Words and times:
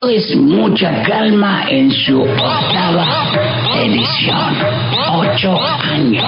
Es 0.00 0.36
mucha 0.36 1.02
calma 1.02 1.64
en 1.68 1.90
su 1.90 2.20
octava 2.20 3.04
edición. 3.82 4.54
Ocho 5.12 5.58
años. 5.60 6.24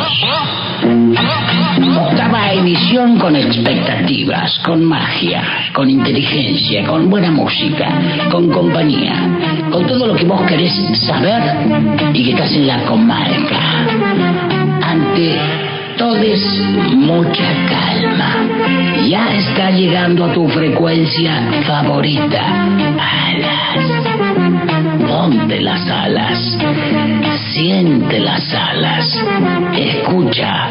Octava 1.96 2.52
edición 2.52 3.16
con 3.20 3.36
expectativas, 3.36 4.58
con 4.64 4.84
magia, 4.84 5.70
con 5.72 5.88
inteligencia, 5.88 6.84
con 6.84 7.08
buena 7.08 7.30
música, 7.30 7.96
con 8.32 8.50
compañía, 8.50 9.14
con 9.70 9.86
todo 9.86 10.08
lo 10.08 10.16
que 10.16 10.24
vos 10.24 10.42
querés 10.48 10.74
saber 11.06 11.40
y 12.12 12.24
que 12.24 12.30
estás 12.30 12.50
en 12.50 12.66
la 12.66 12.84
comarca. 12.86 13.86
Ante 14.82 15.69
todes 16.00 16.42
mucha 16.94 17.44
calma. 17.68 18.30
Ya 19.06 19.34
está 19.34 19.70
llegando 19.70 20.24
a 20.24 20.32
tu 20.32 20.48
frecuencia 20.48 21.46
favorita. 21.66 22.42
Alas. 23.26 23.84
Ponte 25.06 25.60
las 25.60 25.86
alas. 25.90 26.58
Siente 27.52 28.18
las 28.18 28.50
alas. 28.54 29.24
Escucha. 29.76 30.70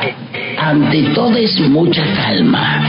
Ante 0.57 1.03
todes 1.13 1.59
mucha 1.69 2.03
calma. 2.15 2.81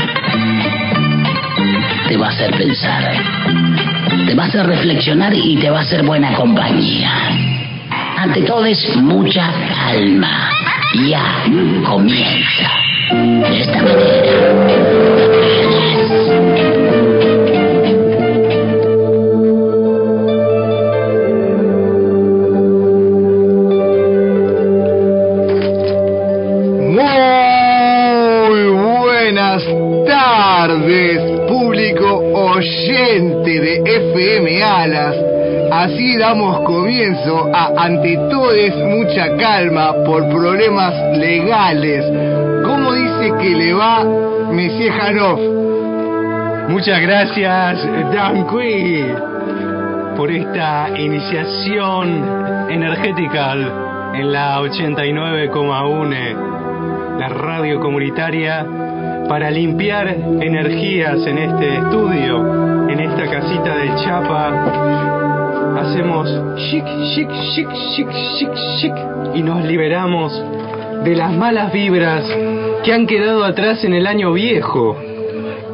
Te 2.08 2.16
va 2.16 2.28
a 2.28 2.30
hacer 2.30 2.56
pensar. 2.56 3.12
Te 4.26 4.34
va 4.34 4.44
a 4.44 4.46
hacer 4.46 4.66
reflexionar 4.66 5.34
y 5.34 5.56
te 5.56 5.68
va 5.68 5.80
a 5.80 5.82
hacer 5.82 6.02
buena 6.04 6.32
compañía. 6.32 7.12
Ante 8.16 8.40
todes 8.42 8.96
mucha 8.96 9.52
calma 9.74 10.50
ya 10.94 11.44
comienza. 11.86 12.70
De 13.12 13.60
esta 13.60 13.80
Muy 26.92 28.62
buenas 28.70 29.64
tardes, 30.06 31.40
comienzo 37.00 37.48
Ante 37.54 38.14
Todes 38.28 38.76
Mucha 38.76 39.34
Calma 39.38 39.94
por 40.04 40.28
problemas 40.28 40.92
legales. 41.16 42.04
¿Cómo 42.62 42.92
dice 42.92 43.32
que 43.40 43.56
le 43.56 43.72
va 43.72 44.04
Monsieur 44.04 44.92
Hanoff? 45.00 45.40
Muchas 46.68 47.00
gracias, 47.00 47.82
Dan 48.12 48.44
Cui, 48.48 49.02
por 50.14 50.30
esta 50.30 50.90
iniciación 50.94 52.68
energética 52.68 53.54
en 54.14 54.30
la 54.30 54.60
89,1, 54.60 57.18
la 57.18 57.28
radio 57.30 57.80
comunitaria, 57.80 58.66
para 59.26 59.50
limpiar 59.50 60.06
energías 60.08 61.26
en 61.26 61.38
este 61.38 61.76
estudio, 61.76 62.90
en 62.90 63.00
esta 63.00 63.30
casita 63.30 63.74
del 63.76 63.94
Chapa. 64.04 65.09
Hacemos 65.90 66.30
chic, 66.70 66.84
chic, 67.14 67.28
chic, 67.52 67.68
chic, 67.96 68.08
chic, 68.38 68.50
chic 68.78 68.94
y 69.34 69.42
nos 69.42 69.64
liberamos 69.64 70.32
de 71.02 71.16
las 71.16 71.32
malas 71.32 71.72
vibras 71.72 72.24
que 72.84 72.92
han 72.92 73.08
quedado 73.08 73.44
atrás 73.44 73.82
en 73.82 73.94
el 73.94 74.06
año 74.06 74.32
viejo. 74.32 74.96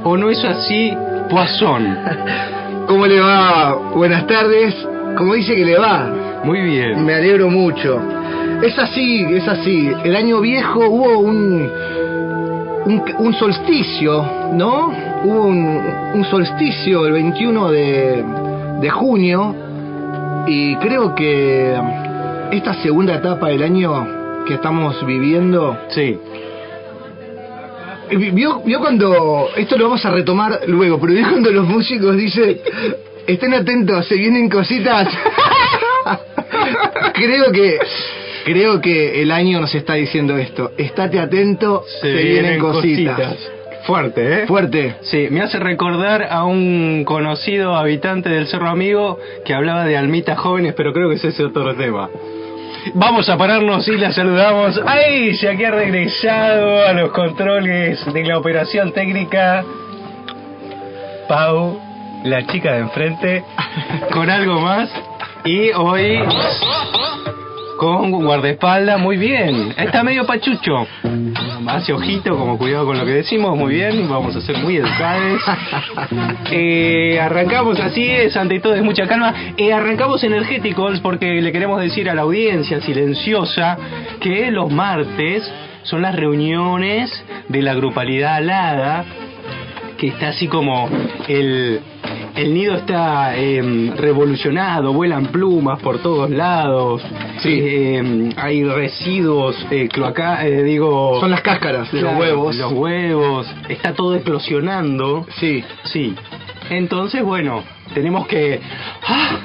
¿O 0.04 0.16
no 0.16 0.30
es 0.30 0.42
así, 0.42 0.90
Poisson? 1.28 1.98
¿Cómo 2.88 3.06
le 3.06 3.20
va? 3.20 3.74
Buenas 3.94 4.26
tardes. 4.26 4.74
¿Cómo 5.18 5.34
dice 5.34 5.54
que 5.54 5.66
le 5.66 5.76
va? 5.76 6.10
Muy 6.44 6.62
bien. 6.62 7.04
Me 7.04 7.12
alegro 7.12 7.50
mucho. 7.50 8.00
Es 8.62 8.78
así, 8.78 9.22
es 9.22 9.46
así. 9.46 9.92
El 10.02 10.16
año 10.16 10.40
viejo 10.40 10.80
hubo 10.88 11.18
un, 11.18 11.70
un, 12.86 13.02
un 13.18 13.34
solsticio, 13.34 14.24
¿no? 14.54 14.94
Hubo 15.24 15.42
un, 15.44 15.82
un 16.14 16.24
solsticio 16.24 17.04
el 17.04 17.12
21 17.12 17.70
de, 17.70 18.24
de 18.80 18.88
junio 18.88 19.65
y 20.46 20.76
creo 20.76 21.14
que 21.14 21.76
esta 22.52 22.74
segunda 22.82 23.16
etapa 23.16 23.48
del 23.48 23.62
año 23.62 24.44
que 24.46 24.54
estamos 24.54 25.04
viviendo 25.04 25.76
Sí. 25.88 26.18
Eh, 28.08 28.16
¿Vio, 28.16 28.62
vio 28.64 28.78
cuando, 28.78 29.48
esto 29.56 29.76
lo 29.76 29.84
vamos 29.84 30.04
a 30.04 30.10
retomar 30.10 30.60
luego, 30.68 31.00
pero 31.00 31.12
vio 31.12 31.28
cuando 31.28 31.50
los 31.50 31.66
músicos 31.66 32.16
dicen, 32.16 32.60
estén 33.26 33.54
atentos, 33.54 34.06
se 34.06 34.14
vienen 34.14 34.48
cositas? 34.48 35.08
creo 37.14 37.50
que, 37.50 37.78
creo 38.44 38.80
que 38.80 39.22
el 39.22 39.32
año 39.32 39.60
nos 39.60 39.74
está 39.74 39.94
diciendo 39.94 40.36
esto, 40.36 40.70
estate 40.76 41.18
atento, 41.18 41.84
se, 42.00 42.12
vienen, 42.12 42.60
cositas. 42.60 43.36
Fuerte, 43.86 44.42
¿eh? 44.42 44.46
Fuerte. 44.46 44.96
Sí, 45.02 45.28
me 45.30 45.42
hace 45.42 45.60
recordar 45.60 46.26
a 46.28 46.44
un 46.44 47.04
conocido 47.04 47.76
habitante 47.76 48.28
del 48.28 48.48
Cerro 48.48 48.68
Amigo 48.68 49.18
que 49.44 49.54
hablaba 49.54 49.84
de 49.84 49.96
almitas 49.96 50.36
jóvenes, 50.38 50.74
pero 50.76 50.92
creo 50.92 51.08
que 51.08 51.14
ese 51.14 51.28
es 51.28 51.38
otro 51.38 51.74
tema. 51.76 52.10
Vamos 52.94 53.28
a 53.28 53.38
pararnos 53.38 53.86
y 53.86 53.96
la 53.96 54.12
saludamos. 54.12 54.80
¡Ay! 54.86 55.36
Se 55.36 55.48
aquí 55.48 55.64
ha 55.64 55.70
regresado 55.70 56.84
a 56.84 56.92
los 56.94 57.12
controles 57.12 58.04
de 58.12 58.24
la 58.24 58.38
operación 58.38 58.92
técnica. 58.92 59.64
Pau, 61.28 61.78
la 62.24 62.44
chica 62.46 62.72
de 62.72 62.78
enfrente, 62.80 63.44
con 64.12 64.28
algo 64.28 64.60
más. 64.60 64.90
Y 65.44 65.70
hoy 65.70 66.20
con 67.76 68.10
guardaespaldas, 68.10 68.98
muy 68.98 69.16
bien. 69.16 69.74
Está 69.76 70.02
medio 70.02 70.24
pachucho. 70.24 70.86
Hace 71.66 71.92
ojito, 71.92 72.36
como 72.36 72.58
cuidado 72.58 72.86
con 72.86 72.98
lo 72.98 73.04
que 73.04 73.12
decimos, 73.12 73.56
muy 73.56 73.74
bien. 73.74 74.08
Vamos 74.08 74.34
a 74.36 74.40
ser 74.40 74.58
muy 74.58 74.76
educados. 74.76 75.42
Eh, 76.50 77.18
arrancamos 77.20 77.78
así, 77.80 78.06
es 78.06 78.36
ante 78.36 78.60
todo 78.60 78.74
es 78.74 78.82
mucha 78.82 79.06
calma. 79.06 79.34
Eh, 79.56 79.72
arrancamos 79.72 80.22
energéticos 80.22 81.00
porque 81.00 81.40
le 81.42 81.52
queremos 81.52 81.80
decir 81.80 82.08
a 82.08 82.14
la 82.14 82.22
audiencia 82.22 82.80
silenciosa 82.80 83.76
que 84.20 84.50
los 84.50 84.70
martes 84.70 85.50
son 85.82 86.02
las 86.02 86.14
reuniones 86.14 87.10
de 87.48 87.62
la 87.62 87.74
grupalidad 87.74 88.36
alada 88.36 89.04
que 89.98 90.08
está 90.08 90.28
así 90.28 90.46
como 90.46 90.88
el, 91.28 91.80
el 92.36 92.52
nido 92.54 92.74
está 92.74 93.36
eh, 93.36 93.92
revolucionado, 93.96 94.92
vuelan 94.92 95.26
plumas 95.26 95.80
por 95.80 95.98
todos 96.00 96.30
lados, 96.30 97.02
Sí. 97.42 97.58
eh, 97.60 98.30
hay 98.36 98.62
residuos 98.64 99.56
eh, 99.70 99.88
cloaca, 99.88 100.46
eh, 100.46 100.62
digo... 100.62 101.18
Son 101.20 101.30
las 101.30 101.40
cáscaras 101.40 101.90
de 101.90 102.02
los 102.02 102.14
huevos. 102.16 102.56
Los 102.56 102.72
huevos, 102.72 103.46
está 103.68 103.94
todo 103.94 104.14
explosionando. 104.14 105.26
Sí. 105.38 105.64
Sí. 105.84 106.14
Entonces, 106.70 107.22
bueno, 107.22 107.62
tenemos 107.94 108.26
que... 108.26 108.60
¡Ah! 109.06 109.38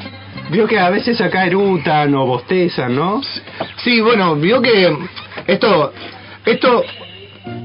Vio 0.49 0.67
que 0.67 0.77
a 0.77 0.89
veces 0.89 1.21
acá 1.21 1.45
erutan 1.45 2.13
o 2.13 2.25
bostezan, 2.25 2.93
¿no? 2.93 3.21
Sí, 3.83 4.01
bueno, 4.01 4.35
vio 4.35 4.61
que 4.61 4.93
esto, 5.47 5.93
esto 6.45 6.83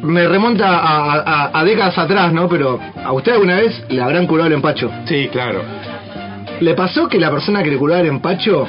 me 0.02 0.26
remonta 0.28 0.68
a, 0.78 1.12
a- 1.20 1.50
a 1.60 1.64
décadas 1.64 1.96
atrás, 1.98 2.32
¿no? 2.32 2.48
Pero 2.48 2.78
a 3.04 3.12
usted 3.12 3.32
alguna 3.32 3.56
vez 3.56 3.84
le 3.88 4.00
habrán 4.02 4.26
curado 4.26 4.46
el 4.48 4.54
empacho. 4.54 4.90
Sí, 5.06 5.28
claro. 5.30 5.62
¿Le 6.60 6.74
pasó 6.74 7.08
que 7.08 7.18
la 7.18 7.30
persona 7.30 7.62
que 7.62 7.70
le 7.70 7.76
curaba 7.76 8.00
el 8.00 8.06
empacho, 8.06 8.66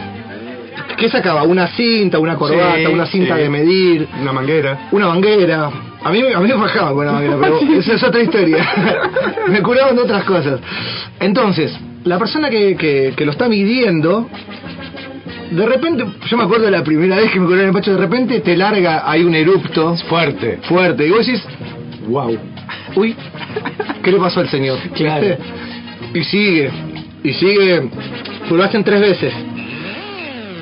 ¿qué 0.97 1.07
sacaba? 1.09 1.43
¿Una 1.43 1.67
cinta, 1.67 2.19
una 2.19 2.35
corbata, 2.35 2.75
Sí, 2.77 2.85
una 2.87 3.05
cinta 3.05 3.35
sí. 3.35 3.41
de 3.43 3.49
medir, 3.49 4.07
Una 4.21 4.33
manguera. 4.33 4.87
una 4.91 5.07
manguera? 5.07 5.69
A 6.03 6.11
mí, 6.11 6.21
a 6.33 6.39
mí 6.39 6.47
me 6.47 6.53
bajaba 6.55 6.91
con 6.93 7.05
la 7.05 7.11
manguera, 7.13 7.37
pero 7.41 7.59
esa 7.79 7.93
es 7.93 8.03
otra 8.03 8.21
historia. 8.21 8.67
me 9.47 9.61
curaban 9.61 9.95
de 9.95 10.01
otras 10.01 10.23
cosas. 10.25 10.59
Entonces, 11.19 11.77
la 12.03 12.17
persona 12.19 12.49
que, 12.49 12.75
que, 12.75 13.13
que 13.15 13.25
lo 13.25 13.31
está 13.31 13.47
midiendo, 13.47 14.29
de 15.51 15.65
repente, 15.65 16.05
yo 16.29 16.37
me 16.37 16.43
acuerdo 16.43 16.65
de 16.65 16.71
la 16.71 16.83
primera 16.83 17.15
vez 17.17 17.31
que 17.31 17.39
me 17.39 17.45
curó 17.45 17.59
el 17.61 17.67
empacho, 17.67 17.91
de 17.93 17.97
repente 17.97 18.39
te 18.41 18.55
larga 18.57 19.09
ahí 19.09 19.23
un 19.23 19.33
erupto 19.35 19.95
Fuerte. 20.09 20.59
fuerte. 20.63 21.07
Y 21.07 21.11
vos 21.11 21.25
decís, 21.25 21.43
wow, 22.07 22.37
uy, 22.95 23.15
¿qué 24.03 24.11
le 24.11 24.17
pasó 24.17 24.39
al 24.41 24.49
señor? 24.49 24.77
Claro. 24.95 25.37
Y 26.13 26.23
sigue, 26.23 26.69
y 27.23 27.33
sigue, 27.33 27.89
pues 28.47 28.51
lo 28.51 28.63
hacen 28.63 28.83
tres 28.83 29.01
veces. 29.01 29.33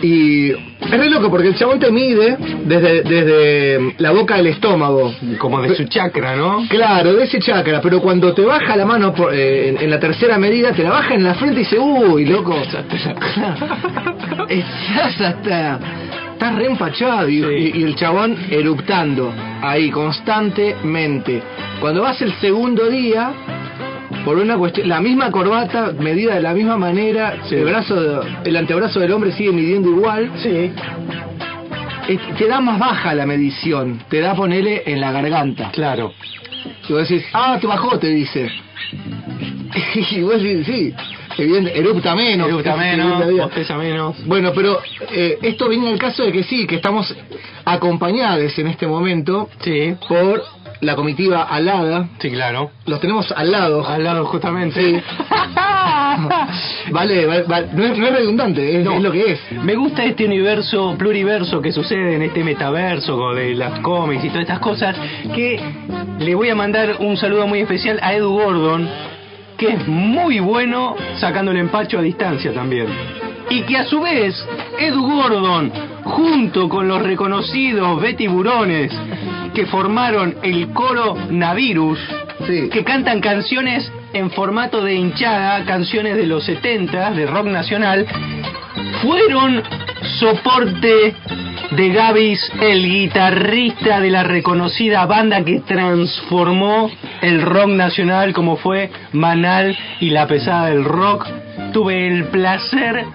Y 0.05 0.51
es 0.51 0.91
re 0.91 1.09
loco 1.09 1.31
porque 1.31 1.47
el 1.47 1.55
chabón 1.55 1.79
te 1.79 1.89
mide 1.91 2.37
desde, 2.65 3.01
desde 3.01 3.95
la 3.97 4.11
boca 4.11 4.35
del 4.37 4.47
estómago. 4.47 5.13
Como 5.39 5.61
de 5.61 5.75
su 5.75 5.85
chakra, 5.85 6.35
¿no? 6.35 6.63
Claro, 6.69 7.13
de 7.13 7.23
ese 7.23 7.39
chakra, 7.39 7.81
pero 7.81 7.99
cuando 8.01 8.33
te 8.33 8.43
baja 8.43 8.75
la 8.75 8.85
mano 8.85 9.13
por- 9.13 9.33
eh, 9.33 9.69
en, 9.69 9.77
en 9.81 9.89
la 9.89 9.99
tercera 9.99 10.37
medida, 10.37 10.71
te 10.73 10.83
la 10.83 10.91
baja 10.91 11.15
en 11.15 11.23
la 11.23 11.33
frente 11.33 11.61
y 11.61 11.63
dice, 11.63 11.79
uy, 11.79 12.25
loco, 12.25 12.55
estás 14.49 15.21
hasta, 15.21 15.79
estás 16.33 16.55
re 16.55 16.65
empachado 16.67 17.27
y, 17.29 17.41
Sí. 17.41 17.71
y- 17.75 17.79
y 17.79 17.83
el 17.83 17.95
chabón 17.95 18.37
eruptando 18.49 19.33
ahí 19.61 19.89
constantemente. 19.89 21.41
Cuando 21.79 22.01
vas 22.03 22.21
el 22.21 22.33
segundo 22.39 22.89
día, 22.89 23.31
Por 24.25 24.37
una 24.37 24.57
cuestión, 24.57 24.89
la 24.89 24.99
misma 25.01 25.29
corbata 25.31 25.93
medida 25.97 26.33
de 26.35 26.41
la 26.41 26.53
misma 26.53 26.77
manera, 26.77 27.37
Sí. 27.47 27.55
el 27.55 27.65
brazo, 27.65 28.21
el 28.43 28.55
antebrazo 28.57 28.99
del 28.99 29.11
hombre 29.13 29.31
sigue 29.33 29.51
midiendo 29.51 29.89
igual. 29.91 30.31
Sí. 30.37 30.71
Te 32.37 32.47
da 32.47 32.59
más 32.59 32.77
baja 32.79 33.13
la 33.13 33.25
medición, 33.25 34.01
te 34.09 34.19
da 34.21 34.35
ponerle 34.35 34.83
en 34.85 34.99
la 34.99 35.11
garganta. 35.11 35.69
Claro. 35.71 36.11
Y 36.87 36.93
vos 36.93 37.07
decís, 37.07 37.25
ah, 37.33 37.57
te 37.61 37.67
bajó, 37.67 37.97
te 37.99 38.07
dice. 38.07 38.49
y 40.11 40.21
vos 40.21 40.41
decís, 40.41 40.65
sí, 40.65 40.93
evidente, 41.37 41.77
erupta 41.77 42.15
menos. 42.15 42.47
Menos, 42.77 43.21
erupta 43.21 43.43
bosteza 43.45 43.77
menos. 43.77 44.25
Bueno, 44.25 44.51
pero 44.55 44.79
eh, 45.11 45.37
esto 45.41 45.67
viene 45.69 45.89
al 45.89 45.99
caso 45.99 46.23
de 46.23 46.31
que 46.31 46.43
sí, 46.43 46.65
que 46.67 46.75
estamos 46.75 47.15
acompañados 47.65 48.57
en 48.57 48.67
este 48.67 48.87
momento 48.87 49.49
Sí. 49.63 49.95
por 50.07 50.43
la 50.81 50.95
comitiva 50.95 51.43
alada. 51.43 52.07
Sí, 52.19 52.29
claro. 52.31 52.71
Los 52.85 52.99
tenemos 52.99 53.31
al 53.31 53.51
lado. 53.51 53.87
Al 53.87 54.03
lado 54.03 54.25
justamente. 54.25 54.81
Sí. 54.81 55.03
Vale, 56.91 57.25
vale, 57.25 57.43
vale. 57.43 57.67
No, 57.73 57.83
es, 57.83 57.97
no 57.97 58.07
es 58.07 58.13
redundante, 58.13 58.79
es, 58.79 58.85
No. 58.85 58.93
es 58.93 59.01
lo 59.03 59.11
que 59.11 59.31
es. 59.33 59.39
Me 59.63 59.75
gusta 59.75 60.03
este 60.05 60.25
universo 60.25 60.95
pluriverso 60.97 61.61
que 61.61 61.71
sucede 61.71 62.15
en 62.15 62.21
este 62.21 62.43
metaverso 62.43 63.33
de 63.33 63.55
las 63.55 63.79
cómics 63.79 64.23
y 64.23 64.27
todas 64.29 64.43
estas 64.43 64.59
cosas 64.59 64.95
que 65.33 65.59
le 66.19 66.35
voy 66.35 66.49
a 66.49 66.55
mandar 66.55 66.97
un 66.99 67.17
saludo 67.17 67.47
muy 67.47 67.59
especial 67.59 67.99
a 68.01 68.13
Edu 68.13 68.29
Gordon 68.31 68.87
que 69.57 69.69
es 69.69 69.87
muy 69.87 70.39
bueno 70.39 70.95
sacando 71.17 71.51
el 71.51 71.57
empacho 71.57 71.99
a 71.99 72.01
distancia 72.01 72.53
también. 72.53 72.87
Y 73.49 73.61
que 73.61 73.77
a 73.77 73.85
su 73.85 74.01
vez 74.01 74.35
Edu 74.79 75.01
Gordon 75.01 75.71
junto 76.03 76.67
con 76.69 76.87
los 76.87 77.01
reconocidos 77.01 78.01
Betty 78.01 78.27
Burones 78.27 78.91
que 79.55 79.65
formaron 79.65 80.35
el 80.43 80.69
coro 80.73 81.15
Navirus 81.29 81.99
Sí. 82.45 82.69
que 82.69 82.83
cantan 82.83 83.21
canciones 83.21 83.89
en 84.13 84.29
formato 84.29 84.83
de 84.83 84.93
hinchada, 84.93 85.63
canciones 85.63 86.17
de 86.17 86.27
los 86.27 86.43
70 86.43 87.11
de 87.11 87.25
rock 87.25 87.45
nacional, 87.47 88.05
fueron 89.01 89.63
soporte 90.19 91.15
de 91.71 91.89
Gavis, 91.89 92.39
el 92.61 92.85
guitarrista 92.85 94.01
de 94.01 94.11
la 94.11 94.23
reconocida 94.23 95.05
banda 95.05 95.43
que 95.43 95.61
transformó 95.61 96.91
el 97.21 97.41
rock 97.41 97.69
nacional 97.69 98.33
como 98.33 98.57
fue 98.57 98.91
Manal 99.13 99.77
y 100.01 100.09
la 100.09 100.27
pesada 100.27 100.67
del 100.67 100.83
rock. 100.83 101.25
Tuve 101.71 102.07
el 102.07 102.25
placer 102.25 103.05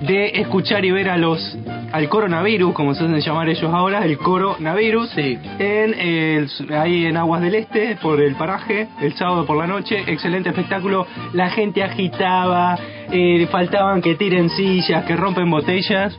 de 0.00 0.40
escuchar 0.40 0.84
y 0.84 0.90
ver 0.90 1.10
a 1.10 1.18
los 1.18 1.56
al 1.94 2.08
coronavirus, 2.08 2.74
como 2.74 2.92
se 2.92 3.04
hacen 3.04 3.20
llamar 3.20 3.48
ellos 3.48 3.72
ahora, 3.72 4.04
el 4.04 4.18
coronavirus, 4.18 5.10
Sí. 5.10 5.38
en 5.60 5.94
el, 5.94 6.48
ahí 6.76 7.06
en 7.06 7.16
Aguas 7.16 7.40
del 7.40 7.54
Este, 7.54 7.96
por 8.02 8.20
el 8.20 8.34
paraje, 8.34 8.88
el 9.00 9.14
sábado 9.14 9.46
por 9.46 9.56
la 9.56 9.68
noche, 9.68 10.02
excelente 10.08 10.48
espectáculo, 10.48 11.06
la 11.34 11.50
gente 11.50 11.84
agitaba, 11.84 12.76
eh, 13.12 13.46
faltaban 13.48 14.02
que 14.02 14.16
tiren 14.16 14.50
sillas, 14.50 15.04
que 15.04 15.14
rompen 15.14 15.48
botellas, 15.48 16.18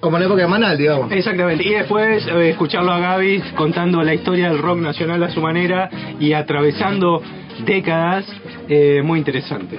Como 0.00 0.16
en 0.16 0.22
la 0.22 0.26
época 0.26 0.42
de 0.42 0.48
Manal, 0.48 0.76
digamos. 0.76 1.12
Exactamente, 1.12 1.62
y 1.64 1.70
después 1.70 2.26
eh, 2.26 2.50
escucharlo 2.50 2.90
a 2.90 2.98
Gaby 2.98 3.40
contando 3.54 4.02
la 4.02 4.14
historia 4.14 4.48
del 4.48 4.58
rock 4.58 4.80
nacional 4.80 5.22
a 5.22 5.30
su 5.30 5.40
manera 5.40 5.88
y 6.18 6.32
atravesando 6.32 7.22
décadas, 7.64 8.26
eh, 8.68 9.00
muy 9.04 9.20
interesante. 9.20 9.78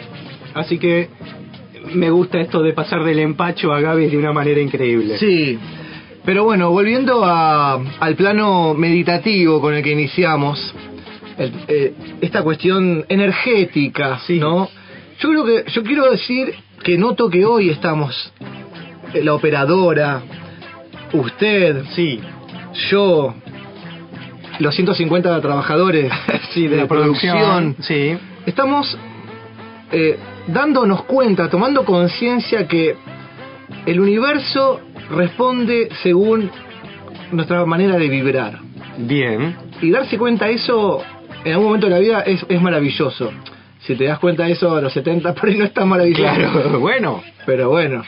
Así 0.54 0.80
que 0.80 1.10
me 1.94 2.10
gusta 2.10 2.40
esto 2.40 2.62
de 2.62 2.74
pasar 2.74 3.04
del 3.04 3.20
empacho 3.20 3.74
a 3.74 3.80
Gaby 3.82 4.08
de 4.08 4.18
una 4.18 4.32
manera 4.34 4.60
increíble. 4.62 5.18
Sí. 5.18 5.58
Pero 6.26 6.46
bueno, 6.46 6.72
volviendo 6.72 7.24
a- 7.26 7.80
al 8.00 8.16
plano 8.16 8.74
meditativo 8.74 9.60
con 9.60 9.74
el 9.74 9.84
que 9.84 9.92
iniciamos, 9.92 10.74
el- 11.38 11.54
eh, 11.68 11.94
esta 12.22 12.44
cuestión 12.44 13.06
energética, 13.10 14.20
Sí. 14.26 14.40
¿no? 14.40 14.70
Yo 15.20 15.30
creo 15.30 15.46
que, 15.46 15.72
yo 15.72 15.84
quiero 15.84 16.10
decir 16.12 16.54
que 16.84 16.98
noto 16.98 17.30
que 17.30 17.46
hoy 17.46 17.70
estamos, 17.70 18.32
eh, 19.14 19.24
la 19.24 19.34
operadora, 19.34 20.22
usted, 21.14 21.84
Sí, 21.96 22.20
yo, 22.90 23.34
los 24.60 24.76
150 24.76 25.40
trabajadores 25.42 26.12
sí, 26.54 26.68
de 26.68 26.78
la 26.78 26.88
producción, 26.88 27.76
Sí, 27.82 28.16
estamos 28.46 28.98
eh, 29.92 30.18
dándonos 30.48 31.04
cuenta, 31.04 31.50
tomando 31.50 31.86
conciencia 31.86 32.68
que 32.68 32.96
el 33.86 34.00
universo 34.00 34.82
responde 35.10 35.90
según 36.02 36.50
nuestra 37.32 37.66
manera 37.66 37.98
de 37.98 38.08
vibrar. 38.10 38.60
bien. 38.98 39.56
Y 39.82 39.92
darse 39.92 40.18
cuenta 40.18 40.46
de 40.46 40.54
eso 40.54 41.02
en 41.44 41.52
algún 41.54 41.66
momento 41.68 41.88
de 41.88 41.94
la 41.94 42.00
vida 42.00 42.22
es, 42.22 42.46
es 42.48 42.62
maravilloso. 42.62 43.32
Si 43.80 43.96
te 43.96 44.06
das 44.06 44.20
cuenta 44.20 44.46
de 44.46 44.54
eso 44.54 44.74
a 44.76 44.80
los 44.82 44.94
70, 44.94 45.34
por 45.34 45.50
ahí 45.50 45.58
no 45.58 45.66
es 45.66 45.74
tan 45.74 45.90
maravilloso. 45.90 46.24
Claro, 46.34 46.80
bueno. 46.80 47.22
Pero 47.46 47.70
bueno. 47.70 48.04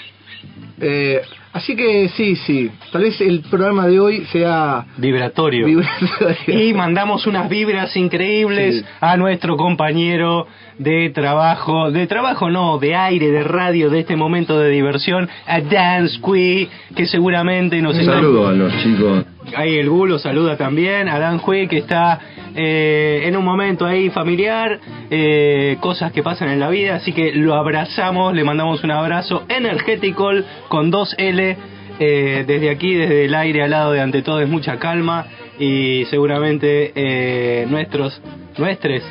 Eh, 0.80 1.22
así 1.52 1.76
que 1.76 2.08
sí, 2.10 2.36
sí. 2.38 2.72
Tal 2.94 3.02
vez 3.02 3.20
el 3.20 3.42
programa 3.42 3.88
de 3.88 4.00
hoy 4.00 4.26
sea 4.32 4.86
Vibratorio. 4.98 5.66
vibratorio. 5.66 6.68
Y 6.68 6.74
mandamos 6.74 7.28
unas 7.28 7.50
vibras 7.50 7.96
increíbles 7.98 8.76
Sí. 8.82 8.86
a 9.02 9.18
nuestro 9.18 9.58
compañero 9.58 10.48
de 10.78 11.10
trabajo, 11.12 11.92
de 11.92 12.08
trabajo 12.08 12.50
no, 12.50 12.78
de 12.78 12.96
aire, 12.96 13.32
de 13.32 13.44
radio, 13.44 13.90
de 13.90 14.00
este 14.00 14.16
momento 14.16 14.60
de 14.60 14.70
diversión, 14.70 15.30
a 15.46 15.62
Dance 15.62 16.20
Quee, 16.22 16.70
que 16.96 17.06
seguramente 17.06 17.82
nos 17.82 17.98
Un 17.98 18.06
saludo 18.06 18.48
a 18.48 18.54
los 18.54 18.74
chicos. 18.84 19.26
Ahí 19.56 19.76
el 19.76 19.90
Gulo 19.90 20.18
saluda 20.20 20.58
también 20.58 21.08
a 21.08 21.20
Dan 21.20 21.38
Jue 21.38 21.68
que 21.68 21.78
está 21.78 22.20
eh, 22.56 23.24
en 23.26 23.38
un 23.38 23.46
momento 23.46 23.86
ahí 23.86 24.10
familiar, 24.10 24.80
eh, 25.10 25.78
cosas 25.82 26.12
que 26.12 26.24
pasan 26.24 26.50
en 26.50 26.60
la 26.60 26.70
vida, 26.70 26.96
así 26.96 27.14
que 27.14 27.32
lo 27.34 27.54
abrazamos, 27.54 28.34
le 28.34 28.44
mandamos 28.44 28.84
un 28.84 28.92
abrazo 28.92 29.44
energético 29.48 30.32
con 30.68 30.90
dos 30.90 31.14
L. 31.18 31.58
eh, 32.00 32.44
desde 32.46 32.70
aquí, 32.70 32.94
desde 32.94 33.26
el 33.26 33.36
aire 33.36 33.64
al 33.64 33.72
lado 33.72 33.92
de 33.92 34.02
ante 34.02 34.22
todo 34.22 34.42
es 34.42 34.50
mucha 34.50 34.78
calma 34.78 35.28
y 35.60 36.06
seguramente 36.10 36.92
eh, 36.96 37.66
nuestros, 37.70 38.22
nuestros 38.58 39.02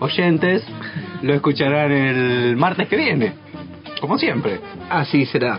oyentes 0.00 0.64
lo 1.22 1.34
escucharán 1.34 1.92
el 1.92 2.56
martes 2.56 2.88
que 2.88 2.96
viene, 2.96 3.32
como 4.00 4.18
siempre. 4.18 4.60
Así 4.90 5.26
será. 5.26 5.58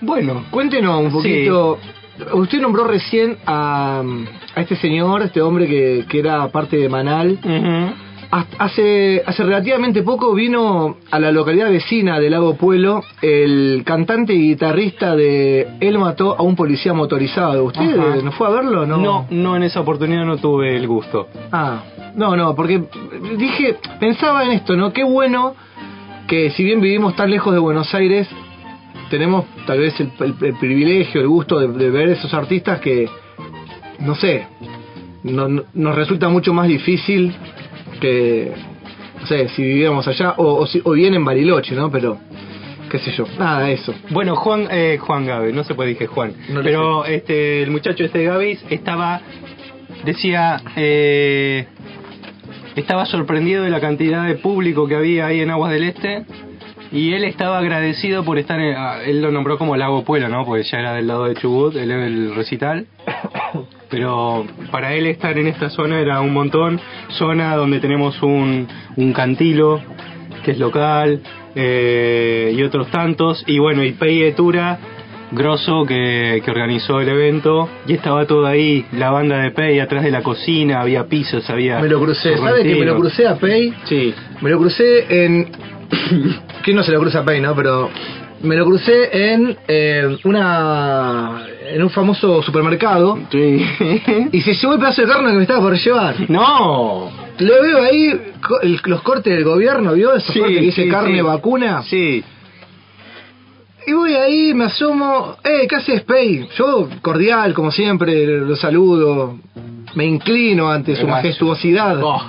Bueno, 0.00 0.44
Cuéntenos 0.50 1.02
un 1.02 1.12
poquito. 1.12 1.78
Usted 2.32 2.60
nombró 2.60 2.84
recién 2.84 3.38
a, 3.44 4.02
a 4.54 4.60
este 4.60 4.76
señor, 4.76 5.22
este 5.22 5.42
hombre 5.42 5.66
que, 5.66 6.04
que 6.08 6.20
era 6.20 6.46
parte 6.48 6.76
de 6.76 6.88
Manal. 6.88 7.38
Hace, 8.58 9.22
hace 9.24 9.44
relativamente 9.44 10.02
poco 10.02 10.34
vino 10.34 10.96
a 11.12 11.20
la 11.20 11.30
localidad 11.30 11.70
vecina 11.70 12.18
de 12.18 12.30
Lago 12.30 12.56
Pueblo 12.56 13.04
el 13.22 13.82
cantante 13.86 14.32
y 14.34 14.48
guitarrista 14.50 15.14
de 15.14 15.68
Él 15.78 15.98
mató 15.98 16.34
a 16.36 16.42
un 16.42 16.56
policía 16.56 16.92
motorizado. 16.92 17.64
¿Usted 17.64 17.96
Ajá. 17.96 18.16
no 18.24 18.32
fue 18.32 18.48
a 18.48 18.50
verlo? 18.50 18.86
No, 18.86 18.96
no, 18.96 19.26
no 19.30 19.56
en 19.56 19.62
esa 19.62 19.80
oportunidad 19.80 20.24
no 20.24 20.38
tuve 20.38 20.74
el 20.74 20.88
gusto. 20.88 21.28
Ah, 21.52 21.84
no, 22.14 22.36
no, 22.36 22.54
porque 22.54 22.82
dije, 23.36 23.76
pensaba 24.00 24.44
en 24.44 24.52
esto, 24.52 24.76
¿no? 24.76 24.92
Qué 24.92 25.04
bueno 25.04 25.54
que 26.28 26.50
si 26.50 26.64
bien 26.64 26.80
vivimos 26.80 27.14
tan 27.16 27.30
lejos 27.30 27.52
de 27.52 27.58
Buenos 27.60 27.94
Aires, 27.94 28.28
tenemos 29.10 29.44
tal 29.66 29.78
vez 29.80 29.98
el, 30.00 30.10
el- 30.20 30.34
el 30.44 30.54
privilegio, 30.58 31.20
el 31.20 31.28
gusto 31.28 31.58
de, 31.58 31.68
de 31.68 31.90
ver 31.90 32.08
esos 32.08 32.32
artistas 32.32 32.80
que, 32.80 33.08
no 34.00 34.14
sé, 34.14 34.46
no- 35.22 35.48
no- 35.48 35.64
nos 35.74 35.94
resulta 35.94 36.28
mucho 36.28 36.52
más 36.54 36.68
difícil 36.68 37.34
que, 38.00 38.52
no 39.20 39.26
sé, 39.26 39.48
si 39.50 39.62
viviéramos 39.62 40.06
allá 40.08 40.34
o, 40.38 40.54
o, 40.60 40.66
si- 40.66 40.80
o 40.84 40.92
bien 40.92 41.14
en 41.14 41.24
Bariloche, 41.24 41.74
¿no? 41.74 41.90
Pero, 41.90 42.18
qué 42.90 42.98
sé 42.98 43.12
yo, 43.12 43.24
nada, 43.38 43.70
eso. 43.70 43.94
Bueno, 44.10 44.36
Juan 44.36 44.68
eh, 44.70 44.98
Juan 45.00 45.26
Gaby, 45.26 45.52
no 45.52 45.64
se 45.64 45.74
puede 45.74 45.90
dije 45.90 46.06
Juan, 46.06 46.32
No 46.50 46.62
pero 46.62 47.04
este 47.04 47.62
el 47.62 47.70
muchacho 47.70 48.04
este 48.04 48.18
de 48.20 48.58
estaba 48.70 49.20
decía 50.04 50.60
eh, 50.76 51.66
estaba 52.76 53.06
sorprendido 53.06 53.64
de 53.64 53.70
la 53.70 53.80
cantidad 53.80 54.26
de 54.26 54.34
público 54.34 54.86
que 54.86 54.96
había 54.96 55.26
ahí 55.26 55.40
en 55.40 55.50
Aguas 55.50 55.72
del 55.72 55.84
Este 55.84 56.24
y 56.92 57.12
él 57.12 57.24
estaba 57.24 57.58
agradecido 57.58 58.24
por 58.24 58.38
estar 58.38 58.60
en, 58.60 58.76
ah, 58.76 58.98
él 59.04 59.20
lo 59.20 59.32
nombró 59.32 59.58
como 59.58 59.76
Lago 59.76 60.04
Pueblo, 60.04 60.28
¿no? 60.28 60.44
Porque 60.44 60.62
ya 60.62 60.78
era 60.78 60.94
del 60.94 61.08
lado 61.08 61.24
de 61.24 61.34
Chubut, 61.34 61.74
el, 61.74 61.90
el 61.90 62.34
recital. 62.34 62.86
Pero 63.90 64.46
para 64.70 64.94
él 64.94 65.06
estar 65.06 65.36
en 65.38 65.46
esta 65.46 65.70
zona 65.70 66.00
era 66.00 66.20
un 66.20 66.32
montón, 66.32 66.80
zona 67.10 67.56
donde 67.56 67.80
tenemos 67.80 68.22
un, 68.22 68.68
un 68.96 69.12
cantilo 69.12 69.80
que 70.44 70.52
es 70.52 70.58
local 70.58 71.20
eh, 71.54 72.54
y 72.56 72.62
otros 72.62 72.90
tantos 72.90 73.44
y 73.46 73.58
bueno 73.58 73.82
y 73.82 73.92
Pei 73.92 74.22
Etura 74.22 74.78
grosso 75.34 75.84
que, 75.86 76.40
que 76.44 76.50
organizó 76.50 77.00
el 77.00 77.08
evento 77.08 77.68
y 77.86 77.94
estaba 77.94 78.26
todo 78.26 78.46
ahí 78.46 78.84
la 78.92 79.10
banda 79.10 79.38
de 79.38 79.50
Pei 79.50 79.80
atrás 79.80 80.04
de 80.04 80.10
la 80.10 80.22
cocina 80.22 80.80
había 80.80 81.04
pisos 81.06 81.48
había 81.50 81.80
Me 81.80 81.88
lo 81.88 82.00
crucé, 82.00 82.36
¿sabe 82.36 82.62
que 82.62 82.76
me 82.76 82.84
lo 82.84 82.96
crucé 82.96 83.26
a 83.26 83.36
Pei? 83.36 83.72
sí 83.84 84.14
Me 84.40 84.50
lo 84.50 84.58
crucé 84.58 85.24
en. 85.24 85.50
¿Quién 86.62 86.76
no 86.76 86.82
se 86.82 86.92
lo 86.92 87.00
cruza 87.00 87.20
a 87.20 87.24
Pay, 87.24 87.40
no? 87.40 87.54
Pero. 87.54 87.90
Me 88.42 88.56
lo 88.56 88.66
crucé 88.66 89.32
en 89.32 89.56
eh, 89.66 90.18
una. 90.24 91.46
en 91.72 91.82
un 91.82 91.90
famoso 91.90 92.42
supermercado. 92.42 93.18
sí 93.30 93.64
Y 94.32 94.40
se 94.42 94.54
llevó 94.54 94.74
el 94.74 94.80
pedazo 94.80 95.02
de 95.02 95.08
carne 95.08 95.30
que 95.30 95.36
me 95.36 95.42
estaba 95.42 95.60
por 95.60 95.78
llevar. 95.78 96.16
no 96.28 97.10
Le 97.38 97.60
veo 97.62 97.82
ahí 97.82 98.20
los 98.84 99.02
cortes 99.02 99.32
del 99.32 99.44
gobierno, 99.44 99.94
¿vio? 99.94 100.14
Esos 100.14 100.36
cortes 100.36 100.56
que 100.56 100.62
dice 100.62 100.84
sí, 100.84 100.90
carne 100.90 101.22
vacuna. 101.22 101.82
Sí. 101.84 102.22
Y 103.86 103.92
voy 103.92 104.14
ahí, 104.14 104.54
me 104.54 104.64
asomo. 104.64 105.36
Eh, 105.44 105.66
¿qué 105.68 105.76
haces, 105.76 106.02
Pei? 106.02 106.48
Yo, 106.56 106.88
cordial, 107.02 107.52
como 107.54 107.70
siempre, 107.70 108.26
lo 108.40 108.56
saludo. 108.56 109.36
Me 109.94 110.04
inclino 110.06 110.70
ante 110.70 110.96
su 110.96 111.06
majestuosidad. 111.06 112.02
Oh, 112.02 112.22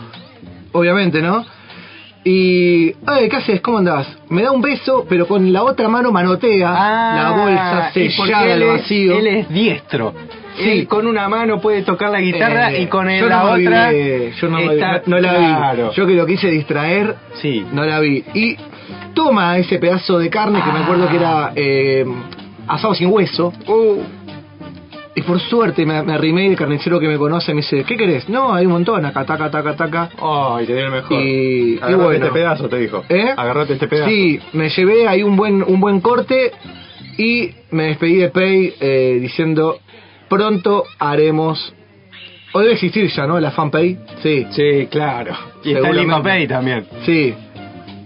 Obviamente, 0.73 1.21
¿no? 1.21 1.45
Y. 2.23 2.87
Eh, 2.89 3.27
¿qué 3.29 3.35
haces? 3.37 3.61
¿Cómo 3.61 3.77
andás? 3.77 4.07
Me 4.29 4.41
da 4.43 4.51
un 4.51 4.61
beso, 4.61 5.05
pero 5.07 5.27
con 5.27 5.53
la 5.53 5.63
otra 5.63 5.87
mano 5.87 6.11
manotea 6.11 6.69
la 6.71 7.31
bolsa 7.31 7.85
Ah, 7.85 7.91
y 7.95 8.09
porque 8.17 8.31
sellada 8.33 8.53
al 8.53 8.61
es- 8.63 8.67
vacío. 8.81 9.17
Él 9.19 9.27
es 9.27 9.49
diestro. 9.49 10.13
Sí. 10.57 10.69
Él 10.69 10.87
con 10.87 11.05
una 11.05 11.29
mano 11.29 11.61
puede 11.61 11.83
tocar 11.83 12.09
la 12.09 12.19
guitarra 12.21 12.71
Eh, 12.73 12.81
y 12.83 12.85
con 12.87 13.09
el- 13.09 13.21
yo 13.21 13.27
la 13.29 13.43
no 13.43 13.51
otra. 13.51 13.87
avivé, 13.87 14.33
yo 14.41 14.47
no, 14.49 14.59
está- 14.59 14.93
no, 15.05 15.15
no 15.15 15.19
la 15.19 15.35
claro. 15.35 15.89
vi. 15.89 15.95
Yo 15.95 16.07
que 16.07 16.13
lo 16.15 16.25
quise 16.25 16.49
distraer, 16.49 17.15
Sí. 17.41 17.65
no 17.71 17.83
la 17.85 17.99
vi. 17.99 18.23
Y 18.33 18.57
toma 19.15 19.57
ese 19.57 19.79
pedazo 19.79 20.19
de 20.19 20.29
carne 20.29 20.61
que 20.63 20.71
me 20.71 20.79
acuerdo 20.79 21.09
que 21.09 21.15
era 21.15 21.51
eh, 21.55 22.05
asado 22.67 22.93
sin 22.93 23.09
hueso. 23.11 23.51
Uh, 23.67 24.01
Y 25.17 25.21
por 25.21 25.39
suerte 25.39 25.85
me, 25.85 26.03
me 26.03 26.13
arrimé 26.13 26.43
y 26.43 26.49
el 26.49 26.57
carnicero 26.57 26.99
que 26.99 27.07
me 27.07 27.17
conoce 27.17 27.53
me 27.53 27.61
dice, 27.61 27.85
¿qué 27.85 27.95
querés? 27.95 28.27
No, 28.27 28.53
hay 28.53 28.65
un 28.65 28.73
montón, 28.73 29.05
acá, 29.05 29.25
taca, 29.25 29.49
taca, 29.49 29.73
taca. 29.73 30.09
Ay, 30.21 30.65
te 30.65 30.73
dio 30.75 30.85
el 30.87 30.91
mejor. 30.91 31.21
Y- 31.21 31.75
y 31.75 31.77
Agarrate 31.77 32.03
bueno. 32.03 32.25
este 32.25 32.31
pedazo, 32.37 32.67
te 32.67 32.77
dijo. 32.79 33.03
¿Eh? 33.07 33.33
Agarrate 33.37 33.73
este 33.73 33.87
pedazo. 33.87 34.09
Sí, 34.09 34.39
me 34.51 34.67
llevé 34.69 35.07
ahí 35.07 35.23
un 35.23 35.37
buen, 35.37 35.63
un 35.63 35.79
buen 35.79 36.01
corte 36.01 36.51
y 37.17 37.49
me 37.71 37.83
despedí 37.83 38.15
de 38.17 38.29
Pay 38.29 38.73
eh, 38.81 39.17
diciendo, 39.21 39.79
pronto 40.27 40.83
haremos... 40.99 41.73
O 42.53 42.59
debe 42.59 42.73
existir 42.73 43.09
ya, 43.15 43.25
¿no? 43.25 43.39
La 43.39 43.51
fanpage. 43.51 43.97
Sí. 44.21 44.47
Sí, 44.51 44.87
claro. 44.91 45.33
Y 45.63 45.73
está 45.73 45.89
el 45.89 46.21
Pay 46.23 46.47
también. 46.47 46.87
Sí. 47.05 47.33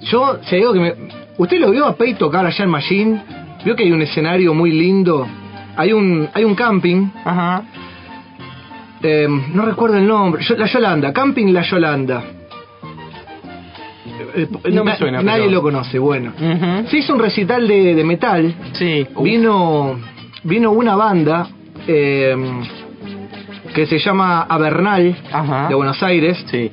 Yo, 0.01 0.39
si 0.43 0.55
digo 0.57 0.73
que 0.73 0.79
me... 0.79 0.93
¿Usted 1.37 1.59
lo 1.59 1.71
vio 1.71 1.85
a 1.85 1.95
Pay 1.95 2.15
tocar 2.15 2.45
allá 2.45 2.63
en 2.63 2.69
Machine? 2.69 3.21
¿Vio 3.63 3.75
que 3.75 3.83
hay 3.83 3.91
un 3.91 4.01
escenario 4.01 4.53
muy 4.53 4.71
lindo? 4.71 5.27
Hay 5.77 5.93
un, 5.93 6.27
hay 6.33 6.43
un 6.43 6.55
camping, 6.55 7.07
Ajá. 7.23 7.63
eh, 9.01 9.27
no 9.53 9.65
recuerdo 9.65 9.97
el 9.97 10.07
nombre, 10.07 10.43
Yo- 10.43 10.55
La 10.57 10.65
Yolanda, 10.65 11.13
Camping 11.13 11.53
La 11.53 11.61
Yolanda. 11.61 12.23
Eh, 14.35 14.47
No 14.71 14.83
me 14.83 14.91
na- 14.91 14.97
suena, 14.97 15.21
Nadie 15.23 15.43
pero- 15.43 15.51
lo 15.55 15.61
conoce, 15.61 15.97
bueno. 15.99 16.33
Ujú. 16.37 16.87
Se 16.89 16.97
hizo 16.97 17.13
un 17.13 17.19
recital 17.19 17.67
de, 17.67 17.95
de 17.95 18.03
metal, 18.03 18.53
Sí. 18.73 19.07
Vino, 19.21 19.97
vino 20.43 20.71
una 20.71 20.95
banda 20.95 21.47
eh, 21.87 22.35
que 23.73 23.85
se 23.85 23.99
llama 23.99 24.41
Avernal, 24.43 25.15
Ajá. 25.31 25.67
de 25.69 25.75
Buenos 25.75 26.01
Aires, 26.03 26.37
Sí. 26.51 26.71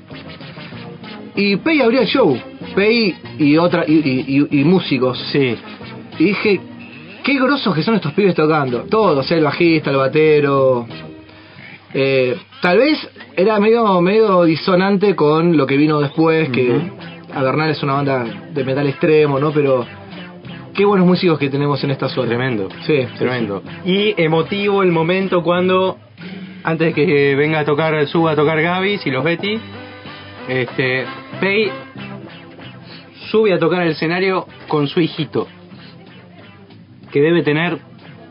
y 1.36 1.56
Pei 1.56 1.80
abrió 1.80 2.00
el 2.00 2.06
show. 2.08 2.36
Pei 2.76 3.16
y, 3.38 3.56
otra, 3.56 3.84
y, 3.88 3.94
y- 3.94 4.38
y- 4.50 4.60
y 4.60 4.64
músicos. 4.64 5.18
Sí. 5.32 5.56
Y 6.18 6.24
dije, 6.24 6.60
qué 7.24 7.34
grosos 7.40 7.74
que 7.74 7.82
son 7.82 7.94
estos 7.96 8.12
pibes 8.12 8.34
tocando. 8.36 8.82
Todos, 8.82 9.28
el 9.32 9.42
bajista, 9.42 9.90
el 9.90 9.96
batero. 9.96 10.86
Eh, 11.94 12.36
tal 12.60 12.78
vez 12.78 12.98
era 13.36 13.58
medio, 13.58 14.00
medio 14.00 14.44
disonante 14.44 15.16
con 15.16 15.56
lo 15.56 15.66
que 15.66 15.76
vino 15.76 16.00
después, 16.00 16.50
que 16.50 16.70
Ujú. 16.70 16.90
Avernal 17.34 17.70
es 17.70 17.82
una 17.82 17.94
banda 17.94 18.24
de 18.52 18.64
metal 18.64 18.86
extremo, 18.86 19.38
¿no? 19.38 19.50
Pero 19.52 19.86
qué 20.74 20.84
buenos 20.84 21.06
músicos 21.06 21.38
que 21.38 21.48
tenemos 21.48 21.82
en 21.84 21.90
esta 21.92 22.08
zona. 22.10 22.28
Tremendo. 22.28 22.68
Sí, 22.86 22.98
sí, 23.02 23.06
Tremendo. 23.18 23.62
Y 23.84 24.14
emotivo 24.20 24.82
el 24.82 24.92
momento 24.92 25.42
cuando, 25.42 25.96
antes 26.64 26.94
que 26.94 27.34
venga 27.34 27.60
a 27.60 27.64
tocar, 27.64 28.06
suba 28.06 28.32
a 28.32 28.36
tocar 28.36 28.60
Gaby 28.60 29.00
y 29.04 29.10
los 29.10 29.24
Betty, 29.24 29.58
este, 30.48 31.04
Pei 31.40 31.70
sube 33.36 33.52
a 33.52 33.58
tocar 33.58 33.82
el 33.82 33.90
escenario 33.90 34.46
con 34.66 34.88
su 34.88 34.98
hijito, 34.98 35.46
que 37.12 37.20
debe 37.20 37.42
tener, 37.42 37.76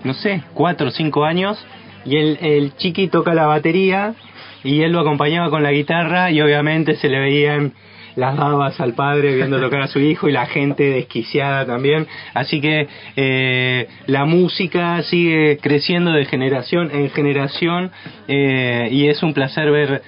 no 0.03 0.15
sé, 0.15 0.41
cuatro 0.55 0.87
o 0.87 0.89
cinco 0.91 1.25
años, 1.25 1.63
y 2.05 2.17
el, 2.17 2.39
el 2.41 2.75
chiqui 2.75 3.09
toca 3.09 3.35
la 3.35 3.45
batería 3.45 4.15
y 4.63 4.81
él 4.81 4.93
lo 4.93 5.01
acompañaba 5.01 5.51
con 5.51 5.61
la 5.61 5.71
guitarra 5.71 6.31
y 6.31 6.41
obviamente 6.41 6.95
se 6.95 7.07
le 7.07 7.19
veían 7.19 7.73
las 8.15 8.35
babas 8.35 8.79
al 8.79 8.93
padre 8.93 9.35
viendo 9.35 9.59
tocar 9.59 9.81
a 9.81 9.87
su 9.87 9.99
hijo 9.99 10.27
y 10.27 10.31
la 10.31 10.47
gente 10.47 10.83
desquiciada 10.89 11.67
también. 11.67 12.07
Así 12.33 12.59
que 12.59 12.87
eh, 13.15 13.87
la 14.07 14.25
música 14.25 15.03
sigue 15.03 15.59
creciendo 15.61 16.13
de 16.13 16.25
generación 16.25 16.89
en 16.91 17.11
generación 17.11 17.91
eh, 18.27 18.89
y 18.91 19.07
es 19.07 19.21
un 19.21 19.35
placer 19.35 19.69
ver 19.69 20.01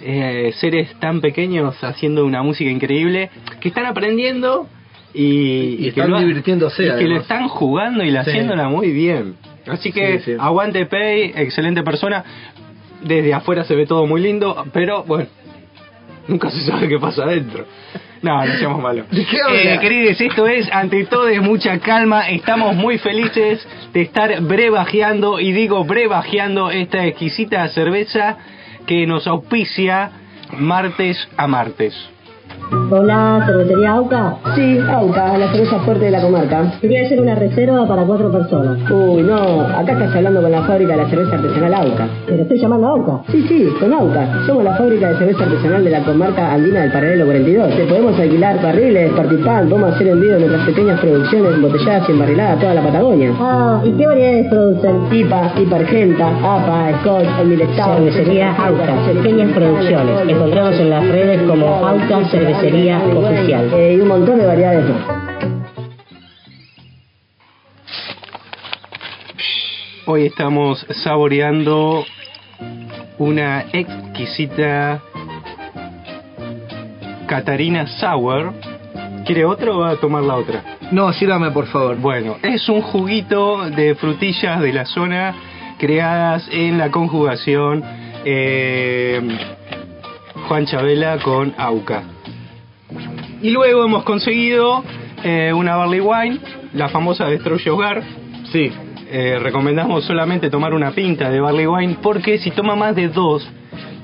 eh, 0.00 0.52
seres 0.58 0.94
tan 1.00 1.20
pequeños 1.20 1.82
haciendo 1.82 2.24
una 2.24 2.42
música 2.42 2.70
increíble 2.70 3.30
que 3.60 3.68
están 3.68 3.86
aprendiendo 3.86 4.68
y, 5.14 5.74
Y 5.74 5.82
que 5.82 5.88
están 5.88 6.10
lo- 6.10 6.18
divirtiéndose, 6.20 6.84
y 6.86 6.90
que 6.98 7.08
lo 7.08 7.16
están 7.16 7.48
jugando 7.48 8.04
y 8.04 8.10
la 8.10 8.24
Sí. 8.24 8.30
haciéndola 8.30 8.68
muy 8.68 8.90
bien. 8.92 9.36
Así 9.66 9.90
que 9.92 10.18
Sí, 10.20 10.32
sí. 10.32 10.36
aguante 10.38 10.86
Pei, 10.86 11.32
excelente 11.34 11.82
persona. 11.82 12.24
Desde 13.02 13.32
afuera 13.34 13.64
se 13.64 13.74
ve 13.74 13.86
todo 13.86 14.06
muy 14.06 14.20
lindo, 14.20 14.64
pero 14.72 15.04
bueno, 15.04 15.28
nunca 16.26 16.50
se 16.50 16.60
sabe 16.62 16.88
qué 16.88 16.98
pasa 16.98 17.24
adentro. 17.24 17.64
No, 18.22 18.44
no 18.44 18.52
seamos 18.54 18.82
malos. 18.82 19.06
Eh, 19.12 19.78
queridos, 19.80 20.20
esto 20.20 20.46
es 20.48 20.68
ante 20.72 21.04
todo 21.04 21.26
de 21.26 21.40
mucha 21.40 21.78
calma. 21.78 22.28
Estamos 22.28 22.74
muy 22.74 22.98
felices 22.98 23.64
de 23.92 24.02
estar 24.02 24.40
brebajeando, 24.42 25.38
y 25.38 25.52
digo 25.52 25.84
brebajeando, 25.84 26.70
esta 26.70 27.06
exquisita 27.06 27.68
cerveza 27.68 28.36
que 28.88 29.06
nos 29.06 29.26
auspicia 29.26 30.10
martes 30.58 31.28
a 31.36 31.46
martes. 31.46 31.94
Hola, 32.90 33.42
¿cervecería 33.46 33.92
AUCA? 33.92 34.36
Sí, 34.54 34.78
Auca, 34.90 35.36
la 35.38 35.52
cerveza 35.52 35.78
fuerte 35.80 36.06
de 36.06 36.10
la 36.10 36.20
comarca. 36.22 36.72
Quería 36.80 37.02
hacer 37.04 37.20
una 37.20 37.34
reserva 37.34 37.86
para 37.86 38.02
cuatro 38.04 38.30
personas. 38.32 38.78
Uy, 38.90 39.22
no, 39.22 39.60
acá 39.60 39.92
estás 39.92 40.16
hablando 40.16 40.42
con 40.42 40.50
la 40.50 40.62
fábrica 40.62 40.92
de 40.92 41.02
la 41.02 41.08
cerveza 41.08 41.36
artesanal 41.36 41.74
Auca. 41.74 42.08
Pero 42.26 42.42
estoy 42.42 42.58
llamando 42.58 42.86
a 42.88 42.90
AUCA. 42.90 43.20
Sí, 43.30 43.44
sí, 43.46 43.68
con 43.78 43.92
Auca. 43.92 44.26
Somos 44.46 44.64
la 44.64 44.74
fábrica 44.74 45.10
de 45.10 45.18
cerveza 45.18 45.44
artesanal 45.44 45.84
de 45.84 45.90
la 45.90 46.02
comarca 46.02 46.52
andina 46.52 46.80
del 46.82 46.92
Paralelo 46.92 47.24
42. 47.26 47.76
Te 47.76 47.84
podemos 47.84 48.18
alquilar 48.18 48.62
barriles, 48.62 49.12
participar, 49.12 49.68
vamos 49.68 49.92
a 49.92 49.94
hacer 49.94 50.08
envío 50.08 50.32
de 50.32 50.40
nuestras 50.40 50.66
pequeñas 50.66 51.00
producciones 51.00 51.54
embotelladas 51.54 52.08
y 52.08 52.12
embarriladas 52.12 52.56
a 52.56 52.60
toda 52.60 52.74
la 52.74 52.82
Patagonia. 52.82 53.32
Ah, 53.38 53.82
¿y 53.84 53.92
qué 53.92 54.06
variedades 54.06 54.46
producen? 54.48 54.96
IPA, 55.12 55.52
IPA 55.60 55.76
Argenta, 55.76 56.28
APA, 56.28 57.00
Scotch, 57.00 57.28
el. 57.42 57.58
Cervecería 57.58 58.52
AUCA, 58.52 58.94
pequeñas 59.12 59.52
producciones. 59.52 60.28
Encontramos 60.28 60.74
en 60.80 60.90
las 60.90 61.06
redes 61.08 61.42
como 61.42 61.66
AUCA 61.86 62.28
Cervecería 62.30 62.47
Oficial. 62.50 63.74
Eh, 63.74 63.94
y 63.94 64.00
un 64.00 64.08
montón 64.08 64.38
de 64.38 64.46
variedades 64.46 64.88
más. 64.88 65.04
Hoy 70.06 70.26
estamos 70.26 70.86
saboreando 71.04 72.06
una 73.18 73.66
exquisita 73.72 75.02
Catarina 77.26 77.86
Sour. 77.86 78.54
¿Quiere 79.26 79.44
otra 79.44 79.72
o 79.72 79.80
va 79.80 79.90
a 79.90 79.96
tomar 79.96 80.22
la 80.22 80.36
otra? 80.36 80.62
No, 80.90 81.12
sírvame 81.12 81.50
por 81.50 81.66
favor. 81.66 81.96
Bueno, 81.98 82.36
es 82.42 82.66
un 82.70 82.80
juguito 82.80 83.68
de 83.68 83.94
frutillas 83.94 84.60
de 84.62 84.72
la 84.72 84.86
zona 84.86 85.34
creadas 85.78 86.48
en 86.50 86.78
la 86.78 86.90
conjugación 86.90 87.84
eh, 88.24 89.20
Juan 90.48 90.64
Chabela 90.64 91.18
con 91.18 91.54
Auca. 91.58 92.17
Y 93.40 93.50
luego 93.50 93.84
hemos 93.84 94.02
conseguido 94.04 94.84
eh, 95.22 95.52
una 95.54 95.76
barley 95.76 96.00
wine, 96.00 96.38
la 96.72 96.88
famosa 96.88 97.26
de 97.26 97.32
Destroy 97.32 97.68
Hogar. 97.68 98.02
Sí. 98.52 98.72
Eh, 99.10 99.38
recomendamos 99.40 100.04
solamente 100.04 100.50
tomar 100.50 100.74
una 100.74 100.90
pinta 100.90 101.30
de 101.30 101.40
barley 101.40 101.66
wine 101.66 101.96
porque 102.02 102.38
si 102.38 102.50
toma 102.50 102.76
más 102.76 102.94
de 102.94 103.08
dos, 103.08 103.48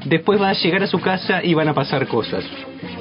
después 0.05 0.41
va 0.41 0.51
a 0.51 0.53
llegar 0.55 0.83
a 0.83 0.87
su 0.87 1.01
casa 1.01 1.43
y 1.43 1.53
van 1.55 1.69
a 1.69 1.75
pasar 1.75 2.07
cosas. 2.07 2.45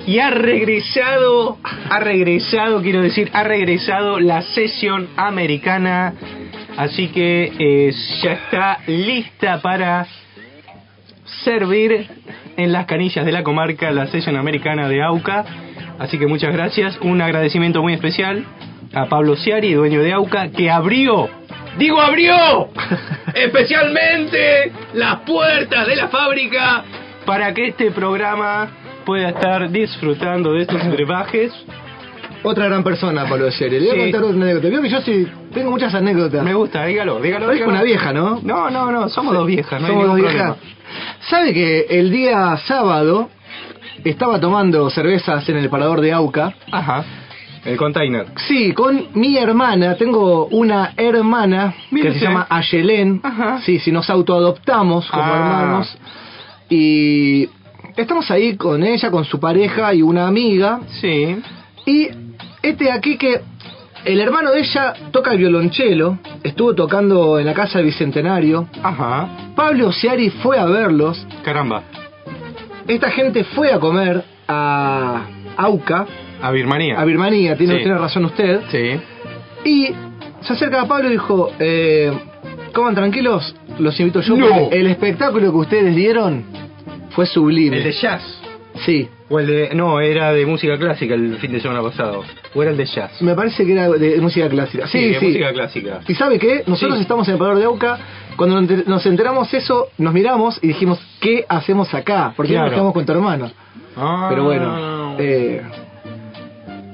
Y 0.05 0.19
ha 0.19 0.29
regresado, 0.31 1.57
ha 1.89 1.99
regresado, 1.99 2.81
quiero 2.81 3.01
decir, 3.01 3.29
ha 3.33 3.43
regresado 3.43 4.19
la 4.19 4.41
sesión 4.41 5.09
americana. 5.15 6.13
Así 6.75 7.07
que 7.09 7.51
eh, 7.57 7.93
ya 8.21 8.33
está 8.33 8.79
lista 8.87 9.61
para 9.61 10.07
servir 11.43 12.07
en 12.57 12.71
las 12.71 12.85
canillas 12.85 13.25
de 13.25 13.31
la 13.31 13.43
comarca 13.43 13.91
la 13.91 14.07
sesión 14.07 14.35
americana 14.35 14.89
de 14.89 15.01
AUCA. 15.03 15.45
Así 15.99 16.17
que 16.17 16.27
muchas 16.27 16.53
gracias. 16.53 16.97
Un 17.01 17.21
agradecimiento 17.21 17.81
muy 17.81 17.93
especial 17.93 18.43
a 18.93 19.05
Pablo 19.05 19.35
Ciari, 19.35 19.73
dueño 19.73 20.01
de 20.01 20.13
AUCA, 20.13 20.49
que 20.49 20.69
abrió, 20.69 21.29
digo 21.77 21.99
abrió, 22.01 22.69
especialmente 23.33 24.71
las 24.93 25.17
puertas 25.21 25.87
de 25.87 25.95
la 25.95 26.07
fábrica 26.09 26.83
para 27.25 27.53
que 27.53 27.67
este 27.69 27.91
programa 27.91 28.69
pueda 29.05 29.29
estar 29.29 29.69
disfrutando 29.69 30.53
de 30.53 30.61
estos 30.63 30.85
brebajes. 30.89 31.51
Otra 32.45 32.65
gran 32.65 32.83
persona, 32.83 33.23
Pablo 33.25 33.49
Sherry. 33.49 33.79
Le 33.79 33.89
voy 33.89 33.89
a 33.89 33.93
Sí. 34.05 34.11
contar 34.11 34.23
otra 34.29 34.43
anécdota. 34.43 34.81
Que 34.81 34.89
yo 34.89 35.01
sí 35.01 35.27
tengo 35.53 35.71
muchas 35.71 35.93
anécdotas. 35.95 36.43
Me 36.43 36.53
gusta, 36.53 36.85
dígalo, 36.85 37.21
dígalo. 37.21 37.45
Parezco 37.45 37.65
dígalo. 37.65 37.71
una 37.71 37.83
vieja, 37.83 38.11
¿no? 38.11 38.39
No, 38.43 38.69
no, 38.69 38.91
no, 38.91 39.07
somos 39.07 39.33
dos 39.33 39.47
viejas, 39.47 39.79
no 39.79 39.87
hay 39.87 39.93
Somos 39.93 40.07
dos 40.07 40.15
ningún 40.17 40.31
viejas. 40.31 40.55
problema. 40.57 40.73
¿Sabe 41.29 41.53
que 41.53 41.85
el 41.89 42.11
día 42.11 42.57
sábado 42.67 43.29
estaba 44.03 44.39
tomando 44.39 44.89
cervezas 44.89 45.47
en 45.49 45.57
el 45.57 45.69
parador 45.69 46.01
de 46.01 46.11
Auca. 46.13 46.53
Ajá. 46.71 47.03
El 47.65 47.77
container. 47.77 48.25
Sí, 48.47 48.73
con 48.73 49.07
mi 49.13 49.37
hermana. 49.37 49.95
Tengo 49.95 50.47
una 50.47 50.93
hermana 50.97 51.73
que 51.89 52.11
se 52.13 52.19
llama 52.19 52.45
Ayelén. 52.49 53.21
Ajá. 53.23 53.61
Sí, 53.63 53.79
sí, 53.79 53.91
nos 53.91 54.09
autoadoptamos 54.09 55.09
como 55.09 55.23
Ah. 55.23 55.29
hermanos. 55.61 55.97
Y 56.69 57.47
estamos 57.95 58.29
ahí 58.31 58.57
con 58.57 58.83
ella, 58.83 59.09
con 59.11 59.23
su 59.25 59.39
pareja 59.39 59.93
y 59.93 60.01
una 60.01 60.27
amiga. 60.27 60.81
Sí. 60.99 61.37
Y 61.85 62.09
este 62.61 62.91
aquí 62.91 63.17
que 63.17 63.39
el 64.05 64.19
hermano 64.19 64.51
de 64.51 64.59
ella 64.59 64.93
toca 65.11 65.31
el 65.31 65.37
violonchelo, 65.37 66.17
estuvo 66.43 66.75
tocando 66.75 67.39
en 67.39 67.45
la 67.45 67.53
casa 67.53 67.77
del 67.77 67.85
Bicentenario. 67.87 68.67
Ajá. 68.83 69.29
Pablo 69.55 69.93
Ciari 69.93 70.29
fue 70.29 70.57
a 70.59 70.65
verlos. 70.65 71.25
Caramba. 71.43 71.83
Esta 72.87 73.11
gente 73.11 73.43
fue 73.43 73.71
a 73.71 73.79
comer 73.79 74.23
a 74.47 75.25
Auca, 75.57 76.05
A 76.41 76.51
Birmania. 76.51 76.99
a 76.99 77.05
Birmania, 77.05 77.55
tiene, 77.57 77.75
Sí. 77.77 77.83
tiene 77.83 77.97
razón 77.97 78.25
usted. 78.25 78.61
Sí. 78.71 78.99
Y 79.69 79.89
se 80.41 80.53
acerca 80.53 80.81
a 80.81 80.87
Pablo 80.87 81.07
y 81.07 81.11
dijo, 81.13 81.51
eh, 81.59 82.11
coman 82.73 82.93
tranquilos, 82.95 83.55
los 83.79 83.97
invito 83.99 84.21
yo. 84.21 84.35
No. 84.35 84.69
El 84.71 84.87
espectáculo 84.87 85.51
que 85.51 85.57
ustedes 85.57 85.95
dieron 85.95 86.43
fue 87.11 87.25
sublime. 87.25 87.77
El 87.77 87.83
de 87.83 87.91
jazz. 87.93 88.21
Sí, 88.85 89.07
O 89.29 89.39
el 89.39 89.47
de. 89.47 89.69
No, 89.75 89.99
era 90.01 90.33
de 90.33 90.45
música 90.45 90.77
clásica 90.77 91.13
el 91.13 91.37
fin 91.37 91.51
de 91.53 91.59
semana 91.61 91.81
pasado. 91.81 92.23
O 92.53 92.61
era 92.61 92.71
el 92.71 92.77
de 92.77 92.85
jazz. 92.85 93.21
me 93.21 93.33
parece 93.35 93.65
que 93.65 93.71
era 93.71 93.87
de 93.89 94.19
música 94.19 94.49
clásica. 94.49 94.87
Sí, 94.87 95.09
de 95.09 95.19
sí. 95.19 95.25
música 95.27 95.53
clásica. 95.53 95.99
¿Y 96.07 96.13
sabe 96.15 96.37
qué? 96.39 96.63
Nosotros 96.67 96.97
Sí. 96.97 97.03
estamos 97.03 97.27
en 97.27 97.33
el 97.35 97.39
Parador 97.39 97.59
de 97.59 97.65
Auca. 97.65 97.97
Cuando 98.37 98.59
nos 98.59 98.69
enter- 98.69 98.87
nos 98.87 99.05
enteramos 99.05 99.53
eso, 99.53 99.87
nos 99.97 100.13
miramos 100.13 100.59
y 100.63 100.67
dijimos, 100.67 100.99
¿qué 101.21 101.45
hacemos 101.47 101.93
acá? 101.93 102.33
¿Por 102.35 102.45
qué 102.47 102.53
no 102.53 102.57
Claro. 102.59 102.65
nos 102.69 102.73
quedamos 102.75 102.93
con 102.93 103.05
tu 103.05 103.11
hermano? 103.11 103.51
Ah. 103.95 104.27
Pero 104.29 104.43
bueno, 104.45 105.15
eh, 105.19 105.61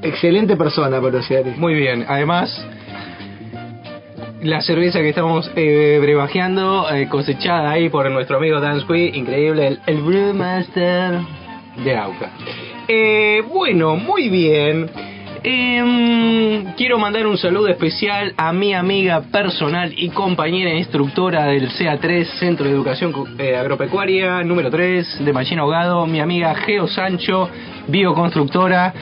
excelente 0.01 0.55
persona, 0.57 0.99
Pablo 1.01 1.21
Ciari. 1.23 1.51
Muy 1.57 1.73
bien. 1.75 2.05
Además, 2.07 2.65
la 4.41 4.61
cerveza 4.61 4.99
que 4.99 5.09
estamos 5.09 5.49
eh, 5.55 5.97
brebajeando, 6.01 6.89
eh, 6.91 7.07
cosechada 7.09 7.71
ahí 7.71 7.89
por 7.89 8.09
nuestro 8.11 8.37
amigo 8.37 8.59
Dan 8.59 8.79
Squee, 8.81 9.11
increíble, 9.13 9.67
el, 9.67 9.79
el 9.85 10.01
Brewmaster 10.01 11.19
de 11.83 11.97
Auca. 11.97 12.31
Eh, 12.87 13.43
bueno, 13.47 13.95
muy 13.95 14.29
bien. 14.29 14.89
Em, 15.41 16.73
quiero 16.75 16.99
mandar 16.99 17.25
un 17.25 17.37
saludo 17.37 17.69
especial 17.69 18.33
a 18.35 18.51
mi 18.51 18.73
amiga 18.73 19.21
personal 19.21 19.93
y 19.95 20.09
compañera 20.09 20.73
instructora 20.73 21.45
del 21.45 21.69
CA3, 21.69 22.25
Centro 22.39 22.65
de 22.65 22.71
Educación 22.71 23.13
eh, 23.37 23.55
Agropecuaria, 23.55 24.43
número 24.43 24.69
3, 24.69 25.23
de 25.23 25.31
Machina 25.31 25.61
Ahogado, 25.61 26.05
mi 26.07 26.19
amiga 26.19 26.53
Geo 26.55 26.87
Sancho, 26.87 27.49
bioconstructora, 27.87 28.93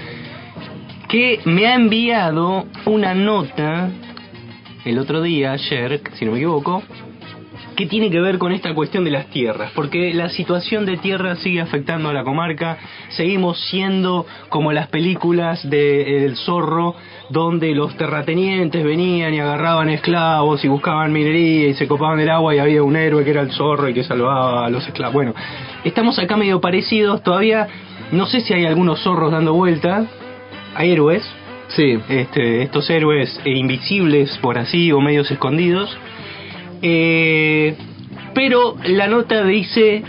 que 1.07 1.39
me 1.45 1.65
ha 1.65 1.73
enviado 1.73 2.65
una 2.85 3.15
nota 3.15 3.89
el 4.85 4.99
otro 4.99 5.23
día, 5.23 5.53
ayer, 5.53 6.01
si 6.13 6.25
no 6.25 6.33
me 6.33 6.37
equivoco, 6.37 6.83
que 7.77 7.85
tiene 7.85 8.09
que 8.09 8.19
ver 8.19 8.39
con 8.39 8.51
esta 8.51 8.73
cuestión 8.73 9.03
de 9.03 9.11
las 9.11 9.27
tierras, 9.27 9.71
porque 9.75 10.11
la 10.13 10.29
situación 10.29 10.85
de 10.87 10.97
tierra 10.97 11.35
sigue 11.35 11.61
afectando 11.61 12.09
a 12.09 12.13
la 12.13 12.23
comarca, 12.23 12.79
seguimos 13.09 13.59
siendo 13.69 14.25
como 14.49 14.73
las 14.73 14.87
películas 14.87 15.69
de 15.69 16.25
El 16.25 16.35
Zorro, 16.37 16.95
donde 17.29 17.75
los 17.75 17.95
terratenientes 17.95 18.83
venían 18.83 19.31
y 19.35 19.39
agarraban 19.39 19.89
esclavos 19.89 20.65
y 20.65 20.67
buscaban 20.67 21.13
minería 21.13 21.67
y 21.67 21.73
se 21.75 21.87
copaban 21.87 22.19
el 22.19 22.31
agua 22.31 22.55
y 22.55 22.57
había 22.57 22.81
un 22.81 22.95
héroe 22.95 23.23
que 23.23 23.29
era 23.29 23.41
el 23.41 23.51
zorro 23.51 23.87
y 23.87 23.93
que 23.93 24.03
salvaba 24.03 24.65
a 24.65 24.69
los 24.71 24.85
esclavos. 24.87 25.13
Bueno, 25.13 25.35
estamos 25.83 26.17
acá 26.17 26.35
medio 26.35 26.59
parecidos, 26.59 27.21
todavía 27.21 27.67
no 28.11 28.25
sé 28.25 28.41
si 28.41 28.53
hay 28.55 28.65
algunos 28.65 29.01
zorros 29.01 29.31
dando 29.31 29.53
vueltas, 29.53 30.07
hay 30.75 30.91
héroes, 30.91 31.23
Sí. 31.67 31.99
este, 32.09 32.63
estos 32.63 32.89
héroes 32.89 33.39
eh, 33.45 33.51
invisibles 33.51 34.35
por 34.39 34.57
así 34.57 34.91
o 34.91 34.99
medios 34.99 35.29
escondidos. 35.29 35.95
Eh, 36.81 37.75
pero 38.33 38.75
la 38.85 39.07
nota 39.07 39.43
dice 39.43 40.03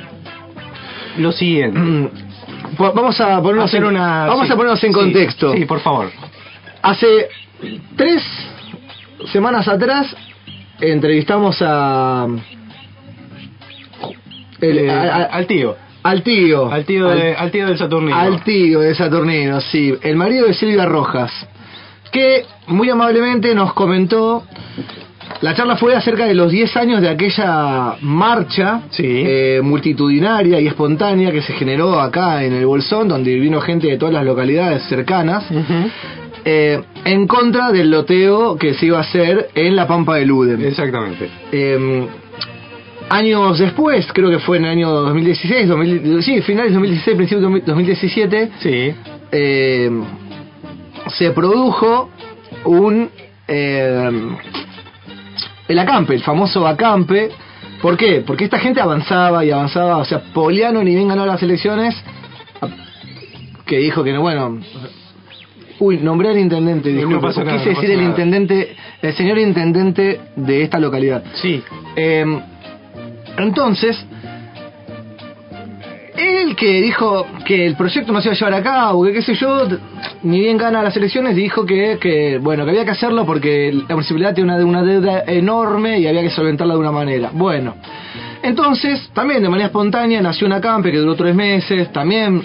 lo 1.19 1.33
siguiente. 1.33 2.11
Pues 2.77 2.93
vamos 2.95 3.21
a 3.21 3.41
ponernos 3.43 3.67
Hacer 3.67 3.81
en, 3.83 3.87
una- 3.89 4.27
vamos 4.27 4.47
sí, 4.47 4.53
a 4.53 4.57
ponernos 4.57 4.85
en 4.85 4.91
sí, 4.91 4.95
contexto. 4.95 5.53
Sí, 5.55 5.65
por 5.65 5.81
favor. 5.81 6.11
Hace 6.83 7.29
tres 7.97 8.23
semanas 9.33 9.67
atrás 9.67 10.15
entrevistamos 10.81 11.57
a, 11.61 12.27
el- 14.61 14.79
Eh, 14.79 14.91
a- 14.91 15.03
a- 15.17 15.25
al 15.25 15.47
tío. 15.47 15.77
al 16.03 16.23
tío, 16.23 16.71
Al 16.71 16.85
tío, 16.85 17.09
de- 17.09 17.35
al 17.35 17.51
tío 17.51 17.67
del 17.67 17.79
Saturnino. 17.79 18.17
al 18.17 18.43
tío 18.45 18.81
de 18.81 18.95
Saturnino, 18.95 19.61
sí, 19.61 19.93
el 20.03 20.17
marido 20.17 20.47
de 20.47 20.55
Silvia 20.55 20.85
Rojas, 20.87 21.33
que 22.13 22.45
muy 22.69 22.89
amablemente 22.91 23.55
nos 23.55 23.73
comentó. 23.75 24.45
La 25.41 25.55
charla 25.55 25.77
fue 25.77 25.95
acerca 25.95 26.27
de 26.27 26.35
los 26.35 26.51
10 26.51 26.77
años 26.77 27.01
de 27.01 27.09
aquella 27.09 27.95
marcha 28.01 28.83
Sí. 28.91 29.05
eh, 29.07 29.61
multitudinaria 29.63 30.61
y 30.61 30.67
espontánea 30.67 31.31
que 31.31 31.43
se 31.43 31.53
generó 31.53 32.01
acá 32.01 32.43
en 32.45 32.53
el 32.55 32.67
Bolsón, 32.67 33.09
donde 33.09 33.35
vino 33.37 33.61
gente 33.61 33.87
de 33.87 33.99
todas 33.99 34.15
las 34.15 34.25
localidades 34.25 34.83
cercanas, 34.85 35.45
eh, 36.45 36.81
en 37.05 37.27
contra 37.27 37.71
del 37.71 37.91
loteo 37.91 38.57
que 38.57 38.75
se 38.75 38.87
iba 38.87 38.99
a 38.99 39.03
hacer 39.03 39.51
en 39.55 39.77
la 39.77 39.87
Pampa 39.87 40.17
de 40.17 40.27
Ludem. 40.27 40.65
Exactamente. 40.65 41.29
Eh, 41.53 42.07
años 43.11 43.59
después, 43.59 44.07
creo 44.13 44.31
que 44.31 44.39
fue 44.41 44.57
en 44.59 44.65
el 44.65 44.71
año 44.71 44.91
2016, 44.91 45.69
2000 45.69 46.23
sí, 46.23 46.41
finales 46.43 46.71
de 46.73 46.75
2016, 46.75 47.17
principios 47.17 47.53
de 47.53 47.61
2017, 47.65 48.51
Sí. 48.61 48.93
eh, 49.33 49.91
se 51.17 51.31
produjo 51.31 52.11
un 52.65 53.09
eh, 53.47 54.11
el 55.69 55.79
acampe, 55.79 56.15
el 56.15 56.23
famoso 56.23 56.67
acampe. 56.67 57.31
¿Por 57.81 57.97
qué? 57.97 58.23
Porque 58.27 58.45
esta 58.45 58.59
gente 58.59 58.81
avanzaba 58.81 59.45
y 59.45 59.51
avanzaba, 59.51 59.99
o 59.99 60.05
sea, 60.05 60.21
Poliano 60.33 60.83
ni 60.83 60.95
bien 60.95 61.09
ganó 61.09 61.25
las 61.27 61.43
elecciones, 61.43 61.95
que 63.65 63.79
dijo 63.79 64.03
que 64.03 64.13
no, 64.13 64.23
bueno, 64.23 64.59
uy, 65.79 65.99
nombré 65.99 66.31
al 66.31 66.39
intendente, 66.39 66.91
No 66.91 66.97
disculpe, 66.97 67.27
pasa 67.29 67.45
nada, 67.45 67.59
quise 67.59 67.71
no 67.71 67.81
decir 67.81 67.91
pasa 67.91 68.01
el 68.03 68.09
intendente, 68.09 68.77
el 69.03 69.15
señor 69.15 69.39
intendente 69.39 70.21
de 70.35 70.63
esta 70.63 70.81
localidad. 70.81 71.23
Sí. 71.35 71.63
Eh, 71.95 72.41
entonces, 73.37 74.05
él 76.19 76.57
que 76.57 76.81
dijo 76.81 77.27
que 77.45 77.67
el 77.67 77.77
proyecto 77.77 78.13
no 78.13 78.21
se 78.21 78.29
iba 78.29 78.35
a 78.35 78.39
llevar 78.39 78.55
a 78.55 78.63
cabo, 78.63 79.05
que 79.05 79.13
qué 79.13 79.23
sé 79.23 79.35
yo, 79.35 79.67
ni 80.23 80.41
bien 80.41 80.57
gana 80.57 80.83
las 80.83 80.97
elecciones, 80.97 81.37
dijo 81.37 81.65
que, 81.65 81.99
que 82.01 82.39
bueno, 82.39 82.65
que 82.65 82.71
había 82.71 82.85
que 82.85 82.91
hacerlo 82.91 83.25
porque 83.25 83.73
la 83.73 83.95
municipalidad 83.95 84.35
tiene 84.35 84.55
una, 84.55 84.65
una 84.65 84.83
deuda 84.83 85.25
enorme 85.27 85.99
y 86.01 86.07
había 86.07 86.23
que 86.23 86.31
solventarla 86.31 86.75
de 86.75 86.81
una 86.81 86.93
manera. 86.93 87.31
Bueno, 87.33 87.77
entonces, 88.43 89.11
también 89.13 89.43
de 89.43 89.49
manera 89.49 89.67
espontánea 89.67 90.21
nació 90.21 90.47
una 90.47 90.61
campe 90.61 90.91
que 90.91 90.99
duró 90.99 91.15
tres 91.15 91.35
meses, 91.35 91.93
también 91.93 92.43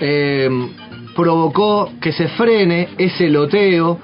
eh, 0.00 0.48
provocó 1.14 1.92
que 2.00 2.12
se 2.12 2.28
frene 2.28 2.90
ese 2.98 3.28
loteo. 3.28 3.98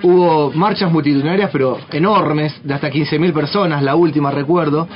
Hubo 0.00 0.52
marchas 0.52 0.92
multitudinarias, 0.92 1.50
pero 1.52 1.78
enormes, 1.90 2.60
de 2.62 2.72
hasta 2.72 2.88
15.000 2.90 3.32
personas, 3.32 3.82
la 3.82 3.96
última 3.96 4.30
recuerdo. 4.30 4.86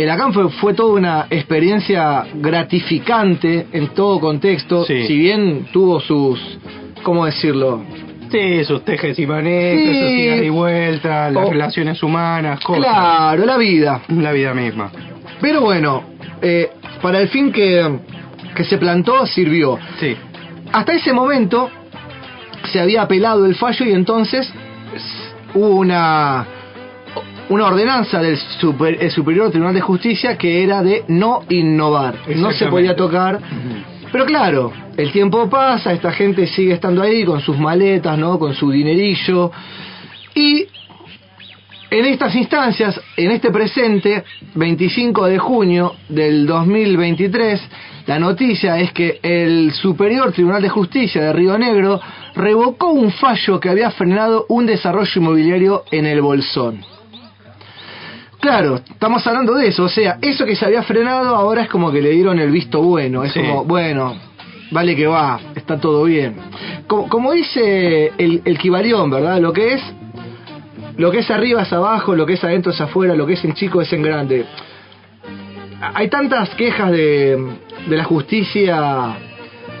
El 0.00 0.08
ACAM 0.08 0.32
fue, 0.32 0.48
fue 0.48 0.72
toda 0.72 0.94
una 0.94 1.26
experiencia 1.28 2.24
gratificante 2.34 3.66
en 3.70 3.88
todo 3.88 4.18
contexto, 4.18 4.84
Sí. 4.84 5.06
si 5.06 5.18
bien 5.18 5.66
tuvo 5.72 6.00
sus, 6.00 6.58
¿cómo 7.02 7.26
decirlo? 7.26 7.82
Sí, 8.30 8.64
sus 8.64 8.82
tejes 8.82 9.18
y 9.18 9.26
manejes, 9.26 9.90
Sí. 9.94 10.00
sus 10.00 10.10
idas 10.10 10.42
y 10.42 10.48
vueltas, 10.48 11.32
las 11.34 11.46
Oh. 11.46 11.50
relaciones 11.50 12.02
humanas, 12.02 12.60
cosas. 12.60 12.82
Claro, 12.84 13.44
la 13.44 13.58
vida. 13.58 14.00
La 14.08 14.32
vida 14.32 14.54
misma. 14.54 14.90
Pero 15.38 15.60
bueno, 15.60 16.02
eh, 16.40 16.70
para 17.02 17.20
el 17.20 17.28
fin 17.28 17.52
que, 17.52 17.98
que 18.54 18.64
se 18.64 18.78
plantó, 18.78 19.26
sirvió. 19.26 19.78
Sí. 19.98 20.16
Hasta 20.72 20.94
ese 20.94 21.12
momento 21.12 21.68
se 22.72 22.80
había 22.80 23.02
apelado 23.02 23.44
el 23.44 23.54
fallo 23.54 23.84
y 23.84 23.92
entonces 23.92 24.50
hubo 25.54 25.76
una 25.76 26.46
una 27.50 27.66
ordenanza 27.66 28.20
del 28.22 28.36
super- 28.38 28.96
el 29.00 29.10
Superior 29.10 29.50
Tribunal 29.50 29.74
de 29.74 29.80
Justicia 29.80 30.38
que 30.38 30.62
era 30.62 30.82
de 30.82 31.04
no 31.08 31.42
innovar, 31.48 32.14
no 32.36 32.50
se 32.52 32.66
podía 32.66 32.96
tocar. 32.96 33.38
Pero 34.10 34.24
claro, 34.24 34.72
el 34.96 35.12
tiempo 35.12 35.48
pasa, 35.48 35.92
esta 35.92 36.10
gente 36.12 36.46
sigue 36.46 36.72
estando 36.74 37.02
ahí 37.02 37.24
con 37.24 37.40
sus 37.40 37.58
maletas, 37.58 38.18
¿no? 38.18 38.38
Con 38.38 38.54
su 38.54 38.70
dinerillo. 38.70 39.52
Y 40.34 40.66
en 41.90 42.04
estas 42.06 42.34
instancias, 42.34 43.00
en 43.16 43.32
este 43.32 43.50
presente, 43.50 44.24
25 44.54 45.26
de 45.26 45.38
junio 45.38 45.94
del 46.08 46.46
2023, 46.46 47.60
la 48.06 48.18
noticia 48.18 48.78
es 48.78 48.92
que 48.92 49.18
el 49.22 49.72
Superior 49.72 50.32
Tribunal 50.32 50.62
de 50.62 50.68
Justicia 50.68 51.22
de 51.22 51.32
Río 51.32 51.58
Negro 51.58 52.00
revocó 52.34 52.90
un 52.90 53.10
fallo 53.10 53.58
que 53.58 53.68
había 53.68 53.90
frenado 53.90 54.46
un 54.48 54.66
desarrollo 54.66 55.10
inmobiliario 55.16 55.84
en 55.90 56.06
el 56.06 56.20
Bolsón. 56.20 56.84
Claro, 58.40 58.76
estamos 58.76 59.26
hablando 59.26 59.54
de 59.54 59.68
eso, 59.68 59.84
o 59.84 59.88
sea, 59.88 60.18
eso 60.22 60.46
que 60.46 60.56
se 60.56 60.64
había 60.64 60.82
frenado 60.82 61.36
ahora 61.36 61.62
es 61.62 61.68
como 61.68 61.92
que 61.92 62.00
le 62.00 62.10
dieron 62.10 62.38
el 62.38 62.50
visto 62.50 62.80
bueno, 62.82 63.22
es 63.22 63.32
Sí. 63.32 63.40
como, 63.40 63.64
bueno, 63.64 64.14
vale 64.70 64.96
que 64.96 65.06
va, 65.06 65.38
está 65.54 65.78
todo 65.78 66.04
bien. 66.04 66.36
Como, 66.86 67.08
como 67.08 67.32
dice 67.32 68.12
el, 68.16 68.40
el 68.44 68.58
Kibalión, 68.58 69.10
¿verdad? 69.10 69.38
Lo 69.40 69.52
que 69.52 69.74
es 69.74 69.82
lo 70.96 71.10
que 71.10 71.18
es 71.18 71.30
arriba 71.30 71.62
es 71.62 71.72
abajo, 71.72 72.14
lo 72.14 72.26
que 72.26 72.34
es 72.34 72.44
adentro 72.44 72.72
es 72.72 72.80
afuera, 72.80 73.14
lo 73.14 73.26
que 73.26 73.34
es 73.34 73.44
en 73.44 73.54
chico 73.54 73.80
es 73.80 73.92
en 73.92 74.02
grande. 74.02 74.44
Hay 75.94 76.08
tantas 76.08 76.50
quejas 76.56 76.90
de, 76.90 77.38
de 77.88 77.96
la 77.96 78.04
justicia 78.04 79.16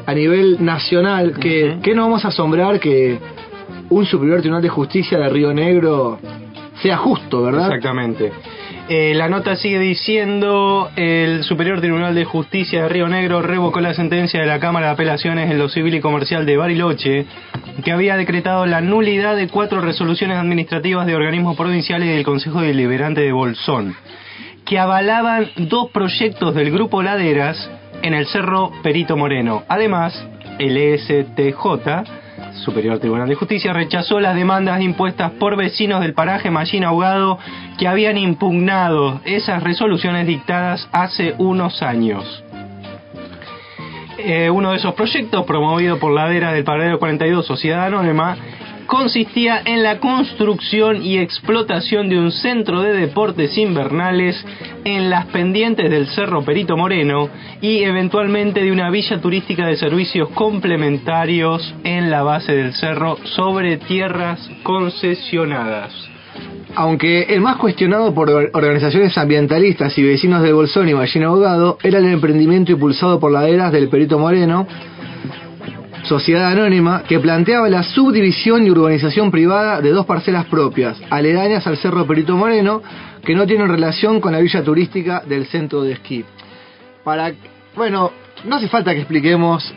a 0.06 0.14
nivel 0.14 0.64
nacional 0.64 1.34
que, 1.38 1.78
que 1.82 1.94
no 1.94 2.02
vamos 2.04 2.24
a 2.24 2.28
asombrar 2.28 2.80
que 2.80 3.18
un 3.90 4.06
superior 4.06 4.40
tribunal 4.40 4.62
de 4.62 4.68
justicia 4.70 5.18
de 5.18 5.28
Río 5.28 5.52
Negro 5.52 6.18
sea 6.80 6.96
justo, 6.96 7.42
¿verdad? 7.42 7.66
Exactamente. 7.66 8.32
Eh, 8.92 9.14
la 9.14 9.28
nota 9.28 9.54
sigue 9.54 9.78
diciendo, 9.78 10.90
el 10.96 11.44
Superior 11.44 11.80
Tribunal 11.80 12.12
de 12.12 12.24
Justicia 12.24 12.82
de 12.82 12.88
Río 12.88 13.06
Negro 13.06 13.40
revocó 13.40 13.80
la 13.80 13.94
sentencia 13.94 14.40
de 14.40 14.48
la 14.48 14.58
Cámara 14.58 14.86
de 14.86 14.92
Apelaciones 14.94 15.48
en 15.48 15.60
lo 15.60 15.68
civil 15.68 15.94
y 15.94 16.00
comercial 16.00 16.44
de 16.44 16.56
Bariloche, 16.56 17.24
que 17.84 17.92
había 17.92 18.16
decretado 18.16 18.66
la 18.66 18.80
nulidad 18.80 19.36
de 19.36 19.46
cuatro 19.46 19.80
resoluciones 19.80 20.38
administrativas 20.38 21.06
de 21.06 21.14
organismos 21.14 21.56
provinciales 21.56 22.08
del 22.08 22.24
Consejo 22.24 22.62
Deliberante 22.62 23.20
de 23.20 23.30
Bolsón, 23.30 23.94
que 24.66 24.80
avalaban 24.80 25.50
dos 25.54 25.92
proyectos 25.92 26.52
del 26.56 26.72
Grupo 26.72 27.00
Laderas 27.00 27.70
en 28.02 28.14
el 28.14 28.26
Cerro 28.26 28.72
Perito 28.82 29.16
Moreno. 29.16 29.62
Además, 29.68 30.20
el 30.58 30.76
E 30.76 30.94
ESTJ 30.94 32.29
Superior 32.64 32.98
Tribunal 32.98 33.28
de 33.28 33.34
Justicia 33.34 33.72
rechazó 33.72 34.20
las 34.20 34.34
demandas 34.34 34.80
impuestas 34.80 35.32
por 35.32 35.56
vecinos 35.56 36.00
del 36.00 36.14
paraje 36.14 36.50
Mallín 36.50 36.84
Ahogado 36.84 37.38
que 37.78 37.88
habían 37.88 38.18
impugnado 38.18 39.20
esas 39.24 39.62
resoluciones 39.62 40.26
dictadas 40.26 40.88
hace 40.92 41.34
unos 41.38 41.82
años. 41.82 42.44
Eh, 44.18 44.50
uno 44.50 44.72
de 44.72 44.76
esos 44.76 44.94
proyectos, 44.94 45.46
promovido 45.46 45.98
por 45.98 46.12
Ladera 46.12 46.52
del 46.52 46.64
Paradero 46.64 46.98
42 46.98 47.46
Sociedad 47.46 47.86
Anónima, 47.86 48.36
consistía 48.90 49.62
en 49.64 49.84
la 49.84 50.00
construcción 50.00 51.00
y 51.00 51.18
explotación 51.18 52.08
de 52.08 52.18
un 52.18 52.32
centro 52.32 52.82
de 52.82 52.92
deportes 52.92 53.56
invernales 53.56 54.44
en 54.84 55.08
las 55.08 55.26
pendientes 55.26 55.88
del 55.88 56.08
Cerro 56.08 56.42
Perito 56.44 56.76
Moreno 56.76 57.28
y 57.60 57.84
eventualmente 57.84 58.64
de 58.64 58.72
una 58.72 58.90
villa 58.90 59.20
turística 59.20 59.64
de 59.64 59.76
servicios 59.76 60.30
complementarios 60.30 61.72
en 61.84 62.10
la 62.10 62.24
base 62.24 62.50
del 62.52 62.74
cerro 62.74 63.16
sobre 63.36 63.76
tierras 63.76 64.50
concesionadas. 64.64 65.92
Aunque 66.74 67.22
el 67.22 67.40
más 67.40 67.56
cuestionado 67.56 68.12
por 68.12 68.28
or- 68.30 68.50
organizaciones 68.54 69.16
ambientalistas 69.18 69.96
y 69.98 70.02
vecinos 70.02 70.42
del 70.42 70.54
Bolsón 70.54 70.88
y 70.88 70.94
Ballena 70.94 71.26
Ahogado 71.26 71.78
era 71.82 71.98
el 71.98 72.06
emprendimiento 72.06 72.72
impulsado 72.72 73.20
por 73.20 73.30
laderas 73.32 73.70
del 73.72 73.88
Perito 73.88 74.18
Moreno, 74.18 74.66
sociedad 76.10 76.50
anónima, 76.50 77.04
que 77.04 77.20
planteaba 77.20 77.68
la 77.68 77.84
subdivisión 77.84 78.66
y 78.66 78.70
urbanización 78.70 79.30
privada 79.30 79.80
de 79.80 79.90
dos 79.90 80.06
parcelas 80.06 80.44
propias, 80.46 81.00
aledañas 81.08 81.64
al 81.68 81.76
Cerro 81.76 82.04
Perito 82.04 82.36
Moreno, 82.36 82.82
que 83.24 83.32
no 83.32 83.46
tienen 83.46 83.68
relación 83.68 84.20
con 84.20 84.32
la 84.32 84.40
villa 84.40 84.64
turística 84.64 85.22
del 85.24 85.46
centro 85.46 85.82
de 85.82 85.92
esquí. 85.92 86.24
Para, 87.04 87.30
bueno, 87.76 88.10
no 88.44 88.56
hace 88.56 88.66
falta 88.66 88.92
que 88.92 89.02
expliquemos 89.02 89.72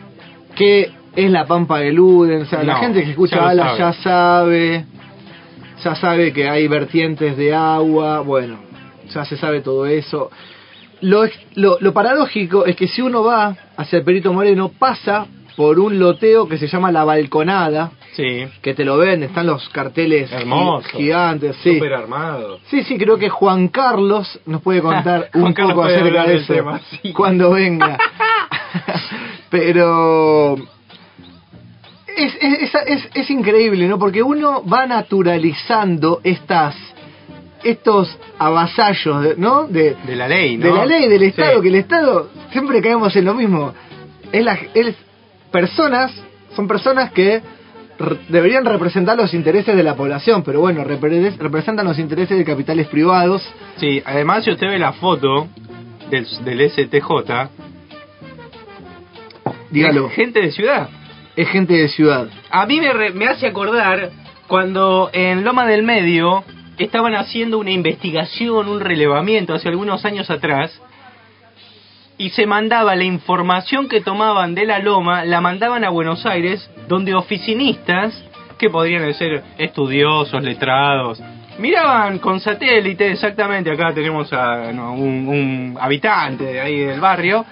qué 0.56 0.92
es 1.16 1.30
la 1.30 1.46
Pampa 1.46 1.78
de 1.82 1.94
Luden, 1.94 2.42
o 2.42 2.46
sea, 2.46 2.64
la 2.64 2.78
gente 2.78 3.04
que 3.04 3.12
escucha 3.12 3.48
Alas 3.48 3.78
sabe. 3.78 3.80
ya 3.80 3.94
sabe 3.94 4.86
ya 5.84 5.96
sabe 5.96 6.34
que 6.34 6.50
hay 6.50 6.68
vertientes 6.68 7.38
de 7.38 7.54
agua, 7.54 8.22
bueno, 8.22 8.58
ya 9.14 9.24
se 9.24 9.38
sabe 9.38 9.62
todo 9.62 9.86
eso. 9.86 10.32
Lo, 11.02 11.26
lo, 11.54 11.78
lo 11.80 11.94
paradójico 11.94 12.66
es 12.66 12.76
que 12.76 12.88
si 12.88 13.04
uno 13.04 13.24
va 13.24 13.56
hacia 13.78 14.00
el 14.00 14.04
Perito 14.04 14.34
Moreno, 14.34 14.72
pasa 14.80 15.28
por 15.56 15.80
un 15.80 16.00
loteo 16.00 16.48
que 16.48 16.58
se 16.58 16.68
llama 16.68 16.92
La 16.92 17.04
Balconada, 17.04 17.92
Sí, 18.16 18.46
que 18.62 18.76
te 18.76 18.86
lo 18.86 18.98
ven, 18.98 19.24
están 19.24 19.48
los 19.48 19.68
carteles 19.70 20.32
Hermoso. 20.32 20.88
gigantes, 20.90 21.56
sí. 21.64 21.74
súper 21.76 21.94
armado. 21.94 22.60
Sí, 22.70 22.84
sí, 22.84 22.98
creo 22.98 23.18
que 23.18 23.30
Juan 23.30 23.70
Carlos 23.70 24.40
nos 24.46 24.62
puede 24.62 24.82
contar 24.82 25.30
un 25.34 25.52
Carlos 25.54 25.74
poco 25.74 25.86
acerca 25.88 26.26
de 26.28 26.36
eso 26.36 26.54
tema, 26.54 26.80
sí. 27.02 27.12
cuando 27.16 27.52
venga. 27.52 27.98
Pero 29.50 30.56
es, 32.16 32.38
es, 32.40 32.76
es, 32.88 33.10
es 33.14 33.30
increíble, 33.30 33.88
¿no? 33.88 33.98
Porque 34.00 34.22
uno 34.22 34.64
va 34.66 34.86
naturalizando 34.86 36.22
estas 36.24 36.76
estos 37.64 38.18
avasallos, 38.38 39.38
¿no? 39.38 39.68
De, 39.68 39.96
De 40.06 40.16
la 40.18 40.28
ley, 40.28 40.58
¿no? 40.58 40.66
de 40.68 40.74
la 40.74 40.86
ley, 40.86 41.08
del 41.08 41.22
Sí. 41.22 41.26
Estado, 41.28 41.62
que 41.62 41.70
el 41.70 41.76
Estado 41.76 42.30
siempre 42.52 42.82
caemos 42.82 43.16
en 43.16 43.24
lo 43.26 43.34
mismo. 43.34 43.74
Es 44.34 44.44
la, 44.44 44.58
es 44.74 44.96
personas, 45.54 46.12
son 46.56 46.68
personas 46.68 47.12
que 47.14 47.42
deberían 48.28 48.66
representar 48.66 49.16
los 49.16 49.34
intereses 49.34 49.76
de 49.76 49.84
la 49.84 49.96
población, 49.96 50.44
pero 50.44 50.60
bueno, 50.60 50.84
repre- 50.84 51.38
representan 51.38 51.86
los 51.86 51.98
intereses 52.00 52.38
de 52.38 52.44
capitales 52.44 52.88
privados. 52.88 53.42
Sí, 53.78 54.02
además 54.06 54.44
si 54.44 54.52
usted 54.52 54.68
ve 54.68 54.80
la 54.80 54.92
foto 54.94 55.48
del, 56.10 56.28
del 56.44 56.70
STJ, 56.70 57.08
Dígalo, 59.70 60.08
es 60.08 60.14
gente 60.16 60.42
de 60.42 60.52
ciudad. 60.52 60.90
es 61.36 61.48
gente 61.50 61.74
de 61.74 61.88
ciudad. 61.88 62.28
A 62.52 62.66
mí 62.66 62.80
me, 62.80 62.92
re- 62.94 63.12
me 63.14 63.28
hace 63.28 63.48
acordar 63.48 64.10
cuando 64.48 65.10
en 65.14 65.44
Loma 65.44 65.66
del 65.66 65.84
Medio 65.84 66.44
estaban 66.78 67.16
haciendo 67.16 67.58
una 67.60 67.72
investigación, 67.72 68.68
un 68.68 68.80
relevamiento 68.82 69.54
hace 69.54 69.70
algunos 69.70 70.04
años 70.06 70.30
atrás, 70.30 70.80
y 72.18 72.30
se 72.30 72.46
mandaba 72.46 72.96
la 72.96 73.04
información 73.04 73.88
que 73.88 74.02
tomaban 74.02 74.56
de 74.56 74.66
la 74.66 74.80
Loma, 74.80 75.26
la 75.26 75.42
mandaban 75.42 75.84
a 75.84 75.90
Buenos 75.90 76.26
Aires, 76.26 76.70
donde 76.88 77.14
oficinistas, 77.16 78.24
que 78.58 78.70
podrían 78.70 79.14
ser 79.14 79.44
estudiosos, 79.58 80.42
letrados, 80.44 81.22
miraban 81.60 82.20
con 82.20 82.40
satélite, 82.40 83.12
exactamente, 83.12 83.72
acá 83.72 83.94
tenemos 83.94 84.32
a 84.34 84.70
un, 84.70 85.28
un 85.28 85.78
habitante 85.80 86.46
de 86.46 86.62
ahí 86.62 86.80
del 86.80 87.00
barrio, 87.00 87.46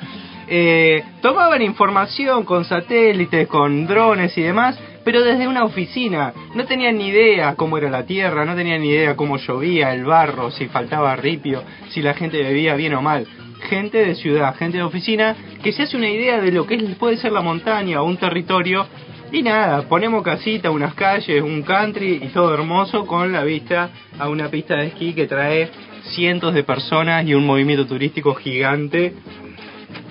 eh, 0.47 1.03
tomaban 1.21 1.61
información 1.61 2.43
con 2.43 2.65
satélites, 2.65 3.47
con 3.47 3.87
drones 3.87 4.37
y 4.37 4.41
demás, 4.41 4.77
pero 5.03 5.23
desde 5.23 5.47
una 5.47 5.63
oficina. 5.63 6.33
No 6.55 6.65
tenían 6.65 6.97
ni 6.97 7.07
idea 7.07 7.55
cómo 7.55 7.77
era 7.77 7.89
la 7.89 8.05
tierra, 8.05 8.43
no 8.43 8.55
tenían 8.55 8.81
ni 8.81 8.89
idea 8.89 9.15
cómo 9.15 9.37
llovía, 9.37 9.93
el 9.93 10.03
barro, 10.03 10.51
si 10.51 10.67
faltaba 10.67 11.15
ripio, 11.15 11.63
si 11.91 12.01
la 12.01 12.13
gente 12.15 12.43
bebía 12.43 12.75
bien 12.75 12.93
o 12.95 13.01
mal. 13.01 13.25
Gente 13.69 13.99
de 13.99 14.15
ciudad, 14.15 14.55
gente 14.55 14.77
de 14.77 14.83
oficina, 14.83 15.35
que 15.63 15.71
se 15.71 15.83
hace 15.83 15.97
una 15.97 16.09
idea 16.09 16.41
de 16.41 16.51
lo 16.51 16.65
que 16.65 16.77
puede 16.99 17.17
ser 17.17 17.31
la 17.31 17.41
montaña 17.41 18.01
o 18.01 18.05
un 18.05 18.17
territorio. 18.17 18.85
Y 19.31 19.43
nada, 19.43 19.83
ponemos 19.83 20.23
casita, 20.23 20.71
unas 20.71 20.93
calles, 20.93 21.41
un 21.41 21.61
country 21.63 22.19
y 22.23 22.27
todo 22.29 22.53
hermoso 22.53 23.05
con 23.05 23.31
la 23.31 23.43
vista 23.43 23.89
a 24.19 24.27
una 24.27 24.49
pista 24.49 24.75
de 24.75 24.87
esquí 24.87 25.13
que 25.13 25.27
trae 25.27 25.69
cientos 26.03 26.53
de 26.53 26.63
personas 26.63 27.25
y 27.25 27.33
un 27.33 27.45
movimiento 27.45 27.85
turístico 27.85 28.35
gigante 28.35 29.13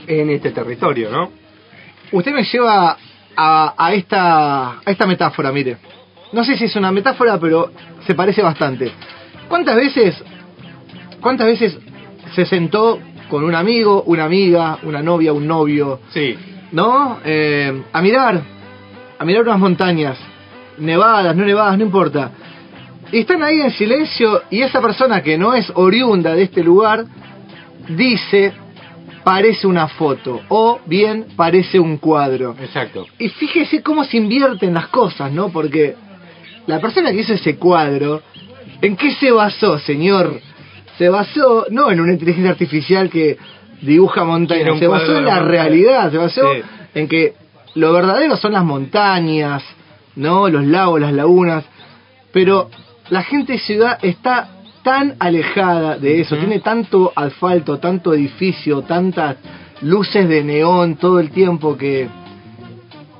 en 0.06 0.30
este 0.30 0.52
territorio, 0.52 1.10
¿no? 1.10 1.30
Usted 2.12 2.32
me 2.32 2.44
lleva 2.44 2.96
a, 3.36 3.74
a 3.76 3.92
esta, 3.94 4.78
a 4.80 4.82
esta 4.86 5.06
metáfora, 5.06 5.52
mire. 5.52 5.76
No 6.32 6.44
sé 6.44 6.56
si 6.56 6.64
es 6.64 6.76
una 6.76 6.92
metáfora, 6.92 7.38
pero 7.38 7.72
se 8.06 8.14
parece 8.14 8.42
bastante. 8.42 8.92
¿Cuántas 9.48 9.76
veces, 9.76 10.22
cuántas 11.20 11.46
veces 11.46 11.78
se 12.34 12.46
sentó 12.46 13.00
con 13.30 13.44
un 13.44 13.54
amigo, 13.54 14.02
una 14.02 14.24
amiga, 14.24 14.78
una 14.82 15.02
novia, 15.02 15.32
un 15.32 15.46
novio, 15.46 16.00
Sí, 16.12 16.36
¿no? 16.72 17.20
Eh, 17.24 17.82
a 17.92 18.02
mirar, 18.02 18.42
a 19.18 19.24
mirar 19.24 19.42
unas 19.44 19.58
montañas, 19.58 20.18
nevadas, 20.78 21.34
no 21.34 21.44
nevadas, 21.44 21.78
no 21.78 21.84
importa. 21.84 22.32
Y 23.12 23.20
están 23.20 23.42
ahí 23.42 23.60
en 23.60 23.70
silencio 23.70 24.42
y 24.50 24.62
esa 24.62 24.80
persona 24.80 25.22
que 25.22 25.38
no 25.38 25.54
es 25.54 25.70
oriunda 25.74 26.34
de 26.34 26.42
este 26.42 26.62
lugar 26.62 27.06
dice, 27.88 28.52
parece 29.24 29.66
una 29.66 29.88
foto 29.88 30.40
o 30.48 30.80
bien 30.86 31.26
parece 31.36 31.78
un 31.80 31.98
cuadro. 31.98 32.54
exacto. 32.60 33.06
Y 33.18 33.28
fíjese 33.28 33.82
cómo 33.82 34.04
se 34.04 34.16
invierten 34.16 34.74
las 34.74 34.88
cosas, 34.88 35.32
¿no? 35.32 35.48
Porque 35.50 35.94
la 36.66 36.80
persona 36.80 37.10
que 37.10 37.20
hizo 37.20 37.34
ese 37.34 37.56
cuadro, 37.56 38.22
¿en 38.80 38.96
qué 38.96 39.12
se 39.14 39.30
basó, 39.30 39.78
señor? 39.78 40.40
Se 41.00 41.08
basó 41.08 41.64
no 41.70 41.90
en 41.90 41.98
una 41.98 42.12
inteligencia 42.12 42.50
artificial 42.50 43.08
que 43.08 43.38
dibuja 43.80 44.22
montañas, 44.24 44.78
se 44.78 44.86
basó 44.86 45.16
en 45.16 45.24
la 45.24 45.40
realidad, 45.40 46.10
se 46.10 46.18
basó 46.18 46.52
Sí. 46.52 46.60
en 46.94 47.08
que 47.08 47.32
lo 47.74 47.94
verdadero 47.94 48.36
son 48.36 48.52
las 48.52 48.64
montañas, 48.64 49.62
¿no? 50.16 50.50
Los 50.50 50.66
lagos, 50.66 51.00
las 51.00 51.14
lagunas, 51.14 51.64
pero 52.34 52.68
la 53.08 53.22
gente 53.22 53.54
de 53.54 53.58
ciudad 53.60 53.98
está 54.02 54.50
tan 54.82 55.14
alejada 55.20 55.96
de 55.96 56.20
eso, 56.20 56.36
tiene 56.36 56.58
tanto 56.60 57.14
asfalto, 57.16 57.78
tanto 57.78 58.12
edificio, 58.12 58.82
tantas 58.82 59.36
luces 59.80 60.28
de 60.28 60.44
neón 60.44 60.96
todo 60.96 61.18
el 61.18 61.30
tiempo 61.30 61.78
que 61.78 62.10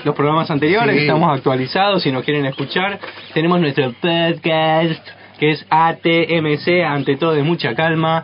Los 0.03 0.15
programas 0.15 0.49
anteriores 0.51 0.95
Sí. 0.95 1.01
estamos 1.01 1.35
actualizados 1.35 2.03
si 2.03 2.11
nos 2.11 2.23
quieren 2.23 2.45
escuchar. 2.45 2.99
Tenemos 3.33 3.59
nuestro 3.59 3.91
podcast 3.93 5.07
que 5.39 5.51
es 5.51 5.65
ATMC, 5.69 6.83
ante 6.85 7.15
todo 7.17 7.35
es 7.35 7.43
mucha 7.45 7.73
calma. 7.75 8.23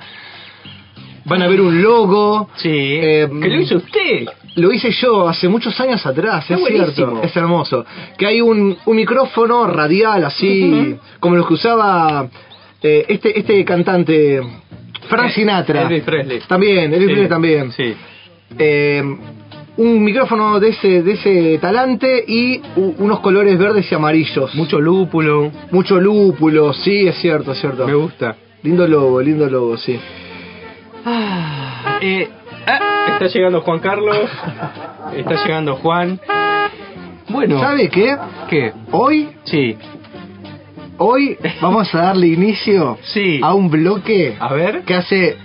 Van 1.26 1.41
a 1.41 1.48
ver 1.48 1.62
un 1.62 1.82
logo. 1.82 2.50
Sí, 2.58 2.70
Eh, 2.72 3.28
que 3.41 3.48
lo 3.50 3.60
hizo 3.62 3.78
usted. 3.78 4.26
Lo 4.56 4.72
hice 4.72 4.89
yo 4.91 5.28
hace 5.28 5.48
muchos 5.50 5.78
años 5.82 6.06
atrás, 6.06 6.50
es 6.50 6.60
cierto, 6.65 7.22
es 7.22 7.36
hermoso. 7.36 7.86
Que 8.18 8.26
hay 8.26 8.39
un, 8.41 8.78
un 8.86 8.96
micrófono 8.96 9.68
radial 9.68 10.24
así, 10.24 10.96
como 11.20 11.36
los 11.36 11.46
que 11.48 11.54
usaba 11.56 12.28
eh, 12.82 13.06
este 13.10 13.38
este 13.38 13.65
cantante, 13.65 14.41
Frank 15.10 15.28
Eh, 15.30 15.34
Sinatra. 15.34 15.82
Elvis 15.84 16.04
Presley. 16.04 16.39
También, 16.48 16.94
Elvis 16.94 17.00
Sí, 17.00 17.06
Presley 17.08 17.28
también. 17.30 17.72
Sí. 17.74 17.94
Eh, 18.58 19.04
un 19.78 20.04
micrófono 20.06 20.58
de 20.60 20.70
ese 20.70 21.04
de 21.04 21.12
ese 21.12 21.58
talante 21.60 22.24
y 22.26 22.62
u- 22.78 22.96
unos 23.00 23.20
colores 23.20 23.58
verdes 23.58 23.91
y 23.91 23.96
amarillos. 23.96 24.56
Mucho 24.56 24.80
lúpulo. 24.80 25.52
Mucho 25.72 26.00
lúpulo, 26.00 26.72
sí, 26.72 27.08
es 27.08 27.18
cierto, 27.18 27.52
es 27.52 27.60
cierto. 27.60 27.86
Me 27.86 27.94
gusta. 27.94 28.38
Lindo 28.63 28.88
logo, 28.88 29.22
lindo 29.22 29.50
logo, 29.50 29.76
sí. 29.78 30.00
Ah, 31.06 32.00
eh, 32.02 32.28
ah, 32.32 32.44
está 33.13 33.28
llegando 33.28 33.62
Juan 33.62 33.80
Carlos. 33.80 34.30
Está 35.15 35.36
llegando 35.45 35.75
Juan. 35.78 36.19
Bueno. 37.30 37.60
¿Sabe 37.60 37.89
qué? 37.89 38.17
¿Qué? 38.49 38.73
Hoy, 38.91 39.30
Sí. 39.45 39.78
hoy 40.97 41.38
vamos 41.62 41.93
a 41.93 41.97
darle 41.99 42.28
inicio 42.28 42.97
Sí. 43.01 43.39
a 43.43 43.54
un 43.54 43.69
bloque 43.69 44.36
A 44.39 44.54
ver. 44.54 44.84
que 44.84 44.93
hace 44.95 45.38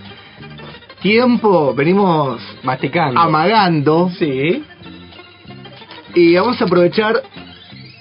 tiempo 1.01 1.75
venimos 1.75 2.41
Masticando. 2.63 3.19
amagando 3.21 4.11
Sí. 4.19 4.63
y 6.15 6.35
vamos 6.37 6.61
a 6.61 6.65
aprovechar 6.65 7.23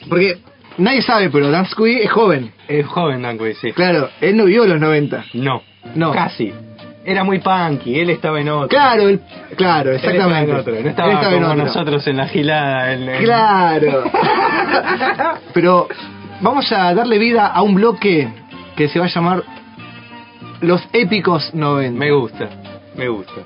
porque 0.09 0.37
nadie 0.77 1.01
sabe, 1.01 1.29
pero 1.29 1.49
Dan 1.49 1.65
Squee 1.67 2.03
es 2.03 2.11
joven. 2.11 2.51
Es 2.67 2.85
joven 2.85 3.21
Danque, 3.21 3.55
sí. 3.55 3.71
Claro, 3.71 4.09
él 4.21 4.35
no 4.37 4.45
vivió 4.45 4.65
los 4.65 4.79
90. 4.79 5.23
No. 5.33 5.61
No. 5.95 6.11
Casi. 6.11 6.53
Era 7.11 7.23
muy 7.23 7.39
punky, 7.39 7.99
él 7.99 8.09
estaba 8.11 8.39
en 8.39 8.49
otro. 8.49 8.67
Claro, 8.69 9.09
él- 9.09 9.19
claro, 9.57 9.89
Él 9.89 9.95
exactamente. 9.95 10.21
estaba 10.27 10.39
en 10.41 10.55
otro, 10.59 10.73
no 10.73 10.79
Él 10.79 10.85
estaba, 10.87 11.11
en 11.11 11.17
como 11.17 11.45
otro. 11.53 11.55
nosotros 11.65 12.07
en 12.07 12.17
la 12.17 12.27
gilada. 12.27 12.93
en- 12.93 13.09
en- 13.09 13.23
Claro. 13.23 14.03
Pero 15.53 15.87
vamos 16.41 16.71
a 16.71 16.93
darle 16.93 17.17
vida 17.17 17.47
a 17.47 17.61
un 17.61 17.75
bloque 17.75 18.29
que 18.75 18.87
se 18.89 18.99
va 18.99 19.05
a 19.05 19.09
llamar 19.09 19.43
Los 20.61 20.81
Épicos 20.93 21.53
90. 21.53 21.97
Me 21.97 22.11
gusta, 22.11 22.49
me 22.95 23.07
gusta. 23.07 23.41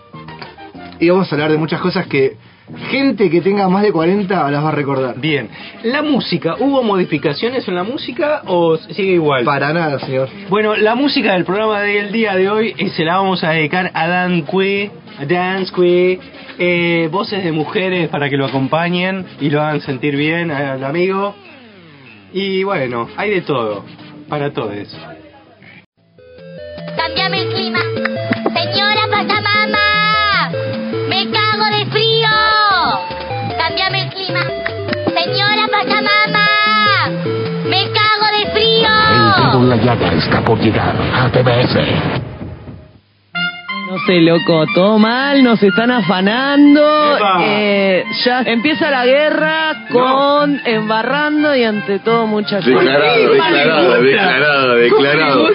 Y 0.99 1.09
vamos 1.09 1.31
a 1.31 1.35
hablar 1.35 1.51
de 1.51 1.57
muchas 1.57 1.79
cosas 1.79 2.05
que 2.07 2.37
gente 2.89 3.29
que 3.29 3.41
tenga 3.41 3.67
más 3.67 3.83
de 3.83 3.91
40 3.91 4.51
las 4.51 4.63
va 4.63 4.69
a 4.69 4.71
recordar. 4.71 5.19
Bien. 5.19 5.49
La 5.83 6.01
música, 6.01 6.55
¿hubo 6.59 6.83
modificaciones 6.83 7.67
en 7.67 7.75
la 7.75 7.83
música 7.83 8.43
o 8.45 8.77
sigue 8.77 9.13
igual? 9.13 9.43
Para 9.43 9.73
nada, 9.73 9.99
señor. 9.99 10.29
Bueno, 10.49 10.75
la 10.75 10.95
música 10.95 11.33
del 11.33 11.45
programa 11.45 11.81
del 11.81 12.11
día 12.11 12.35
de 12.35 12.49
hoy 12.49 12.75
eh, 12.77 12.89
se 12.89 13.03
la 13.03 13.17
vamos 13.17 13.43
a 13.43 13.51
dedicar 13.51 13.91
a 13.93 14.07
Dan 14.07 14.43
Cue, 14.43 14.91
a 15.19 15.25
Dance 15.25 15.71
Cue, 15.71 16.19
eh, 16.57 17.09
voces 17.11 17.43
de 17.43 17.51
mujeres 17.51 18.09
para 18.09 18.29
que 18.29 18.37
lo 18.37 18.45
acompañen 18.45 19.25
y 19.39 19.49
lo 19.49 19.61
hagan 19.61 19.81
sentir 19.81 20.15
bien 20.15 20.51
al 20.51 20.83
amigo. 20.83 21.35
Y 22.33 22.63
bueno, 22.63 23.09
hay 23.15 23.29
de 23.29 23.41
todo, 23.41 23.85
para 24.27 24.51
todos. 24.51 24.97
Cambiame 26.97 27.41
el 27.41 27.53
clima. 27.53 27.79
Señora 28.53 29.01
Pachamama, 29.11 29.92
la 39.61 39.75
llaga 39.75 40.13
está 40.13 40.41
por 40.41 40.59
llegar 40.59 40.95
a 41.13 41.29
TBS. 41.29 42.23
No 43.89 43.99
sé, 44.07 44.21
loco, 44.21 44.65
todo 44.73 44.97
mal, 44.97 45.43
nos 45.43 45.61
están 45.61 45.91
afanando. 45.91 46.81
Eh, 47.41 48.03
ya 48.25 48.41
empieza 48.41 48.89
la 48.89 49.05
guerra 49.05 49.85
con 49.91 50.59
embarrando 50.65 51.55
y 51.55 51.63
ante 51.63 51.99
todo 51.99 52.25
muchas 52.25 52.65
cosas. 52.65 52.79
Declarado, 52.79 53.29
declarado, 53.29 54.01
declarado, 54.01 54.75
declarado. 54.75 55.47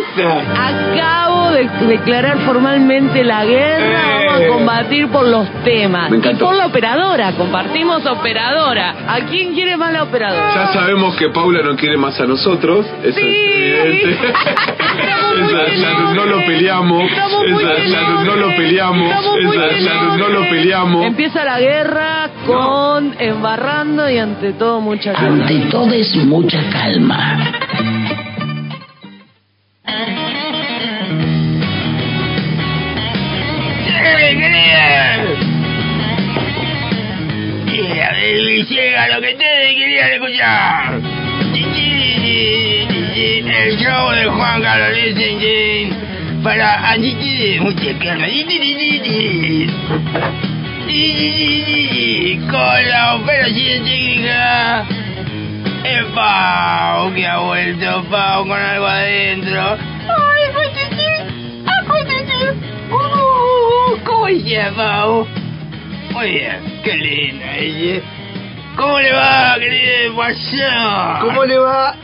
Acabo 1.48 1.86
de 1.86 1.86
declarar 1.86 2.38
formalmente 2.44 3.24
la 3.24 3.44
guerra. 3.44 4.20
Eh. 4.20 4.26
Vamos 4.26 4.42
a 4.42 4.46
combatir 4.48 5.08
por 5.08 5.26
los 5.26 5.48
temas. 5.64 6.10
Me 6.10 6.18
Y 6.18 6.34
por 6.34 6.54
la 6.54 6.66
operadora, 6.66 7.32
compartimos 7.32 8.04
operadora. 8.06 8.94
¿A 9.08 9.20
quién 9.26 9.54
quiere 9.54 9.76
más 9.76 9.92
la 9.92 10.02
operadora? 10.04 10.54
Ya 10.54 10.72
sabemos 10.72 11.14
que 11.16 11.28
Paula 11.30 11.60
no 11.62 11.76
quiere 11.76 11.96
más 11.96 12.18
a 12.20 12.26
nosotros, 12.26 12.86
eso 13.02 13.18
Sí. 13.18 13.26
es 13.26 13.84
evidente. 13.84 14.18
Esa- 15.38 15.66
ya 15.76 16.14
no 16.14 16.24
lo 16.26 16.38
peleamos, 16.44 17.04
esa- 17.10 17.76
ya 17.86 18.24
no 18.24 18.34
lo 18.36 18.48
peleamos, 18.56 19.10
esa- 19.40 19.78
ya 19.78 20.16
no- 20.16 20.28
lo 20.28 20.40
peleamos. 20.48 21.06
Empieza 21.06 21.44
la 21.44 21.60
guerra 21.60 22.30
con 22.46 23.14
embarrando 23.18 24.08
y 24.10 24.18
ante 24.18 24.52
todo 24.54 24.80
muchas 24.80 25.14
cosas. 25.16 25.30
Ante 25.30 25.54
todo 25.70 25.92
es 25.92 26.16
mucha 26.16 26.58
calma. 26.70 27.52
Llega 38.68 39.08
lo 39.08 39.20
que 39.20 39.32
ustedes 39.32 39.74
querían 39.74 40.10
escuchar. 40.12 41.00
El 43.60 43.76
show 43.78 44.10
de 44.10 44.26
Juan 44.26 44.62
Carlos 44.62 44.98
para 46.42 46.90
Angie, 46.90 47.60
mucha 47.60 47.98
calma. 47.98 48.26
Con 52.50 52.88
la 52.88 53.16
operación 53.16 53.84
técnica 53.84 54.86
Es 55.84 56.04
Pau 56.14 57.12
que 57.14 57.26
ha 57.26 57.38
vuelto, 57.38 58.04
Pau 58.10 58.46
con 58.46 58.58
algo 58.58 58.86
adentro. 58.86 59.78
¿Cómo 64.08 64.26
Pau? 64.74 65.26
Muy 66.12 66.30
bien, 66.30 66.80
qué 66.82 66.94
linda 66.96 67.56
ella. 67.58 68.00
¿Cómo 68.74 68.98
le 69.00 69.12
va, 69.12 69.56
querido? 69.58 70.14
¿Cómo 71.20 71.44
le 71.44 71.58
va 71.58 71.94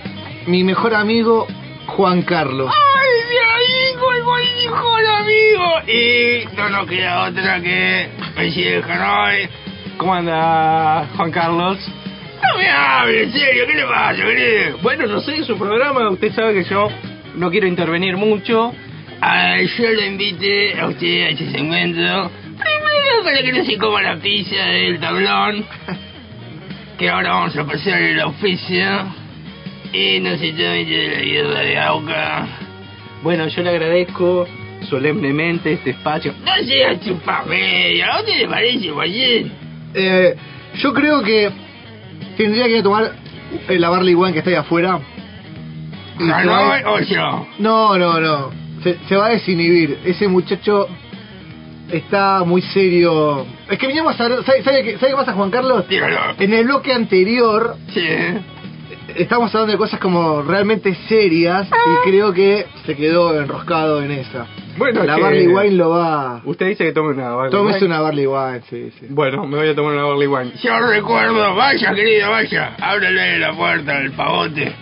mi 0.47 0.63
mejor 0.65 0.95
amigo 0.95 1.47
Juan 1.87 2.21
Carlos? 2.23 2.71
¡Ay, 2.71 3.11
mi 3.31 3.97
amigo, 3.97 4.37
el 4.37 4.55
mejor 4.65 5.07
amigo! 5.19 5.65
Y 5.89 6.57
no 6.57 6.69
nos 6.69 6.87
queda 6.87 7.25
otra 7.25 7.61
que 7.63 8.11
decir 8.37 8.85
Hanoi. 8.87 9.49
¿Cómo 9.97 10.15
anda 10.15 11.07
Juan 11.17 11.31
Carlos? 11.31 11.79
No 12.43 12.59
me 12.59 12.69
hable, 12.69 13.23
en 13.23 13.33
serio, 13.33 13.65
¿qué 13.67 13.75
le 13.75 13.87
pasa, 13.87 14.23
querido? 14.23 14.79
Bueno, 14.83 15.07
no 15.07 15.21
sé, 15.21 15.43
su 15.45 15.57
programa, 15.57 16.11
usted 16.11 16.33
sabe 16.35 16.53
que 16.53 16.65
yo 16.65 16.89
no 17.35 17.51
quiero 17.51 17.67
intervenir 17.67 18.19
mucho. 18.19 18.75
Ah, 19.27 19.57
yo 19.57 19.89
lo 19.89 20.05
invité 20.05 20.79
a 20.79 20.87
usted 20.87 21.23
a 21.23 21.29
este 21.31 21.51
segmento. 21.51 22.31
Primero 22.43 23.25
para 23.25 23.43
que 23.43 23.53
no 23.53 23.65
se 23.65 23.79
coma 23.79 24.03
la 24.03 24.17
pizza 24.17 24.63
del 24.67 25.01
tablón. 25.01 25.65
Que 26.99 27.09
ahora 27.09 27.31
vamos 27.31 27.57
a 27.57 27.65
pasar 27.65 28.03
el 28.03 28.21
oficio. 28.21 28.87
Y 29.95 30.21
no 30.21 30.37
se 30.37 30.53
tome 30.53 30.85
de 30.85 31.09
la 31.09 31.23
guerra 31.23 31.61
de 31.61 31.79
Auca. 31.81 32.47
Bueno, 33.23 33.49
yo 33.49 33.63
le 33.63 33.71
agradezco 33.71 34.47
solemnemente 34.91 35.73
este 35.73 35.91
espacio. 35.91 36.35
No 36.45 36.57
sea 36.63 37.01
chupamedia, 37.01 38.13
¿a 38.13 38.21
usted 38.21 38.41
le 38.41 38.47
parece, 38.47 38.91
Guayín? 38.91 39.53
Eh, 39.95 40.37
yo 40.77 40.93
creo 40.93 41.23
que 41.23 41.51
tendría 42.37 42.67
que 42.69 42.83
tomar 42.83 43.11
la 43.69 43.89
Barley 43.89 44.15
Wine 44.15 44.35
que 44.35 44.41
está 44.41 44.51
ahí 44.51 44.57
afuera. 44.57 45.01
No, 47.59 47.99
no, 47.99 48.21
no. 48.21 48.64
Se, 48.85 48.97
se 49.09 49.17
va 49.17 49.27
a 49.27 49.31
desinhibir. 49.31 49.99
Ese 50.05 50.29
muchacho 50.29 50.87
está 51.91 52.45
muy 52.45 52.63
serio. 52.63 53.45
Es 53.71 53.79
que 53.79 53.87
veníamos 53.87 54.15
a 54.15 54.19
¿Sabe, 54.19 54.63
sabe 54.63 54.83
qué, 54.85 54.99
sabe 54.99 55.13
qué 55.13 55.17
pasa, 55.17 55.33
Juan 55.33 55.51
Carlos? 55.51 55.89
Dígalo. 55.89 56.19
En 56.39 56.53
el 56.55 56.65
bloque 56.67 56.93
anterior 56.93 57.77
Sí. 57.93 58.07
estamos 59.17 59.55
hablando 59.55 59.73
de 59.73 59.79
cosas 59.79 59.99
como 60.01 60.43
realmente 60.43 60.95
serias 61.09 61.67
y 61.69 62.09
creo 62.11 62.33
que 62.33 62.67
se 62.87 62.95
quedó 62.97 63.39
enroscado 63.41 64.03
en 64.03 64.11
esa. 64.13 64.47
Bueno, 64.77 65.05
la 65.05 65.15
que- 65.17 65.23
Barley 65.23 65.47
Wine 65.47 65.77
lo 65.77 65.91
va. 65.91 66.41
Usted 66.45 66.67
dice 66.67 66.85
que 66.85 66.93
tome 66.93 67.11
una 67.11 67.31
Barley 67.31 67.53
Tómese 67.53 67.77
Wine. 67.85 67.87
una 67.87 68.01
Barley 68.01 68.27
Wine, 68.27 68.61
sí, 68.69 68.91
sí. 68.99 69.07
Bueno, 69.09 69.47
me 69.47 69.57
voy 69.59 69.69
a 69.69 69.75
tomar 69.75 69.93
una 69.95 70.03
Barley 70.05 70.27
Wine. 70.27 70.53
Yo 70.63 70.79
recuerdo, 70.81 71.55
vaya 71.55 71.95
querido, 71.95 72.31
vaya, 72.31 72.75
ábrele 72.81 73.39
la 73.39 73.53
puerta 73.53 73.97
al 73.99 74.11
pavote. 74.13 74.75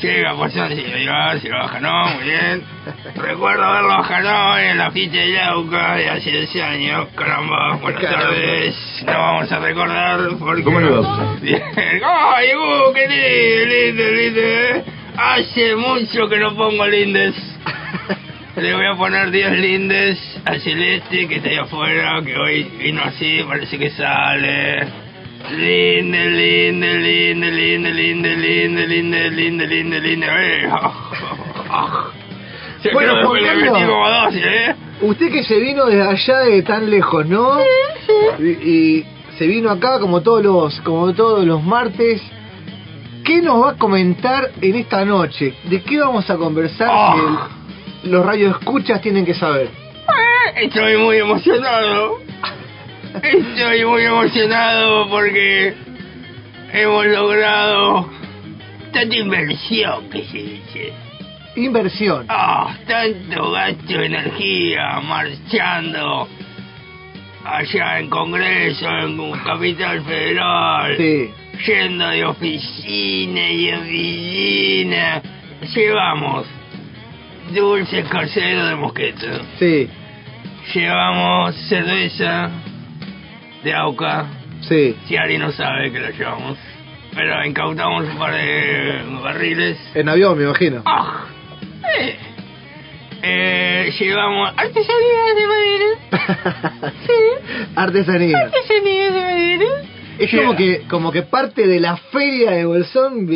Llega 0.00 0.36
pasando, 0.36 0.76
se 0.76 0.82
lo 0.88 0.96
lleva, 0.98 1.38
se 1.40 1.48
lo 1.48 1.58
baja, 1.58 1.80
no, 1.80 2.04
muy 2.14 2.24
bien. 2.24 2.62
Recuerdo 3.14 3.72
verlo 3.72 4.04
Hanoi 4.04 4.64
en 4.66 4.78
la 4.78 4.90
fiesta 4.90 5.16
de 5.16 5.32
Yauca 5.32 5.94
de 5.96 6.10
hace 6.10 6.32
12 6.32 6.62
años. 6.62 7.08
Caramba, 7.16 7.76
buenas 7.80 8.02
Caramba. 8.02 8.24
tardes. 8.26 9.04
No 9.06 9.12
vamos 9.12 9.52
a 9.52 9.58
recordar 9.58 10.20
porque... 10.38 10.62
¿Cómo 10.62 10.80
le 10.80 10.90
va? 10.90 11.36
Bien. 11.40 11.62
¡Ay, 12.04 12.48
uh, 12.54 12.92
qué 12.92 13.08
lindo, 13.08 13.74
lindo, 13.74 14.12
lindo! 14.12 14.40
eh! 14.40 14.84
Hace 15.16 15.74
mucho 15.76 16.28
que 16.28 16.38
no 16.38 16.54
pongo 16.54 16.86
lindes. 16.86 17.34
Le 18.56 18.74
voy 18.74 18.86
a 18.86 18.94
poner 18.96 19.30
10 19.30 19.52
lindes 19.58 20.40
a 20.44 20.58
Celeste 20.58 21.26
que 21.28 21.36
está 21.36 21.48
ahí 21.48 21.56
afuera, 21.56 22.20
que 22.24 22.36
hoy 22.36 22.64
vino 22.78 23.02
así, 23.02 23.42
parece 23.46 23.78
que 23.78 23.90
sale. 23.90 25.05
Linde, 25.50 26.30
linde, 26.30 26.94
linde, 26.98 27.50
linde, 27.50 27.90
linde, 27.92 28.36
linde, 28.36 28.86
linde, 28.86 29.30
linde, 29.30 29.66
linde, 29.66 30.00
linde. 30.00 30.26
Eh, 30.26 30.68
ah, 30.70 30.92
ah. 31.70 32.04
Se 32.82 32.92
Bueno, 32.92 33.26
Juan 33.26 33.42
Carlos. 33.44 33.72
metí 33.72 33.84
como 33.86 34.08
12, 34.08 34.38
¿eh? 34.38 34.74
Usted 35.02 35.30
que 35.32 35.44
se 35.44 35.58
vino 35.60 35.84
desde 35.86 36.02
allá 36.08 36.38
de 36.40 36.62
tan 36.62 36.90
lejos, 36.90 37.26
¿no? 37.26 37.58
Y, 38.38 38.44
y 38.44 39.06
se 39.38 39.46
vino 39.46 39.70
acá 39.70 39.98
como 40.00 40.22
todos 40.22 40.42
los 40.42 40.80
como 40.80 41.12
todos 41.14 41.44
los 41.44 41.62
martes. 41.62 42.22
¿Qué 43.24 43.42
nos 43.42 43.60
va 43.64 43.70
a 43.70 43.74
comentar 43.76 44.50
en 44.60 44.76
esta 44.76 45.04
noche? 45.04 45.54
¿De 45.64 45.82
qué 45.82 45.98
vamos 45.98 46.28
a 46.30 46.36
conversar 46.36 46.88
Ah. 46.90 47.48
que 48.02 48.08
los 48.08 48.24
radioescuchas 48.24 49.00
tienen 49.02 49.24
que 49.26 49.34
saber? 49.34 49.66
Eh, 49.66 50.64
Estoy 50.66 50.96
muy 50.96 51.16
emocionado. 51.18 52.18
Estoy 53.22 53.84
muy 53.84 54.02
emocionado 54.02 55.08
porque 55.08 55.74
hemos 56.72 57.06
logrado 57.06 58.10
tanta 58.92 59.16
inversión 59.16 60.08
que 60.10 60.24
se 60.24 60.38
dice. 60.38 60.92
Inversión. 61.56 62.26
Ah, 62.28 62.76
tanto 62.86 63.50
gasto 63.52 63.86
de 63.98 64.06
energía 64.06 65.00
marchando 65.00 66.28
allá 67.44 68.00
en 68.00 68.10
Congreso, 68.10 68.88
en 68.88 69.32
Capital 69.42 70.02
Federal, 70.04 70.96
Sí. 70.98 71.30
yendo 71.66 72.08
de 72.08 72.24
oficina 72.26 73.50
y 73.50 73.72
oficina. 73.72 75.22
Llevamos 75.74 76.46
dulce 77.54 78.02
casero 78.04 78.66
de 78.66 78.76
mosquete. 78.76 79.26
Sí, 79.58 79.88
Llevamos 80.74 81.54
cerveza 81.68 82.50
de 83.66 83.74
Auca, 83.74 84.26
sí. 84.68 84.96
si 85.06 85.16
alguien 85.16 85.40
no 85.42 85.50
sabe 85.52 85.90
que 85.92 85.98
lo 86.00 86.10
llevamos. 86.10 86.56
Pero 87.14 87.44
incautamos 87.44 88.04
un 88.08 88.18
par 88.18 88.32
de 88.34 89.02
barriles. 89.22 89.78
En 89.94 90.08
avión, 90.08 90.36
me 90.38 90.44
imagino. 90.44 90.82
¡Ah! 90.84 91.24
Eh, 91.98 92.16
eh, 93.22 93.92
llevamos 93.98 94.50
artesanías 94.56 95.36
de 95.36 95.46
madera. 95.46 96.92
Artesanía. 97.76 98.38
Artesanías 98.38 99.14
de 99.14 99.20
madera. 99.20 99.64
Es 100.18 100.30
como 100.34 100.56
que 100.56 100.82
como 100.88 101.12
que 101.12 101.22
parte 101.22 101.66
de 101.66 101.78
la 101.80 101.96
feria 101.96 102.52
de 102.52 102.64
Bolsón 102.64 103.26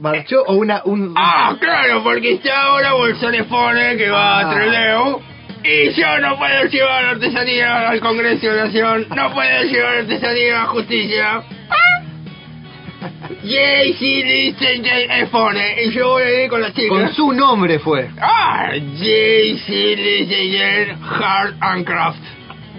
marchó 0.00 0.42
o 0.46 0.54
una 0.56 0.82
un 0.84 1.14
Ah, 1.16 1.56
claro, 1.58 2.02
porque 2.02 2.34
está 2.34 2.62
ahora 2.64 2.92
Bolsonefone 2.94 3.96
que 3.96 4.10
va 4.10 4.40
Ah. 4.40 4.50
a 4.50 4.54
Trelew. 4.54 5.20
Y 5.64 5.92
yo 5.92 6.18
no 6.18 6.36
puedo 6.38 6.64
llevar 6.64 7.04
artesanía 7.04 7.88
al 7.88 8.00
Congreso 8.00 8.52
de 8.52 8.64
Nación. 8.64 9.06
No 9.14 9.32
puedo 9.32 9.62
llevar 9.64 9.96
artesanía 9.98 10.62
a 10.62 10.66
justicia. 10.66 11.42
Jay 13.44 13.92
Listen 13.92 15.28
Fone. 15.28 15.82
Y 15.84 15.90
yo 15.90 16.10
voy 16.10 16.22
a 16.22 16.44
ir 16.44 16.50
con 16.50 16.62
las 16.62 16.72
chicas. 16.74 16.88
con 16.88 17.14
su 17.14 17.32
nombre 17.32 17.78
fue. 17.78 18.08
Ah, 18.20 18.70
Jay 18.98 19.54
Listen 19.96 20.98
Hard 21.02 21.54
and 21.60 21.84
Craft. 21.84 22.18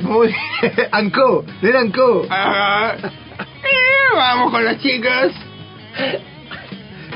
Muy 0.02 0.34
era 0.62 0.90
Anco. 0.92 1.46
Ajá. 2.30 2.96
Vamos 4.16 4.52
con 4.52 4.66
las 4.66 4.80
chicas. 4.82 5.32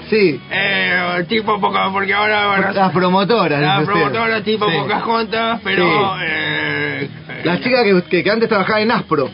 Sí, 0.10 0.40
Eh, 0.50 1.26
tipo 1.28 1.60
poca, 1.60 1.90
porque 1.92 2.14
ahora 2.14 2.72
las 2.72 2.92
promotoras. 2.92 3.60
La 3.62 3.80
dice 3.80 3.92
usted. 3.92 3.94
promotora 3.94 4.42
tipo 4.44 4.70
Sí. 4.70 4.78
Pocahontas, 4.78 5.60
pero... 5.64 5.86
Sí. 5.86 6.26
Eh, 6.26 7.10
Las 7.44 7.62
chicas 7.62 7.84
que, 7.84 8.04
que, 8.10 8.24
que 8.24 8.32
antes 8.32 8.48
trabajaban 8.50 8.84
en 8.84 8.92
Aspro. 8.92 9.30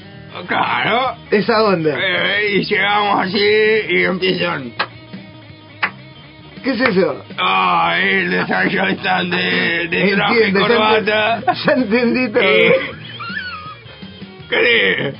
Claro. 0.47 1.15
Esa 1.29 1.63
onda. 1.63 1.95
Eh, 1.95 2.55
y 2.55 2.63
llegamos 2.65 3.21
así 3.27 3.39
y 3.89 4.03
empiezan... 4.03 4.73
¿Qué 6.63 6.71
es 6.71 6.79
eso? 6.81 7.23
Ah, 7.37 7.97
el 8.01 8.33
ensayo 8.33 8.87
están 8.87 9.29
de, 9.29 9.87
de 9.89 10.15
traje 10.15 10.47
y 10.47 10.53
corbata. 10.53 11.41
Ya 11.65 11.71
entendí 11.73 12.29
todo. 12.29 12.41
¿Qué? 14.49 15.13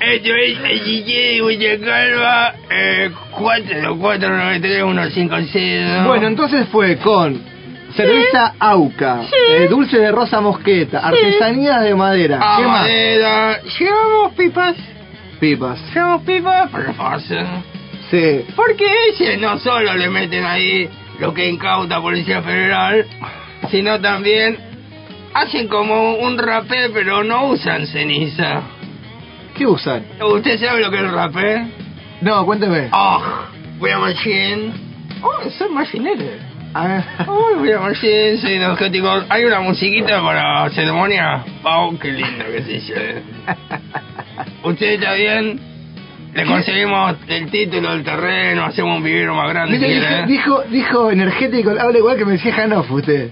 Esto 0.00 0.34
es 0.34 0.58
el 0.70 0.84
DJ 0.84 1.34
de 1.34 1.42
Huella 1.42 1.78
Calva, 1.80 2.54
eh, 2.70 3.10
443-156. 3.32 6.06
Bueno, 6.06 6.26
entonces 6.26 6.66
fue 6.68 6.96
con 6.98 7.40
cerveza 7.94 8.54
Auca, 8.58 9.22
eh, 9.48 9.66
dulce 9.68 9.98
de 9.98 10.10
rosa 10.12 10.40
mosqueta, 10.40 11.00
artesanías 11.00 11.82
de 11.82 11.94
madera. 11.94 12.38
Ah, 12.42 12.56
¿Qué 12.58 12.64
más? 12.66 12.82
madera. 12.82 13.60
Llevamos 13.78 14.32
pipas. 14.34 14.74
Pipas. 15.40 15.78
Llevamos 15.94 16.22
pipas 16.22 16.70
para 16.70 16.92
fácil. 16.92 17.38
Sí. 18.10 18.44
Porque 18.54 18.84
ese 19.10 19.36
no 19.38 19.58
solo 19.58 19.94
le 19.94 20.08
meten 20.10 20.44
ahí 20.44 20.88
lo 21.18 21.32
que 21.32 21.48
incauta 21.48 22.00
Policía 22.00 22.42
Federal, 22.42 23.06
sino 23.70 23.98
también 24.00 24.58
hacen 25.34 25.68
como 25.68 26.16
un 26.16 26.38
rapé, 26.38 26.90
pero 26.92 27.24
no 27.24 27.46
usan 27.46 27.86
ceniza. 27.86 28.60
¿Qué 29.56 29.66
usan? 29.66 30.04
¿Usted 30.20 30.58
sabe 30.58 30.80
lo 30.82 30.90
que 30.90 30.96
es 30.96 31.02
el 31.02 31.12
rapé? 31.12 31.66
No, 32.20 32.44
cuénteme. 32.44 32.88
Ah, 32.92 33.46
voy 33.78 33.90
a 33.90 33.98
machine. 33.98 34.72
Oh, 35.22 35.50
soy 35.50 35.68
machinero. 35.70 36.24
Ah, 36.74 37.02
Oh, 37.26 37.54
voy 37.58 37.72
a 37.72 37.78
machine, 37.80 38.36
soy 38.38 38.54
energético. 38.54 39.08
Hay 39.30 39.44
una 39.44 39.60
musiquita 39.60 40.20
para 40.22 40.68
ceremonia. 40.70 41.42
Pau, 41.62 41.98
qué 41.98 42.12
lindo 42.12 42.44
que 42.44 42.62
se 42.62 42.68
dice. 42.72 43.22
¿Usted 44.62 44.86
está 44.86 45.14
bien? 45.14 45.58
Le 46.34 46.44
conseguimos 46.44 47.16
el 47.28 47.50
título, 47.50 47.94
el 47.94 48.04
terreno, 48.04 48.66
hacemos 48.66 48.98
un 48.98 49.02
vivero 49.04 49.34
más 49.34 49.48
grande. 49.48 49.78
Mire, 49.78 49.86
quiere, 49.86 50.20
¿eh? 50.20 50.24
dijo, 50.26 50.62
dijo 50.68 51.10
energético, 51.10 51.70
habla 51.70 51.96
igual 51.96 52.18
que 52.18 52.26
me 52.26 52.32
decía 52.32 52.54
Hanoff 52.62 52.90
usted. 52.90 53.30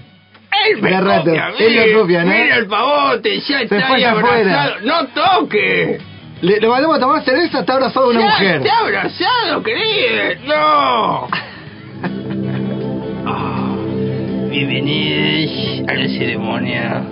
Él 0.67 0.81
me 0.81 0.89
rato, 0.99 1.25
copia, 1.25 1.49
él 1.59 1.69
mire, 1.69 1.93
lo 1.93 1.99
copia, 1.99 2.23
¿no? 2.23 2.31
Mira 2.31 2.57
el 2.57 2.65
pavote, 2.65 3.39
ya 3.41 3.61
está 3.61 3.93
ahí 3.93 4.03
abrazado. 4.03 4.75
¡No 4.81 5.05
toque! 5.09 5.99
Le, 6.41 6.59
lo 6.59 6.69
mandamos 6.69 6.97
a 6.97 6.99
tomar 6.99 7.23
cerveza, 7.23 7.59
está 7.61 7.73
abrazado 7.73 8.07
a 8.07 8.09
una 8.09 8.19
ya 8.19 8.25
mujer. 8.31 8.55
está 8.57 8.79
abrazado, 8.79 9.63
querido. 9.63 10.45
¡No! 10.47 11.27
Ah, 13.27 13.75
bienvenidos 14.51 15.89
a 15.89 15.93
la 15.95 16.07
ceremonia. 16.09 17.03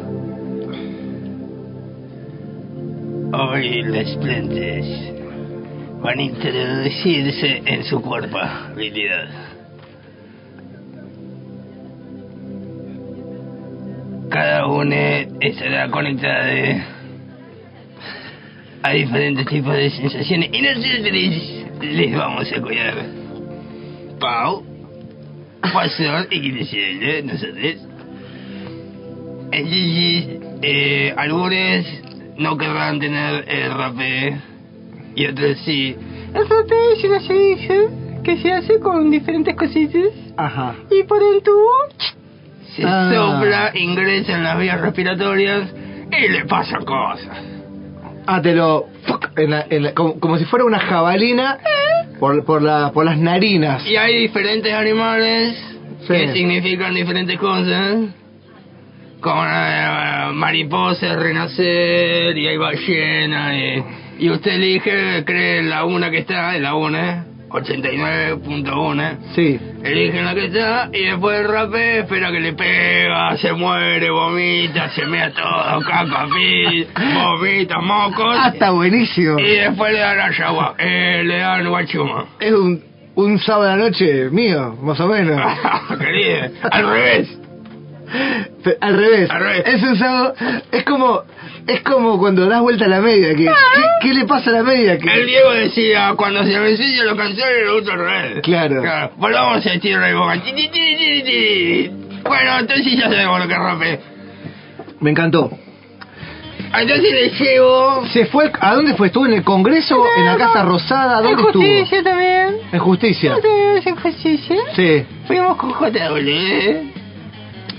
Hoy 3.34 3.82
las 3.84 4.16
plantas 4.18 4.86
van 6.04 6.20
a 6.20 6.22
introducirse 6.22 7.64
en 7.66 7.84
su 7.86 8.00
cuerpo, 8.00 8.38
habilidad. 8.38 9.28
Cada 14.30 14.68
una 14.68 15.18
estará 15.42 15.90
conectada 15.90 16.86
a 18.84 18.92
diferentes 18.92 19.46
tipos 19.48 19.74
de 19.76 19.90
sensaciones 19.90 20.50
y 20.52 20.62
nosotros 20.62 21.12
les 21.82 22.16
vamos 22.16 22.52
a 22.52 22.62
cuidar. 22.62 22.96
Pau, 24.20 24.64
Pastor 25.74 26.28
y 26.32 26.40
Guillermo, 26.40 27.32
nosotros. 27.34 27.88
Entonces, 29.52 30.40
eh, 30.62 31.14
algunos 31.16 31.86
no 32.38 32.58
querrán 32.58 33.00
tener 33.00 33.46
el 33.48 33.74
rapé 33.74 34.38
y 35.16 35.26
otros 35.28 35.58
sí. 35.66 35.96
El 36.34 36.50
rapé 36.50 36.76
es 36.98 37.04
una 37.06 37.20
solución 37.22 38.22
que 38.24 38.38
se 38.38 38.52
hace 38.52 38.80
con 38.80 39.12
diferentes 39.12 39.56
cositas 39.56 40.10
Ajá. 40.38 40.76
y 40.90 41.04
por 41.04 41.22
el 41.22 41.42
tubo 41.44 41.70
se 42.76 42.84
Ah. 42.86 43.12
sopla, 43.14 43.72
ingresa 43.76 44.36
en 44.38 44.44
las 44.44 44.58
vías 44.58 44.82
respiratorias 44.82 45.70
y 46.12 46.28
le 46.32 46.46
pasan 46.46 46.84
cosas. 46.86 47.38
Ah, 48.28 48.42
te 48.42 48.54
lo... 48.54 48.86
en 49.38 49.50
la- 49.52 49.66
en 49.70 49.84
la- 49.84 49.94
como, 49.94 50.20
como 50.20 50.38
si 50.38 50.46
fuera 50.46 50.66
una 50.66 50.80
jabalina 50.80 51.58
por, 52.20 52.44
por, 52.46 52.62
la, 52.62 52.92
por 52.94 53.06
las 53.06 53.18
narinas. 53.18 53.86
Y 53.86 53.96
hay 53.96 54.18
diferentes 54.22 54.74
animales 54.74 55.58
Sí. 56.08 56.14
que 56.14 56.34
significan 56.34 56.94
diferentes 56.94 57.38
cosas. 57.40 57.98
Como 59.22 59.42
eh, 59.46 60.32
mariposas, 60.34 61.16
renacer, 61.18 62.38
y 62.38 62.48
hay 62.48 62.58
ballenas. 62.58 63.56
Y, 64.20 64.26
y 64.26 64.30
usted 64.30 64.52
elige, 64.52 65.24
cree 65.26 65.64
la 65.64 65.86
una 65.86 66.12
que 66.12 66.18
está, 66.20 66.56
en 66.58 66.64
la 66.64 66.76
una, 66.76 67.26
89.1. 67.54 69.18
Sí. 69.36 69.60
Elige 69.84 70.20
en 70.20 70.26
la 70.26 70.34
que 70.34 70.46
está 70.46 70.90
y 70.92 71.06
después 71.06 71.40
el 71.40 71.48
rapé 71.48 72.00
espera 72.00 72.32
que 72.32 72.40
le 72.40 72.54
pega, 72.54 73.38
se 73.38 73.54
muere, 73.54 74.10
vomita, 74.10 74.90
se 74.90 75.06
mea 75.06 75.32
todo, 75.32 75.82
caca, 75.82 76.28
pis, 76.34 76.88
vomita, 77.14 77.80
mocos. 77.80 78.36
Ah, 78.38 78.50
está 78.54 78.72
buenísimo. 78.72 79.40
Y 79.40 79.56
después 79.58 79.94
le 79.94 80.00
dan 80.00 80.20
ayahuasca, 80.20 80.84
eh, 80.84 81.24
le 81.24 81.38
dan 81.38 81.70
guachuma. 81.70 82.26
Es 82.40 82.52
un, 82.54 82.84
un 83.16 83.40
sábado 83.40 83.72
a 83.72 83.76
la 83.76 83.84
noche 83.84 84.30
mío, 84.32 84.76
más 84.82 85.00
o 85.00 85.08
menos. 85.08 85.40
Querido, 86.00 86.50
al 86.72 86.88
revés. 86.88 87.43
Al 88.82 88.98
revés. 88.98 89.30
Al 89.30 89.40
revés. 89.40 89.64
Es 89.66 89.84
un 89.84 89.96
sábado... 89.98 90.34
Es 90.72 90.84
como... 90.84 91.22
Es 91.66 91.82
como 91.82 92.20
cuando 92.20 92.46
das 92.48 92.60
vuelta 92.62 92.86
a 92.86 92.88
la 92.90 93.00
media. 93.00 93.30
Que, 93.36 93.46
¿qué, 93.46 93.52
qué 94.02 94.14
le 94.14 94.26
pasa 94.26 94.50
a 94.50 94.54
la 94.54 94.64
media? 94.64 94.98
Que, 94.98 95.10
El 95.14 95.26
Diego 95.26 95.52
decía, 95.52 96.14
cuando 96.18 96.44
se 96.44 96.60
me 96.60 96.72
enseña 96.72 97.06
los 97.06 97.16
canciones, 97.18 97.56
lo 97.66 97.78
uso 97.78 97.92
al 97.94 98.00
revés. 98.00 98.42
Claro. 98.44 99.12
Volvamos 99.16 99.66
a 99.66 99.80
tierra 99.80 100.10
y 100.10 100.14
boca. 100.14 100.42
Ti. 100.44 101.92
Bueno, 102.24 102.60
entonces 102.60 102.98
ya 102.98 103.04
sabemos 103.10 103.40
lo 103.40 103.48
que 103.48 103.54
es 103.54 103.60
rapé. 103.60 104.00
Me 105.00 105.12
encantó. 105.12 105.52
Entonces 106.76 107.12
le 107.12 107.30
llevo... 107.30 108.06
¿Se 108.12 108.26
fue? 108.26 108.52
¿A 108.60 108.76
dónde 108.76 108.96
fue? 108.96 109.08
¿Estuvo 109.08 109.26
en 109.28 109.34
el 109.34 109.44
Congreso? 109.44 110.04
¿En 110.18 110.26
la 110.26 110.36
Casa 110.38 110.64
Rosada? 110.64 111.22
¿Dónde 111.22 111.42
En 111.42 111.48
estuvo? 111.48 111.64
justicia 111.64 112.04
también. 112.04 112.56
En 112.72 112.80
Justicia. 112.80 113.36
¿Ustedes 113.36 113.86
en 113.88 113.96
justicia? 113.96 114.56
Sí. 114.76 115.06
Fuimos 115.28 115.56
con 115.58 115.70
JW. 115.72 117.03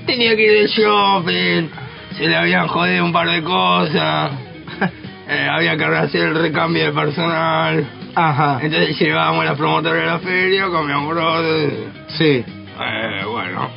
Tenía 0.07 0.37
que 0.37 0.43
ir 0.43 0.53
de 0.63 0.67
shopping. 0.69 1.69
Se 2.17 2.29
le 2.29 2.37
habían 2.37 2.69
jodido 2.69 3.05
un 3.05 3.13
par 3.13 3.29
de 3.29 3.43
cosas. 3.43 4.33
Eh, 5.27 5.49
había 5.51 5.75
que 5.75 5.85
hacer 5.85 6.21
el 6.21 6.35
recambio 6.35 6.85
de 6.85 6.93
personal. 6.93 7.87
Ajá. 8.15 8.59
Entonces 8.61 8.99
llevábamos 9.01 9.47
la 9.47 9.55
promotora 9.55 9.99
de 9.99 10.07
la 10.07 10.19
feria 10.19 10.67
con 10.67 10.87
mi 10.87 11.07
brother. 11.09 11.73
Sí. 12.09 12.45
Eh, 12.45 13.25
bueno. 13.27 13.71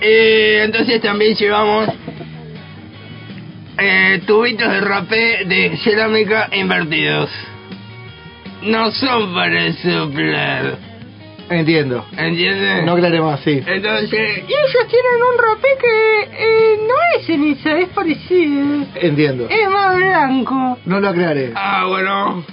Y 0.00 0.62
entonces 0.62 1.02
también 1.02 1.34
llevamos 1.34 1.88
eh, 3.78 4.22
tubitos 4.26 4.70
de 4.70 4.80
rapé 4.80 5.44
de 5.46 5.76
cerámica 5.78 6.48
invertidos. 6.52 7.30
No 8.62 8.92
son 8.92 9.34
para 9.34 9.72
soplar. 9.72 10.85
Entiendo. 11.48 12.04
¿Entiendes? 12.16 12.84
No 12.84 12.92
aclaré 12.92 13.20
más, 13.20 13.40
sí. 13.40 13.62
Entonces, 13.64 14.38
y 14.38 14.52
ellos 14.52 14.88
tienen 14.88 15.22
un 15.22 15.38
rapé 15.38 15.68
que 15.80 16.22
eh, 16.32 16.78
no 16.86 16.94
es 17.16 17.26
ceniza, 17.26 17.78
es 17.78 17.88
parecido. 17.90 18.86
Entiendo. 18.96 19.46
Es 19.48 19.70
más 19.70 19.96
blanco. 19.96 20.78
No 20.84 21.00
lo 21.00 21.08
aclaré. 21.08 21.52
Ah, 21.54 21.84
bueno. 21.86 22.44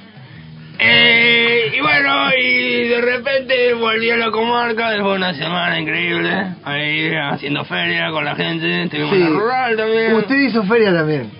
Eh, 0.80 1.72
y 1.76 1.80
bueno, 1.82 2.30
y 2.38 2.88
de 2.88 3.02
repente 3.02 3.74
volví 3.74 4.10
a 4.10 4.18
la 4.18 4.32
comarca 4.32 4.92
después 4.92 5.14
de 5.14 5.18
una 5.18 5.34
semana 5.34 5.80
increíble. 5.80 6.56
Ahí 6.64 7.12
haciendo 7.16 7.64
feria 7.66 8.12
con 8.12 8.26
la 8.26 8.36
gente. 8.36 8.84
Estuvimos 8.84 9.14
en 9.14 9.22
la 9.22 9.30
rural 9.30 9.78
también. 9.78 10.14
Usted 10.16 10.36
hizo 10.36 10.64
feria 10.64 10.94
también. 10.94 11.32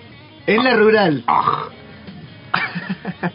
En 0.46 0.64
la 0.64 0.74
rural. 0.76 1.22
Ah. 1.26 1.64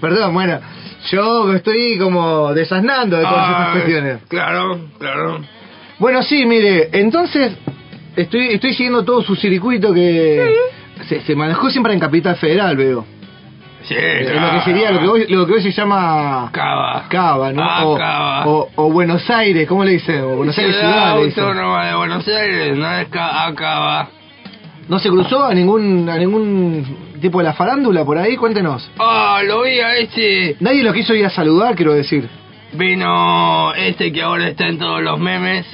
Perdón, 0.00 0.34
bueno. 0.34 0.60
Yo 1.10 1.52
estoy 1.54 1.98
como 1.98 2.52
desasnando 2.52 3.16
de 3.16 3.22
todas 3.24 3.48
estas 3.50 3.68
Ah, 3.68 3.72
cuestiones. 3.72 4.18
Claro, 4.28 4.80
claro. 4.98 5.40
Bueno, 5.98 6.22
sí, 6.22 6.44
mire, 6.46 6.88
entonces 6.92 7.52
estoy 8.16 8.48
estoy 8.48 8.72
siguiendo 8.74 9.04
todo 9.04 9.22
su 9.22 9.34
circuito 9.36 9.92
que 9.94 10.54
se, 11.08 11.20
se 11.22 11.34
manejó 11.34 11.70
siempre 11.70 11.92
en 11.94 12.00
Capital 12.00 12.36
Federal, 12.36 12.76
veo. 12.76 13.04
Sí, 13.82 13.94
Eh, 13.98 14.28
claro. 14.30 14.46
Lo 14.46 14.52
que 14.58 14.64
sería, 14.64 14.90
lo 14.90 15.00
que, 15.00 15.08
hoy, 15.08 15.26
lo 15.28 15.46
que 15.46 15.52
hoy 15.54 15.62
se 15.62 15.72
llama... 15.72 16.50
Cava. 16.52 17.06
Cava, 17.08 17.50
¿no? 17.52 17.62
Ah, 17.62 17.84
o, 17.86 17.96
Cava. 17.96 18.46
O, 18.46 18.68
o 18.76 18.92
Buenos 18.92 19.28
Aires, 19.30 19.66
¿cómo 19.66 19.84
le 19.84 19.92
dicen? 19.92 20.20
O 20.22 20.36
Buenos 20.36 20.56
Aires 20.58 20.76
Ciudad. 20.76 21.12
Autónoma 21.12 21.86
de 21.86 21.94
Buenos 21.96 22.28
Aires, 22.28 22.76
no 22.76 22.92
es 22.98 23.08
ca 23.08 23.46
acaba. 23.46 24.08
¿No 24.88 24.98
se 24.98 25.08
cruzó 25.08 25.44
a 25.44 25.54
ningún 25.54 26.08
a 26.08 26.16
ningún 26.16 27.14
tipo 27.20 27.38
de 27.38 27.44
la 27.44 27.52
farándula 27.52 28.04
por 28.04 28.18
ahí? 28.18 28.36
Cuéntenos. 28.36 28.90
Ah, 28.98 29.40
lo 29.44 29.62
vi 29.62 29.78
a 29.78 29.96
este. 29.98 30.56
Nadie 30.60 30.82
lo 30.82 30.92
quiso 30.92 31.14
ir 31.14 31.24
a 31.26 31.30
saludar, 31.30 31.76
quiero 31.76 31.92
decir. 31.92 32.28
Vino 32.72 33.72
este 33.74 34.12
que 34.12 34.22
ahora 34.22 34.48
está 34.48 34.66
en 34.66 34.78
todos 34.78 35.02
los 35.02 35.18
memes. 35.18 35.66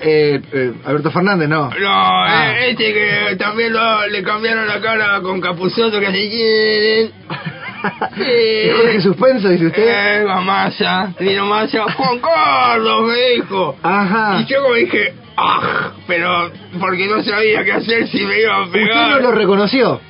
Eh, 0.00 0.40
eh, 0.52 0.72
Alberto 0.84 1.10
Fernández, 1.10 1.48
no. 1.48 1.70
No, 1.70 1.90
Ah. 1.90 2.52
eh, 2.56 2.70
este 2.70 2.92
que 2.92 3.36
también 3.36 3.72
lo- 3.72 4.06
le 4.06 4.22
cambiaron 4.22 4.68
la 4.68 4.80
cara 4.80 5.20
con 5.20 5.40
capuzoto 5.40 5.98
que 5.98 6.06
se 6.06 6.28
quieren. 6.28 7.10
¿Y 8.16 8.70
Jorge 8.76 9.00
Suspenso, 9.00 9.48
dice 9.48 9.66
usted? 9.66 10.22
Eh, 10.22 10.24
Massa, 10.44 11.12
vino 11.18 11.46
Massa. 11.46 11.82
Juan 11.94 12.20
Carlos 12.20 13.08
me 13.08 13.30
dijo. 13.36 13.76
Ajá. 13.82 14.40
Y 14.40 14.44
yo 14.46 14.62
como 14.62 14.74
dije, 14.74 15.14
ah, 15.38 15.92
pero 16.06 16.50
porque 16.80 17.06
no 17.06 17.22
sabía 17.22 17.64
qué 17.64 17.72
hacer 17.72 18.08
si 18.08 18.24
me 18.24 18.40
iba 18.40 18.54
a 18.56 18.62
¿Usted 18.62 18.72
pegar. 18.80 19.10
no 19.10 19.18
lo 19.20 19.32
reconoció? 19.32 20.00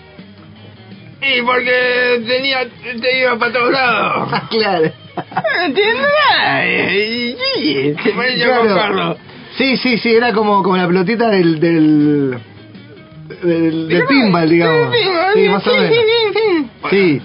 Y 1.20 1.42
porque 1.42 2.22
tenía, 2.26 2.60
te 3.00 3.20
iba 3.20 3.36
para 3.38 3.52
todos 3.52 3.72
lados. 3.72 4.40
claro. 4.50 4.90
¿Entiendes? 5.64 6.06
Ay, 6.40 7.36
sí, 7.56 7.94
se 8.02 8.10
parecía 8.12 8.46
a 8.46 8.56
Juan 8.58 8.66
Claro. 8.68 8.80
Carlos. 8.80 9.16
Sí, 9.56 9.76
sí, 9.78 9.98
sí, 9.98 10.14
era 10.14 10.32
como, 10.32 10.62
como 10.62 10.76
la 10.76 10.86
pelotita 10.86 11.28
del... 11.28 11.58
del 11.60 12.38
del, 13.42 13.88
del 13.88 14.04
pinball, 14.06 14.48
digamos. 14.48 14.94
Sí, 15.34 15.48
más 15.48 15.66
o 15.66 15.70
menos. 15.76 15.96
Sí. 16.90 17.20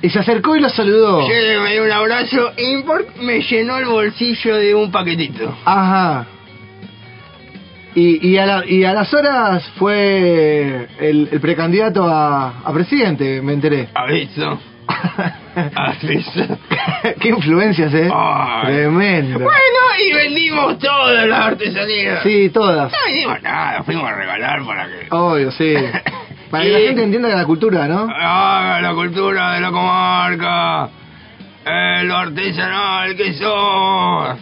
Y 0.00 0.08
se 0.10 0.18
acercó 0.18 0.56
y 0.56 0.60
lo 0.60 0.68
saludó. 0.70 1.20
Yo 1.28 1.62
me 1.62 1.72
dio 1.72 1.84
un 1.84 1.92
abrazo 1.92 2.52
y 2.56 2.82
me 3.22 3.40
llenó 3.42 3.76
el 3.78 3.84
bolsillo 3.84 4.56
de 4.56 4.74
un 4.74 4.90
paquetito. 4.90 5.54
Ajá. 5.64 6.26
Y, 7.94 8.26
y, 8.26 8.38
a 8.38 8.46
la- 8.46 8.66
y 8.66 8.84
a 8.84 8.92
las 8.94 9.12
horas 9.12 9.62
fue 9.76 10.88
el, 10.98 11.28
el 11.30 11.40
precandidato 11.40 12.04
a, 12.08 12.60
a 12.64 12.72
presidente, 12.72 13.42
me 13.42 13.52
enteré. 13.52 13.88
¿Has 13.94 14.08
visto? 14.10 14.58
Qué 17.20 17.28
influencias, 17.28 17.92
¿eh? 17.94 18.10
Ay. 18.12 18.64
Tremendo. 18.66 19.40
Bueno, 19.40 19.78
y 20.06 20.12
vendimos 20.12 20.78
todas 20.78 21.26
las 21.28 21.40
artesanías. 21.48 22.22
Sí, 22.22 22.48
todas. 22.50 22.90
No 22.90 22.98
vendimos 23.06 23.42
nada, 23.42 23.82
fuimos 23.82 24.08
a 24.10 24.14
regalar 24.14 24.64
para 24.64 24.86
que... 24.86 25.06
Obvio, 25.10 25.50
sí. 25.52 25.74
Para 26.50 26.64
que 26.64 26.70
la 26.70 26.78
gente 26.80 27.02
entienda 27.04 27.28
la 27.28 27.44
cultura, 27.44 27.86
¿no? 27.88 28.08
Ah, 28.14 28.78
la 28.82 28.92
cultura 28.94 29.52
de 29.54 29.60
la 29.60 29.70
comarca, 29.70 30.88
eh, 31.64 32.02
lo 32.04 32.16
artesanal 32.16 33.14
que 33.16 33.34
sos, 33.34 34.38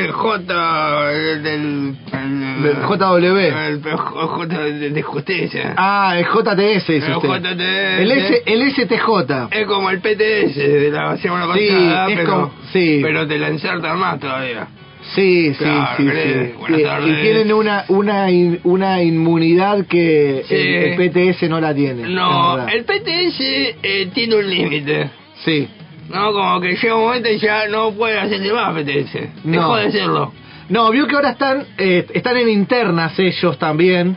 el 0.00 0.12
J 0.12 1.12
el 1.12 1.42
del... 1.42 1.96
el- 2.12 2.62
Del 2.62 2.76
JW. 2.76 3.38
El 3.38 3.80
J 3.82 4.46
de, 4.90 5.02
justicia. 5.02 5.74
Ah, 5.76 6.14
el 6.18 6.24
JTS, 6.26 6.86
dice 6.86 7.06
El 7.06 7.16
usted. 7.16 7.28
JTS. 7.28 8.00
El, 8.00 8.10
S, 8.12 8.42
el 8.46 8.72
STJ. 8.72 9.48
Es 9.50 9.66
como 9.66 9.90
el 9.90 9.98
PTS 10.00 10.54
de 10.56 10.90
la 10.90 11.16
semana 11.18 11.52
Sí, 11.54 11.66
pasada, 11.68 12.08
es 12.10 12.16
pero, 12.16 12.30
como- 12.30 12.54
sí. 12.72 13.00
pero 13.02 13.26
te 13.26 13.38
la 13.38 13.50
insertan 13.50 13.98
más 13.98 14.18
todavía. 14.20 14.66
Sí, 15.14 15.52
sí, 15.52 15.64
Claro, 15.64 15.96
sí, 15.98 16.08
sí. 16.08 16.52
Buenas 16.58 17.06
Y-. 17.06 17.10
Y 17.10 17.22
tienen 17.22 17.52
una 17.52 17.84
una 17.88 18.30
in- 18.30 18.60
una 18.64 19.02
inmunidad 19.02 19.84
que 19.86 20.42
Sí. 20.48 20.54
el, 20.54 20.98
el 20.98 21.10
PTS 21.10 21.48
no 21.50 21.60
la 21.60 21.74
tiene. 21.74 22.08
No, 22.08 22.66
es 22.66 22.74
el 22.74 22.84
PTS 22.84 23.40
eh, 23.82 24.08
tiene 24.14 24.36
un 24.36 24.48
límite. 24.48 25.10
Sí. 25.44 25.68
No, 26.08 26.32
como 26.32 26.60
que 26.60 26.76
llega 26.76 26.94
un 26.94 27.02
momento 27.02 27.28
y 27.30 27.38
ya 27.38 27.66
no 27.68 27.92
puede 27.92 28.18
hacerse 28.18 28.52
más 28.52 28.74
PTS. 28.74 29.44
No. 29.44 29.52
Dejó 29.52 29.76
de 29.76 29.92
serlo. 29.92 30.32
No, 30.68 30.90
vio 30.90 31.06
que 31.06 31.14
ahora 31.16 31.30
están 31.30 31.66
eh, 31.78 32.06
están 32.14 32.36
en 32.36 32.48
internas 32.48 33.18
ellos 33.18 33.58
también. 33.58 34.16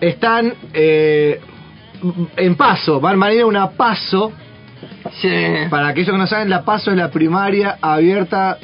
Están 0.00 0.54
eh, 0.72 1.40
en 2.36 2.54
paso, 2.56 3.00
van 3.00 3.22
a 3.22 3.32
ir 3.32 3.42
a 3.42 3.46
una 3.46 3.70
paso. 3.70 4.32
Sí. 5.20 5.28
Para 5.68 5.88
aquellos 5.88 6.10
que 6.10 6.18
no 6.18 6.26
saben, 6.26 6.48
la 6.48 6.64
paso 6.64 6.90
es 6.90 6.96
la 6.96 7.10
primaria 7.10 7.76
abierta 7.80 8.58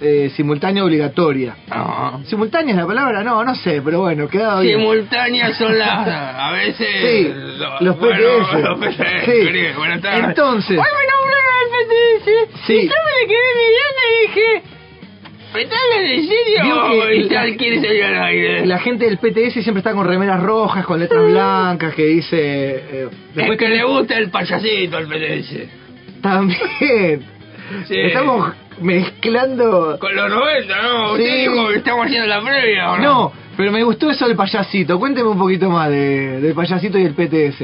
eh, 0.00 0.30
simultánea 0.34 0.82
obligatoria. 0.84 1.56
No. 1.68 2.22
¿Simultánea 2.24 2.72
es 2.74 2.80
la 2.80 2.86
palabra? 2.86 3.22
No, 3.22 3.44
no 3.44 3.54
sé, 3.54 3.82
pero 3.84 4.00
bueno, 4.00 4.26
quedaba 4.28 4.60
bien. 4.60 4.78
Simultáneas 4.80 5.56
son 5.58 5.78
las. 5.78 6.08
A 6.38 6.52
veces. 6.52 6.86
Sí, 7.02 7.32
lo- 7.58 7.80
los 7.80 7.98
bueno, 7.98 8.18
PTS. 8.48 8.60
los 8.62 8.78
PTS. 8.78 9.24
Sí. 9.26 9.62
Buenas 9.76 10.00
tardes. 10.00 10.24
Entonces- 10.24 10.76
me 10.78 10.82
Sí. 12.66 12.72
Y 12.74 12.88
yo 12.88 12.94
me 12.94 13.26
quedé 13.26 13.50
mirando 13.56 14.02
y 14.08 14.26
dije. 14.26 14.62
¿Me 15.52 15.62
estás 15.62 15.78
en 15.98 16.28
serio? 16.28 16.62
Vio 16.62 17.06
que 17.08 17.16
¿Y 17.16 17.22
la- 17.24 17.28
tal 17.34 17.56
quiere 17.56 17.80
salir 17.80 18.04
al 18.04 18.22
aire? 18.22 18.66
La 18.66 18.78
gente 18.78 19.06
del 19.06 19.18
PTS 19.18 19.62
siempre 19.64 19.78
está 19.80 19.92
con 19.92 20.06
remeras 20.06 20.40
rojas, 20.40 20.86
con 20.86 21.00
letras 21.00 21.26
blancas, 21.26 21.92
que 21.94 22.04
dice... 22.06 22.36
eh, 22.40 23.08
Es 23.34 23.58
que 23.58 23.68
le 23.68 23.82
gusta 23.82 24.16
el 24.18 24.30
payasito 24.30 24.96
al 24.96 25.08
PTS. 25.08 26.22
También. 26.22 27.22
Sí. 27.88 27.98
Estamos 27.98 28.52
mezclando... 28.80 29.96
Con 30.00 30.14
los 30.14 30.30
90, 30.30 30.82
¿no? 30.82 31.16
Sí. 31.16 31.22
Usted 31.22 31.36
dijo 31.50 31.68
que 31.68 31.76
estamos 31.78 32.06
haciendo 32.06 32.26
la 32.28 32.40
previa, 32.42 32.92
¿o 32.92 32.96
no? 32.98 33.02
No, 33.02 33.32
pero 33.56 33.72
me 33.72 33.82
gustó 33.82 34.10
eso 34.10 34.28
del 34.28 34.36
payasito. 34.36 34.98
Cuénteme 35.00 35.28
un 35.30 35.38
poquito 35.38 35.68
más 35.68 35.90
de, 35.90 36.40
del 36.40 36.54
payasito 36.54 36.96
y 36.98 37.04
el 37.06 37.14
PTS. 37.14 37.62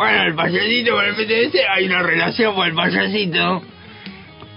Bueno, 0.00 0.22
el 0.22 0.34
payasito 0.34 0.92
con 0.94 1.04
el 1.04 1.14
PTS 1.14 1.56
hay 1.76 1.84
una 1.84 2.02
relación 2.02 2.54
con 2.54 2.66
el 2.66 2.74
payasito. 2.74 3.62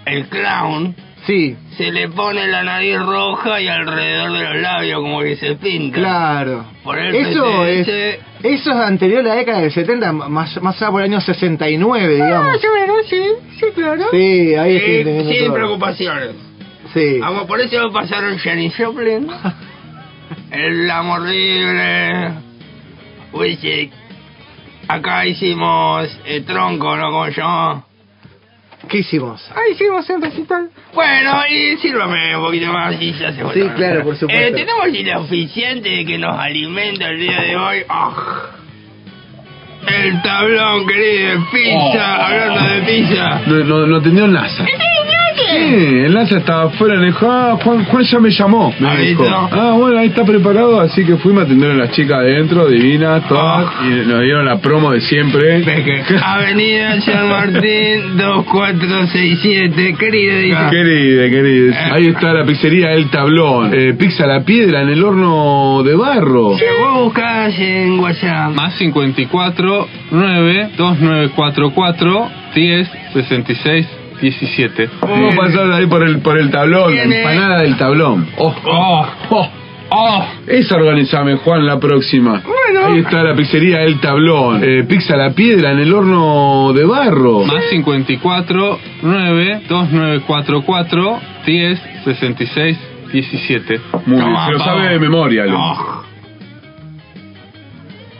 El 0.05 0.27
clown 0.29 0.95
Sí, 1.27 1.55
se 1.77 1.91
le 1.91 2.07
pone 2.07 2.47
la 2.47 2.63
nariz 2.63 2.97
roja 2.99 3.59
y 3.59 3.67
alrededor 3.67 4.31
de 4.31 4.39
los 4.43 4.61
labios 4.61 4.99
como 5.01 5.19
que 5.21 5.35
se 5.35 5.55
pinta. 5.55 5.97
claro. 5.97 6.65
Por 6.83 6.97
el 6.97 7.13
Eso 7.13 7.43
PTS. 7.63 7.87
es... 7.89 8.19
Eso 8.43 8.71
es 8.71 8.75
anterior 8.77 9.19
a 9.19 9.23
la 9.23 9.35
década 9.35 9.59
del 9.61 9.71
70, 9.71 10.11
más, 10.13 10.61
más 10.61 10.81
allá 10.81 10.91
por 10.91 11.01
el 11.01 11.09
año 11.11 11.19
69, 11.19 12.13
digamos. 12.15 12.57
o 12.57 12.73
menos, 12.79 13.05
sí, 13.09 13.23
sí, 13.59 13.65
claro. 13.75 14.03
Sí, 14.11 14.55
ahí 14.55 14.75
estoy 14.77 14.91
Eh, 14.93 14.99
entendiendo 14.99 15.31
sin 15.33 15.53
preocupaciones. 15.53 16.29
Sí. 16.93 17.19
Vamos, 17.19 17.47
por 17.47 17.59
eso 17.59 17.89
pasaron 17.91 18.37
Janis 18.37 18.73
Joplin, 18.77 19.27
El 20.51 20.89
Amor 20.89 21.21
Libre, 21.21 22.31
Wishik. 23.33 23.91
Acá 24.93 25.25
hicimos 25.25 26.07
eh, 26.23 26.41
Tronco, 26.41 26.95
¿no? 26.95 27.09
¿Cómo 27.09 27.25
se 27.25 27.41
llama? 27.41 27.83
¿Qué 28.87 28.99
hicimos? 28.99 29.43
Ah, 29.49 29.61
hicimos 29.71 30.07
un 30.07 30.21
recital. 30.21 30.69
Bueno, 30.93 31.47
y 31.49 31.77
sírvame 31.77 32.37
un 32.37 32.45
poquito 32.45 32.71
más 32.71 33.01
y 33.01 33.11
ya 33.13 33.31
se 33.31 33.41
Sí, 33.53 33.69
claro, 33.75 34.03
por 34.03 34.15
supuesto. 34.15 34.47
Eh, 34.47 34.51
tenemos 34.51 34.85
el 34.85 35.15
oficiante 35.15 36.05
que 36.05 36.17
nos 36.19 36.37
alimenta 36.37 37.09
el 37.09 37.19
día 37.19 37.41
de 37.41 37.55
hoy. 37.55 37.77
Ah. 37.89 38.51
El 39.87 40.21
tablón, 40.21 40.85
querido, 40.85 41.43
pizza, 41.51 42.27
hablando 42.27 42.69
de 42.69 42.81
pizza. 42.83 43.41
No, 43.47 43.63
no, 43.63 43.87
no 43.87 43.97
atendió 43.97 44.25
el 44.25 44.33
NASA. 44.33 44.63
Sí, 45.53 45.75
el 46.05 46.13
NASA 46.13 46.37
estaba 46.37 46.63
afuera, 46.63 46.95
me 46.99 47.05
dijo, 47.07 47.27
ah, 47.29 47.57
Juan, 47.63 47.85
Juan 47.85 48.03
ya 48.03 48.19
me 48.19 48.29
llamó. 48.31 48.73
Me 48.79 48.87
Ah, 48.87 48.95
dijo, 48.97 49.23
¿listo? 49.23 49.49
ah, 49.51 49.73
bueno, 49.77 49.99
ahí 49.99 50.07
está 50.07 50.23
preparado, 50.25 50.79
así 50.81 51.03
que 51.05 51.15
fuimos 51.17 51.43
a 51.43 51.45
atender 51.45 51.71
a 51.71 51.75
las 51.75 51.91
chicas 51.91 52.17
adentro, 52.17 52.67
divinas, 52.67 53.27
todas, 53.27 53.65
Ah. 53.67 53.85
y 53.85 54.07
nos 54.07 54.21
dieron 54.21 54.45
la 54.45 54.57
promo 54.59 54.91
de 54.91 55.01
siempre. 55.01 55.63
Avenida 56.23 56.99
San 57.01 57.29
Martín 57.29 58.17
2467, 58.17 59.95
querido. 59.99 60.37
dice. 60.39 60.57
Querida, 60.71 61.29
querida. 61.29 61.93
Ahí 61.93 62.07
está 62.07 62.33
la 62.33 62.45
pizzería 62.45 62.91
El 62.93 63.09
Tablón. 63.09 63.71
Eh, 63.73 63.93
pizza 63.97 64.25
la 64.25 64.41
piedra 64.43 64.81
en 64.81 64.89
el 64.89 65.03
horno 65.03 65.83
de 65.83 65.95
barro. 65.95 66.55
Que 66.57 66.65
vos 66.81 67.03
buscás 67.05 67.53
en 67.59 67.99
WhatsApp. 67.99 68.51
Más 68.55 68.73
54 68.75 69.87
9 70.11 70.69
2944 70.77 72.27
10 72.55 72.91
66 73.13 73.87
17. 74.23 74.89
Vamos 75.01 75.33
a 75.33 75.37
pasar 75.37 75.71
ahí 75.73 75.85
por 75.85 76.01
el, 76.01 76.19
por 76.19 76.37
el 76.37 76.49
tablón, 76.49 76.97
empanada 76.97 77.61
del 77.61 77.77
tablón. 77.77 78.29
Oh, 78.37 78.55
Oh, 78.65 79.05
oh. 79.31 79.49
oh. 79.89 80.25
Esa 80.47 80.75
organizame, 80.75 81.35
Juan, 81.35 81.65
la 81.65 81.77
próxima. 81.77 82.41
Bueno. 82.41 82.85
Ahí 82.87 82.99
está 82.99 83.21
la 83.21 83.35
pizzería 83.35 83.81
El 83.83 83.99
Tablón. 83.99 84.61
Eh, 84.63 84.83
pizza 84.87 85.15
la 85.17 85.31
piedra 85.31 85.71
en 85.71 85.79
el 85.79 85.93
horno 85.93 86.71
de 86.73 86.85
barro. 86.85 87.43
Más 87.45 87.65
54 87.69 88.79
9 89.01 89.61
2944 89.67 91.19
10 91.45 91.81
66 92.05 92.77
17. 93.11 93.79
Muy 94.05 94.15
bien, 94.15 94.25
Toma, 94.25 94.45
se 94.47 94.51
lo 94.53 94.59
sabe 94.59 94.89
de 94.89 94.99
memoria. 94.99 95.45
Lu. 95.45 95.57
Oh. 95.57 96.02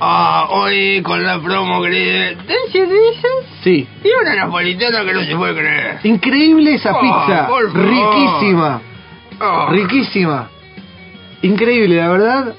Ah, 0.05 0.47
hoy 0.49 1.01
con 1.01 1.23
la 1.23 1.39
promo, 1.41 1.81
querido. 1.81 2.37
¿Tenés 2.45 2.89
risas? 2.89 3.31
Sí. 3.63 3.87
Y 4.03 4.09
una 4.21 4.35
napolitana 4.35 5.05
que 5.05 5.13
no 5.13 5.23
se 5.23 5.35
puede 5.35 5.55
creer. 5.55 5.99
Increíble 6.03 6.73
esa 6.75 6.91
Oh, 6.93 6.99
pizza. 7.01 7.47
Riquísima. 7.73 8.81
Oh. 9.39 9.69
Riquísima. 9.69 10.49
Increíble, 11.41 11.95
la 11.95 12.09
verdad. 12.09 12.53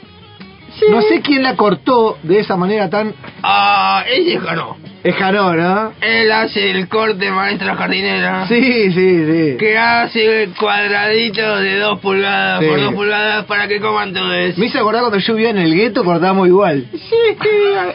No 0.91 1.03
sé 1.03 1.21
quién 1.21 1.43
la 1.43 1.55
cortó 1.55 2.19
de 2.23 2.41
esa 2.41 2.57
manera 2.57 2.89
tan 2.91 3.15
Ah, 3.43 4.05
ese 4.09 4.39
ganó. 4.39 4.77
Escanó, 5.05 5.55
¿no? 5.55 5.93
Él 6.01 6.33
hace 6.33 6.71
el 6.73 6.89
corte 6.89 7.31
maestra 7.31 7.77
jardinera. 7.77 8.47
Sí, 8.49 8.91
sí, 8.93 9.27
sí. 9.27 9.57
Que 9.59 9.79
hace 9.79 10.49
cuadraditos 10.59 11.61
de 11.61 11.79
dos 11.79 12.01
pulgadas 12.01 12.61
Sí. 12.61 12.67
por 12.67 12.81
dos 12.81 12.95
pulgadas 12.95 13.45
para 13.45 13.69
que 13.69 13.81
coman 13.81 14.13
todo 14.13 14.33
eso. 14.33 14.59
Me 14.59 14.67
hizo 14.67 14.79
acordar 14.81 15.03
cuando 15.03 15.19
yo 15.19 15.35
vivía 15.35 15.51
en 15.51 15.59
el 15.59 15.75
gueto, 15.75 16.03
cortábamos 16.05 16.49
igual. 16.49 16.87
Sí, 16.93 17.37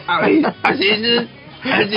así 0.06 0.42
así 0.62 0.88
es. 0.88 1.26
Así 1.62 1.94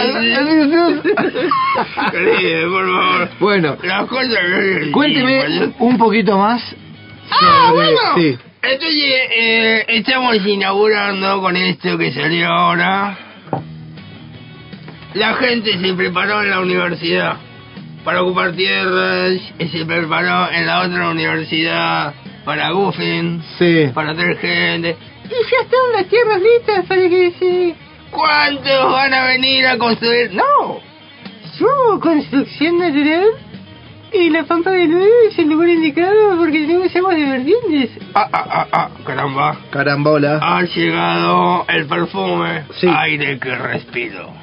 es. 2.46 2.66
Por 2.66 2.86
favor. 2.86 3.30
Bueno, 3.40 3.78
Las 3.84 4.06
cosas 4.08 4.28
que... 4.34 4.92
cuénteme 4.92 5.72
un 5.80 5.98
poquito 5.98 6.38
más. 6.38 6.62
Ah, 7.32 7.68
sobre- 7.70 7.86
bueno. 7.86 8.00
Sí. 8.16 8.38
Entonces, 8.62 9.14
eh, 9.38 9.86
estamos 9.90 10.36
inaugurando 10.46 11.42
con 11.42 11.56
esto 11.56 11.98
que 11.98 12.12
salió 12.14 12.48
ahora. 12.48 13.18
La 15.16 15.34
gente 15.36 15.78
se 15.80 15.94
preparó 15.94 16.42
en 16.42 16.50
la 16.50 16.60
universidad 16.60 17.38
para 18.04 18.22
ocupar 18.24 18.52
tierras, 18.54 19.40
y 19.60 19.68
se 19.68 19.86
preparó 19.86 20.52
en 20.52 20.66
la 20.66 20.82
otra 20.82 21.10
universidad 21.10 22.14
para 22.44 22.72
Goofing, 22.72 23.42
Sí. 23.58 23.88
para 23.94 24.12
hacer 24.12 24.38
gente. 24.38 24.98
Y 25.26 25.30
ya 25.30 25.62
están 25.64 25.92
las 25.94 26.06
tierras 26.08 26.42
listas 26.42 26.86
para 26.86 27.02
que 27.10 27.32
se... 27.40 27.76
¿Cuántos 28.12 28.92
van 28.92 29.14
a 29.14 29.26
venir 29.26 29.66
a 29.68 29.78
construir? 29.78 30.34
No, 30.34 30.80
yo 31.60 32.00
construcción 32.00 32.78
natural 32.78 33.26
y 34.12 34.30
la 34.30 34.44
Pampa 34.44 34.70
de 34.72 34.86
Luis 34.86 35.10
es 35.32 35.40
el 35.40 35.50
lugar 35.50 35.70
indicado 35.70 36.38
porque 36.38 36.60
tenemos 36.68 36.96
aguas 36.96 37.16
de 37.16 37.26
vertientes. 37.26 37.90
Ah, 38.14 38.30
ah, 38.32 38.46
ah, 38.50 38.68
ah, 38.72 38.90
caramba. 39.04 39.58
Carambola. 39.72 40.40
Ha 40.44 40.62
llegado 40.64 41.66
el 41.70 41.88
perfume. 41.88 42.66
Sí. 42.80 42.88
Aire 42.88 43.40
que 43.40 43.56
respiro. 43.56 44.43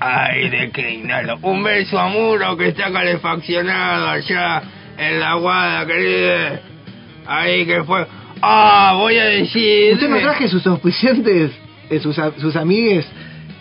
Aire 0.00 0.70
que 0.70 0.90
inhalo. 0.94 1.38
Un 1.42 1.62
beso 1.62 1.98
a 1.98 2.08
Muro 2.08 2.56
que 2.56 2.68
está 2.68 2.90
calefaccionado 2.90 4.08
allá 4.08 4.62
en 4.96 5.20
la 5.20 5.34
guada, 5.34 5.86
querida. 5.86 6.60
Ahí 7.26 7.66
que 7.66 7.84
fue. 7.84 8.06
Ah, 8.42 8.94
voy 8.96 9.18
a 9.18 9.24
decir. 9.24 9.94
¿Usted 9.94 10.08
no 10.08 10.18
traje 10.20 10.48
sus 10.48 10.66
auspiciantes, 10.66 11.52
eh, 11.90 12.00
sus, 12.00 12.16
sus 12.38 12.56
amigues 12.56 13.06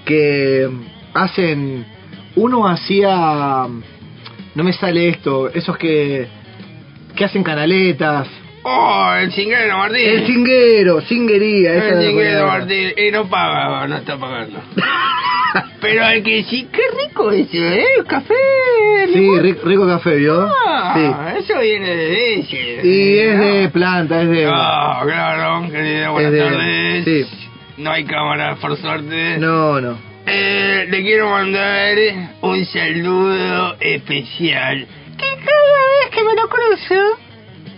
que 0.05 0.69
hacen... 1.13 1.85
Uno 2.35 2.67
hacía... 2.67 3.67
No 4.55 4.63
me 4.63 4.73
sale 4.73 5.09
esto, 5.09 5.49
esos 5.53 5.77
que... 5.77 6.27
Que 7.15 7.25
hacen 7.25 7.43
canaletas. 7.43 8.27
Oh, 8.71 9.13
el 9.19 9.31
cinguero 9.31 9.77
Martín. 9.77 10.07
El 10.07 10.25
cinguero, 10.27 11.01
cinguería. 11.01 11.73
El 11.73 12.01
cinguero. 12.07 12.47
Martín. 12.47 12.93
Y 12.97 13.11
no 13.11 13.27
paga, 13.29 13.87
no 13.87 13.97
está 13.97 14.17
pagando. 14.17 14.59
Pero 15.81 16.05
el 16.07 16.21
que 16.23 16.43
sí, 16.43 16.67
qué 16.71 16.81
rico 17.07 17.31
eso, 17.31 17.57
¿eh? 17.57 17.83
Café. 18.07 18.33
Sí, 19.07 19.15
limón. 19.19 19.41
rico, 19.43 19.61
rico 19.65 19.87
café, 19.87 20.15
¿vio? 20.17 20.47
Ah, 20.67 21.33
eso 21.39 21.57
viene 21.59 21.95
de. 21.95 22.43
Sí. 22.47 22.57
Y 22.87 23.17
es 23.17 23.39
de 23.39 23.69
planta, 23.69 24.21
es 24.21 24.29
de... 24.29 24.47
Ah, 24.51 25.01
claro, 25.05 25.67
querida, 25.71 26.09
buenas 26.11 26.33
Es 26.33 26.39
de- 26.39 26.49
tardes. 26.49 27.05
sí. 27.05 27.47
No 27.77 27.91
hay 27.91 28.03
cámara, 28.03 28.55
por 28.57 28.77
suerte. 28.77 29.37
No, 29.39 29.79
no. 29.81 29.97
Eh, 30.27 30.85
le 30.89 31.01
quiero 31.01 31.29
mandar 31.31 31.97
un 32.41 32.65
saludo 32.65 33.75
especial. 33.79 34.85
Que 35.17 35.25
cada 35.37 35.79
vez 36.03 36.09
que 36.11 36.23
me 36.23 36.35
lo 36.35 36.47
cruzo, 36.49 37.19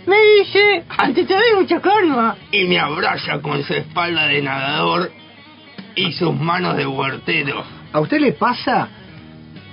me 0.06 0.16
dice, 0.38 0.84
ante 0.97 1.26
te 1.26 1.34
doy 1.34 1.60
mucha 1.60 1.80
calma. 1.80 2.36
Y 2.52 2.64
me 2.66 2.80
abraza 2.80 3.39
con 3.41 3.64
su 3.64 3.74
espalda 3.74 4.28
de 4.28 4.41
nadador 4.41 5.12
y 5.95 6.12
sus 6.14 6.34
manos 6.34 6.78
de 6.78 6.86
huertero. 6.86 7.64
¿A 7.93 7.99
usted 7.99 8.20
le 8.20 8.34
pasa? 8.34 8.89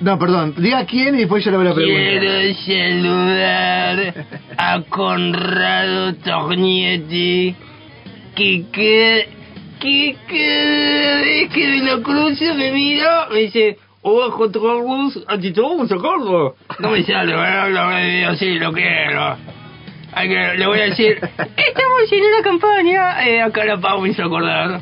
No, 0.01 0.19
perdón, 0.19 0.55
diga 0.57 0.85
quién 0.87 1.15
y 1.17 1.19
después 1.19 1.45
yo 1.45 1.51
le 1.51 1.57
voy 1.57 1.67
a 1.67 1.75
preguntar. 1.75 2.21
Quiero 2.21 2.55
saludar 2.55 4.27
a 4.57 4.81
Conrado 4.89 6.15
Tornietti, 6.15 7.55
que 8.37 8.65
que 8.71 9.29
que 9.81 10.17
cada 10.27 11.21
vez 11.23 11.51
que 11.51 11.67
me 11.67 11.83
lo 11.83 12.03
cruzo 12.03 12.55
me 12.55 12.73
mira, 12.73 13.29
me 13.31 13.41
dice, 13.41 13.79
oh, 14.03 14.31
Juan 14.31 14.53
Carlos, 14.53 15.25
a 15.27 15.39
ti 15.39 15.53
te 15.53 15.61
vamos 15.61 15.91
a 15.91 15.97
sacarlo. 15.97 16.57
No 16.79 16.91
me 16.91 17.03
sale, 17.03 17.33
¿verdad? 17.37 17.71
Lo 17.71 17.89
veo, 17.89 18.37
sí, 18.37 18.59
lo 18.59 18.73
quiero. 18.73 19.37
Que, 20.23 20.55
le 20.59 20.67
voy 20.67 20.81
a 20.81 20.85
decir, 20.85 21.15
estamos 21.17 22.13
en 22.13 22.23
una 22.23 22.43
campaña, 22.43 23.27
eh, 23.29 23.43
acá 23.43 23.65
la 23.65 23.79
Pau 23.79 24.01
me 24.01 24.09
hizo 24.11 24.23
acordar. 24.25 24.81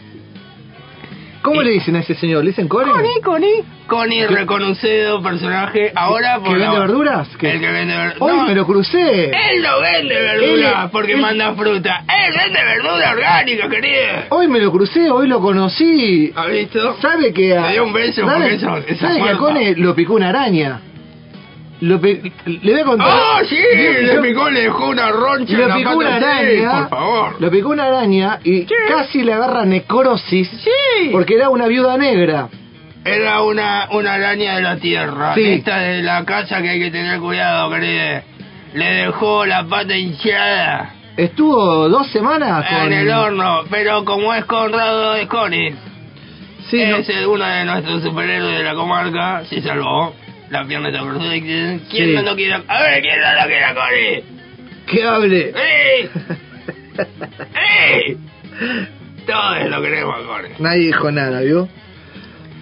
¿Cómo 1.43 1.63
le 1.63 1.71
dicen 1.71 1.95
a 1.95 2.01
ese 2.01 2.17
señor? 2.17 2.43
¿Le 2.43 2.51
dicen 2.51 2.67
Core? 2.67 2.91
Connie, 2.91 3.21
Connie. 3.23 3.65
Connie, 3.87 4.27
reconocido 4.27 5.23
personaje, 5.23 5.93
ahora 5.95 6.39
¿Que 6.39 6.41
por 6.41 6.59
vende 6.59 6.67
la- 6.75 6.81
verduras? 6.81 7.29
¿Qué? 7.39 7.51
El 7.53 7.61
que 7.61 7.71
vende 7.71 7.97
verduras. 7.97 8.19
Hoy 8.41 8.47
me 8.49 8.55
lo 8.57 8.67
crucé. 8.67 9.27
Él 9.27 9.63
no 9.63 9.81
vende 9.81 10.15
verdura 10.23 10.83
Él- 10.83 10.89
porque 10.91 11.13
él- 11.13 11.21
manda 11.21 11.55
fruta. 11.55 12.03
Él 12.09 12.35
vende 12.37 12.65
verdura 12.65 13.11
orgánica, 13.13 13.69
querida. 13.69 14.25
Hoy 14.31 14.49
me 14.49 14.59
lo 14.59 14.73
crucé, 14.73 15.09
hoy 15.09 15.29
lo 15.29 15.41
conocí. 15.41 16.33
¿Has 16.35 16.51
visto? 16.51 16.97
¿Sabe 17.01 17.33
que 17.33 17.57
a, 17.57 17.67
Le 17.69 17.73
dio 17.75 17.85
un 17.85 17.93
beso 17.93 18.27
¿sabe, 18.27 18.41
porque 18.41 18.55
eso- 18.57 18.99
¿sabe 19.07 19.23
que 19.23 19.29
a. 19.31 19.37
Cone 19.37 19.77
lo 19.77 19.95
picó 19.95 20.15
una 20.15 20.31
araña? 20.31 20.81
Lo 21.81 22.01
pi- 22.01 22.33
le 22.47 22.73
voy 22.73 22.81
a 22.81 22.85
contar. 22.85 23.09
¡Ah, 23.11 23.41
sí! 23.47 23.57
Le 23.57 24.19
picó, 24.21 24.49
le 24.49 24.63
dejó 24.63 24.89
una 24.89 25.11
roncha 25.11 25.53
en 25.53 25.61
Lo 25.61 25.69
la 25.69 25.75
picó 25.77 25.91
pata. 25.91 25.99
una 25.99 26.19
Sí, 26.19 26.25
araña. 26.25 26.89
por 26.89 26.99
favor. 26.99 27.37
Lo 27.41 27.51
picó 27.51 27.69
una 27.69 27.85
araña 27.85 28.39
y 28.45 28.67
casi 28.89 29.23
le 29.23 29.33
agarra 29.35 29.65
necrosis 29.67 30.49
Sí. 30.49 31.09
porque 31.13 31.35
era 31.35 31.51
una 31.51 31.67
viuda 31.67 31.99
negra. 31.99 32.49
Era 33.05 33.43
una, 33.43 33.89
una 33.93 34.15
araña 34.15 34.57
de 34.57 34.63
la 34.63 34.77
tierra. 34.79 35.35
Sí. 35.35 35.45
Esta 35.45 35.79
de 35.79 36.03
la 36.03 36.25
casa 36.25 36.63
que 36.63 36.71
hay 36.71 36.81
que 36.81 36.91
tener 36.91 37.21
cuidado, 37.21 37.71
querida. 37.71 38.23
Le 38.75 38.85
dejó 39.05 39.47
la 39.47 39.65
pata 39.65 39.97
hinchada 39.97 40.93
Estuvo 41.17 41.89
dos 41.89 42.09
semanas 42.09 42.67
con... 42.69 42.93
en 42.93 42.93
el 42.95 43.11
horno. 43.11 43.61
Pero 43.71 44.05
como 44.05 44.35
es 44.35 44.45
Conrado 44.47 45.13
de 45.15 45.27
Connie, 45.29 45.75
Sí, 46.71 46.83
es 46.83 47.09
uno 47.27 47.45
de 47.45 47.65
nuestros 47.65 48.03
superhéroes 48.03 48.59
de 48.59 48.65
la 48.65 48.75
comarca, 48.75 49.45
se 49.45 49.63
salvó. 49.63 50.15
La 50.51 50.65
pierna 50.65 50.89
está 50.89 51.03
perfecta. 51.05 51.85
¿Quién 51.91 52.09
Sí. 52.09 52.13
no 52.15 52.23
lo 52.23 52.37
quiere? 52.37 52.55
A 52.69 52.83
ver, 52.83 53.03
¿quién 53.03 53.21
no 53.21 53.33
lo 53.41 53.47
quiere, 53.47 53.75
Connie? 53.75 54.25
que 54.87 55.03
hable. 55.05 55.53
¡Ey! 55.57 56.11
¡Ey! 58.05 58.17
Todos 59.27 59.69
lo 59.71 59.83
queremos, 59.83 60.17
Connie. 60.27 60.51
Nadie 60.61 60.87
dijo 60.87 61.11
nada, 61.11 61.41
¿vio? 61.41 61.69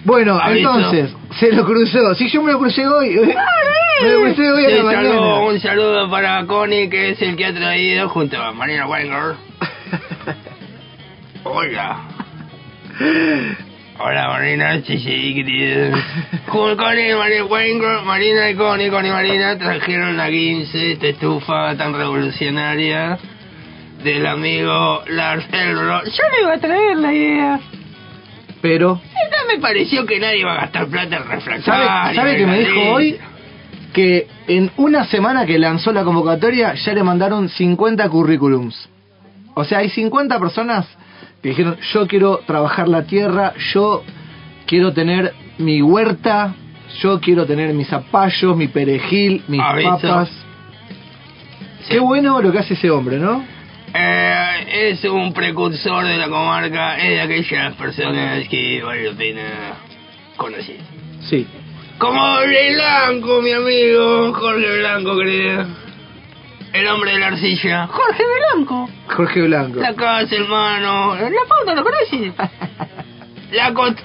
Bueno, 0.03 0.39
entonces, 0.47 1.11
se 1.39 1.51
lo 1.51 1.65
cruzó. 1.65 2.13
Si 2.15 2.29
yo 2.29 2.41
me 2.41 2.51
lo 2.51 2.59
crucé 2.59 2.87
hoy, 2.87 3.15
me 4.03 4.11
lo 4.11 4.21
crucé 4.21 4.51
hoy 4.51 4.65
a 4.65 4.69
la 4.69 4.75
saludo, 4.75 4.85
mañana. 5.21 5.35
un 5.41 5.59
saludo 5.59 6.09
para 6.09 6.45
Connie, 6.45 6.89
que 6.89 7.11
es 7.11 7.21
el 7.21 7.35
que 7.35 7.45
ha 7.45 7.53
traído 7.53 8.09
junto 8.09 8.41
a 8.41 8.51
Marina 8.51 8.87
Wenger. 8.87 9.35
Hola. 11.43 12.01
Hola 13.97 14.27
Marina, 14.27 14.81
sí, 14.81 14.99
sí, 14.99 15.33
querida. 15.35 15.91
Con 16.47 16.75
Connie, 16.75 17.15
Marina 17.15 18.01
Marina 18.03 18.49
y 18.49 18.55
Connie, 18.55 18.89
Connie 18.89 19.09
y 19.09 19.13
Marina 19.13 19.57
trajeron 19.57 20.17
la 20.17 20.29
15, 20.29 20.91
esta 20.91 21.07
estufa 21.07 21.77
tan 21.77 21.93
revolucionaria 21.93 23.17
del 24.03 24.25
amigo 24.25 25.01
Lars. 25.07 25.47
Yo 25.49 26.23
le 26.29 26.41
iba 26.41 26.53
a 26.53 26.57
traer 26.57 26.97
la 26.97 27.13
idea. 27.13 27.59
Pero, 28.61 28.99
Esta 29.23 29.37
me 29.47 29.61
pareció 29.61 30.05
que 30.05 30.19
nadie 30.19 30.39
iba 30.39 30.53
a 30.53 30.61
gastar 30.61 30.87
plata 30.87 31.15
en 31.15 31.23
¿sabe, 31.23 31.35
refractario. 31.35 32.15
¿sabe 32.15 32.35
que 32.35 32.45
me 32.47 32.59
dijo 32.59 32.79
hoy? 32.91 33.17
Que 33.93 34.27
en 34.47 34.71
una 34.75 35.05
semana 35.05 35.45
que 35.45 35.57
lanzó 35.57 35.93
la 35.93 36.03
convocatoria 36.03 36.73
ya 36.73 36.93
le 36.93 37.03
mandaron 37.03 37.47
50 37.47 38.09
currículums. 38.09 38.89
O 39.53 39.63
sea, 39.63 39.77
hay 39.77 39.89
50 39.89 40.37
personas 40.37 40.85
que 41.45 41.49
dijeron, 41.49 41.77
yo 41.93 42.07
quiero 42.07 42.39
trabajar 42.47 42.87
la 42.87 43.03
tierra, 43.03 43.53
yo 43.71 44.03
quiero 44.65 44.93
tener 44.93 45.31
mi 45.59 45.79
huerta, 45.79 46.55
yo 47.03 47.21
quiero 47.21 47.45
tener 47.45 47.71
mis 47.75 47.87
zapallos, 47.87 48.57
mi 48.57 48.67
perejil, 48.67 49.43
mis 49.47 49.61
¿Ha 49.61 49.75
visto? 49.75 50.07
papas. 50.07 50.31
Qué 51.87 51.99
bueno 51.99 52.41
lo 52.41 52.51
que 52.51 52.57
hace 52.57 52.73
ese 52.73 52.89
hombre, 52.89 53.19
¿no? 53.19 53.45
Eh, 53.93 54.89
es 54.89 55.03
un 55.03 55.33
precursor 55.33 56.05
de 56.05 56.17
la 56.17 56.29
comarca, 56.29 56.97
es 56.97 57.09
de 57.09 57.21
aquellas 57.21 57.75
personas 57.75 58.47
que 58.47 58.81
vale 58.81 59.11
la 59.11 59.15
pena 59.15 59.43
conocer. 60.37 60.77
Sí. 61.29 61.45
Como 61.99 62.39
Blanco, 62.39 63.43
mi 63.43 63.51
amigo, 63.51 64.33
Jorge 64.33 64.79
Blanco, 64.79 65.15
querido. 65.15 65.84
El 66.75 66.87
hombre 66.87 67.11
de 67.13 67.19
la 67.19 67.27
arcilla. 67.27 67.87
Jorge 67.87 68.23
Blanco. 68.53 68.89
Jorge 69.15 69.41
Blanco. 69.43 69.79
La 69.79 69.93
casa, 69.93 70.35
hermano. 70.35 71.15
La 71.15 71.29
pauta, 71.47 71.73
¿lo 71.75 71.83
conoces? 71.83 72.33
La, 73.51 73.73
con- 73.73 73.95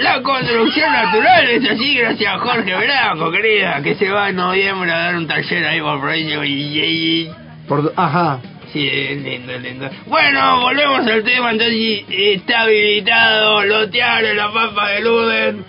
la 0.00 0.22
construcción 0.22 0.92
natural 0.92 1.48
es 1.50 1.70
así 1.70 1.94
gracias 1.96 2.34
a 2.34 2.38
Jorge 2.38 2.74
Blanco, 2.76 3.30
querida, 3.30 3.80
que 3.82 3.94
se 3.94 4.08
va 4.10 4.28
en 4.30 4.36
noviembre 4.36 4.90
a 4.92 4.98
dar 4.98 5.16
un 5.16 5.26
taller 5.26 5.64
ahí 5.66 5.80
por 5.80 6.00
Provincia 6.00 6.44
y, 6.44 7.30
Por, 7.68 7.92
ajá. 7.96 8.38
Sí, 8.72 8.88
lindo, 8.90 9.56
lindo. 9.58 9.88
Bueno, 10.06 10.60
volvemos 10.62 11.06
al 11.06 11.22
tema, 11.22 11.52
entonces 11.52 12.04
está 12.08 12.62
habilitado 12.62 13.62
lotear 13.64 14.24
la 14.34 14.52
papa 14.52 14.88
de 14.90 15.00
Luden. 15.00 15.64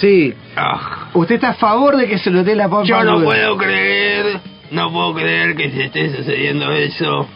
Sí. 0.00 0.32
Ah, 0.56 1.10
¿Usted 1.12 1.34
está 1.34 1.50
a 1.50 1.54
favor 1.54 1.96
de 1.96 2.08
que 2.08 2.18
se 2.18 2.30
lo 2.30 2.42
dé 2.42 2.56
la 2.56 2.68
papa? 2.68 2.84
yo 2.84 3.02
no 3.04 3.22
puedo 3.22 3.56
creer, 3.58 4.29
no 4.70 4.92
puedo 4.92 5.14
creer 5.14 5.56
que 5.56 5.70
se 5.70 5.84
esté 5.84 6.16
sucediendo 6.16 6.72
eso. 6.72 7.28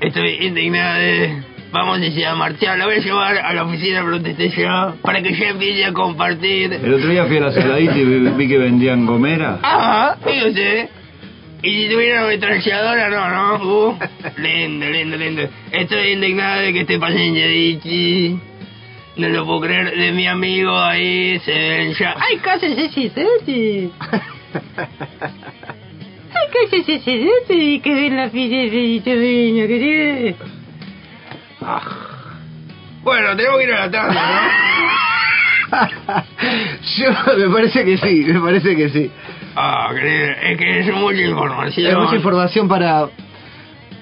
Estoy 0.00 0.46
indignado. 0.46 1.44
Vamos 1.72 2.00
a 2.00 2.34
marchar, 2.34 2.78
la 2.78 2.86
voy 2.86 2.96
a 2.96 2.98
llevar 2.98 3.38
a 3.38 3.52
la 3.52 3.62
oficina 3.62 4.00
de 4.00 4.04
protestación 4.04 4.96
para 5.02 5.22
que 5.22 5.32
ya 5.34 5.50
empiece 5.50 5.84
a 5.84 5.92
compartir. 5.92 6.72
El 6.72 6.94
otro 6.94 7.08
día 7.10 7.26
fui 7.26 7.36
a 7.36 7.40
la 7.42 7.52
saladita 7.52 7.96
y 7.96 8.04
vi, 8.04 8.48
que 8.48 8.58
vendían 8.58 9.06
gomera. 9.06 9.60
Ajá, 9.62 10.16
fíjese. 10.24 10.88
Y 11.62 11.82
si 11.82 11.88
tuviera 11.90 12.24
ametralladora, 12.24 13.08
no, 13.10 13.28
no. 13.28 13.64
Uh, 13.64 13.98
lindo, 14.38 14.86
lindo, 14.86 15.16
lindo. 15.16 15.42
Estoy 15.70 16.12
indignado 16.12 16.62
de 16.62 16.72
que 16.72 16.80
esté 16.80 16.98
pasando 16.98 17.38
Yadichi. 17.38 18.40
No 19.16 19.28
lo 19.28 19.46
puedo 19.46 19.60
creer. 19.60 19.96
De 19.96 20.10
mi 20.10 20.26
amigo 20.26 20.76
ahí 20.76 21.38
se 21.40 21.52
ven 21.52 21.94
ya. 21.94 22.16
¡Ay, 22.18 22.38
casi 22.38 22.74
se 22.74 22.88
siete! 22.88 23.90
¡Ay, 26.52 26.68
casi 26.70 26.82
se 26.84 26.98
siete! 27.00 27.80
Que 27.82 27.94
ven 27.94 28.16
la 28.16 28.28
pide 28.28 28.70
de 28.70 29.16
Viña, 29.16 29.66
querido. 29.66 30.36
Bueno, 33.02 33.36
tenemos 33.36 33.58
que 33.58 33.64
ir 33.64 33.72
a 33.72 33.86
la 33.86 33.90
tanda, 33.90 34.50
Yo, 36.98 37.10
me 37.38 37.48
parece 37.54 37.84
que 37.84 37.96
sí, 37.98 38.24
me 38.26 38.40
parece 38.40 38.74
que 38.76 38.88
sí. 38.88 39.04
¿no? 39.54 39.60
Ah, 39.60 39.90
querido, 39.94 40.30
es 40.42 40.58
que 40.58 40.80
es 40.80 40.94
mucha 40.94 41.20
información. 41.22 41.86
Hay 41.86 41.96
mucha 42.02 42.16
información 42.16 42.68
para 42.68 43.08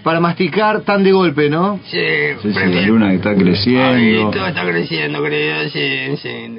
para 0.03 0.21
masticar 0.21 0.81
tan 0.83 1.03
de 1.05 1.13
golpe, 1.13 1.51
¿no? 1.51 1.79
Sí, 1.85 1.99
Sí, 2.43 2.53
sí, 2.53 2.59
la 2.59 2.81
luna 2.83 3.09
que 3.11 3.17
está 3.17 3.31
Ay, 3.31 3.37
creciendo. 3.37 4.31
todo 4.31 4.47
está 4.47 4.65
creciendo, 4.65 5.23
querido, 5.23 5.69
sí, 5.69 6.17
sí. 6.23 6.59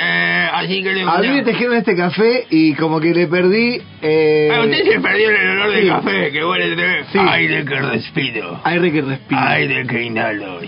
Eh, 0.00 0.48
así 0.52 0.80
que 0.82 0.92
le 0.94 1.02
A 1.02 1.18
mí 1.18 1.28
me 1.28 1.42
tejieron 1.42 1.76
este 1.76 1.96
café 1.96 2.46
y 2.50 2.72
como 2.74 3.00
que 3.00 3.12
le 3.12 3.26
perdí... 3.26 3.80
Eh, 4.00 4.48
Ah, 4.52 4.60
usted 4.60 4.84
se 4.84 5.00
perdió 5.00 5.28
el 5.30 5.48
olor 5.48 5.70
del 5.72 5.82
sí. 5.82 5.88
café, 5.88 6.30
que 6.30 6.44
huele 6.44 6.76
de 6.76 7.04
Sí. 7.12 7.18
aire 7.18 7.64
que 7.64 7.74
respiro, 7.80 8.60
Aire 8.62 8.92
que 8.92 9.02
respira. 9.02 9.50
aire 9.50 9.86
que 9.88 10.02
inhalo. 10.04 10.60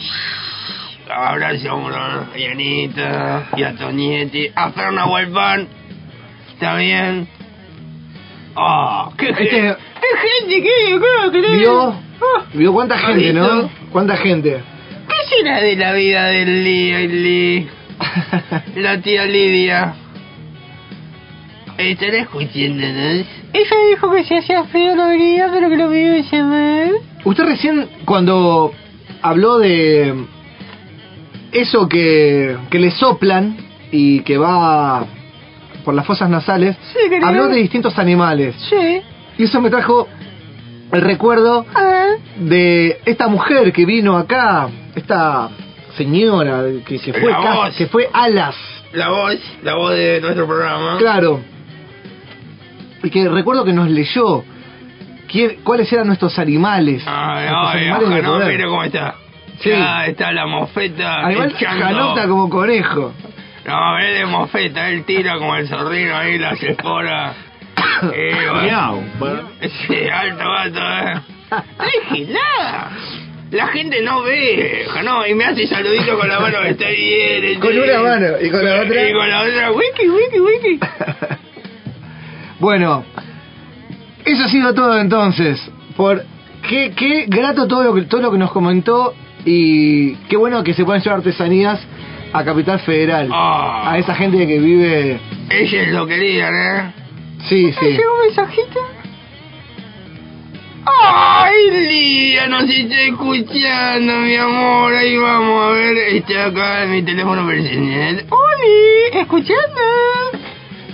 Abrazo 1.12 1.88
a 1.88 2.26
Yanita 2.36 3.48
y 3.56 3.62
a 3.62 3.72
Tonietti, 3.74 4.46
a 4.54 4.70
Ferna 4.72 5.06
Huelpan, 5.06 5.66
¿está 6.52 6.76
bien? 6.76 7.28
¡Ah! 8.56 9.10
¡Qué, 9.16 9.30
Este- 9.30 9.46
gen- 9.46 9.76
qué 10.00 10.50
gente, 10.50 10.62
¿qué? 10.62 10.92
¿Cómo 10.98 11.30
crees? 11.32 11.58
¿Vio? 11.60 11.94
¿Vio 12.54 12.72
cuánta 12.72 12.94
¿Has 12.96 13.06
gente, 13.06 13.32
no? 13.32 13.70
¿Cuánta 13.92 14.16
gente? 14.16 14.60
¿Qué 15.08 15.36
será 15.36 15.60
de 15.60 15.76
la 15.76 15.92
vida 15.92 16.26
de 16.26 16.44
Lili? 16.46 17.68
La 18.76 19.00
tía 19.00 19.24
Lidia. 19.24 19.94
¿Estará 21.78 22.18
escuchándonos? 22.18 23.26
Ella 23.52 23.76
dijo 23.90 24.10
que 24.12 24.24
si 24.24 24.34
hacía 24.34 24.64
frío 24.64 24.94
no 24.94 25.08
venía, 25.08 25.48
pero 25.50 25.70
que 25.70 25.76
lo 25.76 25.88
vio 25.88 26.18
llamar. 26.30 26.90
Usted 27.24 27.44
recién 27.44 27.88
cuando 28.04 28.72
habló 29.22 29.58
de 29.58 30.14
eso 31.52 31.88
que, 31.88 32.56
que 32.70 32.78
le 32.78 32.90
soplan 32.90 33.56
y 33.90 34.20
que 34.20 34.36
va 34.36 35.06
por 35.84 35.94
las 35.94 36.06
fosas 36.06 36.28
nasales, 36.28 36.76
Sí, 36.92 36.98
habló 37.22 37.48
de 37.48 37.56
distintos 37.56 37.98
animales. 37.98 38.54
Sí. 38.68 39.00
Y 39.38 39.44
eso 39.44 39.60
me 39.60 39.70
trajo 39.70 40.06
el 40.92 41.00
recuerdo 41.00 41.64
de 42.36 43.00
esta 43.06 43.28
mujer 43.28 43.72
que 43.72 43.86
vino 43.86 44.16
acá, 44.16 44.68
esta 44.94 45.50
señora 45.96 46.62
que 46.86 46.98
se 46.98 47.12
fue, 47.12 47.30
La 47.30 47.40
ca- 47.40 47.54
voz. 47.54 47.76
que 47.76 47.86
fue 47.86 48.08
alas, 48.12 48.56
La 48.92 49.08
voz, 49.08 49.36
la 49.62 49.74
voz 49.74 49.92
de 49.92 50.20
nuestro 50.20 50.46
programa. 50.46 50.96
claro. 50.98 51.40
Y 53.02 53.10
que 53.10 53.28
recuerdo 53.28 53.64
que 53.64 53.72
nos 53.72 53.88
leyó 53.88 54.44
quién- 55.30 55.56
cuáles 55.64 55.90
eran 55.92 56.06
nuestros 56.06 56.38
animales. 56.38 57.02
Ay, 57.06 57.48
nuestros 57.48 57.74
ay, 57.74 57.80
animales 57.82 58.08
de 58.08 58.14
oja, 58.14 58.22
no, 58.22 58.32
poder. 58.34 58.48
mira 58.56 58.66
cómo 58.68 58.84
está. 58.84 59.14
Sí. 59.60 59.70
Ya 59.70 60.06
está 60.06 60.32
la 60.32 60.46
mofeta. 60.46 61.26
Animal 61.26 61.54
janota 61.58 62.26
como 62.28 62.48
conejo. 62.50 63.12
No, 63.66 63.98
es 63.98 64.18
de 64.18 64.26
mofeta, 64.26 64.88
él 64.88 65.04
tira 65.04 65.36
como 65.38 65.54
el 65.56 65.68
zorrino 65.68 66.16
ahí 66.16 66.38
las 66.38 66.62
esporas. 66.62 67.36
Eh, 68.14 68.32
bueno. 68.50 68.62
Miau. 68.62 69.02
Sí, 69.86 70.08
alto 70.10 70.44
gato, 70.50 70.80
eh. 70.80 71.20
Vigilá. 72.10 72.90
La 73.50 73.66
gente 73.68 74.00
no 74.02 74.22
ve, 74.22 74.86
no, 75.04 75.26
y 75.26 75.34
me 75.34 75.44
hace 75.44 75.66
saludito 75.66 76.16
con 76.16 76.28
la 76.28 76.38
mano 76.38 76.58
que 76.62 76.68
está 76.70 76.88
bien. 76.88 77.58
Con 77.58 77.76
una 77.76 77.98
mano, 78.00 78.26
y 78.40 78.48
con 78.50 78.64
la 78.64 78.80
otra- 78.82 79.08
Y 79.08 79.12
con 79.12 79.28
la 79.28 79.40
otra, 79.42 79.72
wiki, 79.72 80.08
wiki, 80.08 80.40
wiki. 80.40 80.80
Bueno, 82.60 83.04
eso 84.24 84.44
ha 84.44 84.48
sido 84.48 84.74
todo 84.74 84.98
entonces. 84.98 85.58
Por 85.96 86.22
qué, 86.68 86.92
qué 86.94 87.24
grato 87.26 87.66
todo 87.66 87.82
lo 87.84 87.94
que 87.94 88.02
todo 88.02 88.20
lo 88.20 88.30
que 88.30 88.38
nos 88.38 88.52
comentó 88.52 89.14
y 89.44 90.14
qué 90.28 90.36
bueno 90.36 90.62
que 90.62 90.74
se 90.74 90.84
pueden 90.84 91.02
llevar 91.02 91.18
artesanías 91.20 91.80
a 92.32 92.44
Capital 92.44 92.78
Federal. 92.80 93.28
Ah. 93.32 93.92
A 93.92 93.98
esa 93.98 94.14
gente 94.14 94.46
que 94.46 94.58
vive. 94.58 95.18
Ellos 95.48 95.88
lo 95.88 96.06
querían, 96.06 96.54
¿eh? 96.54 96.92
Sí, 97.48 97.72
sí. 97.72 97.86
¿Llegó 97.86 98.12
un 98.14 98.26
mensajito? 98.26 98.80
¡Ay, 100.86 101.70
Lía! 101.70 102.46
Nos 102.48 102.68
está 102.68 103.00
escuchando, 103.02 104.12
mi 104.18 104.36
amor. 104.36 104.94
Ahí 104.94 105.16
vamos 105.16 105.62
a 105.62 105.70
ver. 105.72 105.96
Está 106.16 106.46
acá 106.46 106.84
en 106.84 106.90
mi 106.92 107.02
teléfono 107.02 107.46
personal. 107.46 108.24
¡Oli! 108.30 109.20
¿Escuchando? 109.20 109.80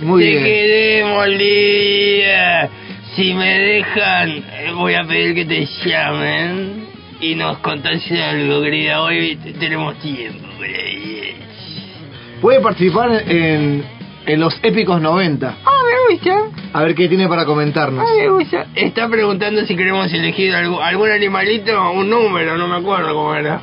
Muy 0.01 0.23
Te 0.23 0.29
bien. 0.29 0.43
queremos, 0.43 1.27
Lía. 1.29 2.69
Si 3.15 3.33
me 3.33 3.59
dejan, 3.59 4.29
eh, 4.29 4.71
voy 4.75 4.93
a 4.93 5.03
pedir 5.03 5.33
que 5.33 5.45
te 5.45 5.65
llamen 5.85 6.85
y 7.19 7.33
nos 7.35 7.57
contás 7.59 8.03
algo, 8.11 8.61
querida. 8.61 9.01
Hoy 9.01 9.37
tenemos 9.59 9.97
tiempo. 9.99 10.45
Puede 12.41 12.59
participar 12.61 13.23
en, 13.27 13.83
en 14.27 14.39
los 14.39 14.59
épicos 14.63 15.01
90. 15.01 15.55
Me 15.87 16.13
gusta. 16.15 16.59
A 16.73 16.83
ver 16.83 16.95
qué 16.95 17.07
tiene 17.07 17.27
para 17.27 17.45
comentarnos. 17.45 18.05
Ah, 18.07 18.13
me 18.17 18.29
gusta. 18.29 18.67
Está 18.75 19.07
preguntando 19.09 19.65
si 19.65 19.75
queremos 19.75 20.11
elegir 20.13 20.53
algún, 20.55 20.81
algún 20.81 21.09
animalito, 21.09 21.91
un 21.91 22.09
número, 22.09 22.57
no 22.57 22.67
me 22.67 22.75
acuerdo 22.77 23.13
cómo 23.13 23.33
era. 23.35 23.61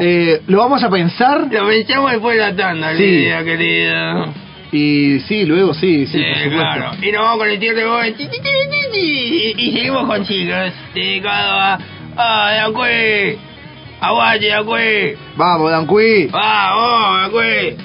Eh, 0.00 0.42
lo 0.46 0.58
vamos 0.58 0.80
a 0.84 0.90
pensar 0.90 1.48
Lo 1.50 1.66
pensamos 1.66 2.12
después 2.12 2.36
de 2.38 2.42
la 2.42 2.54
tanda, 2.54 2.94
Sí. 2.96 3.02
Lidia, 3.02 3.42
querida. 3.42 4.26
y 4.70 5.18
sí, 5.20 5.44
luego 5.44 5.74
sí, 5.74 6.06
sí, 6.06 6.18
Sí, 6.18 6.24
por 6.24 6.34
supuesto. 6.42 6.58
claro. 6.60 6.90
Y 7.02 7.10
nos 7.12 7.22
vamos 7.22 7.38
con 7.38 7.48
el 7.48 7.58
tío 7.58 7.74
de 7.74 7.84
voz. 7.86 8.06
Y, 8.06 9.54
y 9.56 9.72
seguimos 9.72 10.06
con 10.06 10.24
chicos. 10.24 10.72
Dedicado 10.94 11.52
a. 11.60 11.78
¡Ah, 12.16 12.52
Dancue! 12.62 13.38
¡Aguante, 14.00 14.46
Dancue! 14.48 15.16
Vamos, 15.36 15.70
Danqui. 15.70 16.26
¡Vamos, 16.30 17.20
Dancue! 17.22 17.76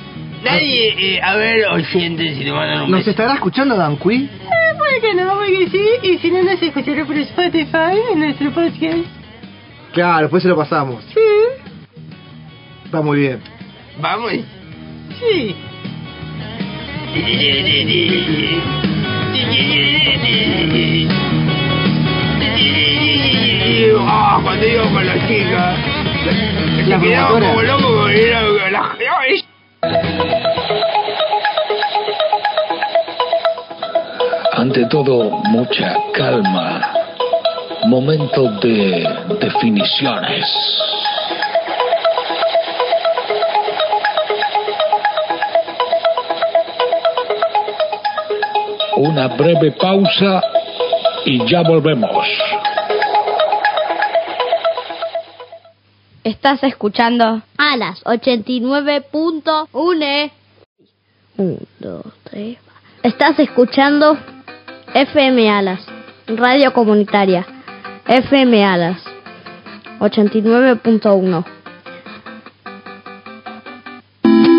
Nadie, 0.43 1.15
eh, 1.15 1.21
a 1.21 1.35
ver, 1.35 1.67
oyentes, 1.69 2.37
si 2.37 2.43
le 2.43 2.51
mandan 2.51 2.83
un 2.83 2.91
¿Nos 2.91 2.99
beso. 2.99 3.11
estará 3.11 3.33
escuchando 3.35 3.75
Danqui? 3.77 4.15
Eh, 4.25 4.77
puede 4.77 4.99
que 5.01 5.13
no, 5.15 5.35
puede 5.35 5.57
que 5.57 5.69
sí. 5.69 5.85
Y 6.03 6.17
si 6.17 6.31
no, 6.31 6.43
nos 6.43 6.61
escuchará 6.61 7.05
por 7.05 7.17
Spotify 7.17 7.97
en 8.11 8.19
nuestro 8.19 8.51
podcast. 8.51 9.05
Claro, 9.93 10.21
después 10.23 10.43
se 10.43 10.49
lo 10.49 10.57
pasamos. 10.57 11.03
Sí. 11.13 11.19
Está 12.85 13.01
muy 13.01 13.19
bien. 13.19 13.39
Vamos. 14.01 14.31
Sí. 15.19 15.55
Ah, 24.05 24.39
cuando 24.43 24.65
iba 24.67 24.83
con 24.83 25.05
las 25.05 25.27
chicas. 25.27 25.77
La 26.87 26.99
Se 26.99 27.05
quedaba 27.07 27.27
promotora. 27.37 27.47
como 27.49 27.61
loco 27.61 28.01
con 28.01 28.11
era 28.11 28.41
la- 28.71 28.95
ay, 29.19 29.45
Ante 34.55 34.85
todo, 34.85 35.29
mucha 35.49 35.93
calma. 36.13 36.93
Momento 37.85 38.49
de 38.61 39.05
definiciones. 39.41 40.45
Una 48.95 49.27
breve 49.27 49.71
pausa 49.71 50.41
y 51.25 51.45
ya 51.45 51.61
volvemos. 51.63 52.22
Estás 56.23 56.63
escuchando 56.63 57.41
Alas 57.57 58.01
89.1. 58.05 60.31
1, 61.37 61.57
2, 61.79 62.01
3. 62.23 62.57
Estás 63.03 63.37
escuchando 63.39 64.17
FM 64.93 65.49
Alas, 65.49 65.81
Radio 66.27 66.71
Comunitaria. 66.73 67.45
FM 68.07 68.63
Alas 68.63 69.01
89.1. 69.99 71.45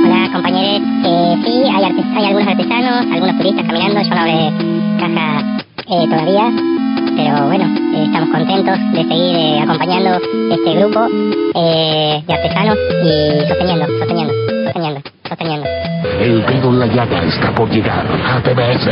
Hola 0.04 0.30
compañeros, 0.32 0.88
eh, 1.04 1.36
sí, 1.44 1.62
hay, 1.70 1.84
artes- 1.84 2.04
hay 2.16 2.24
algunos 2.26 2.48
artesanos, 2.48 3.06
algunos 3.12 3.36
turistas 3.38 3.64
caminando, 3.66 4.02
yo 4.02 4.10
no 4.10 4.20
hablé 4.20 4.52
caja 4.98 5.42
eh, 5.86 6.06
todavía, 6.08 6.50
pero 7.16 7.46
bueno, 7.46 7.64
eh, 7.94 8.04
estamos 8.04 8.28
contentos 8.30 8.78
de 8.92 9.02
seguir 9.02 9.36
eh, 9.36 9.60
acompañando 9.60 10.20
este 10.50 10.74
grupo 10.74 11.06
eh, 11.54 12.22
de 12.26 12.34
artesanos 12.34 12.76
y 13.04 13.48
sosteniendo, 13.48 13.86
sosteniendo, 13.98 14.32
sosteniendo, 14.64 15.00
sosteniendo. 15.28 15.66
El 16.20 16.46
dedo 16.46 16.68
en 16.70 16.78
la 16.80 16.86
llaga 16.86 17.22
está 17.24 17.54
por 17.54 17.68
llegar 17.70 18.04
a 18.06 18.40
TBS. 18.42 18.90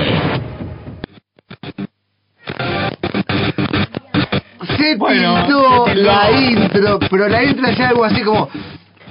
Se 4.77 4.97
Bueno, 4.97 5.45
tildó. 5.47 5.87
la 5.95 6.31
intro, 6.33 6.99
pero 7.11 7.29
la 7.29 7.45
intro 7.45 7.66
es 7.68 7.81
algo 7.81 8.05
así 8.05 8.23
como. 8.23 8.49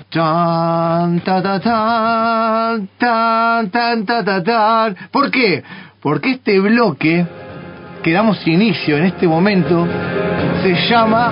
Tan, 0.09 1.21
ta, 1.21 1.41
ta, 1.41 1.59
tan, 1.61 2.89
tan, 2.97 3.69
tan, 3.71 4.05
ta, 4.05 4.23
ta, 4.25 4.43
tan. 4.43 4.95
¿Por 5.09 5.31
qué? 5.31 5.63
Porque 6.01 6.31
este 6.31 6.59
bloque 6.59 7.25
que 8.01 8.11
damos 8.11 8.45
inicio 8.47 8.97
en 8.97 9.05
este 9.05 9.27
momento 9.27 9.87
se 10.63 10.73
llama. 10.89 11.31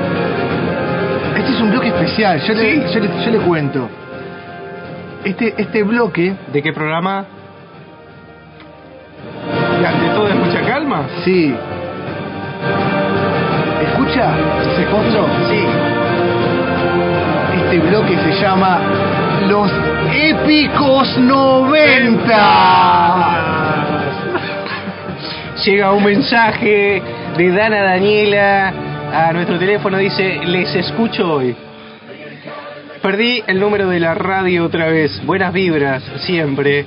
Este 1.38 1.52
es 1.52 1.62
un 1.62 1.72
bloque 1.72 1.88
especial, 1.88 2.40
yo, 2.42 2.54
le, 2.54 2.92
yo, 2.92 3.00
le, 3.00 3.10
yo 3.26 3.32
le 3.32 3.40
cuento. 3.40 3.90
Este, 5.24 5.56
este 5.58 5.82
bloque. 5.84 6.36
¿De 6.52 6.62
qué 6.62 6.74
programa? 6.74 7.26
¿De 9.80 10.10
todo 10.10 10.28
mucha 10.36 10.62
calma? 10.62 11.08
Sí. 11.24 11.56
¿Escucha 13.82 14.34
ese 14.62 14.86
fondo? 14.86 15.28
Sí. 15.50 15.66
Este 17.64 17.80
bloque 17.80 18.16
se 18.18 18.34
llama 18.42 18.82
Los 19.48 19.72
Épicos 20.14 21.18
90. 21.18 23.59
Llega 25.66 25.92
un 25.94 26.04
mensaje 26.04 27.02
de 27.38 27.52
Dana 27.52 27.82
Daniela 27.82 28.74
a 29.28 29.34
nuestro 29.34 29.60
teléfono, 29.60 29.98
dice, 29.98 30.40
les 30.46 30.74
escucho 30.74 31.34
hoy. 31.34 31.56
Perdí 33.02 33.44
el 33.46 33.60
número 33.60 33.90
de 33.90 34.00
la 34.00 34.14
radio 34.14 34.66
otra 34.66 34.88
vez. 34.88 35.22
Buenas 35.26 35.52
vibras, 35.52 36.04
siempre. 36.26 36.86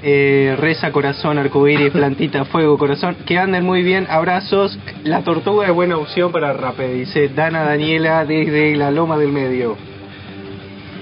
eh, 0.00 0.54
reza, 0.58 0.92
corazón, 0.92 1.38
arcoíris, 1.38 1.90
plantita, 1.90 2.44
fuego, 2.44 2.78
corazón. 2.78 3.16
Que 3.26 3.36
anden 3.36 3.64
muy 3.64 3.82
bien, 3.82 4.06
abrazos. 4.08 4.78
La 5.02 5.22
tortuga 5.22 5.66
es 5.66 5.72
buena 5.72 5.96
opción 5.96 6.30
para 6.30 6.52
rape, 6.52 6.88
dice 6.92 7.28
Dana 7.30 7.64
Daniela 7.64 8.24
desde 8.24 8.76
la 8.76 8.92
Loma 8.92 9.18
del 9.18 9.32
Medio. 9.32 9.76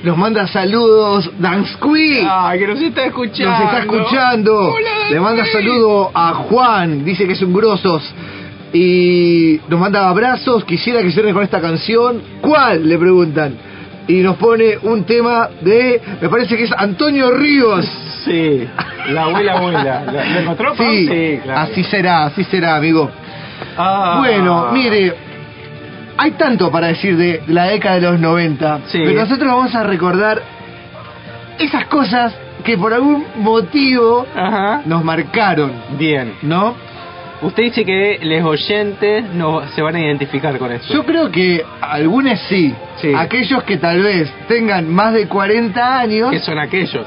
Nos 0.02 0.16
manda 0.16 0.46
saludos 0.46 1.30
Dan 1.38 1.66
Squee. 1.66 2.26
Ay, 2.28 2.58
que 2.60 2.66
nos 2.66 2.80
está 2.80 3.06
escuchando. 3.06 3.50
Nos 3.50 3.60
está 3.64 3.78
escuchando. 3.80 4.56
Hola, 4.68 5.10
Le 5.10 5.20
manda 5.20 5.44
saludo 5.46 6.10
a 6.14 6.34
Juan, 6.34 7.04
dice 7.04 7.26
que 7.26 7.32
es 7.32 7.42
un 7.42 7.52
grosos. 7.52 8.02
Y 8.72 9.60
nos 9.68 9.80
manda 9.80 10.08
abrazos, 10.08 10.64
quisiera 10.64 11.00
que 11.02 11.10
cierre 11.10 11.32
con 11.32 11.42
esta 11.42 11.60
canción. 11.60 12.20
¿Cuál? 12.40 12.88
Le 12.88 12.98
preguntan. 12.98 13.54
Y 14.08 14.20
nos 14.20 14.36
pone 14.36 14.78
un 14.82 15.04
tema 15.04 15.48
de, 15.62 16.00
me 16.20 16.28
parece 16.28 16.56
que 16.56 16.64
es 16.64 16.72
Antonio 16.76 17.30
Ríos. 17.32 17.84
Sí, 18.24 18.64
la 19.10 19.22
abuela 19.24 19.52
abuela. 19.54 20.04
¿Lo 20.12 20.40
encontró? 20.40 20.76
Sí, 20.76 21.08
Sí, 21.08 21.40
claro. 21.42 21.60
así 21.60 21.84
será, 21.84 22.24
así 22.26 22.44
será, 22.44 22.76
amigo. 22.76 23.10
Ah. 23.76 24.16
Bueno, 24.18 24.68
mire, 24.72 25.14
hay 26.18 26.32
tanto 26.32 26.70
para 26.70 26.88
decir 26.88 27.16
de 27.16 27.42
la 27.48 27.64
década 27.66 27.96
de 27.96 28.00
los 28.02 28.20
90, 28.20 28.80
Sí. 28.86 29.00
pero 29.04 29.20
nosotros 29.20 29.48
vamos 29.48 29.74
a 29.74 29.82
recordar 29.82 30.42
esas 31.58 31.86
cosas 31.86 32.34
que 32.64 32.76
por 32.76 32.92
algún 32.92 33.24
motivo 33.36 34.26
Ajá. 34.34 34.82
nos 34.86 35.04
marcaron, 35.04 35.72
Bien. 35.98 36.34
¿no? 36.42 36.74
Usted 37.42 37.64
dice 37.64 37.84
que 37.84 38.18
los 38.22 38.44
oyentes 38.44 39.24
no 39.34 39.62
se 39.68 39.82
van 39.82 39.94
a 39.96 40.00
identificar 40.00 40.56
con 40.58 40.72
esto. 40.72 40.92
Yo 40.92 41.04
creo 41.04 41.30
que 41.30 41.62
algunos 41.82 42.38
sí. 42.48 42.74
Sí. 42.96 43.12
Aquellos 43.14 43.62
que 43.64 43.76
tal 43.76 44.02
vez 44.02 44.32
tengan 44.48 44.88
más 44.92 45.12
de 45.12 45.28
40 45.28 45.98
años, 45.98 46.30
que 46.30 46.38
son 46.40 46.58
aquellos. 46.58 47.06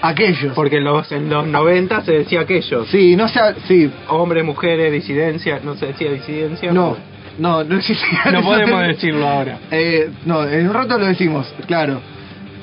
aquellos. 0.00 0.52
Porque 0.54 0.76
en 0.76 0.84
los, 0.84 1.10
en 1.10 1.28
los 1.28 1.44
90 1.48 2.02
se 2.02 2.12
decía 2.12 2.42
aquellos. 2.42 2.86
Sí, 2.88 3.16
no 3.16 3.26
sé, 3.28 3.40
sí, 3.66 3.90
Hombres, 4.08 4.44
mujeres, 4.44 4.92
disidencia. 4.92 5.58
No 5.64 5.74
se 5.74 5.86
decía 5.86 6.12
disidencia. 6.12 6.70
no, 6.72 6.96
no, 7.38 7.64
no 7.64 7.76
existía. 7.76 8.20
No 8.32 8.42
podemos 8.42 8.80
decirlo 8.86 9.26
ahora. 9.28 9.58
Eh, 9.70 10.10
no, 10.26 10.44
en 10.48 10.68
un 10.68 10.74
rato 10.74 10.98
lo 10.98 11.06
decimos, 11.06 11.52
claro. 11.66 12.00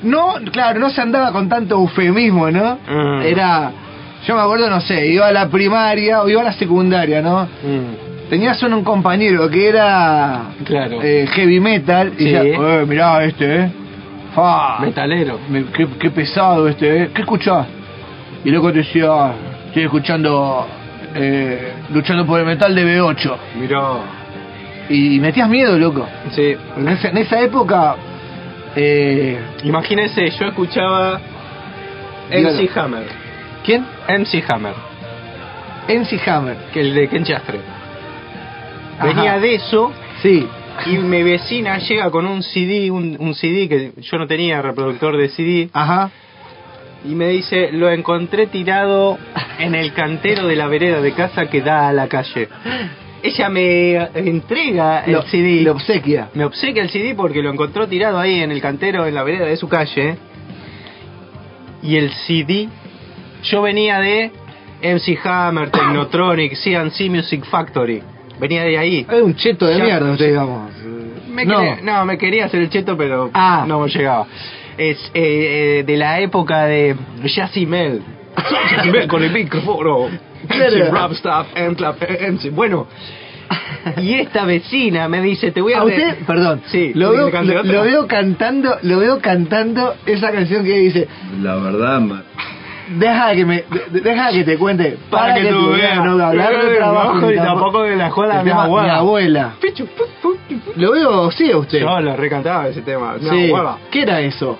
No, 0.02 0.34
claro, 0.50 0.80
no 0.80 0.90
se 0.90 1.00
andaba 1.00 1.30
con 1.32 1.48
tanto 1.48 1.76
eufemismo, 1.76 2.50
¿no? 2.50 2.78
Mm. 2.88 3.22
Era, 3.22 3.70
yo 4.26 4.34
me 4.34 4.40
acuerdo, 4.40 4.68
no 4.68 4.80
sé, 4.80 5.06
iba 5.06 5.28
a 5.28 5.32
la 5.32 5.48
primaria 5.48 6.22
o 6.22 6.28
iba 6.28 6.40
a 6.40 6.44
la 6.44 6.52
secundaria, 6.54 7.22
¿no? 7.22 7.44
Mm, 7.44 8.28
Tenías 8.30 8.60
un, 8.62 8.72
un 8.72 8.82
compañero 8.84 9.48
que 9.50 9.68
era 9.68 10.40
claro. 10.64 10.98
eh, 11.02 11.26
heavy 11.32 11.60
metal 11.60 12.14
y 12.18 12.24
Sí. 12.24 12.32
decía, 12.32 12.80
eh, 12.80 12.86
mirá 12.88 13.22
este, 13.24 13.56
¿eh? 13.60 13.72
Fa, 14.34 14.78
Metalero. 14.80 15.38
me- 15.50 15.64
qué, 15.66 15.86
qué 16.00 16.10
pesado 16.10 16.66
este, 16.66 17.02
¿eh? 17.02 17.10
¿Qué 17.14 17.20
escuchás? 17.20 17.66
Y 18.44 18.50
luego 18.50 18.72
te 18.72 18.78
decía, 18.78 19.06
"Ah, 19.10 19.32
estoy 19.66 19.82
escuchando, 19.84 20.66
eh, 21.14 21.74
luchando 21.92 22.24
por 22.26 22.40
el 22.40 22.46
metal 22.46 22.74
de 22.74 22.84
B8. 22.84 23.36
Mirá. 23.60 23.80
Y 24.88 25.20
metías 25.20 25.48
miedo, 25.48 25.78
loco. 25.78 26.06
Sí. 26.32 26.54
En 26.76 26.88
esa, 26.88 27.08
en 27.08 27.18
esa 27.18 27.40
época, 27.40 27.96
eh, 28.76 29.38
Imagínese, 29.64 30.30
yo 30.30 30.46
escuchaba 30.46 31.20
Dígalo. 32.30 32.56
MC 32.62 32.70
Hammer. 32.78 33.06
¿quién? 33.64 33.86
MC 34.08 34.42
Hammer. 34.48 34.74
MC 35.88 36.28
Hammer. 36.28 36.56
Que 36.72 36.80
el 36.80 36.94
de 36.94 37.08
Ken 37.08 37.24
Chastre. 37.24 37.60
Ajá. 38.98 39.06
Venía 39.06 39.38
de 39.38 39.54
eso 39.54 39.92
Sí. 40.22 40.46
y 40.86 40.98
mi 40.98 41.22
vecina 41.22 41.78
llega 41.78 42.10
con 42.10 42.26
un 42.26 42.42
CD, 42.42 42.90
un, 42.90 43.16
un 43.18 43.34
CD 43.34 43.68
que 43.68 43.92
yo 44.00 44.18
no 44.18 44.26
tenía 44.26 44.62
reproductor 44.62 45.16
de 45.16 45.28
CD, 45.28 45.68
Ajá. 45.72 46.10
y 47.04 47.14
me 47.14 47.28
dice, 47.28 47.70
lo 47.72 47.90
encontré 47.90 48.46
tirado 48.46 49.18
en 49.58 49.74
el 49.74 49.92
cantero 49.92 50.46
de 50.46 50.56
la 50.56 50.66
vereda 50.68 51.00
de 51.00 51.12
casa 51.12 51.46
que 51.46 51.60
da 51.60 51.88
a 51.88 51.92
la 51.92 52.08
calle. 52.08 52.48
Ella 53.22 53.48
me 53.48 53.94
entrega 54.14 55.04
el 55.04 55.12
Lo- 55.12 55.22
CD. 55.22 55.62
Le 55.62 55.70
obsequia. 55.70 56.28
Me 56.34 56.44
obsequia 56.44 56.82
el 56.82 56.90
CD 56.90 57.14
porque 57.14 57.40
lo 57.42 57.50
encontró 57.50 57.86
tirado 57.86 58.18
ahí 58.18 58.40
en 58.40 58.50
el 58.50 58.60
cantero, 58.60 59.06
en 59.06 59.14
la 59.14 59.22
vereda 59.22 59.46
de 59.46 59.56
su 59.56 59.68
calle. 59.68 60.16
Y 61.82 61.96
el 61.96 62.10
CD, 62.26 62.68
yo 63.44 63.62
venía 63.62 63.98
de 64.00 64.30
MC 64.82 65.18
Hammer, 65.24 65.70
Technotronic, 65.70 66.54
CNC 66.54 67.08
Music 67.10 67.44
Factory. 67.44 68.02
Venía 68.40 68.64
de 68.64 68.76
ahí. 68.78 69.06
Es 69.08 69.22
un 69.22 69.34
cheto 69.36 69.66
de 69.66 69.78
Ya- 69.78 69.84
mierda, 69.84 70.10
usted, 70.12 70.28
digamos. 70.28 70.72
Me 71.28 71.44
no. 71.44 71.58
quería- 71.58 71.78
no, 71.82 72.04
me 72.04 72.18
quería 72.18 72.44
hacer 72.46 72.60
el 72.60 72.70
cheto, 72.70 72.96
pero 72.96 73.30
Ah. 73.32 73.64
no 73.66 73.80
me 73.80 73.88
llegaba. 73.88 74.26
Es 74.76 74.98
eh, 75.14 75.78
eh, 75.80 75.84
de 75.86 75.96
la 75.96 76.18
época 76.20 76.64
de 76.66 76.96
Jazzy 77.24 77.66
Mel. 77.66 78.02
Con 79.08 79.22
el 79.22 79.32
micrófono. 79.32 80.08
MC 80.48 80.90
Rap 80.90 81.12
Stuff, 81.12 81.46
MC. 81.56 82.50
Bueno, 82.50 82.86
y 83.98 84.14
esta 84.14 84.44
vecina 84.44 85.08
me 85.08 85.20
dice, 85.20 85.52
te 85.52 85.60
voy 85.60 85.72
a... 85.72 85.80
A 85.80 85.84
usted, 85.84 86.18
perdón, 86.26 86.62
Sí, 86.66 86.92
lo, 86.94 87.10
veo, 87.12 87.30
lo, 87.30 87.62
lo 87.62 87.82
veo 87.82 88.06
cantando, 88.06 88.76
lo 88.82 88.98
veo 88.98 89.20
cantando 89.20 89.94
esa 90.06 90.30
canción 90.32 90.64
que 90.64 90.78
dice, 90.78 91.08
La 91.40 91.56
verdad, 91.56 92.00
ma- 92.00 92.22
deja 92.98 93.34
que 93.34 93.44
me, 93.44 93.64
de- 93.90 94.00
deja 94.00 94.30
que 94.32 94.44
te 94.44 94.56
cuente, 94.58 94.98
Para 95.10 95.34
que 95.34 95.46
tú 95.46 95.70
veas. 95.70 96.04
no 96.04 96.14
voy 96.14 96.22
a 96.22 96.28
hablar 96.28 96.64
de 96.64 96.76
trabajo 96.76 97.30
y 97.30 97.36
tampoco 97.36 97.82
de 97.82 97.96
la 97.96 98.06
escuela 98.08 98.38
de 98.38 98.44
mi 98.44 98.50
abuela. 98.50 98.92
Mi 98.92 98.98
abuela. 98.98 99.52
Lo 100.76 100.92
veo, 100.92 101.30
sí, 101.30 101.50
a 101.52 101.58
usted. 101.58 101.80
Yo 101.80 102.00
lo 102.00 102.16
recantaba 102.16 102.68
ese 102.68 102.82
tema. 102.82 103.14
Mi 103.20 103.28
sí. 103.28 103.46
abuela. 103.50 103.76
¿Qué 103.90 104.02
era 104.02 104.20
eso? 104.20 104.58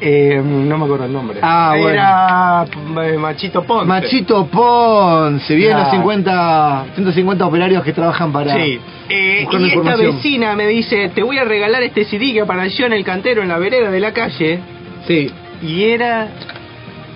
Eh, 0.00 0.42
no 0.44 0.76
me 0.78 0.84
acuerdo 0.84 1.06
el 1.06 1.12
nombre. 1.12 1.38
Ah. 1.42 1.74
Era 1.78 2.64
eh, 3.04 3.16
Machito 3.16 3.62
Ponce. 3.62 3.86
Machito 3.86 4.46
Ponce, 4.46 5.54
bien 5.54 5.72
los 5.72 5.88
Claro. 5.88 5.98
50, 5.98 6.86
150 6.94 7.46
operarios 7.46 7.82
que 7.82 7.92
trabajan 7.92 8.32
para... 8.32 8.54
Sí. 8.54 8.78
Eh, 9.08 9.46
y 9.50 9.64
esta 9.66 9.96
vecina 9.96 10.54
me 10.56 10.66
dice, 10.66 11.10
te 11.14 11.22
voy 11.22 11.38
a 11.38 11.44
regalar 11.44 11.82
este 11.82 12.04
CD 12.04 12.32
que 12.32 12.40
apareció 12.40 12.86
en 12.86 12.92
el 12.92 13.04
cantero 13.04 13.42
en 13.42 13.48
la 13.48 13.58
vereda 13.58 13.90
de 13.90 14.00
la 14.00 14.12
calle. 14.12 14.58
Sí. 15.06 15.30
Y 15.62 15.84
era 15.84 16.28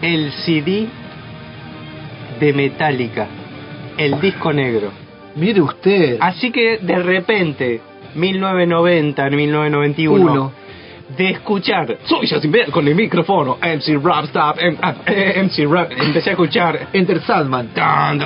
el 0.01 0.33
CD 0.33 0.87
de 2.39 2.53
Metallica, 2.53 3.27
el 3.99 4.21
disco 4.21 4.53
negro. 4.53 4.93
Mire 5.37 5.61
usted. 5.61 6.17
Así 6.21 6.51
que 6.51 6.79
de 6.79 6.97
repente, 6.97 7.81
1990, 8.15 9.31
1991, 9.31 10.33
Uno. 10.33 10.53
De 11.17 11.31
escuchar, 11.31 11.99
soy 12.05 12.27
Bieber 12.43 12.71
con 12.71 12.87
el 12.87 12.95
micrófono, 12.95 13.59
MC 13.61 13.99
Rap 14.03 14.25
Stop, 14.25 14.57
em- 14.59 14.77
ah, 14.81 14.95
eh, 15.07 15.43
MC 15.43 15.67
Rap, 15.67 15.91
empecé 15.93 16.31
a 16.31 16.33
escuchar 16.33 16.89
Enter 16.93 17.21
Sandman. 17.23 17.69
Tan, 17.69 18.21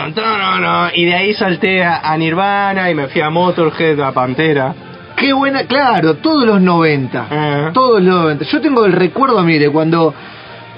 y 0.94 1.04
de 1.04 1.14
ahí 1.14 1.34
salté 1.34 1.82
a, 1.82 2.16
Nirvana 2.16 2.90
y 2.90 2.94
me 2.94 3.08
fui 3.08 3.20
a 3.20 3.30
Motorhead, 3.30 4.00
a 4.00 4.12
Pantera. 4.12 4.74
Qué 5.16 5.32
buena, 5.32 5.64
claro, 5.64 6.14
todos 6.16 6.44
los 6.44 6.60
90. 6.60 7.26
Ah. 7.30 7.70
Todos 7.72 8.02
los 8.02 8.14
90. 8.14 8.44
Yo 8.44 8.60
tengo 8.60 8.84
el 8.84 8.92
recuerdo, 8.92 9.42
mire, 9.42 9.70
cuando 9.70 10.12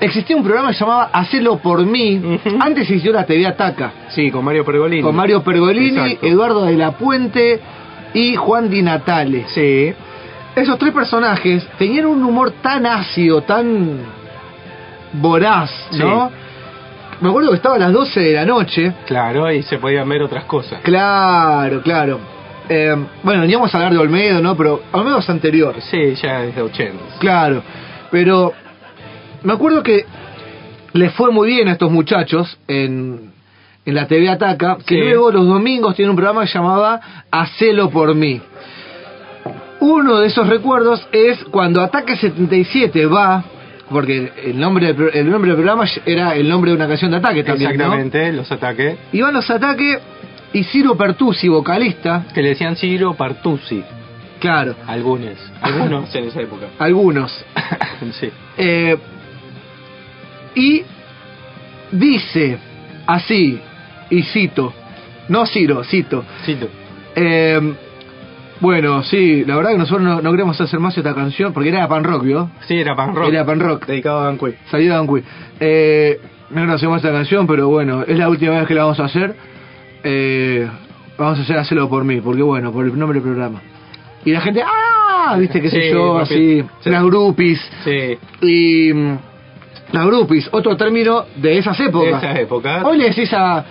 existía 0.01 0.37
un 0.37 0.45
programa 0.45 0.69
que 0.69 0.75
se 0.75 0.81
llamaba 0.81 1.11
Hacelo 1.13 1.57
por 1.59 1.85
mí. 1.85 2.39
Antes 2.61 2.83
existió 2.85 3.13
la 3.13 3.25
TV 3.25 3.47
Ataca. 3.47 3.93
Sí, 4.09 4.31
con 4.31 4.45
Mario 4.45 4.65
Pergolini. 4.65 5.03
Con 5.03 5.17
Mario 5.17 5.43
Pergolini, 5.43 5.99
Exacto. 6.13 6.27
Eduardo 6.27 6.65
de 6.67 6.77
la 6.77 6.93
Puente 6.93 7.61
y 8.15 8.35
Juan 8.37 8.69
Di 8.71 8.83
Natale. 8.83 9.47
Sí. 9.49 9.95
Esos 10.57 10.79
tres 10.79 10.93
personajes 10.93 11.65
tenían 11.79 12.07
un 12.07 12.25
humor 12.25 12.51
tan 12.63 12.87
ácido, 12.87 13.43
tan 13.43 13.99
voraz, 15.13 15.71
¿no? 15.93 16.31
Me 17.21 17.29
acuerdo 17.29 17.51
que 17.51 17.57
estaba 17.57 17.77
a 17.77 17.79
las 17.79 17.93
12 17.93 18.21
de 18.21 18.33
la 18.35 18.45
noche. 18.45 18.93
Claro, 19.07 19.51
y 19.51 19.63
se 19.63 19.79
podían 19.79 20.09
ver 20.09 20.23
otras 20.23 20.45
cosas. 20.45 20.81
Claro, 20.83 21.81
claro. 21.83 22.19
Eh, 22.69 22.97
bueno, 23.23 23.45
íbamos 23.45 23.73
a 23.75 23.79
hablar 23.79 23.93
de 23.93 23.99
Olmedo, 23.99 24.41
¿no? 24.43 24.57
Pero 24.57 24.83
Olmedo 24.93 25.19
es 25.19 25.31
anterior. 25.31 25.77
Sí, 25.91 26.15
ya 26.15 26.41
desde 26.43 26.61
80. 26.63 27.19
Claro, 27.21 27.63
pero 28.11 28.53
me 29.43 29.53
acuerdo 29.53 29.83
que 29.83 30.05
les 30.93 31.13
fue 31.13 31.31
muy 31.31 31.49
bien 31.49 31.69
a 31.69 31.73
estos 31.73 31.91
muchachos 31.91 32.59
en, 32.67 33.31
en 33.85 33.95
la 33.95 34.07
TV 34.07 34.29
Ataca, 34.29 34.79
que 34.85 34.95
Sí. 34.97 35.01
luego 35.01 35.31
los 35.31 35.47
domingos 35.47 35.95
tienen 35.95 36.11
un 36.11 36.17
programa 36.17 36.45
que 36.45 36.53
llamaba 36.53 37.01
Hacelo 37.31 37.89
por 37.91 38.15
mí. 38.15 38.41
Uno 39.89 40.19
de 40.19 40.27
esos 40.27 40.49
recuerdos 40.49 41.07
es 41.13 41.45
cuando 41.45 41.81
Ataque 41.81 42.17
77 42.17 43.07
va, 43.07 43.45
porque 43.89 44.33
el 44.45 44.59
nombre, 44.59 44.93
del 44.93 45.11
el 45.15 45.31
nombre 45.31 45.51
del 45.51 45.57
programa 45.57 45.85
era 46.05 46.35
el 46.35 46.49
nombre 46.49 46.73
de 46.73 46.77
una 46.77 46.89
canción 46.89 47.13
de 47.13 47.19
Ataque 47.19 47.45
también, 47.45 47.71
¿no? 47.77 47.85
Exactamente, 47.95 48.33
los 48.33 48.51
ataques. 48.51 48.99
Y 49.13 49.21
van 49.21 49.35
los 49.35 49.49
Ataque 49.49 49.99
y 50.53 50.65
Ciro 50.65 50.97
Pertusi, 50.97 51.47
vocalista, 51.47 52.25
Que 52.35 52.43
le 52.43 52.49
decían 52.51 52.75
Ciro 52.75 53.15
Partusi. 53.15 53.85
claro, 54.41 54.75
Algunos. 54.89 55.39
Algunos 55.63 56.13
en 56.17 56.25
esa 56.25 56.41
época. 56.41 56.67
algunos. 56.81 57.33
sí. 58.19 58.29
Eh, 58.59 58.97
y 60.57 60.83
dice 61.93 62.59
así, 63.07 63.61
y 64.11 64.23
cito, 64.25 64.73
no 65.29 65.47
Ciro, 65.47 65.85
cito. 65.85 66.25
Cito. 66.45 66.69
eh, 67.15 67.75
bueno, 68.61 69.03
sí, 69.03 69.45
la 69.45 69.57
verdad 69.57 69.73
que 69.73 69.79
nosotros 69.79 70.03
no, 70.03 70.21
no 70.23 70.31
queremos 70.31 70.61
hacer 70.61 70.81
más 70.81 70.97
esta 70.97 71.15
canción 71.15 71.53
porque 71.53 71.69
era 71.69 71.87
pan 71.89 72.05
rock, 72.05 72.25
¿vio? 72.25 72.51
Sí, 72.67 72.75
era 72.79 72.95
pan 72.97 73.15
rock. 73.15 73.29
Era 73.29 73.45
pan 73.45 73.61
rock. 73.61 73.87
Dedicado 73.87 74.27
a 74.29 74.37
Quayle. 74.37 74.59
Salió 74.71 74.93
de 74.93 74.99
Anqui. 74.99 75.23
Eh, 75.61 76.21
no 76.51 76.61
conocemos 76.63 76.97
esta 76.99 77.13
canción, 77.13 77.47
pero 77.47 77.69
bueno, 77.69 78.03
es 78.07 78.19
la 78.19 78.29
última 78.29 78.53
vez 78.59 78.67
que 78.67 78.75
la 78.75 78.85
vamos 78.85 79.01
a 79.01 79.05
hacer. 79.07 79.35
Eh, 80.05 80.69
vamos 81.19 81.39
a 81.39 81.43
hacer 81.43 81.59
hacerlo 81.59 81.89
por 81.89 82.05
mí, 82.05 82.21
porque 82.21 82.43
bueno, 82.43 82.73
por 82.73 82.85
el 82.87 82.99
nombre 82.99 83.21
del 83.21 83.29
programa. 83.29 83.61
Y 84.25 84.33
la 84.33 84.41
gente, 84.41 84.63
¡ah! 84.65 85.37
¿Viste 85.39 85.61
qué 85.61 85.71
sé 85.71 85.83
Sí, 85.83 85.91
yo? 85.93 86.15
grupi- 86.17 86.23
Así, 86.23 86.65
sí. 86.81 86.91
las 86.91 87.05
groupies. 87.05 87.71
Sí. 87.85 88.19
Y. 88.43 88.93
mm, 88.93 89.19
Las 89.93 90.05
groupies, 90.07 90.49
otro 90.51 90.77
término 90.77 91.25
de 91.37 91.59
esas 91.59 91.79
épocas. 91.79 92.21
De 92.23 92.29
esas 92.29 92.39
épocas. 92.41 92.85
Hoy 92.85 92.99
le 92.99 93.05
decís 93.11 93.33
a. 93.33 93.65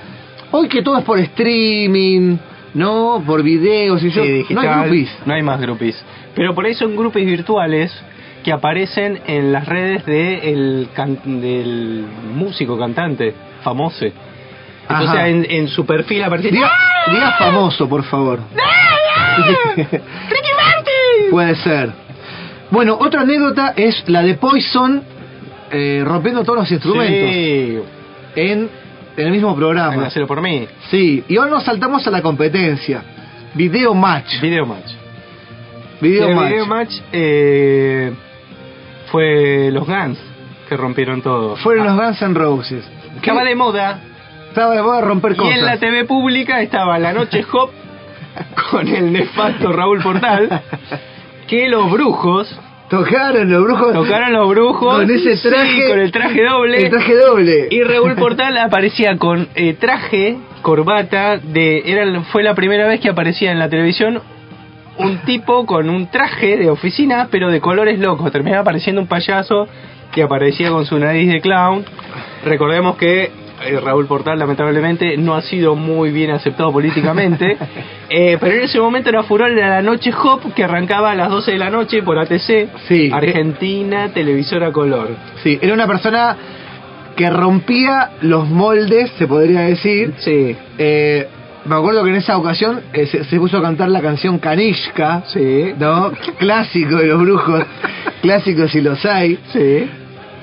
Hoy 0.52 0.68
que 0.70 0.82
todo 0.82 0.98
es 0.98 1.04
por 1.04 1.20
streaming, 1.20 2.38
¿no? 2.76 3.24
Por 3.26 3.42
videos 3.42 4.04
y 4.04 4.12
yo. 4.12 4.24
Sí, 4.24 4.46
no 4.52 4.62
hay 4.62 4.68
groupies. 4.68 5.18
no 5.26 5.34
hay 5.34 5.42
más 5.42 5.60
groupies. 5.60 6.06
Pero 6.36 6.54
por 6.54 6.66
ahí 6.66 6.76
son 6.76 6.96
groupies 6.96 7.26
virtuales 7.26 7.92
que 8.44 8.52
aparecen 8.52 9.22
en 9.26 9.52
las 9.52 9.68
redes 9.68 10.06
de 10.06 10.52
el 10.52 10.90
can- 10.94 11.42
del 11.42 12.06
músico 12.36 12.78
cantante 12.78 13.34
famoso. 13.64 14.06
Entonces 14.88 15.20
en, 15.26 15.48
en 15.50 15.68
su 15.68 15.84
perfil 15.84 16.24
aparece... 16.24 16.52
Diga, 16.52 16.72
diga 17.12 17.32
famoso, 17.40 17.90
por 17.90 18.04
favor. 18.04 18.40
Puede 21.32 21.56
ser. 21.56 21.92
Bueno, 22.72 22.98
otra 23.00 23.22
anécdota 23.22 23.74
es 23.76 24.04
la 24.08 24.22
de 24.22 24.36
Poison 24.36 25.04
eh, 25.72 26.04
rompiendo 26.06 26.44
todos 26.44 26.60
los 26.60 26.72
instrumentos 26.72 27.30
Sí, 27.32 27.80
en, 28.36 28.70
en 29.18 29.26
el 29.28 29.32
mismo 29.32 29.56
programa. 29.56 29.94
en 29.96 30.04
Hacelo 30.04 30.28
por 30.28 30.42
mí. 30.42 30.68
Sí, 30.90 31.24
y 31.28 31.38
ahora 31.38 31.52
nos 31.52 31.64
saltamos 31.64 32.06
a 32.08 32.12
la 32.12 32.22
competencia. 32.22 33.04
Video 33.54 33.94
match. 33.94 34.40
Video 34.42 34.66
match. 34.66 34.92
Video 36.02 36.28
El 36.28 36.36
match. 36.36 36.50
video 36.50 36.66
match 36.66 36.92
eh, 37.14 38.14
fue 39.12 39.70
los 39.72 39.86
Guns 39.88 40.18
que 40.68 40.76
rompieron 40.76 41.22
todo. 41.22 41.56
Fueron 41.58 41.86
los 41.88 41.96
Guns 41.96 42.22
N' 42.22 42.34
Roses. 42.34 42.86
Estaba 43.16 43.44
de 43.44 43.56
moda 43.56 44.00
Estaba 44.50 44.76
de 44.76 44.82
moda 44.82 45.02
romper 45.02 45.34
y 45.34 45.36
cosas. 45.36 45.58
en 45.58 45.66
la 45.66 45.78
TV 45.78 46.06
pública 46.06 46.62
estaba 46.62 46.98
la 47.00 47.14
noche 47.14 47.46
hop 47.52 47.70
con 48.72 48.88
el 48.88 49.12
nefasto 49.14 49.72
Raúl 49.72 50.02
Portal 50.02 50.62
que 51.48 51.70
los 51.70 51.90
brujos 51.92 52.54
Tocaron 52.90 53.52
los 53.52 53.64
brujos. 53.64 53.94
tocaron 53.94 54.32
los 54.34 54.50
brujos 54.50 54.96
Con 55.00 55.10
ese 55.10 55.38
sí, 55.38 55.50
traje. 55.50 55.88
con 55.90 56.00
el 56.00 56.12
traje 56.12 56.44
doble 56.44 56.78
El 56.84 56.90
traje 56.92 57.16
doble. 57.16 57.68
y 57.72 57.82
Raúl 57.84 58.16
Portal 58.18 58.58
aparecía 58.58 59.18
con 59.18 59.48
eh, 59.56 59.74
traje 59.74 60.38
corbata 60.62 61.38
de 61.38 61.82
era 61.86 62.22
fue 62.32 62.44
la 62.44 62.54
primera 62.54 62.88
vez 62.88 63.00
que 63.00 63.10
aparecía 63.10 63.52
en 63.52 63.60
la 63.60 63.70
televisión 63.70 64.22
un 64.98 65.18
tipo 65.26 65.66
con 65.66 65.90
un 65.90 66.10
traje 66.12 66.58
de 66.58 66.70
oficina 66.70 67.28
pero 67.32 67.50
de 67.52 67.60
colores 67.60 68.00
locos 68.00 68.32
terminaba 68.32 68.62
apareciendo 68.62 69.02
un 69.02 69.08
payaso 69.08 69.68
que 70.14 70.24
aparecía 70.24 70.70
con 70.70 70.86
su 70.86 70.98
nariz 71.00 71.28
de 71.28 71.42
clown 71.42 71.84
recordemos 72.46 72.96
que 72.98 73.32
eh, 73.64 73.80
Raúl 73.80 74.06
Portal 74.08 74.38
lamentablemente 74.40 75.18
no 75.18 75.36
ha 75.36 75.42
sido 75.42 75.76
muy 75.76 76.12
bien 76.12 76.32
aceptado 76.32 76.72
políticamente 76.72 77.58
eh, 78.10 78.38
pero 78.40 78.56
en 78.56 78.64
ese 78.64 78.80
momento 78.80 79.10
era 79.10 79.24
furor 79.24 79.52
era 79.52 79.70
la 79.70 79.82
noche 79.82 80.12
hop 80.14 80.54
que 80.54 80.64
arrancaba 80.64 81.12
a 81.12 81.16
las 81.16 81.30
12 81.30 81.52
de 81.52 81.58
la 81.58 81.70
noche 81.70 82.04
por 82.04 82.18
ATC 82.20 82.70
Sí. 82.88 83.10
Argentina 83.12 84.10
televisora 84.14 84.72
color 84.72 85.10
Sí, 85.44 85.58
era 85.62 85.74
una 85.74 85.88
persona 85.88 86.36
que 87.16 87.30
rompía 87.30 88.10
los 88.24 88.50
moldes, 88.50 89.10
se 89.18 89.26
podría 89.28 89.62
decir. 89.62 90.14
sí 90.18 90.56
Eh, 90.78 91.28
me 91.66 91.76
acuerdo 91.76 92.04
que 92.04 92.10
en 92.12 92.18
esa 92.18 92.38
ocasión 92.38 92.82
eh, 92.94 93.08
se, 93.08 93.24
se 93.24 93.38
puso 93.40 93.58
a 93.58 93.62
cantar 93.62 93.90
la 93.90 94.02
canción 94.02 94.38
Kanishka, 94.38 95.24
sí 95.28 95.74
¿no? 95.80 96.12
Clásico 96.38 96.98
de 96.98 97.08
los 97.08 97.22
brujos, 97.22 97.64
clásicos 98.22 98.70
si 98.72 98.82
los 98.82 99.04
hay. 99.06 99.40
sí 99.54 99.90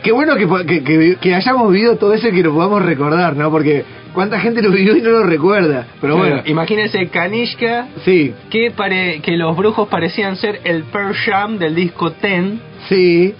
Qué 0.02 0.10
bueno 0.12 0.34
que, 0.36 0.46
que, 0.66 0.82
que- 0.84 1.16
que 1.20 1.34
hayamos 1.34 1.70
vivido 1.72 1.96
todo 1.96 2.12
eso 2.14 2.28
y 2.28 2.32
que 2.32 2.42
lo 2.42 2.52
podamos 2.52 2.82
recordar, 2.84 3.36
¿no? 3.36 3.50
Porque 3.50 3.84
cuánta 4.12 4.40
gente 4.40 4.60
lo 4.62 4.70
vivió 4.70 4.96
y 4.96 5.00
no 5.02 5.10
lo 5.10 5.22
recuerda. 5.24 5.86
Pero 6.00 6.16
bueno, 6.16 6.36
Bueno, 6.36 6.48
imagínense 6.50 7.06
Kanishka, 7.08 7.86
sí, 8.04 8.34
que, 8.50 8.70
pare, 8.72 9.20
que 9.22 9.36
los 9.36 9.56
brujos 9.56 9.88
parecían 9.88 10.36
ser 10.36 10.60
el 10.64 10.82
Pearl 10.84 11.14
Jam 11.14 11.58
del 11.58 11.74
disco 11.74 12.10
Ten. 12.12 12.60
sí. 12.88 13.34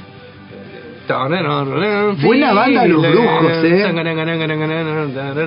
Buena 2.22 2.52
banda 2.54 2.86
Los 2.86 3.02
Brujos, 3.02 3.52
¿eh? 3.64 3.84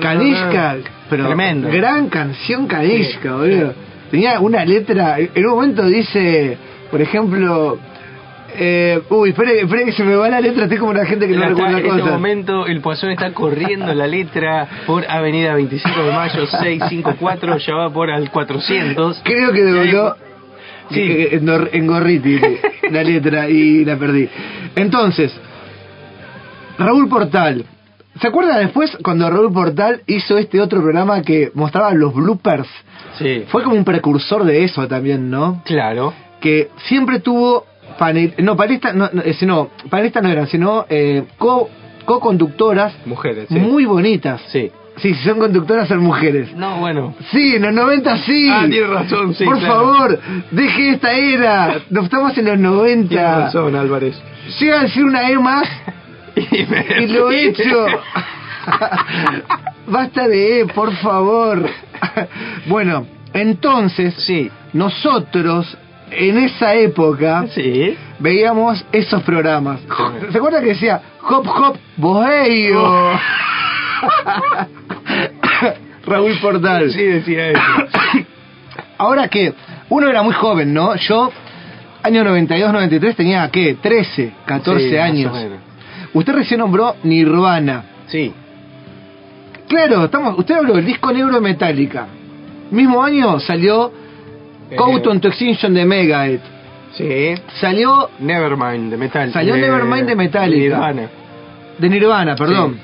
Kanishka, 0.00 0.76
pero 1.10 1.26
Tremendo. 1.26 1.68
gran 1.70 2.08
canción 2.08 2.66
Kanishka, 2.66 3.36
boludo. 3.36 3.72
Tenía 4.10 4.38
una 4.40 4.64
letra, 4.64 5.18
en 5.18 5.46
un 5.46 5.54
momento 5.54 5.84
dice, 5.86 6.56
por 6.90 7.00
ejemplo, 7.00 7.78
eh, 8.54 9.02
uy, 9.10 9.30
espere, 9.30 9.60
espere 9.60 9.84
que 9.86 9.92
se 9.92 10.04
me 10.04 10.14
va 10.16 10.28
la 10.28 10.40
letra, 10.40 10.64
estoy 10.64 10.78
como 10.78 10.92
la 10.92 11.04
gente 11.06 11.26
que 11.26 11.34
no 11.34 11.46
recuerda 11.48 11.72
en 11.72 11.76
este 11.78 11.88
cosas. 11.90 12.12
momento 12.12 12.66
el 12.66 12.80
Poisson 12.80 13.10
está 13.10 13.32
corriendo 13.32 13.92
la 13.94 14.06
letra 14.06 14.68
por 14.86 15.04
Avenida 15.10 15.54
25 15.54 16.02
de 16.02 16.12
Mayo 16.12 16.46
654, 16.46 17.58
ya 17.58 17.74
va 17.74 17.90
por 17.90 18.10
al 18.10 18.30
400. 18.30 19.20
Creo 19.24 19.52
que 19.52 19.62
devolvió 19.64 20.16
Sí. 20.88 21.00
en, 21.32 21.48
en 21.72 21.86
Gorriti 21.88 22.38
la 22.92 23.02
letra 23.02 23.48
y 23.48 23.84
la 23.84 23.96
perdí. 23.96 24.28
Entonces, 24.76 25.32
Raúl 26.78 27.08
Portal. 27.08 27.64
¿Se 28.20 28.28
acuerda 28.28 28.58
después 28.58 28.96
cuando 29.02 29.28
Raúl 29.28 29.52
Portal 29.52 30.00
hizo 30.06 30.38
este 30.38 30.58
otro 30.60 30.80
programa 30.80 31.20
que 31.22 31.50
mostraba 31.54 31.92
los 31.92 32.14
bloopers? 32.14 32.68
Sí, 33.18 33.44
Fue 33.48 33.62
como 33.62 33.76
un 33.76 33.84
precursor 33.84 34.44
de 34.44 34.64
eso 34.64 34.86
también, 34.88 35.30
¿no? 35.30 35.62
claro. 35.64 36.14
Que 36.40 36.68
siempre 36.86 37.18
tuvo 37.20 37.64
panel, 37.98 38.34
no, 38.38 38.56
panelistas 38.56 38.94
no, 38.94 39.08
no, 39.12 39.22
ese 39.22 39.46
no, 39.46 39.70
panelistas 39.90 40.22
no 40.22 40.28
eran, 40.30 40.46
sino 40.48 40.86
eh, 40.88 41.24
co, 41.38 41.68
co-conductoras 42.04 42.94
Mujeres, 43.06 43.46
sí. 43.48 43.54
muy 43.54 43.84
bonitas. 43.84 44.40
Sí. 44.48 44.70
Sí, 44.98 45.12
si 45.14 45.24
son 45.28 45.38
conductoras 45.38 45.88
son 45.88 45.98
mujeres. 45.98 46.54
No, 46.56 46.78
bueno. 46.78 47.14
Sí, 47.30 47.56
en 47.56 47.62
los 47.62 47.74
90 47.74 48.16
sí. 48.24 48.48
Ah, 48.50 48.64
tiene 48.66 48.86
razón, 48.86 49.34
sí. 49.34 49.44
Por 49.44 49.58
claro. 49.58 49.74
favor, 49.74 50.20
deje 50.52 50.90
esta 50.92 51.12
era. 51.12 51.80
No 51.90 52.00
estamos 52.02 52.30
en 52.38 52.46
los 52.46 52.54
Tiene 52.54 52.68
90. 52.68 53.38
razón, 53.40 53.76
Álvarez. 53.76 54.14
Llega 54.58 54.80
a 54.80 54.82
decir 54.84 55.04
una 55.04 55.28
E 55.30 55.38
más 55.38 55.68
Y, 56.34 56.64
me- 56.64 56.86
y 57.02 57.06
lo 57.08 57.30
he 57.30 57.48
hecho. 57.48 57.86
Basta 59.86 60.26
de 60.28 60.60
E, 60.60 60.66
por 60.66 60.92
favor. 60.96 61.66
bueno, 62.66 63.06
entonces, 63.32 64.14
Sí, 64.18 64.50
nosotros 64.72 65.76
en 66.10 66.38
esa 66.38 66.74
época 66.74 67.46
sí. 67.54 67.96
veíamos 68.18 68.84
esos 68.92 69.22
programas. 69.22 69.80
¿Se 70.30 70.38
acuerda 70.38 70.60
que 70.60 70.68
decía 70.68 71.00
Hop 71.28 71.46
Hop 71.46 71.76
Boheo? 71.96 73.18
Raúl 76.06 76.38
Portal. 76.40 76.90
Sí, 76.92 77.02
decía 77.02 77.50
eso. 77.50 77.60
Ahora 78.98 79.28
que 79.28 79.52
uno 79.88 80.08
era 80.08 80.22
muy 80.22 80.34
joven, 80.34 80.72
¿no? 80.72 80.94
Yo, 80.96 81.30
año 82.02 82.24
92, 82.24 82.72
93, 82.72 83.16
tenía, 83.16 83.50
¿qué? 83.50 83.76
13, 83.80 84.32
14 84.46 84.80
Sí, 84.80 84.94
más 84.94 85.00
o 85.00 85.02
años. 85.02 85.32
Usted 86.14 86.32
recién 86.32 86.60
nombró 86.60 86.96
Nirvana. 87.02 87.84
Sí, 88.06 88.32
Claro, 89.68 90.04
estamos, 90.04 90.38
usted 90.38 90.54
habló 90.54 90.74
del 90.74 90.86
disco 90.86 91.10
negro 91.12 91.34
de 91.34 91.40
Metallica. 91.40 92.06
Mismo 92.70 93.02
año 93.02 93.40
salió. 93.40 94.05
Countdown 94.74 95.20
to 95.20 95.28
Extinction 95.28 95.74
de 95.74 95.84
Megadeth. 95.84 96.40
sí. 96.96 97.34
Salió 97.60 98.10
Nevermind 98.18 98.90
de 98.90 98.96
Metal. 98.96 99.32
Salió 99.32 99.56
Nevermind 99.56 100.08
de 100.08 100.16
Metallica. 100.16 100.74
Nirvana. 100.76 101.08
de 101.78 101.88
Nirvana, 101.88 102.34
perdón. 102.36 102.78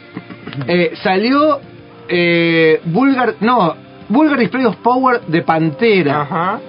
Eh, 0.66 0.92
salió 1.02 1.60
eh, 2.08 2.80
Vulgar, 2.84 3.34
no, 3.40 3.74
Vulgar 4.08 4.38
Display 4.38 4.66
of 4.66 4.76
Power 4.76 5.22
de 5.22 5.42
Pantera. 5.42 6.20
Ajá. 6.22 6.60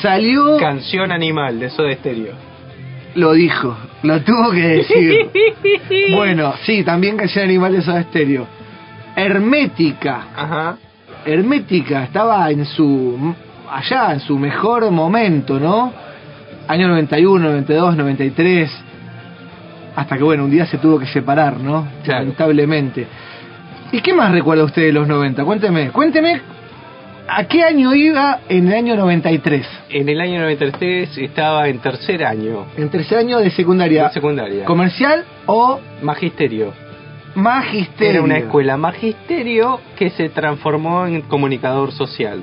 Salió, 0.00 0.56
Canción 0.58 1.10
animal 1.12 1.58
de 1.60 1.68
Soda 1.70 1.92
Stereo. 1.94 2.34
lo 3.16 3.32
dijo, 3.32 3.76
lo 4.04 4.20
tuvo 4.22 4.52
que 4.52 4.60
decir. 4.68 5.30
bueno, 6.14 6.54
sí, 6.64 6.82
también 6.84 7.16
canción 7.16 7.44
animal 7.44 7.72
de 7.72 7.82
Soda 7.82 8.02
Stereo. 8.04 8.46
Hermética, 9.16 10.28
Ajá. 10.34 10.76
Hermética 11.26 12.04
estaba 12.04 12.50
en 12.50 12.64
su 12.64 13.34
allá 13.72 14.12
en 14.12 14.20
su 14.20 14.38
mejor 14.38 14.90
momento, 14.90 15.58
¿no? 15.58 15.92
Año 16.68 16.88
91, 16.88 17.38
92, 17.44 17.96
93. 17.96 18.70
Hasta 19.96 20.16
que 20.16 20.22
bueno, 20.22 20.44
un 20.44 20.50
día 20.50 20.66
se 20.66 20.78
tuvo 20.78 20.98
que 20.98 21.06
separar, 21.06 21.58
¿no? 21.60 21.86
Claro. 22.02 22.20
Lamentablemente. 22.20 23.06
¿Y 23.92 24.00
qué 24.00 24.14
más 24.14 24.32
recuerda 24.32 24.64
usted 24.64 24.82
de 24.82 24.92
los 24.92 25.06
90? 25.06 25.44
Cuénteme, 25.44 25.90
cuénteme 25.90 26.40
¿a 27.28 27.44
qué 27.44 27.62
año 27.62 27.94
iba 27.94 28.40
en 28.48 28.68
el 28.68 28.74
año 28.74 28.96
93? 28.96 29.66
En 29.90 30.08
el 30.08 30.20
año 30.20 30.40
93 30.40 31.18
estaba 31.18 31.68
en 31.68 31.78
tercer 31.78 32.24
año 32.24 32.66
En 32.76 32.88
tercer 32.88 33.18
año 33.18 33.38
de 33.38 33.50
secundaria. 33.50 34.04
de 34.08 34.10
secundaria. 34.14 34.64
¿Comercial 34.64 35.24
o 35.46 35.78
Magisterio. 36.00 36.72
magisterio? 37.34 38.10
Era 38.12 38.22
una 38.22 38.38
escuela 38.38 38.76
magisterio 38.76 39.80
que 39.96 40.10
se 40.10 40.30
transformó 40.30 41.06
en 41.06 41.22
comunicador 41.22 41.92
social. 41.92 42.42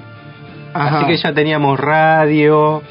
Ajá. 0.73 0.99
Así 0.99 1.07
que 1.07 1.17
ya 1.17 1.33
teníamos 1.33 1.79
radio, 1.79 2.81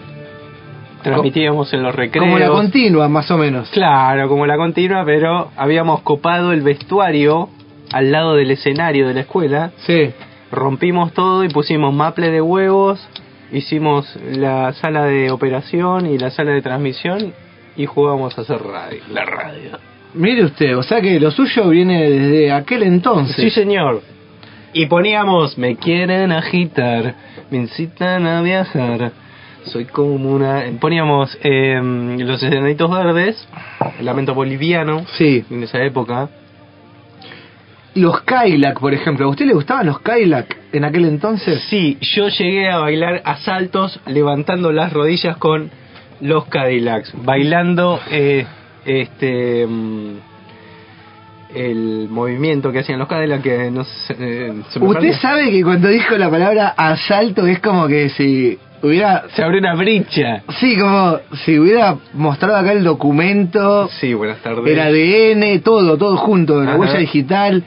transmitíamos 1.02 1.72
en 1.72 1.82
los 1.82 1.94
recreos. 1.94 2.26
Como 2.26 2.38
la 2.38 2.48
continua, 2.48 3.08
más 3.08 3.30
o 3.30 3.38
menos. 3.38 3.68
Claro, 3.70 4.28
como 4.28 4.46
la 4.46 4.56
continua, 4.56 5.04
pero 5.04 5.50
habíamos 5.56 6.00
copado 6.02 6.52
el 6.52 6.62
vestuario 6.62 7.48
al 7.92 8.12
lado 8.12 8.34
del 8.34 8.50
escenario 8.50 9.08
de 9.08 9.14
la 9.14 9.20
escuela. 9.20 9.72
Sí. 9.86 10.10
Rompimos 10.50 11.12
todo 11.12 11.44
y 11.44 11.48
pusimos 11.48 11.94
maple 11.94 12.30
de 12.30 12.40
huevos, 12.40 13.06
hicimos 13.52 14.16
la 14.32 14.72
sala 14.74 15.04
de 15.04 15.30
operación 15.30 16.06
y 16.06 16.18
la 16.18 16.30
sala 16.30 16.52
de 16.52 16.62
transmisión 16.62 17.32
y 17.76 17.86
jugamos 17.86 18.36
a 18.38 18.42
hacer 18.42 18.60
radio, 18.62 19.00
la 19.10 19.24
radio. 19.24 19.78
Mire 20.14 20.44
usted, 20.44 20.76
o 20.76 20.82
sea 20.82 21.00
que 21.00 21.20
lo 21.20 21.30
suyo 21.30 21.68
viene 21.68 22.10
desde 22.10 22.50
aquel 22.50 22.82
entonces. 22.82 23.36
Sí, 23.36 23.50
señor. 23.50 24.02
Y 24.72 24.86
poníamos, 24.86 25.56
me 25.56 25.76
quieren 25.76 26.32
agitar, 26.32 27.14
me 27.50 27.58
incitan 27.58 28.26
a 28.26 28.42
viajar. 28.42 29.12
Soy 29.64 29.86
como 29.86 30.30
una... 30.30 30.64
Poníamos 30.80 31.36
eh, 31.42 31.80
los 32.18 32.42
enanitos 32.42 32.90
verdes, 32.90 33.48
el 33.98 34.04
lamento 34.04 34.34
boliviano, 34.34 35.04
sí. 35.16 35.44
en 35.50 35.62
esa 35.62 35.82
época. 35.82 36.28
Los 37.94 38.20
Kailak, 38.22 38.78
por 38.78 38.94
ejemplo, 38.94 39.26
¿a 39.26 39.30
usted 39.30 39.46
le 39.46 39.54
gustaban 39.54 39.86
los 39.86 40.00
Kailak 40.00 40.56
en 40.72 40.84
aquel 40.84 41.06
entonces? 41.06 41.62
Sí, 41.68 41.98
yo 42.00 42.28
llegué 42.28 42.68
a 42.68 42.78
bailar 42.78 43.22
a 43.24 43.38
saltos 43.38 43.98
levantando 44.06 44.70
las 44.70 44.92
rodillas 44.92 45.36
con 45.38 45.70
los 46.20 46.44
Cadillacs, 46.46 47.12
bailando 47.24 48.00
eh, 48.10 48.46
este 48.84 49.66
mm, 49.66 50.16
el 51.54 52.08
movimiento 52.10 52.70
que 52.72 52.80
hacían 52.80 52.98
los 52.98 53.08
Cadillacs 53.08 53.42
que 53.42 53.70
no 53.70 53.84
sé, 53.84 54.16
eh, 54.18 54.52
se 54.70 54.78
me 54.80 54.86
Usted 54.86 55.00
perdió. 55.00 55.14
sabe 55.20 55.50
que 55.50 55.62
cuando 55.62 55.88
dijo 55.88 56.16
la 56.16 56.30
palabra 56.30 56.74
asalto 56.76 57.46
es 57.46 57.58
como 57.60 57.86
que 57.88 58.10
si 58.10 58.58
hubiera... 58.82 59.24
Se 59.34 59.42
abrió 59.42 59.60
una 59.60 59.74
brecha. 59.74 60.42
Sí, 60.60 60.76
como 60.78 61.18
si 61.44 61.58
hubiera 61.58 61.96
mostrado 62.14 62.56
acá 62.56 62.72
el 62.72 62.84
documento, 62.84 63.88
Sí, 64.00 64.14
buenas 64.14 64.38
tardes. 64.38 64.66
el 64.66 64.78
ADN, 64.78 65.60
todo, 65.62 65.96
todo 65.96 66.16
junto, 66.18 66.62
la 66.62 66.70
Ajá. 66.72 66.78
huella 66.80 66.98
digital. 66.98 67.64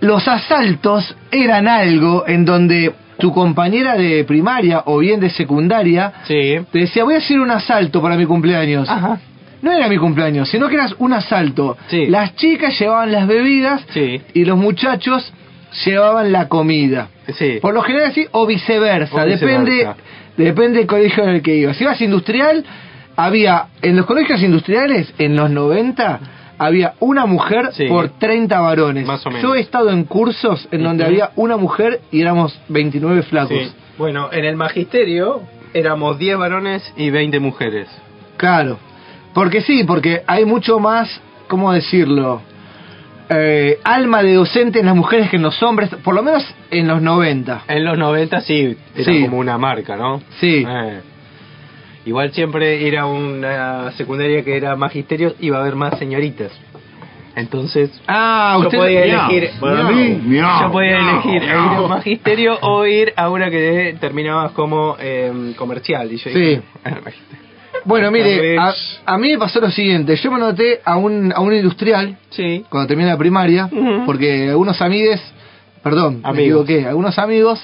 Los 0.00 0.26
asaltos 0.28 1.16
eran 1.30 1.68
algo 1.68 2.24
en 2.26 2.44
donde 2.44 2.92
tu 3.18 3.32
compañera 3.32 3.96
de 3.96 4.24
primaria 4.24 4.82
o 4.86 4.98
bien 4.98 5.20
de 5.20 5.30
secundaria 5.30 6.12
Sí. 6.24 6.56
te 6.72 6.78
decía, 6.80 7.04
voy 7.04 7.14
a 7.14 7.18
hacer 7.18 7.38
un 7.40 7.50
asalto 7.52 8.02
para 8.02 8.16
mi 8.16 8.26
cumpleaños. 8.26 8.88
Ajá. 8.88 9.18
No 9.62 9.72
era 9.72 9.88
mi 9.88 9.96
cumpleaños, 9.96 10.48
sino 10.48 10.68
que 10.68 10.74
era 10.74 10.88
un 10.98 11.12
asalto. 11.12 11.76
Sí. 11.88 12.06
Las 12.06 12.34
chicas 12.36 12.78
llevaban 12.78 13.12
las 13.12 13.26
bebidas 13.26 13.84
Sí. 13.90 14.20
y 14.34 14.44
los 14.44 14.58
muchachos 14.58 15.32
llevaban 15.84 16.32
la 16.32 16.48
comida. 16.48 17.08
Sí. 17.34 17.58
Por 17.62 17.72
lo 17.74 17.82
general 17.82 18.12
sí, 18.12 18.26
o 18.32 18.46
viceversa, 18.46 19.22
O 19.22 19.26
depende 19.26 19.70
viceversa. 19.70 19.96
depende 20.36 20.78
del 20.78 20.86
colegio 20.86 21.22
en 21.24 21.30
el 21.30 21.42
que 21.42 21.56
ibas. 21.56 21.76
Si 21.76 21.84
ibas 21.84 22.00
industrial, 22.00 22.64
había 23.16 23.66
en 23.82 23.96
los 23.96 24.06
colegios 24.06 24.42
industriales 24.42 25.12
en 25.18 25.36
los 25.36 25.48
90 25.50 26.20
había 26.58 26.94
una 27.00 27.26
mujer 27.26 27.70
Sí. 27.72 27.86
por 27.86 28.08
30 28.18 28.60
varones. 28.60 29.06
Más 29.06 29.24
o 29.26 29.30
menos. 29.30 29.42
Yo 29.42 29.54
he 29.54 29.60
estado 29.60 29.90
en 29.90 30.04
cursos 30.04 30.68
en 30.70 30.82
donde 30.84 31.04
había 31.04 31.30
una 31.36 31.56
mujer 31.56 32.00
y 32.12 32.20
éramos 32.20 32.58
29 32.68 33.22
flacos. 33.22 33.58
Sí. 33.58 33.72
Bueno, 33.98 34.28
en 34.32 34.44
el 34.44 34.56
magisterio 34.56 35.42
éramos 35.74 36.18
10 36.18 36.36
varones 36.36 36.92
y 36.96 37.10
20 37.10 37.40
mujeres. 37.40 37.88
Claro. 38.36 38.78
Porque 39.34 39.60
sí, 39.62 39.84
porque 39.84 40.22
hay 40.26 40.44
mucho 40.44 40.78
más, 40.78 41.20
¿cómo 41.48 41.72
decirlo? 41.72 42.42
Eh, 43.30 43.78
alma 43.84 44.22
de 44.22 44.34
docente 44.34 44.80
en 44.80 44.86
las 44.86 44.94
mujeres 44.96 45.30
que 45.30 45.36
en 45.36 45.42
los 45.42 45.62
hombres, 45.62 45.88
por 46.04 46.14
lo 46.14 46.22
menos 46.22 46.44
en 46.70 46.86
los 46.86 47.00
90. 47.00 47.62
En 47.68 47.84
los 47.84 47.96
90 47.96 48.40
sí, 48.42 48.76
era 48.94 49.04
Sí. 49.04 49.22
como 49.22 49.38
una 49.38 49.56
marca, 49.56 49.96
¿no? 49.96 50.20
Sí. 50.40 50.64
Eh. 50.68 51.00
Igual 52.04 52.32
siempre 52.32 52.86
era 52.86 53.06
una 53.06 53.92
secundaria 53.92 54.42
que 54.44 54.56
era 54.56 54.74
magisterio, 54.76 55.34
iba 55.40 55.58
a 55.58 55.60
haber 55.62 55.76
más 55.76 55.98
señoritas. 55.98 56.50
Entonces, 57.34 57.90
Ah, 58.06 58.56
yo 58.60 58.66
usted 58.66 58.76
podía 58.78 59.04
elegir. 59.04 59.50
Para 59.58 59.84
mí, 59.84 60.20
miau, 60.26 60.62
yo 60.66 60.72
podía 60.72 60.98
elegir 60.98 61.42
ir 61.42 61.50
a 61.50 61.80
magisterio 61.88 62.58
o 62.60 62.84
ir 62.84 63.14
a 63.16 63.30
una 63.30 63.48
que 63.50 63.96
terminaba 63.98 64.50
como 64.52 64.96
eh, 64.98 65.54
comercial. 65.56 66.12
Y 66.12 66.16
yo 66.18 66.30
Sí. 66.30 66.38
dije, 66.38 66.62
Bueno, 67.84 68.10
mire, 68.10 68.56
a, 68.58 68.72
a 69.06 69.18
mí 69.18 69.30
me 69.32 69.38
pasó 69.38 69.60
lo 69.60 69.70
siguiente. 69.70 70.16
Yo 70.16 70.30
me 70.30 70.38
noté 70.38 70.80
a 70.84 70.96
un, 70.96 71.32
a 71.34 71.40
un 71.40 71.52
industrial 71.54 72.16
sí. 72.30 72.64
cuando 72.68 72.86
terminé 72.88 73.08
la 73.10 73.16
primaria, 73.18 73.68
porque 74.06 74.48
algunos 74.50 74.80
amigues, 74.80 75.20
perdón, 75.82 76.20
me 76.22 76.28
Amigos. 76.28 76.62
equivoqué, 76.68 76.86
algunos 76.88 77.18
amigos 77.18 77.60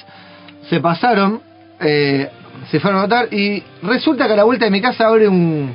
se 0.69 0.79
pasaron, 0.81 1.41
eh, 1.79 2.29
se 2.69 2.79
fueron 2.79 2.99
a 2.99 3.03
notar 3.03 3.33
y 3.33 3.63
resulta 3.83 4.27
que 4.27 4.33
a 4.33 4.37
la 4.37 4.43
vuelta 4.43 4.65
de 4.65 4.71
mi 4.71 4.81
casa 4.81 5.07
abre 5.07 5.27
un, 5.27 5.73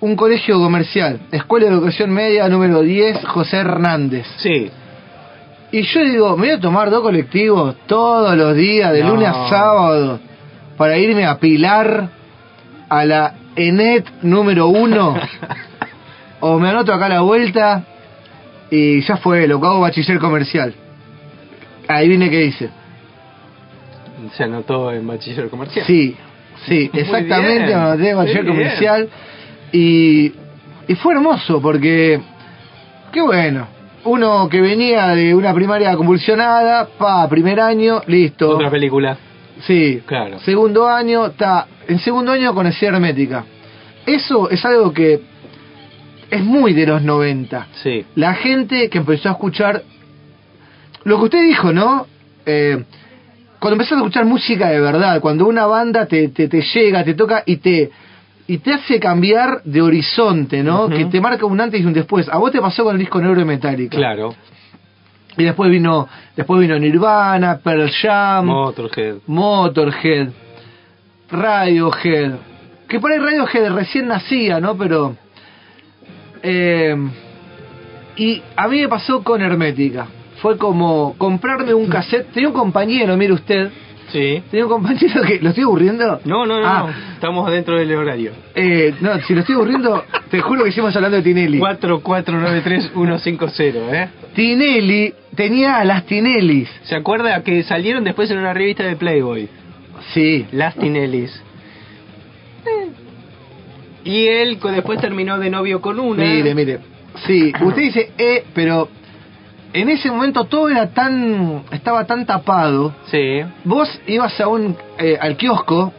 un 0.00 0.16
colegio 0.16 0.58
comercial, 0.58 1.20
Escuela 1.30 1.66
de 1.66 1.72
Educación 1.72 2.10
Media 2.10 2.48
número 2.48 2.80
10, 2.82 3.24
José 3.26 3.58
Hernández. 3.58 4.26
Sí. 4.38 4.70
Y 5.72 5.82
yo 5.82 6.00
digo, 6.04 6.36
me 6.36 6.46
voy 6.46 6.56
a 6.56 6.60
tomar 6.60 6.90
dos 6.90 7.02
colectivos 7.02 7.74
todos 7.86 8.34
los 8.36 8.54
días, 8.54 8.92
de 8.92 9.02
No. 9.02 9.10
lunes 9.10 9.28
a 9.28 9.48
sábado, 9.50 10.18
para 10.78 10.96
irme 10.96 11.26
a 11.26 11.38
Pilar 11.38 12.08
a 12.88 13.04
la 13.04 13.34
ENET 13.56 14.06
número 14.22 14.68
uno. 14.68 15.16
o 16.40 16.58
me 16.58 16.68
anoto 16.68 16.92
acá 16.92 17.06
a 17.06 17.10
la 17.10 17.20
vuelta 17.22 17.84
y 18.70 19.00
ya 19.02 19.16
fue, 19.16 19.46
lo 19.46 19.60
que 19.60 19.66
hago 19.66 19.80
bachiller 19.80 20.18
comercial. 20.18 20.74
Ahí 21.88 22.08
viene 22.08 22.30
que 22.30 22.38
dice. 22.38 22.70
Se 24.36 24.44
anotó 24.44 24.92
en 24.92 25.06
bachiller 25.06 25.48
comercial. 25.48 25.86
Sí, 25.86 26.16
sí, 26.66 26.90
exactamente, 26.92 27.66
me 27.66 27.74
anoté 27.74 28.10
en 28.10 28.16
bachiller 28.16 28.46
comercial. 28.46 29.08
Y, 29.72 30.32
y 30.88 30.94
fue 30.96 31.14
hermoso 31.14 31.60
porque, 31.60 32.20
qué 33.12 33.20
bueno. 33.22 33.68
Uno 34.04 34.48
que 34.48 34.60
venía 34.60 35.08
de 35.08 35.34
una 35.34 35.52
primaria 35.52 35.96
convulsionada, 35.96 36.86
pa, 36.96 37.28
primer 37.28 37.60
año, 37.60 38.02
listo. 38.06 38.50
Otra 38.50 38.70
película. 38.70 39.16
Sí, 39.66 40.02
Claro. 40.06 40.38
Segundo 40.40 40.86
año, 40.86 41.26
está. 41.26 41.66
En 41.88 41.98
segundo 41.98 42.32
año 42.32 42.54
conocí 42.54 42.84
hermética. 42.84 43.44
Eso 44.04 44.50
es 44.50 44.64
algo 44.64 44.92
que 44.92 45.20
es 46.30 46.44
muy 46.44 46.72
de 46.72 46.86
los 46.86 47.02
90. 47.02 47.66
Sí. 47.82 48.04
La 48.14 48.34
gente 48.34 48.88
que 48.88 48.98
empezó 48.98 49.28
a 49.28 49.32
escuchar. 49.32 49.82
Lo 51.04 51.18
que 51.18 51.24
usted 51.24 51.42
dijo, 51.42 51.72
¿no? 51.72 52.06
Eh, 52.44 52.84
cuando 53.58 53.74
empezás 53.74 53.92
a 53.92 53.96
escuchar 53.96 54.24
música 54.24 54.68
de 54.68 54.80
verdad, 54.80 55.20
cuando 55.20 55.46
una 55.46 55.66
banda 55.66 56.06
te, 56.06 56.28
te, 56.28 56.48
te 56.48 56.62
llega, 56.62 57.04
te 57.04 57.14
toca 57.14 57.42
y 57.46 57.56
te 57.56 57.90
y 58.48 58.58
te 58.58 58.74
hace 58.74 59.00
cambiar 59.00 59.62
de 59.64 59.82
horizonte, 59.82 60.62
¿no? 60.62 60.88
Que 60.88 61.06
te 61.06 61.20
marca 61.20 61.44
un 61.46 61.60
antes 61.60 61.80
y 61.80 61.84
un 61.84 61.92
después. 61.92 62.28
A 62.28 62.38
vos 62.38 62.52
te 62.52 62.60
pasó 62.60 62.84
con 62.84 62.94
el 62.94 63.00
disco 63.00 63.20
Negro 63.20 63.40
de 63.40 63.44
Metallica. 63.44 63.96
Claro. 63.96 64.34
Y 65.36 65.44
después 65.44 65.70
vino 65.70 66.08
después 66.34 66.60
vino 66.60 66.78
Nirvana, 66.78 67.58
Pearl 67.58 67.90
Jam, 67.90 68.46
Motorhead. 68.46 69.16
Motorhead, 69.26 70.28
Radiohead. 71.30 72.32
Que 72.88 73.00
por 73.00 73.10
ahí 73.12 73.18
Radiohead 73.18 73.72
recién 73.74 74.08
nacía, 74.08 74.60
¿no? 74.60 74.76
Pero. 74.76 75.16
eh, 76.42 76.96
y 78.16 78.42
a 78.56 78.66
mí 78.68 78.80
me 78.80 78.88
pasó 78.88 79.22
con 79.22 79.42
Hermética. 79.42 80.06
Fue 80.40 80.56
como 80.56 81.14
comprarme 81.18 81.74
un 81.74 81.86
cassette. 81.88 82.28
Tenía 82.32 82.48
un 82.48 82.54
compañero, 82.54 83.14
mire 83.16 83.32
usted. 83.34 83.70
Sí. 84.12 84.40
Tenía 84.50 84.64
un 84.66 84.70
compañero 84.72 85.22
que. 85.22 85.40
¿Lo 85.40 85.48
estoy 85.50 85.64
aburriendo? 85.64 86.20
No, 86.24 86.46
no, 86.46 86.60
no, 86.60 86.66
Ah. 86.66 86.84
no. 86.86 86.90
Estamos 87.14 87.50
dentro 87.50 87.76
del 87.78 87.92
horario. 87.94 88.32
Eh, 88.54 88.94
no, 89.00 89.18
si 89.20 89.34
lo 89.34 89.40
estoy 89.40 89.56
aburriendo, 89.56 90.04
te 90.30 90.40
juro 90.40 90.62
que 90.64 90.70
seguimos 90.70 90.94
hablando 90.96 91.16
de 91.16 91.22
Tinelli. 91.24 91.58
4493150, 91.58 93.92
¿eh? 93.92 94.08
Tinelli 94.34 95.12
tenía 95.34 95.76
a 95.76 95.84
las 95.84 96.04
Tinellis. 96.06 96.68
¿Se 96.84 96.94
acuerda 96.94 97.42
que 97.42 97.62
salieron 97.64 98.04
después 98.04 98.30
en 98.30 98.38
una 98.38 98.54
revista 98.54 98.84
de 98.84 98.96
Playboy? 98.96 99.48
Sí. 100.14 100.46
Las 100.52 100.74
Tinellis. 100.76 101.42
Y 104.04 104.26
él 104.28 104.58
después 104.60 105.00
terminó 105.00 105.38
de 105.38 105.50
novio 105.50 105.80
con 105.80 105.98
una. 105.98 106.24
Mire, 106.24 106.54
mire. 106.54 106.78
Sí, 107.26 107.52
usted 107.60 107.82
dice 107.82 108.10
eh, 108.18 108.44
pero 108.54 108.88
en 109.72 109.88
ese 109.88 110.10
momento 110.10 110.44
todo 110.44 110.68
era 110.68 110.88
tan. 110.90 111.64
estaba 111.72 112.04
tan 112.06 112.24
tapado. 112.24 112.94
Sí. 113.10 113.40
Vos 113.64 114.00
ibas 114.06 114.40
a 114.40 114.48
un. 114.48 114.76
eh, 114.98 115.18
al 115.20 115.36
kiosco, 115.36 115.92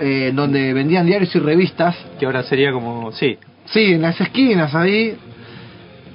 eh, 0.00 0.32
donde 0.34 0.72
vendían 0.72 1.06
diarios 1.06 1.34
y 1.34 1.38
revistas. 1.38 1.96
Que 2.18 2.26
ahora 2.26 2.42
sería 2.42 2.72
como. 2.72 3.12
Sí. 3.12 3.38
Sí, 3.66 3.94
en 3.94 4.02
las 4.02 4.20
esquinas 4.20 4.74
ahí. 4.74 5.16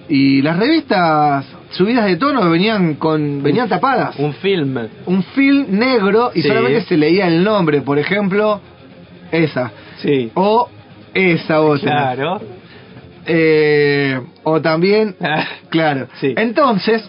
Y 0.09 0.41
las 0.41 0.57
revistas 0.57 1.45
subidas 1.71 2.05
de 2.05 2.15
tono 2.17 2.49
venían 2.49 2.95
con 2.95 3.43
venían 3.43 3.69
tapadas. 3.69 4.17
Un 4.17 4.33
film. 4.33 4.77
Un 5.05 5.23
film 5.23 5.65
negro 5.69 6.31
y 6.33 6.41
Sí. 6.41 6.47
solamente 6.47 6.81
se 6.81 6.97
leía 6.97 7.27
el 7.27 7.43
nombre, 7.43 7.81
por 7.81 7.99
ejemplo, 7.99 8.61
esa. 9.31 9.71
Sí. 9.97 10.31
O 10.35 10.69
esa 11.13 11.61
otra. 11.61 12.13
Claro. 12.15 12.41
Eh, 13.25 14.19
o 14.43 14.61
también, 14.61 15.15
claro. 15.69 16.07
Sí. 16.19 16.33
Entonces, 16.35 17.07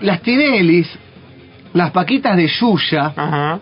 las 0.00 0.20
Tinellis, 0.22 0.88
las 1.72 1.90
Paquitas 1.90 2.36
de 2.36 2.46
Yuya, 2.48 3.12
Ajá. 3.16 3.60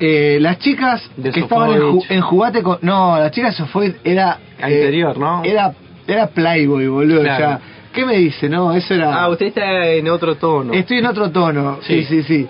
Eh, 0.00 0.38
las 0.40 0.58
chicas 0.60 1.10
De 1.16 1.32
que 1.32 1.40
estaban 1.40 1.72
en, 1.72 1.98
en 2.08 2.20
jugate 2.20 2.62
con... 2.62 2.78
No, 2.82 3.18
las 3.18 3.32
chicas 3.32 3.56
Sofovich 3.56 3.96
era... 4.04 4.38
Al 4.60 4.70
eh, 4.72 4.76
interior, 4.76 5.18
¿no? 5.18 5.42
Era, 5.42 5.72
era 6.06 6.28
Playboy, 6.28 6.86
boludo. 6.86 7.22
Claro. 7.22 7.36
Sea, 7.36 7.60
¿qué 7.98 8.06
me 8.06 8.16
dice? 8.16 8.48
No, 8.48 8.72
eso 8.72 8.94
era... 8.94 9.22
Ah, 9.22 9.28
usted 9.28 9.46
está 9.46 9.86
en 9.88 10.08
otro 10.08 10.36
tono. 10.36 10.72
Estoy 10.72 10.98
en 10.98 11.06
otro 11.06 11.32
tono. 11.32 11.78
Sí, 11.82 12.04
sí, 12.04 12.22
sí. 12.22 12.46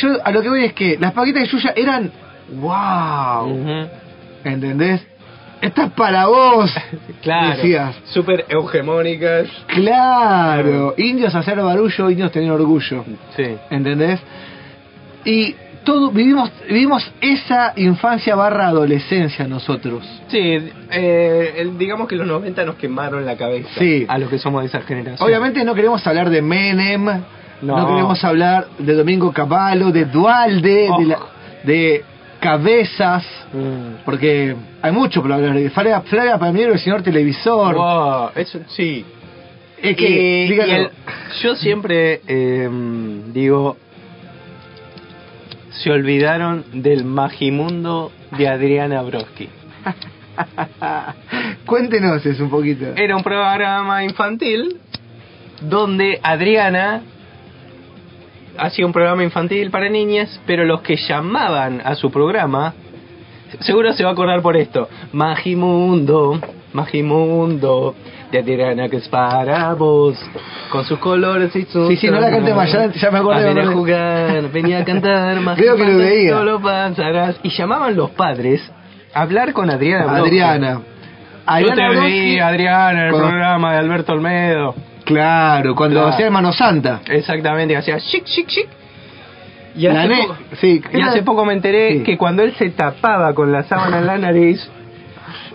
Yo 0.00 0.10
a 0.22 0.30
lo 0.30 0.42
que 0.42 0.48
voy 0.48 0.64
es 0.64 0.74
que 0.74 0.96
las 0.96 1.12
paquitas 1.12 1.42
de 1.42 1.48
Yuya 1.48 1.72
eran... 1.74 2.12
¡Wow! 2.52 3.88
¿Entendés? 4.44 5.04
Esta 5.60 5.86
es 5.86 5.92
para 5.92 6.26
vos. 6.26 6.72
Claro. 7.22 7.56
Decías. 7.56 7.96
Súper 8.04 8.44
hegemónicas. 8.48 9.48
Claro. 9.66 10.94
Indios 10.96 11.34
hacer 11.34 11.60
barullo, 11.60 12.08
indios 12.08 12.30
tener 12.30 12.52
orgullo. 12.52 13.04
Sí. 13.36 13.56
¿Entendés? 13.70 14.20
Y 15.24 15.56
todo, 15.86 16.10
vivimos, 16.10 16.50
vivimos 16.68 17.10
esa 17.22 17.72
infancia 17.76 18.34
barra 18.34 18.66
adolescencia 18.68 19.48
nosotros. 19.48 20.04
Sí, 20.28 20.38
eh, 20.90 21.54
el- 21.56 21.78
digamos 21.78 22.06
que 22.08 22.16
los 22.16 22.26
90 22.26 22.64
nos 22.66 22.74
quemaron 22.74 23.24
la 23.24 23.36
cabeza. 23.36 23.70
Sí. 23.78 24.04
A 24.06 24.18
los 24.18 24.28
que 24.28 24.38
somos 24.38 24.60
de 24.60 24.66
esa 24.66 24.82
generación. 24.82 25.26
Obviamente 25.26 25.64
no 25.64 25.74
queremos 25.74 26.06
hablar 26.06 26.28
de 26.28 26.42
Menem, 26.42 27.04
no, 27.62 27.78
No. 27.78 27.86
queremos 27.88 28.22
hablar 28.22 28.66
de 28.78 28.92
Domingo 28.92 29.32
Cavallo, 29.32 29.90
de 29.90 30.04
Dualde, 30.04 30.90
de, 30.98 31.04
la- 31.06 31.18
de 31.64 32.04
Cabezas, 32.40 33.24
Mm. 33.54 34.04
porque 34.04 34.54
hay 34.82 34.92
mucho 34.92 35.22
para 35.22 35.36
hablar 35.36 35.54
de 35.54 35.70
Flavia, 35.70 36.02
Flavia 36.02 36.36
Palmiero, 36.38 36.74
el 36.74 36.78
señor 36.78 37.02
televisor. 37.02 37.74
Wow, 37.74 38.30
eso 38.34 38.58
sí. 38.68 39.04
Es 39.82 39.96
que, 39.96 40.08
Y- 40.44 40.48
dígalo. 40.48 40.72
y 40.72 40.74
el- 40.74 40.90
yo 41.42 41.54
siempre 41.56 42.20
eh, 42.26 42.68
digo, 43.32 43.76
se 45.78 45.90
olvidaron 45.90 46.64
del 46.72 47.04
Magimundo 47.04 48.12
de 48.36 48.48
Adriana 48.48 49.02
Broski. 49.02 49.48
Cuéntenos 51.66 52.24
eso 52.24 52.44
un 52.44 52.50
poquito. 52.50 52.86
Era 52.96 53.16
un 53.16 53.22
programa 53.22 54.04
infantil 54.04 54.78
donde 55.60 56.20
Adriana 56.22 57.02
hacía 58.58 58.86
un 58.86 58.92
programa 58.92 59.22
infantil 59.22 59.70
para 59.70 59.88
niñas, 59.88 60.40
pero 60.46 60.64
los 60.64 60.80
que 60.80 60.96
llamaban 60.96 61.82
a 61.84 61.94
su 61.94 62.10
programa, 62.10 62.74
seguro 63.60 63.92
se 63.92 64.02
va 64.02 64.10
a 64.10 64.12
acordar 64.12 64.42
por 64.42 64.56
esto, 64.56 64.88
Magimundo, 65.12 66.40
Magimundo, 66.72 67.94
de 68.30 68.38
Adriana 68.38 68.88
que 68.88 68.96
es 68.96 69.08
para 69.08 69.72
vos, 69.74 70.18
con 70.70 70.84
sus 70.84 70.98
colores 70.98 71.54
y 71.54 71.64
sus... 71.64 71.88
Sí, 71.88 71.96
sí, 71.96 72.10
no 72.10 72.18
la 72.20 72.30
cante 72.30 72.52
más, 72.54 72.70
ya- 72.72 72.92
ya 72.92 73.10
me 73.10 73.18
acordé, 73.18 73.44
A 73.44 73.48
venir 73.48 73.64
me 73.64 73.70
a 73.70 73.74
jugar, 73.74 74.50
venía 74.52 74.78
a 74.80 74.84
cantar, 74.84 75.38
Creo 75.56 75.76
que 75.76 75.84
lo 75.84 75.98
veía. 75.98 76.32
Solo 76.32 76.60
pasarás. 76.60 77.36
Y 77.42 77.50
llamaban 77.50 77.94
los 77.96 78.10
padres 78.10 78.60
a 79.14 79.22
hablar 79.22 79.52
con 79.52 79.70
Adriana. 79.70 80.16
Adriana. 80.16 80.80
Yo 81.60 81.68
te 81.74 81.88
Broski, 81.88 82.06
vi, 82.10 82.38
Adriana, 82.40 83.02
en 83.08 83.14
el 83.14 83.14
programa 83.14 83.72
de 83.72 83.78
Alberto 83.78 84.12
Olmedo. 84.12 84.74
Claro, 85.04 85.76
cuando 85.76 86.00
Claro. 86.00 86.08
hacía 86.14 86.26
Hermano 86.26 86.52
Santa. 86.52 87.00
Exactamente, 87.08 87.76
hacía 87.76 87.98
chic, 88.00 88.24
chic, 88.24 88.46
chic. 88.48 88.66
Y 89.76 89.86
hace, 89.86 90.08
poco, 90.08 90.36
sí, 90.60 90.82
y 90.92 91.00
hace 91.02 91.22
poco 91.22 91.44
me 91.44 91.52
enteré 91.52 91.98
Sí. 91.98 92.02
que 92.02 92.16
cuando 92.18 92.42
él 92.42 92.54
se 92.56 92.70
tapaba 92.70 93.34
con 93.34 93.52
la 93.52 93.62
sábana 93.64 93.98
en 93.98 94.06
la 94.06 94.16
nariz, 94.18 94.68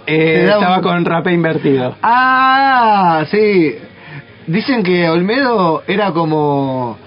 eh, 0.07 0.44
estaba 0.45 0.78
un- 0.78 0.84
con 0.84 1.06
rapé 1.06 1.34
invertido. 1.34 1.95
Ah, 2.02 3.23
sí. 3.30 3.76
Dicen 4.48 4.84
que 4.84 5.07
Olmedo 5.10 5.84
era 5.88 6.11
como. 6.11 6.98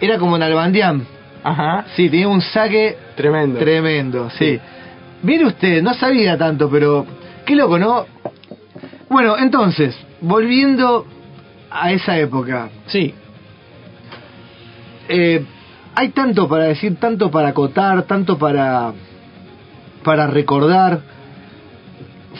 Era 0.00 0.18
como 0.18 0.36
Nalbandián. 0.38 1.06
Ajá. 1.42 1.84
Sí, 1.94 2.10
tenía 2.10 2.28
un 2.28 2.40
saque 2.42 2.96
Tremendo. 3.16 3.58
tremendo, 3.58 4.30
sí. 4.30 4.58
Mire 5.22 5.46
usted, 5.46 5.82
no 5.82 5.94
sabía 5.94 6.36
tanto, 6.36 6.68
pero. 6.70 7.06
Qué 7.44 7.54
loco, 7.56 7.78
¿no? 7.78 8.04
Bueno, 9.08 9.38
entonces, 9.38 9.96
volviendo 10.20 11.06
a 11.70 11.92
esa 11.92 12.18
época. 12.18 12.68
Sí. 12.86 13.14
Eh, 15.08 15.44
hay 15.94 16.08
tanto 16.10 16.48
para 16.48 16.64
decir, 16.64 16.96
tanto 16.96 17.30
para 17.30 17.48
acotar, 17.48 18.02
tanto 18.02 18.36
para. 18.38 18.92
para 20.04 20.26
recordar. 20.26 21.00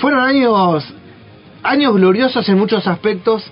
Fueron 0.01 0.21
años. 0.21 0.95
años 1.63 1.95
gloriosos 1.95 2.49
en 2.49 2.59
muchos 2.59 2.87
aspectos. 2.87 3.45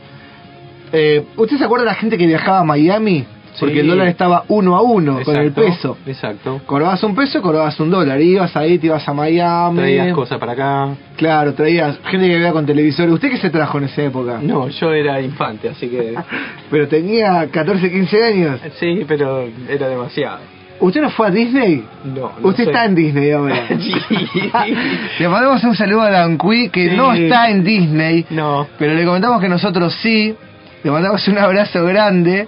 Eh, 0.92 1.24
¿Usted 1.36 1.56
se 1.58 1.64
acuerda 1.64 1.84
de 1.84 1.90
la 1.90 1.96
gente 1.96 2.16
que 2.16 2.26
viajaba 2.26 2.60
a 2.60 2.64
Miami? 2.64 3.26
Porque 3.58 3.74
Sí. 3.74 3.80
el 3.80 3.86
dólar 3.88 4.08
estaba 4.08 4.44
uno 4.48 4.76
a 4.76 4.82
uno 4.82 5.20
con 5.24 5.36
el 5.36 5.52
peso. 5.52 5.96
Exacto. 6.06 6.60
Cobrabas 6.66 7.02
un 7.04 7.14
peso, 7.14 7.40
cobrabas 7.40 7.78
un 7.78 7.90
dólar. 7.90 8.20
Ibas 8.20 8.56
ahí, 8.56 8.78
te 8.78 8.86
ibas 8.88 9.08
a 9.08 9.14
Miami. 9.14 9.76
Traías 9.78 10.12
cosas 10.14 10.38
para 10.38 10.52
acá. 10.52 10.88
Claro, 11.16 11.54
traías 11.54 11.98
gente 12.04 12.26
que 12.26 12.34
vivía 12.34 12.52
con 12.52 12.66
televisores. 12.66 13.12
¿Usted 13.12 13.30
qué 13.30 13.36
se 13.36 13.50
trajo 13.50 13.78
en 13.78 13.84
esa 13.84 14.02
época? 14.02 14.40
No, 14.42 14.68
yo 14.68 14.92
era 14.92 15.20
infante, 15.20 15.68
así 15.68 15.88
que... 15.88 16.14
Pero 16.70 16.88
tenía 16.88 17.48
14, 17.50 17.90
15 17.92 18.24
años. 18.24 18.60
Sí, 18.80 19.04
pero 19.06 19.48
era 19.68 19.88
demasiado. 19.88 20.38
¿Usted 20.86 21.00
no 21.02 21.10
fue 21.10 21.28
a 21.28 21.30
Disney? 21.30 21.84
No, 22.04 22.32
no 22.40 22.48
Usted 22.48 22.64
sé. 22.64 22.70
está 22.70 22.84
en 22.84 22.94
Disney 22.94 23.30
ahora. 23.30 23.56
Sí. 23.78 23.94
Le 25.18 25.28
mandamos 25.28 25.62
un 25.64 25.74
saludo 25.76 26.02
a 26.02 26.10
Dan 26.10 26.36
Cui, 26.36 26.68
que 26.68 26.90
Sí. 26.90 26.96
no 26.96 27.12
está 27.14 27.48
en 27.50 27.64
Disney, 27.64 28.26
No. 28.30 28.66
pero 28.78 28.94
le 28.94 29.04
comentamos 29.04 29.40
que 29.40 29.48
nosotros 29.48 29.94
sí. 30.02 30.34
Le 30.82 30.90
mandamos 30.90 31.26
un 31.28 31.38
abrazo 31.38 31.84
grande. 31.84 32.46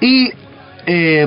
Y 0.00 0.30
eh, 0.86 1.26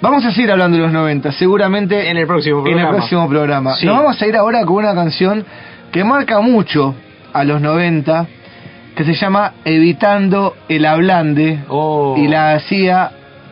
vamos 0.00 0.24
a 0.24 0.30
seguir 0.32 0.50
hablando 0.50 0.76
de 0.76 0.82
los 0.84 0.92
90, 0.92 1.32
seguramente 1.32 2.08
En 2.10 2.16
el 2.16 2.26
próximo 2.26 2.58
en 2.58 2.64
programa. 2.64 2.88
el 2.90 2.96
próximo 2.96 3.28
programa. 3.28 3.74
Sí. 3.76 3.86
Nos 3.86 3.96
vamos 3.96 4.20
a 4.20 4.26
ir 4.26 4.36
ahora 4.36 4.64
con 4.64 4.76
una 4.76 4.94
canción 4.94 5.44
que 5.92 6.02
marca 6.04 6.40
mucho 6.40 6.94
a 7.32 7.44
los 7.44 7.60
90, 7.60 8.26
que 8.96 9.04
se 9.04 9.14
llama 9.14 9.52
Evitando 9.64 10.54
el 10.68 10.84
Hablande, 10.84 11.60
Oh. 11.68 12.16
y 12.18 12.26
la 12.26 12.54
hacía 12.54 13.10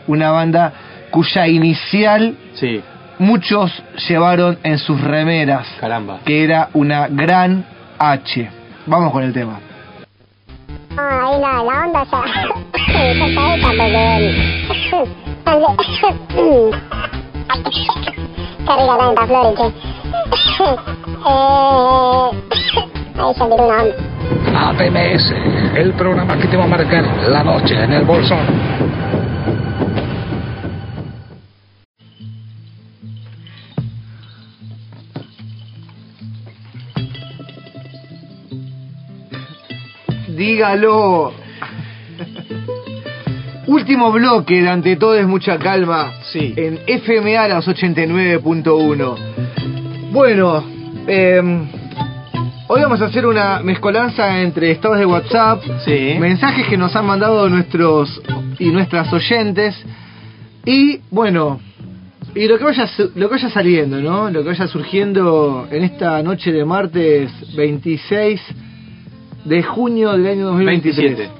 una 0.08 0.30
banda 0.32 0.72
cuya 1.16 1.46
inicial 1.48 2.36
Sí, 2.52 2.82
muchos 3.18 3.72
llevaron 4.06 4.58
en 4.62 4.76
sus 4.78 5.00
remeras, 5.00 5.66
caramba. 5.80 6.18
que 6.26 6.44
era 6.44 6.68
una 6.74 7.08
gran 7.08 7.64
H. 7.98 8.50
Vamos 8.84 9.10
con 9.12 9.22
el 9.22 9.32
tema. 9.32 9.58
Ah, 10.98 11.30
ahí 11.30 11.40
la, 11.40 11.62
la 11.62 11.84
onda. 11.84 12.04
Qué 12.92 13.14
rica 13.14 13.26
tanta 18.98 19.26
flores, 19.26 19.56
che. 19.56 20.64
Eh, 21.28 21.50
ahí 23.18 23.34
se 23.34 23.42
una 23.44 23.82
onda. 23.82 23.96
ATMS, 24.54 25.32
el 25.76 25.92
programa 25.94 26.36
que 26.38 26.46
te 26.48 26.56
va 26.58 26.64
a 26.64 26.68
marcar 26.68 27.04
la 27.28 27.42
noche 27.42 27.82
en 27.82 27.92
el 27.92 28.04
bolsón. 28.04 28.38
Dígalo. 40.36 41.32
Último 43.66 44.12
bloque 44.12 44.60
de 44.62 44.68
Ante 44.68 44.96
Todo 44.96 45.14
es 45.16 45.26
Mucha 45.26 45.58
Calma 45.58 46.12
Sí. 46.30 46.52
en 46.56 46.78
FMA 46.86 47.48
las 47.48 47.66
89.1. 47.66 49.16
Bueno, 50.12 50.62
eh, 51.08 51.40
hoy 52.68 52.80
vamos 52.82 53.00
a 53.00 53.06
hacer 53.06 53.24
una 53.26 53.60
mezcolanza 53.60 54.42
entre 54.42 54.70
estados 54.72 54.98
de 54.98 55.06
WhatsApp, 55.06 55.62
Sí. 55.84 56.16
mensajes 56.20 56.66
que 56.68 56.76
nos 56.76 56.94
han 56.94 57.06
mandado 57.06 57.48
nuestros 57.48 58.20
y 58.58 58.66
nuestras 58.66 59.10
oyentes 59.12 59.74
y 60.66 61.00
bueno, 61.10 61.60
y 62.34 62.46
lo 62.46 62.58
que 62.58 62.64
vaya 62.64 62.86
lo 63.14 63.28
que 63.28 63.34
vaya 63.36 63.48
saliendo, 63.50 64.02
¿no? 64.02 64.30
Lo 64.30 64.42
que 64.42 64.48
vaya 64.50 64.66
surgiendo 64.68 65.66
en 65.70 65.82
esta 65.82 66.22
noche 66.22 66.52
de 66.52 66.64
martes 66.66 67.32
26 67.56 68.40
de 69.46 69.62
junio 69.62 70.12
del 70.12 70.26
año 70.26 70.46
2023. 70.46 71.16
27. 71.16 71.30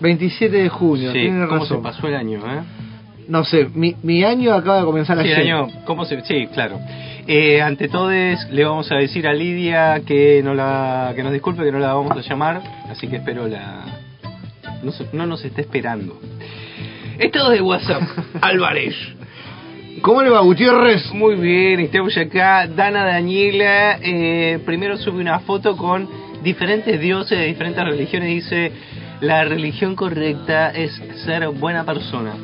27 0.00 0.56
de 0.56 0.68
junio, 0.68 1.12
Sí, 1.12 1.20
tiene 1.20 1.46
¿cómo 1.46 1.64
se 1.64 1.76
pasó 1.76 2.08
el 2.08 2.14
año, 2.16 2.38
eh? 2.40 2.62
No 3.28 3.44
sé, 3.44 3.68
mi, 3.74 3.94
mi 4.02 4.22
año 4.22 4.52
acaba 4.52 4.80
de 4.80 4.84
comenzar 4.84 5.16
Sí, 5.22 5.24
ayer. 5.32 5.40
año, 5.40 5.68
¿cómo 5.86 6.04
se, 6.04 6.20
sí, 6.22 6.46
claro. 6.52 6.78
Eh, 7.26 7.62
ante 7.62 7.88
todo 7.88 8.10
le 8.10 8.64
vamos 8.64 8.90
a 8.92 8.96
decir 8.96 9.26
a 9.26 9.32
Lidia 9.32 10.02
que 10.06 10.42
no 10.44 10.52
la, 10.52 11.12
que 11.16 11.22
nos 11.22 11.32
disculpe 11.32 11.64
que 11.64 11.72
no 11.72 11.78
la 11.78 11.94
vamos 11.94 12.12
a 12.12 12.20
llamar, 12.20 12.60
así 12.90 13.08
que 13.08 13.16
espero 13.16 13.48
la, 13.48 13.84
no, 14.82 14.92
no 15.14 15.26
nos 15.26 15.42
esté 15.44 15.62
esperando. 15.62 16.18
Estado 17.18 17.50
de 17.50 17.62
WhatsApp, 17.62 18.02
Álvarez. 18.42 18.94
¿Cómo 20.02 20.22
le 20.22 20.28
va, 20.28 20.40
Gutiérrez? 20.40 21.10
Muy 21.14 21.36
bien, 21.36 21.80
estamos 21.80 22.14
acá. 22.18 22.66
Dana 22.66 23.04
Daniela 23.04 23.98
eh, 24.02 24.58
primero 24.66 24.98
sube 24.98 25.20
una 25.20 25.38
foto 25.38 25.76
con 25.78 26.06
diferentes 26.44 27.00
dioses 27.00 27.38
de 27.38 27.46
diferentes 27.46 27.82
religiones. 27.82 28.28
Dice, 28.28 28.72
la 29.20 29.44
religión 29.44 29.96
correcta 29.96 30.70
es 30.70 30.92
ser 31.24 31.48
buena 31.48 31.84
persona. 31.84 32.34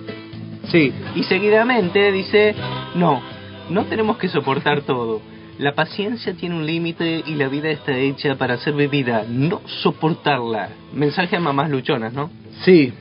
Sí. 0.70 0.92
Y 1.14 1.22
seguidamente 1.24 2.10
dice, 2.10 2.54
No, 2.94 3.20
no 3.68 3.84
tenemos 3.84 4.16
que 4.16 4.28
soportar 4.28 4.82
todo. 4.82 5.20
La 5.58 5.74
paciencia 5.74 6.32
tiene 6.32 6.54
un 6.54 6.64
límite 6.64 7.22
y 7.26 7.34
la 7.34 7.48
vida 7.48 7.68
está 7.68 7.92
hecha 7.92 8.34
para 8.36 8.56
ser 8.56 8.72
vivida, 8.72 9.24
no 9.28 9.60
soportarla. 9.66 10.70
Mensaje 10.94 11.36
a 11.36 11.40
mamás 11.40 11.68
luchonas, 11.68 12.14
¿no? 12.14 12.30
Sí. 12.64 12.94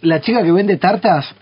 La 0.00 0.22
chica 0.22 0.42
que 0.42 0.52
vende 0.52 0.78
tartas 0.78 1.34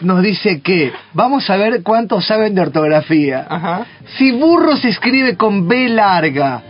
nos 0.00 0.22
dice 0.22 0.60
que 0.60 0.92
vamos 1.14 1.48
a 1.48 1.56
ver 1.56 1.82
cuántos 1.82 2.26
saben 2.26 2.54
de 2.54 2.60
ortografía. 2.60 3.46
Ajá. 3.48 3.86
Si 4.18 4.32
burro 4.32 4.76
se 4.76 4.90
escribe 4.90 5.36
con 5.36 5.66
B 5.66 5.88
larga, 5.88 6.62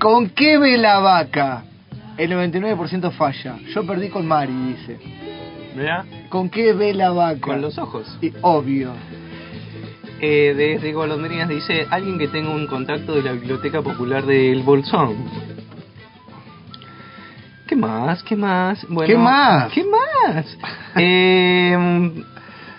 ¿con 0.00 0.30
qué 0.30 0.58
ve 0.58 0.76
la 0.78 0.98
vaca? 0.98 1.64
El 2.16 2.32
99% 2.32 3.12
falla. 3.12 3.56
Yo 3.74 3.86
perdí 3.86 4.08
con 4.08 4.26
Mari, 4.26 4.52
dice. 4.52 4.98
¿Verdad? 5.76 6.04
¿Con 6.28 6.50
qué 6.50 6.72
ve 6.72 6.92
la 6.92 7.10
vaca? 7.10 7.40
Con 7.40 7.60
los 7.62 7.78
ojos. 7.78 8.18
Y, 8.20 8.32
obvio. 8.42 8.92
Eh, 10.20 10.52
desde 10.56 10.92
Golondrinas 10.92 11.48
dice, 11.48 11.86
alguien 11.90 12.18
que 12.18 12.28
tenga 12.28 12.50
un 12.50 12.66
contacto 12.66 13.14
de 13.14 13.22
la 13.22 13.32
Biblioteca 13.32 13.80
Popular 13.80 14.26
del 14.26 14.62
Bolsón. 14.62 15.16
¿Qué 17.66 17.76
más? 17.76 18.22
¿Qué 18.24 18.36
más? 18.36 18.84
Bueno, 18.88 19.06
¿Qué 19.12 19.16
más? 19.18 19.72
¿Qué 19.72 19.84
más? 19.84 20.58
Eh, 20.96 22.12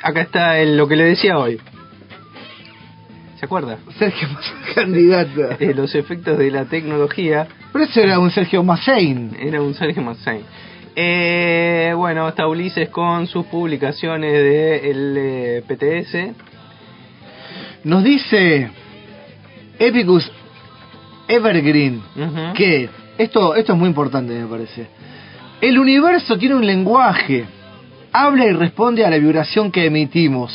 acá 0.03 0.21
está 0.21 0.59
el- 0.59 0.75
lo 0.77 0.87
que 0.87 0.97
le 0.97 1.05
decía 1.05 1.37
hoy. 1.39 1.59
¿Se 3.41 3.45
acuerda? 3.47 3.79
Sergio 3.97 4.27
candidato. 4.75 5.49
Eh, 5.59 5.73
los 5.73 5.95
efectos 5.95 6.37
de 6.37 6.51
la 6.51 6.65
tecnología. 6.65 7.47
Pero 7.73 7.85
eso 7.85 7.99
era 7.99 8.19
un 8.19 8.29
Sergio 8.29 8.63
Massein. 8.63 9.35
Era 9.39 9.63
un 9.63 9.73
Sergio 9.73 10.03
Massein. 10.03 10.43
Eh, 10.95 11.91
bueno, 11.97 12.27
está 12.29 12.47
Ulises 12.47 12.89
con 12.89 13.25
sus 13.25 13.47
publicaciones 13.47 14.31
de 14.31 14.91
el 14.91 15.15
eh, 15.17 15.63
PTS. 15.67 16.35
Nos 17.83 18.03
dice 18.03 18.69
Epicus 19.79 20.31
Evergreen 21.27 21.99
Ujú. 22.15 22.53
que 22.53 22.89
esto, 23.17 23.55
esto 23.55 23.73
es 23.73 23.79
muy 23.79 23.87
importante 23.87 24.33
me 24.33 24.45
parece. 24.45 24.85
El 25.61 25.79
universo 25.79 26.37
tiene 26.37 26.53
un 26.53 26.67
lenguaje, 26.67 27.45
habla 28.11 28.45
y 28.45 28.51
responde 28.51 29.03
a 29.03 29.09
la 29.09 29.17
vibración 29.17 29.71
que 29.71 29.87
emitimos. 29.87 30.53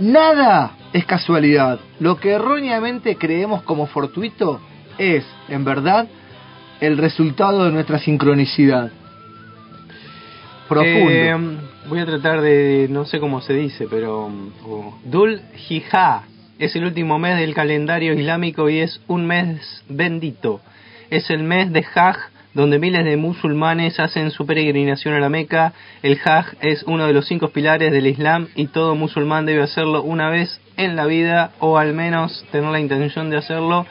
Nada 0.00 0.72
es 0.94 1.04
casualidad. 1.04 1.80
Lo 1.98 2.16
que 2.16 2.30
erróneamente 2.30 3.16
creemos 3.16 3.62
como 3.64 3.86
fortuito 3.88 4.60
es, 4.96 5.26
en 5.48 5.64
verdad, 5.64 6.06
el 6.80 6.96
resultado 6.98 7.64
de 7.64 7.72
nuestra 7.72 7.98
sincronicidad. 7.98 8.92
Profundo. 10.68 11.10
Eh, 11.10 11.36
voy 11.88 11.98
a 11.98 12.06
tratar 12.06 12.40
de, 12.40 12.86
no 12.88 13.04
sé 13.06 13.18
cómo 13.18 13.40
se 13.40 13.54
dice, 13.54 13.88
pero... 13.90 14.30
oh, 14.66 14.96
Dul 15.04 15.42
Hijjah 15.68 16.22
es 16.60 16.76
el 16.76 16.84
último 16.84 17.18
mes 17.18 17.38
del 17.38 17.54
calendario 17.54 18.14
islámico 18.14 18.70
y 18.70 18.78
es 18.78 19.00
un 19.08 19.26
mes 19.26 19.82
bendito. 19.88 20.60
Es 21.10 21.28
el 21.28 21.42
mes 21.42 21.72
de 21.72 21.84
Hajj, 21.92 22.30
donde 22.54 22.78
miles 22.78 23.04
de 23.04 23.16
musulmanes 23.16 23.98
hacen 23.98 24.30
su 24.30 24.46
peregrinación 24.46 25.14
a 25.14 25.18
la 25.18 25.28
Meca. 25.28 25.72
El 26.04 26.20
Hajj 26.24 26.54
es 26.60 26.84
uno 26.84 27.08
de 27.08 27.12
los 27.12 27.26
cinco 27.26 27.48
pilares 27.48 27.90
del 27.90 28.06
Islam 28.06 28.46
y 28.54 28.68
todo 28.68 28.94
musulmán 28.94 29.44
debe 29.44 29.64
hacerlo 29.64 30.04
una 30.04 30.30
vez 30.30 30.60
en 30.76 30.96
la 30.96 31.06
vida 31.06 31.52
o 31.60 31.78
al 31.78 31.94
menos 31.94 32.44
tener 32.50 32.70
la 32.70 32.80
intención 32.80 33.30
de 33.30 33.38
hacerlo. 33.38 33.86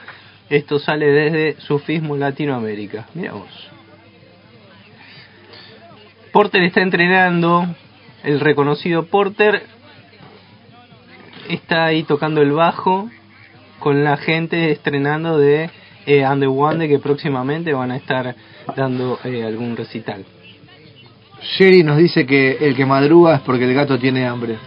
Esto 0.50 0.80
sale 0.80 1.08
desde 1.08 1.62
Sufismo 1.62 2.16
Latinoamérica. 2.18 3.08
Mira. 3.14 3.34
Porter 6.32 6.64
está 6.64 6.82
entrenando, 6.82 7.68
el 8.24 8.40
reconocido 8.40 9.06
Porter 9.06 9.64
está 11.50 11.86
ahí 11.86 12.04
tocando 12.04 12.42
el 12.42 12.52
bajo 12.52 13.10
con 13.80 14.04
la 14.04 14.18
gente 14.18 14.72
estrenando 14.72 15.38
de 15.38 15.70
eh, 16.06 16.26
que 16.88 17.00
próximamente 17.00 17.74
van 17.74 17.92
a 17.92 17.98
estar 17.98 18.36
dando 18.76 19.20
eh, 19.24 19.44
algún 19.44 19.76
recital. 19.76 20.26
Sherry 21.58 21.84
nos 21.84 21.98
dice 21.98 22.26
que 22.26 22.58
el 22.62 22.76
que 22.76 22.86
madruga 22.86 23.36
es 23.36 23.42
porque 23.42 23.66
el 23.66 23.74
gato 23.74 24.00
tiene 24.00 24.26
hambre. 24.26 24.58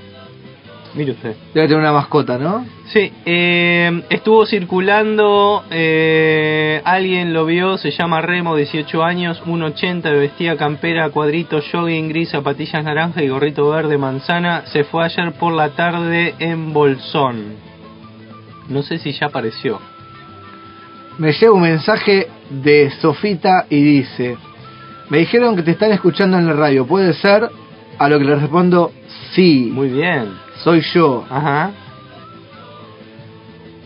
Mire 0.96 1.12
usted. 1.12 1.36
Debe 1.52 1.68
tener 1.68 1.82
una 1.82 1.92
mascota, 1.92 2.38
¿no? 2.38 2.64
Sí, 2.86 3.12
eh, 3.26 4.02
estuvo 4.08 4.46
circulando, 4.46 5.64
eh, 5.70 6.80
alguien 6.84 7.34
lo 7.34 7.44
vio, 7.44 7.76
se 7.76 7.90
llama 7.90 8.22
Remo, 8.22 8.56
18 8.56 9.04
años, 9.04 9.42
1,80, 9.44 10.10
vestía 10.12 10.56
campera, 10.56 11.10
cuadrito, 11.10 11.60
jogging 11.60 12.08
gris, 12.08 12.30
zapatillas 12.30 12.82
naranja 12.82 13.22
y 13.22 13.28
gorrito 13.28 13.68
verde 13.68 13.98
manzana. 13.98 14.62
Se 14.72 14.84
fue 14.84 15.04
ayer 15.04 15.32
por 15.32 15.52
la 15.52 15.70
tarde 15.70 16.34
en 16.38 16.72
Bolsón. 16.72 17.56
No 18.70 18.82
sé 18.82 18.98
si 18.98 19.12
ya 19.12 19.26
apareció. 19.26 19.78
Me 21.18 21.32
llega 21.32 21.52
un 21.52 21.62
mensaje 21.62 22.28
de 22.48 22.90
Sofita 23.02 23.66
y 23.68 23.82
dice, 23.82 24.38
me 25.10 25.18
dijeron 25.18 25.56
que 25.56 25.62
te 25.62 25.72
están 25.72 25.92
escuchando 25.92 26.38
en 26.38 26.46
la 26.46 26.54
radio, 26.54 26.86
¿puede 26.86 27.12
ser? 27.14 27.50
A 27.98 28.08
lo 28.08 28.18
que 28.18 28.24
le 28.24 28.36
respondo, 28.36 28.92
sí. 29.34 29.70
Muy 29.72 29.88
bien. 29.88 30.45
Soy 30.66 30.82
yo. 30.92 31.24
Ajá. 31.30 31.70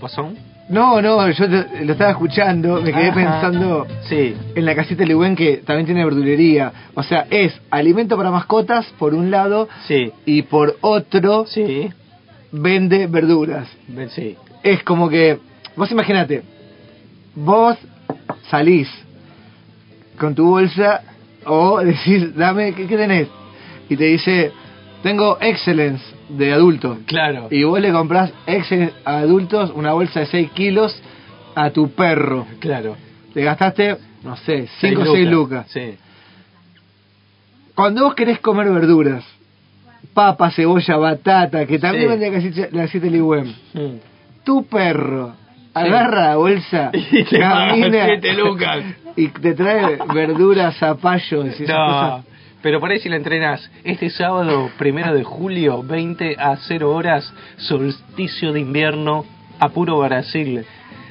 ¿Pasó? 0.00 0.32
No, 0.68 1.00
no, 1.00 1.30
yo 1.30 1.48
te- 1.48 1.84
lo 1.84 1.92
estaba 1.92 2.10
escuchando, 2.10 2.82
me 2.82 2.92
quedé 2.92 3.06
Ajá. 3.10 3.14
pensando 3.14 3.86
Sí. 4.08 4.34
en 4.54 4.64
la 4.64 4.74
casita 4.74 5.02
de 5.02 5.06
Ligüen 5.06 5.36
que 5.36 5.58
también 5.58 5.86
tiene 5.86 6.04
verdulería. 6.04 6.72
O 6.94 7.04
sea, 7.04 7.26
es 7.30 7.52
alimento 7.70 8.16
para 8.16 8.32
mascotas 8.32 8.84
por 8.98 9.14
un 9.14 9.30
lado 9.30 9.68
Sí. 9.86 10.10
y 10.24 10.42
por 10.42 10.76
otro 10.80 11.46
Sí. 11.46 11.88
vende 12.50 13.06
verduras. 13.06 13.68
Sí. 14.08 14.36
Es 14.64 14.82
como 14.82 15.08
que, 15.08 15.38
vos 15.76 15.90
imaginate, 15.92 16.42
vos 17.36 17.76
salís 18.50 18.88
con 20.18 20.34
tu 20.34 20.46
bolsa 20.48 21.02
o 21.44 21.78
decís, 21.84 22.34
dame, 22.34 22.72
¿qué, 22.72 22.88
qué 22.88 22.96
tenés? 22.96 23.28
Y 23.88 23.96
te 23.96 24.04
dice, 24.04 24.50
tengo 25.04 25.38
Excellence 25.40 26.02
de 26.28 26.52
adulto. 26.52 26.98
Claro. 27.06 27.48
Y 27.50 27.62
vos 27.64 27.80
le 27.80 27.92
comprás 27.92 28.32
Excellence 28.46 28.94
a 29.04 29.18
adultos, 29.18 29.72
una 29.74 29.92
bolsa 29.92 30.20
de 30.20 30.26
6 30.26 30.50
kilos, 30.52 31.00
a 31.54 31.70
tu 31.70 31.90
perro. 31.90 32.46
Claro. 32.60 32.96
Te 33.32 33.42
gastaste, 33.42 33.96
no 34.24 34.36
sé, 34.36 34.66
5 34.80 35.02
o 35.02 35.04
Seis 35.04 35.14
6 35.16 35.28
lucas. 35.30 35.66
Sí. 35.70 35.94
Cuando 37.74 38.04
vos 38.04 38.14
querés 38.14 38.38
comer 38.40 38.70
verduras, 38.70 39.24
papa, 40.14 40.50
cebolla, 40.50 40.96
batata, 40.96 41.66
que 41.66 41.78
también 41.78 42.04
Sí. 42.04 42.08
vende 42.08 42.30
la 42.30 42.36
casita- 42.36 42.68
la 42.72 42.82
casita 42.82 43.04
de 43.04 43.10
Ligüen, 43.10 43.54
Mm. 43.74 43.96
tu 44.44 44.64
perro 44.66 45.34
agarra 45.74 46.28
la 46.30 46.36
bolsa, 46.36 46.90
Y 47.12 47.24
te 47.24 47.38
camina 47.38 48.06
siete 48.06 48.32
lucas. 48.32 48.82
y 49.16 49.28
te 49.28 49.52
trae 49.54 49.98
verduras, 50.14 50.76
zapallos 50.78 51.46
y 51.60 51.64
esas 51.64 51.68
No, 51.68 51.86
cosas. 51.86 52.24
Pero 52.66 52.80
por 52.80 52.90
ahí 52.90 52.98
si 52.98 53.08
la 53.08 53.14
entrenas 53.14 53.70
este 53.84 54.10
sábado, 54.10 54.72
primero 54.76 55.14
de 55.14 55.22
julio, 55.22 55.84
20 55.84 56.34
a 56.36 56.56
0 56.56 56.90
horas, 56.90 57.32
solsticio 57.58 58.52
de 58.52 58.58
invierno, 58.58 59.24
a 59.60 59.68
puro 59.68 60.00
Brasil. 60.00 60.66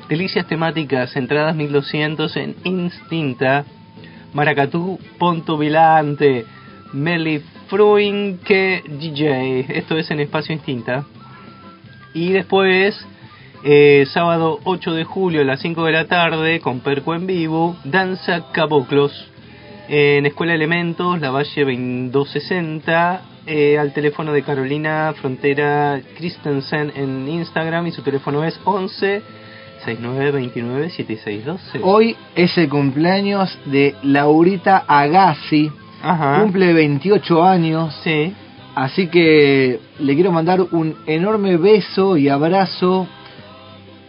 Delicias 0.09 0.45
temáticas, 0.47 1.15
entradas 1.15 1.55
1200 1.55 2.35
en 2.35 2.55
Instinta, 2.65 3.63
Maracatú, 4.33 4.99
Ponto 5.17 5.57
Vilante, 5.57 6.43
Meli 6.91 7.41
DJ. 7.69 9.65
Esto 9.77 9.97
es 9.97 10.11
en 10.11 10.19
Espacio 10.19 10.51
Instinta. 10.51 11.05
Y 12.13 12.33
después, 12.33 12.99
eh, 13.63 14.05
sábado 14.11 14.59
8 14.65 14.91
de 14.91 15.05
julio 15.05 15.39
a 15.39 15.45
las 15.45 15.61
5 15.61 15.85
de 15.85 15.91
la 15.93 16.03
tarde, 16.07 16.59
con 16.59 16.81
Perco 16.81 17.15
en 17.15 17.25
vivo, 17.25 17.77
Danza 17.85 18.51
Caboclos. 18.51 19.31
En 19.87 20.25
Escuela 20.25 20.55
Elementos, 20.55 21.21
La 21.21 21.29
Valle 21.29 21.63
2260, 21.63 23.21
eh, 23.45 23.77
al 23.77 23.93
teléfono 23.93 24.33
de 24.33 24.41
Carolina 24.41 25.13
Frontera 25.21 26.01
Christensen 26.17 26.91
en 26.95 27.27
Instagram 27.27 27.85
y 27.85 27.91
su 27.91 28.01
teléfono 28.01 28.43
es 28.43 28.59
11 28.63 29.21
6929 29.85 30.89
7612. 30.89 31.79
Hoy 31.83 32.15
es 32.35 32.57
el 32.57 32.67
cumpleaños 32.67 33.55
de 33.65 33.93
Laurita 34.01 34.85
Agassi. 34.87 35.71
Ajá. 36.01 36.41
Cumple 36.41 36.73
28 36.73 37.43
años. 37.43 37.95
Sí. 38.03 38.33
Así 38.73 39.07
que 39.07 39.79
le 39.99 40.15
quiero 40.15 40.31
mandar 40.31 40.61
un 40.61 40.95
enorme 41.05 41.57
beso 41.57 42.17
y 42.17 42.27
abrazo. 42.27 43.07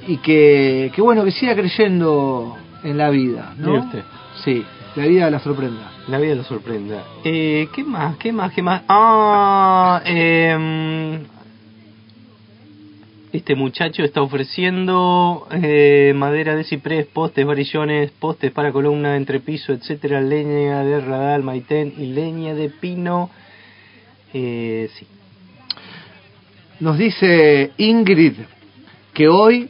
Y 0.08 0.16
que, 0.18 0.90
que 0.94 1.02
bueno, 1.02 1.22
que 1.22 1.32
siga 1.32 1.54
creyendo 1.54 2.56
en 2.82 2.96
la 2.96 3.10
vida. 3.10 3.52
¿no? 3.58 3.80
Usted. 3.80 4.02
Sí, 4.42 4.64
la 4.96 5.06
vida 5.06 5.30
la 5.30 5.38
sorprenda. 5.40 5.92
La 6.08 6.18
vida 6.18 6.34
lo 6.34 6.44
sorprenda. 6.44 7.04
Eh, 7.24 7.68
¿Qué 7.74 7.84
más? 7.84 8.16
¿Qué 8.16 8.32
más? 8.32 8.52
¿Qué 8.52 8.62
más? 8.62 8.82
Ah, 8.88 10.00
em, 10.04 11.20
este 13.32 13.54
muchacho 13.54 14.02
está 14.02 14.22
ofreciendo 14.22 15.46
eh, 15.50 16.14
madera 16.16 16.56
de 16.56 16.64
ciprés, 16.64 17.06
postes, 17.06 17.44
varillones, 17.44 18.10
postes 18.12 18.50
para 18.52 18.72
columna, 18.72 19.16
entrepiso, 19.16 19.72
etcétera, 19.72 20.20
leña 20.22 20.82
de 20.82 21.00
radal, 21.00 21.42
maitén 21.42 21.92
y 21.98 22.06
leña 22.06 22.54
de 22.54 22.70
pino. 22.70 23.30
Eh, 24.32 24.88
sí. 24.94 25.06
Nos 26.80 26.96
dice 26.96 27.72
Ingrid 27.76 28.34
que 29.12 29.28
hoy, 29.28 29.68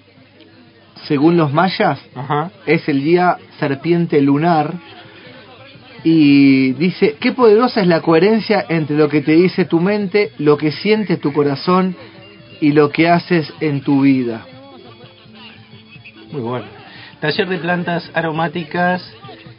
según 1.06 1.36
los 1.36 1.52
mayas, 1.52 2.00
Ajá. 2.14 2.50
es 2.66 2.88
el 2.88 3.02
día 3.02 3.38
serpiente 3.58 4.20
lunar. 4.20 4.74
Y 6.04 6.72
dice, 6.74 7.16
qué 7.20 7.32
poderosa 7.32 7.80
es 7.80 7.86
la 7.86 8.00
coherencia 8.00 8.64
entre 8.68 8.96
lo 8.96 9.08
que 9.08 9.22
te 9.22 9.32
dice 9.32 9.64
tu 9.64 9.80
mente, 9.80 10.30
lo 10.38 10.56
que 10.56 10.72
siente 10.72 11.16
tu 11.16 11.32
corazón 11.32 11.96
y 12.60 12.72
lo 12.72 12.90
que 12.90 13.08
haces 13.08 13.52
en 13.60 13.80
tu 13.82 14.02
vida. 14.02 14.46
Muy 16.30 16.40
bueno. 16.40 16.66
Taller 17.20 17.48
de 17.48 17.58
plantas 17.58 18.10
aromáticas 18.14 19.02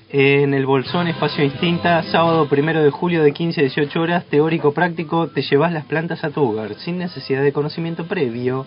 en 0.10 0.54
el 0.54 0.66
Bolsón 0.66 1.08
Espacio 1.08 1.44
Instinta, 1.44 2.04
sábado 2.04 2.48
primero 2.48 2.82
de 2.82 2.92
julio 2.92 3.24
de 3.24 3.34
15 3.34 3.60
a 3.60 3.64
18 3.64 4.02
horas, 4.02 4.26
teórico 4.26 4.74
práctico, 4.74 5.28
te 5.28 5.42
llevas 5.42 5.74
las 5.74 5.86
plantas 5.86 6.24
a 6.24 6.30
tu 6.30 6.44
hogar 6.44 6.76
sin 6.76 6.98
necesidad 6.98 7.44
de 7.44 7.52
conocimiento 7.52 8.06
previo. 8.06 8.66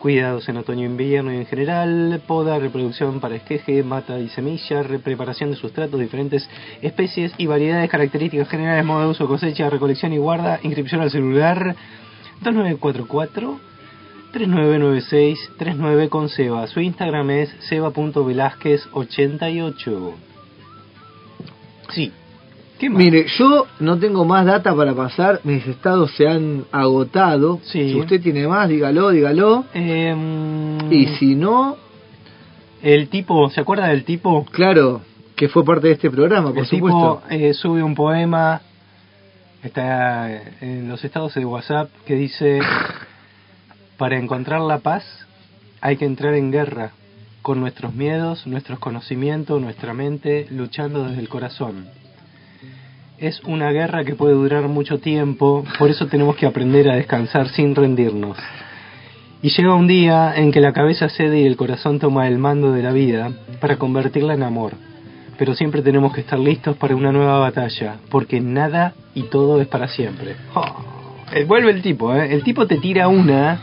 Cuidados 0.00 0.48
en 0.48 0.56
otoño 0.56 0.84
e 0.84 0.86
invierno 0.86 1.30
y 1.30 1.36
en 1.36 1.44
general, 1.44 2.22
poda, 2.26 2.58
reproducción 2.58 3.20
para 3.20 3.36
esqueje, 3.36 3.82
mata 3.82 4.18
y 4.18 4.30
semilla, 4.30 4.82
preparación 5.04 5.50
de 5.50 5.56
sustratos, 5.56 6.00
diferentes 6.00 6.48
especies 6.80 7.34
y 7.36 7.44
variedades, 7.44 7.90
características 7.90 8.48
generales, 8.48 8.82
modo 8.82 9.02
de 9.02 9.08
uso, 9.08 9.28
cosecha, 9.28 9.68
recolección 9.68 10.14
y 10.14 10.18
guarda, 10.18 10.58
inscripción 10.62 11.02
al 11.02 11.10
celular 11.10 11.76
2944 12.40 13.60
3996 14.32 15.38
39 15.58 16.08
con 16.08 16.30
Seba. 16.30 16.66
Su 16.66 16.80
Instagram 16.80 17.30
es 17.30 17.54
seba.velázquez88. 17.68 20.14
Sí. 21.90 22.10
Mire, 22.88 23.26
yo 23.38 23.66
no 23.80 23.98
tengo 23.98 24.24
más 24.24 24.46
data 24.46 24.74
para 24.74 24.94
pasar, 24.94 25.40
mis 25.44 25.66
estados 25.66 26.12
se 26.16 26.26
han 26.28 26.64
agotado. 26.72 27.60
Sí. 27.64 27.90
Si 27.90 27.96
usted 28.00 28.22
tiene 28.22 28.46
más, 28.48 28.68
dígalo, 28.68 29.10
dígalo. 29.10 29.64
Em, 29.74 30.90
Y 30.92 31.06
si 31.18 31.34
no, 31.34 31.76
El 32.82 33.08
tipo, 33.08 33.50
¿se 33.50 33.60
acuerda 33.60 33.88
del 33.88 34.04
tipo? 34.04 34.46
claro, 34.46 35.02
que 35.36 35.48
fue 35.48 35.64
parte 35.64 35.88
de 35.88 35.92
este 35.94 36.10
programa, 36.10 36.48
por 36.50 36.60
el 36.60 36.66
supuesto. 36.66 37.22
tipo 37.28 37.34
eh, 37.44 37.52
sube 37.54 37.82
un 37.82 37.94
poema, 37.94 38.62
está 39.62 40.30
en 40.60 40.88
los 40.88 41.04
estados 41.04 41.34
de 41.34 41.44
WhatsApp, 41.44 41.90
que 42.06 42.14
dice, 42.14 42.60
para 43.98 44.18
encontrar 44.18 44.60
la 44.62 44.78
paz 44.78 45.04
hay 45.82 45.96
que 45.96 46.04
entrar 46.04 46.34
en 46.34 46.50
guerra 46.50 46.92
con 47.42 47.60
nuestros 47.60 47.94
miedos, 47.94 48.46
nuestros 48.46 48.78
conocimientos, 48.78 49.60
nuestra 49.60 49.94
mente, 49.94 50.46
luchando 50.50 51.04
desde 51.04 51.20
el 51.20 51.28
corazón. 51.28 51.86
Es 53.20 53.40
una 53.44 53.70
guerra 53.70 54.02
que 54.02 54.14
puede 54.14 54.32
durar 54.32 54.66
mucho 54.68 54.98
tiempo, 54.98 55.62
por 55.78 55.90
eso 55.90 56.06
tenemos 56.06 56.36
que 56.36 56.46
aprender 56.46 56.90
a 56.90 56.96
descansar 56.96 57.50
sin 57.50 57.74
rendirnos. 57.74 58.38
Y 59.42 59.50
llega 59.50 59.74
un 59.74 59.86
día 59.86 60.32
en 60.36 60.50
que 60.50 60.62
la 60.62 60.72
cabeza 60.72 61.10
cede 61.10 61.40
y 61.40 61.44
el 61.44 61.58
corazón 61.58 61.98
toma 61.98 62.26
el 62.28 62.38
mando 62.38 62.72
de 62.72 62.82
la 62.82 62.92
vida 62.92 63.30
para 63.60 63.76
convertirla 63.76 64.32
en 64.32 64.42
amor. 64.42 64.72
Pero 65.38 65.54
siempre 65.54 65.82
tenemos 65.82 66.14
que 66.14 66.22
estar 66.22 66.38
listos 66.38 66.78
para 66.78 66.96
una 66.96 67.12
nueva 67.12 67.38
batalla, 67.40 67.96
porque 68.10 68.40
nada 68.40 68.94
y 69.14 69.24
todo 69.24 69.60
es 69.60 69.68
para 69.68 69.88
siempre. 69.88 70.36
Oh, 70.54 70.82
eh, 71.34 71.44
vuelve 71.44 71.72
el 71.72 71.82
tipo, 71.82 72.14
¿eh? 72.14 72.32
El 72.32 72.42
tipo 72.42 72.66
te 72.66 72.78
tira 72.78 73.08
una 73.08 73.60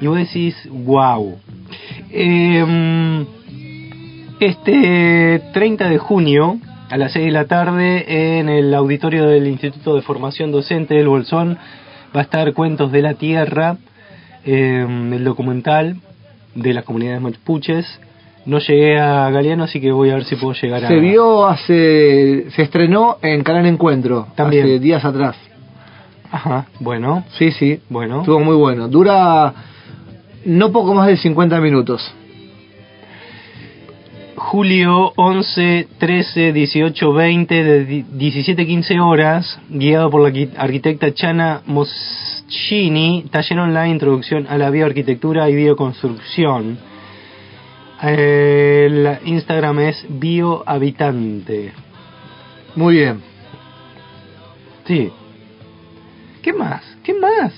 y 0.00 0.06
vos 0.06 0.18
decís, 0.18 0.54
wow. 0.70 1.36
este 4.38 5.42
30 5.52 5.88
de 5.88 5.98
junio, 5.98 6.60
a 6.90 6.96
las 6.96 7.12
6 7.12 7.26
de 7.26 7.32
la 7.32 7.44
tarde, 7.46 8.38
en 8.38 8.48
el 8.48 8.72
auditorio 8.74 9.26
del 9.26 9.46
Instituto 9.46 9.94
de 9.94 10.02
Formación 10.02 10.50
Docente 10.52 10.94
del 10.94 11.08
Bolsón, 11.08 11.58
va 12.16 12.20
a 12.20 12.22
estar 12.24 12.52
Cuentos 12.54 12.90
de 12.92 13.02
la 13.02 13.14
Tierra, 13.14 13.76
eh, 14.44 14.86
el 14.88 15.24
documental 15.24 15.96
de 16.54 16.72
las 16.72 16.84
comunidades 16.84 17.20
mapuches. 17.20 18.00
No 18.46 18.58
llegué 18.60 18.98
a 18.98 19.28
Galeano, 19.30 19.64
así 19.64 19.80
que 19.80 19.92
voy 19.92 20.08
a 20.10 20.14
ver 20.14 20.24
si 20.24 20.36
puedo 20.36 20.54
llegar 20.54 20.82
a... 20.84 20.88
Se 20.88 20.96
vio 20.96 21.46
hace. 21.46 22.46
Se 22.52 22.62
estrenó 22.62 23.18
en 23.20 23.42
Canal 23.42 23.66
Encuentro, 23.66 24.28
También. 24.36 24.64
hace 24.64 24.78
días 24.78 25.04
atrás. 25.04 25.36
Ajá, 26.30 26.66
bueno, 26.80 27.24
Sí, 27.38 27.50
sí. 27.52 27.80
bueno. 27.90 28.20
Estuvo 28.20 28.40
muy 28.40 28.56
bueno. 28.56 28.88
Dura 28.88 29.52
no 30.46 30.72
poco 30.72 30.94
más 30.94 31.08
de 31.08 31.16
50 31.18 31.60
minutos. 31.60 32.14
Julio 34.38 35.12
11, 35.16 35.88
13, 35.98 36.52
18, 36.52 37.12
20, 37.12 37.64
de 37.64 37.84
di- 37.84 38.04
17, 38.12 38.66
15 38.66 39.00
horas, 39.00 39.58
guiado 39.68 40.10
por 40.10 40.22
la 40.22 40.28
arqui- 40.28 40.50
arquitecta 40.56 41.12
Chana 41.12 41.62
Moschini, 41.66 43.24
taller 43.30 43.58
online, 43.58 43.90
introducción 43.90 44.46
a 44.48 44.56
la 44.56 44.70
bioarquitectura 44.70 45.50
y 45.50 45.56
bioconstrucción. 45.56 46.78
El 48.00 49.18
Instagram 49.24 49.80
es 49.80 50.06
biohabitante. 50.08 51.72
Muy 52.76 52.94
bien. 52.94 53.20
Sí. 54.86 55.10
¿Qué 56.42 56.52
más? 56.52 56.82
¿Qué 57.02 57.12
más? 57.14 57.52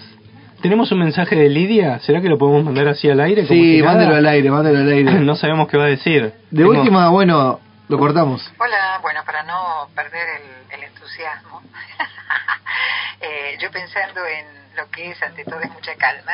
¿Tenemos 0.63 0.93
un 0.93 0.99
mensaje 0.99 1.37
de 1.37 1.49
Lidia? 1.49 1.99
¿Será 2.01 2.21
que 2.21 2.29
lo 2.29 2.39
podemos 2.39 2.65
mandar 2.65 2.89
así 2.89 3.09
al 3.11 3.21
aire? 3.21 3.47
como 3.47 3.55
Sí, 3.61 3.77
si 3.77 3.81
nada? 3.83 3.93
mándelo 3.93 4.17
al 4.17 4.27
aire, 4.27 4.51
mándelo 4.51 4.79
al 4.79 4.89
aire. 4.93 5.13
No 5.21 5.37
sabemos 5.37 5.69
qué 5.69 5.77
va 5.79 5.85
a 5.85 5.89
decir. 5.89 6.23
De 6.51 6.63
Tengo- 6.63 6.71
última, 6.71 7.09
bueno, 7.09 7.61
lo 7.89 7.99
cortamos. 7.99 8.53
Hola, 8.59 8.99
bueno, 9.03 9.21
para 9.25 9.43
no 9.45 9.89
perder 9.95 10.27
el, 10.41 10.79
el 10.79 10.85
entusiasmo, 10.85 11.63
eh, 13.21 13.57
yo 13.61 13.71
pensando 13.71 14.21
en 14.27 14.47
lo 14.77 14.89
que 14.91 15.11
es 15.11 15.23
ante 15.23 15.45
todo 15.45 15.61
es 15.61 15.71
mucha 15.73 15.95
calma, 15.97 16.33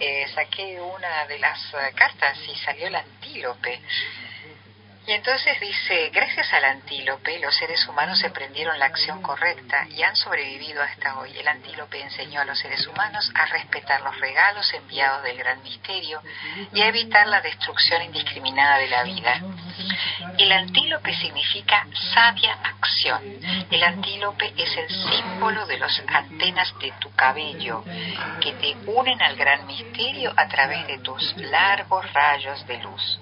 eh, 0.00 0.26
saqué 0.34 0.78
una 0.80 1.26
de 1.28 1.38
las 1.38 1.58
eh, 1.74 1.92
cartas 1.94 2.36
y 2.50 2.56
salió 2.58 2.86
el 2.88 2.94
antílope. 2.96 3.80
Y 5.06 5.12
entonces 5.12 5.60
dice, 5.60 6.10
gracias 6.12 6.52
al 6.52 6.64
antílope 6.64 7.38
los 7.38 7.54
seres 7.54 7.86
humanos 7.86 8.20
emprendieron 8.24 8.76
la 8.76 8.86
acción 8.86 9.22
correcta 9.22 9.86
y 9.88 10.02
han 10.02 10.16
sobrevivido 10.16 10.82
hasta 10.82 11.20
hoy. 11.20 11.38
El 11.38 11.46
antílope 11.46 12.00
enseñó 12.00 12.40
a 12.40 12.44
los 12.44 12.58
seres 12.58 12.84
humanos 12.88 13.30
a 13.36 13.46
respetar 13.46 14.00
los 14.00 14.18
regalos 14.18 14.72
enviados 14.74 15.22
del 15.22 15.38
gran 15.38 15.62
misterio 15.62 16.20
y 16.72 16.80
a 16.80 16.88
evitar 16.88 17.28
la 17.28 17.40
destrucción 17.40 18.02
indiscriminada 18.02 18.78
de 18.78 18.88
la 18.88 19.04
vida. 19.04 19.40
El 20.38 20.50
antílope 20.50 21.14
significa 21.14 21.86
sabia 22.12 22.54
acción. 22.64 23.22
El 23.70 23.84
antílope 23.84 24.54
es 24.56 24.76
el 24.76 24.88
símbolo 24.88 25.66
de 25.66 25.78
las 25.78 26.02
antenas 26.08 26.76
de 26.80 26.92
tu 26.98 27.14
cabello 27.14 27.84
que 28.40 28.52
te 28.54 28.76
unen 28.86 29.22
al 29.22 29.36
gran 29.36 29.66
misterio 29.68 30.32
a 30.36 30.48
través 30.48 30.84
de 30.88 30.98
tus 30.98 31.36
largos 31.36 32.12
rayos 32.12 32.66
de 32.66 32.78
luz. 32.78 33.20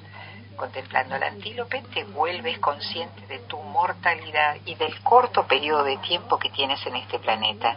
Contemplando 0.57 1.17
al 1.17 1.23
antílope 1.23 1.83
te 1.93 2.05
vuelves 2.05 2.59
consciente 2.59 3.27
de 3.27 3.41
tu 3.41 3.59
mortalidad 3.59 4.57
y 4.65 4.75
del 4.77 5.01
corto 5.03 5.47
periodo 5.47 5.85
de 5.85 5.97
tiempo 5.99 6.39
que 6.39 6.51
tienes 6.51 6.85
en 6.87 6.97
este 6.97 7.19
planeta. 7.19 7.77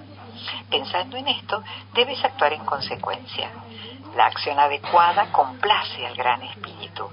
Pensando 0.70 1.18
en 1.18 1.28
esto, 1.28 1.64
debes 1.94 2.24
actuar 2.24 2.54
en 2.54 2.64
consecuencia. 2.66 3.50
La 4.16 4.28
acción 4.28 4.60
adecuada 4.60 5.32
complace 5.32 6.06
al 6.06 6.16
gran 6.16 6.44
espíritu. 6.44 7.10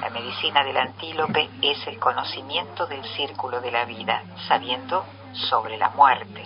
La 0.00 0.10
medicina 0.10 0.62
del 0.62 0.76
antílope 0.76 1.48
es 1.62 1.86
el 1.86 1.98
conocimiento 1.98 2.86
del 2.86 3.04
círculo 3.16 3.60
de 3.60 3.70
la 3.70 3.86
vida, 3.86 4.22
sabiendo 4.46 5.06
sobre 5.32 5.78
la 5.78 5.90
muerte. 5.90 6.44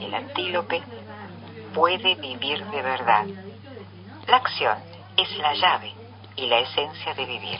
El 0.00 0.14
antílope 0.14 0.82
puede 1.74 2.14
vivir 2.14 2.64
de 2.66 2.82
verdad. 2.82 3.26
La 4.28 4.36
acción 4.36 4.78
es 5.16 5.36
la 5.38 5.54
llave 5.54 5.92
y 6.36 6.46
la 6.46 6.60
esencia 6.60 7.14
de 7.14 7.26
vivir. 7.26 7.58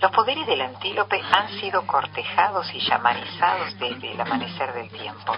Los 0.00 0.10
poderes 0.10 0.46
del 0.46 0.60
antílope 0.60 1.20
han 1.32 1.48
sido 1.60 1.86
cortejados 1.86 2.72
y 2.74 2.80
llamanizados 2.80 3.78
desde 3.78 4.12
el 4.12 4.20
amanecer 4.20 4.72
del 4.74 4.90
tiempo. 4.90 5.34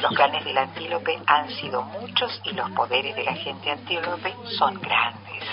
Los 0.00 0.12
planes 0.14 0.44
del 0.44 0.58
antílope 0.58 1.18
han 1.26 1.50
sido 1.50 1.82
muchos 1.82 2.40
y 2.44 2.52
los 2.52 2.70
poderes 2.70 3.14
de 3.14 3.24
la 3.24 3.34
gente 3.34 3.70
antílope 3.70 4.34
son 4.58 4.80
grandes. 4.80 5.44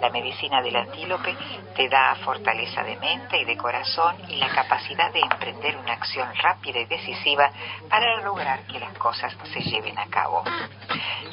La 0.00 0.08
medicina 0.08 0.62
del 0.62 0.76
antílope 0.76 1.36
te 1.76 1.88
da 1.88 2.14
fortaleza 2.24 2.82
de 2.82 2.96
mente 2.96 3.38
y 3.38 3.44
de 3.44 3.56
corazón 3.56 4.16
y 4.28 4.36
la 4.36 4.48
capacidad 4.48 5.12
de 5.12 5.20
emprender 5.20 5.76
una 5.76 5.92
acción 5.92 6.28
rápida 6.36 6.80
y 6.80 6.86
decisiva 6.86 7.50
para 7.88 8.20
lograr 8.22 8.66
que 8.66 8.80
las 8.80 8.96
cosas 8.96 9.36
se 9.52 9.60
lleven 9.60 9.98
a 9.98 10.06
cabo. 10.06 10.42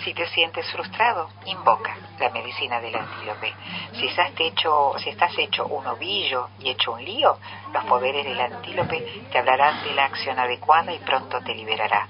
Si 0.04 0.14
te 0.14 0.28
sientes 0.28 0.70
frustrado, 0.72 1.30
invoca 1.46 1.96
la 2.20 2.30
medicina 2.30 2.82
del 2.82 2.96
antílope. 2.96 3.54
Si 3.94 4.08
estás 4.08 4.32
hecho, 4.38 4.94
si 5.00 5.10
estás 5.10 5.38
hecho 5.38 5.66
un 5.66 5.88
ovillo 5.88 6.50
y 6.60 6.70
hecho 6.70 6.92
un 6.92 7.04
lío, 7.04 7.40
los 7.74 7.86
poderes 7.86 8.26
del 8.26 8.40
antílope 8.40 9.24
te 9.32 9.38
hablarán 9.38 9.84
de 9.84 9.94
la 9.94 10.06
acción 10.06 10.38
adecuada 10.40 10.94
y 10.94 11.00
pronto 11.00 11.42
te 11.42 11.56
liberará. 11.56 12.08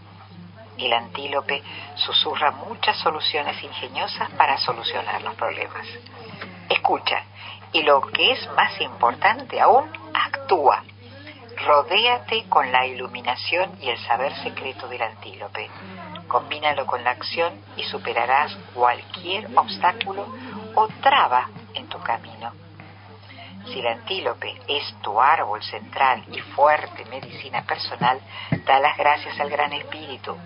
El 0.77 0.93
antílope 0.93 1.63
susurra 1.95 2.51
muchas 2.51 2.97
soluciones 2.97 3.61
ingeniosas 3.63 4.29
para 4.31 4.57
solucionar 4.57 5.21
los 5.23 5.33
problemas. 5.35 5.87
Escucha, 6.69 7.23
y 7.71 7.83
lo 7.83 8.01
que 8.01 8.31
es 8.31 8.49
más 8.55 8.79
importante 8.81 9.59
aún, 9.59 9.89
actúa. 10.13 10.83
Rodéate 11.65 12.45
con 12.49 12.71
la 12.71 12.85
iluminación 12.85 13.77
y 13.81 13.89
el 13.89 13.97
saber 13.99 14.33
secreto 14.43 14.87
del 14.87 15.01
antílope. 15.01 15.69
Combínalo 16.27 16.85
con 16.85 17.03
la 17.03 17.11
acción 17.11 17.53
y 17.75 17.83
superarás 17.83 18.55
cualquier 18.73 19.47
obstáculo 19.57 20.27
o 20.75 20.87
traba 21.01 21.49
en 21.73 21.87
tu 21.87 21.99
camino. 21.99 22.51
Si 23.65 23.79
el 23.79 23.87
antílope 23.87 24.55
es 24.67 24.95
tu 25.01 25.19
árbol 25.19 25.61
central 25.63 26.23
y 26.31 26.39
fuerte 26.39 27.05
medicina 27.05 27.63
personal, 27.63 28.19
da 28.65 28.79
las 28.79 28.97
gracias 28.97 29.39
al 29.39 29.49
Gran 29.49 29.73
Espíritu. 29.73 30.37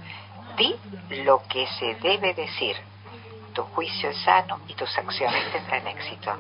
Di 0.57 0.75
lo 1.23 1.43
que 1.47 1.67
se 1.67 1.95
debe 1.95 2.33
decir. 2.33 2.75
Tu 3.53 3.63
juicio 3.63 4.09
es 4.09 4.17
sano 4.21 4.61
y 4.67 4.73
tus 4.73 4.97
acciones 4.97 5.51
tendrán 5.51 5.87
éxito. 5.87 6.37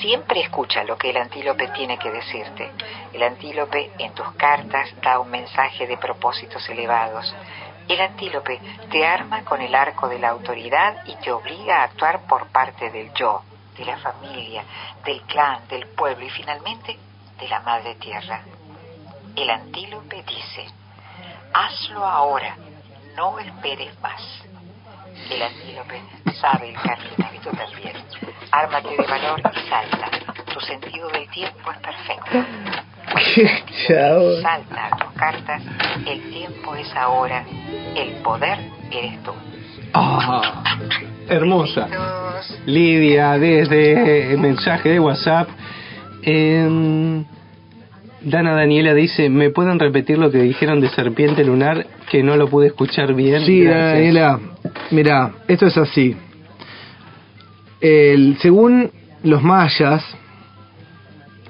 Siempre 0.00 0.40
escucha 0.40 0.82
lo 0.84 0.98
que 0.98 1.10
el 1.10 1.16
antílope 1.16 1.68
tiene 1.68 1.98
que 1.98 2.10
decirte. 2.10 2.72
El 3.12 3.22
antílope 3.22 3.92
en 3.98 4.12
tus 4.12 4.30
cartas 4.32 4.90
da 5.00 5.20
un 5.20 5.30
mensaje 5.30 5.86
de 5.86 5.96
propósitos 5.96 6.68
elevados. 6.68 7.34
El 7.88 8.00
antílope 8.00 8.60
te 8.90 9.06
arma 9.06 9.44
con 9.44 9.60
el 9.60 9.74
arco 9.74 10.08
de 10.08 10.18
la 10.18 10.30
autoridad 10.30 11.04
y 11.06 11.14
te 11.16 11.30
obliga 11.30 11.80
a 11.80 11.84
actuar 11.84 12.26
por 12.26 12.48
parte 12.48 12.90
del 12.90 13.12
yo, 13.14 13.42
de 13.76 13.84
la 13.84 13.96
familia, 13.98 14.64
del 15.04 15.22
clan, 15.22 15.68
del 15.68 15.86
pueblo 15.88 16.26
y 16.26 16.30
finalmente 16.30 16.98
de 17.38 17.48
la 17.48 17.60
madre 17.60 17.94
tierra. 17.94 18.42
El 19.36 19.50
antílope 19.50 20.24
dice, 20.24 20.66
hazlo 21.52 22.04
ahora, 22.04 22.56
no 23.14 23.38
esperes 23.38 23.98
más. 24.00 24.22
El 25.30 25.42
antílope 25.42 26.00
sabe 26.40 26.70
el 26.70 26.74
camino 26.74 27.30
y 27.34 27.38
tú 27.38 27.50
también. 27.50 27.96
Ármate 28.50 28.90
de 28.90 29.06
valor 29.06 29.40
y 29.40 29.68
salta. 29.68 30.10
Tu 30.52 30.60
sentido 30.60 31.08
del 31.10 31.28
tiempo 31.30 31.70
es 31.70 31.78
perfecto. 31.78 32.44
Chao. 33.86 34.40
Salta 34.42 34.86
a 34.86 34.96
tus 34.96 35.12
cartas. 35.12 35.62
El 36.06 36.30
tiempo 36.30 36.74
es 36.76 36.94
ahora. 36.94 37.44
El 37.94 38.12
poder 38.22 38.58
eres 38.90 39.22
tú. 39.22 39.32
Ah, 39.94 40.62
hermosa. 41.28 41.88
Lidia, 42.66 43.38
desde 43.38 44.32
el 44.32 44.38
mensaje 44.38 44.90
de 44.90 45.00
WhatsApp. 45.00 45.48
Em, 46.22 47.24
Dana 48.22 48.52
Daniela 48.54 48.94
dice, 48.94 49.28
¿me 49.28 49.50
pueden 49.50 49.78
repetir 49.78 50.18
lo 50.18 50.30
que 50.30 50.38
dijeron 50.38 50.80
de 50.80 50.88
serpiente 50.88 51.44
lunar? 51.44 51.86
Que 52.10 52.22
no 52.22 52.36
lo 52.36 52.48
pude 52.48 52.68
escuchar 52.68 53.14
bien. 53.14 53.44
Sí, 53.44 53.62
Gracias. 53.62 53.92
Daniela, 53.92 54.40
mira, 54.90 55.32
esto 55.46 55.66
es 55.66 55.76
así. 55.76 56.16
El, 57.80 58.36
según 58.40 58.90
los 59.22 59.42
mayas, 59.42 60.02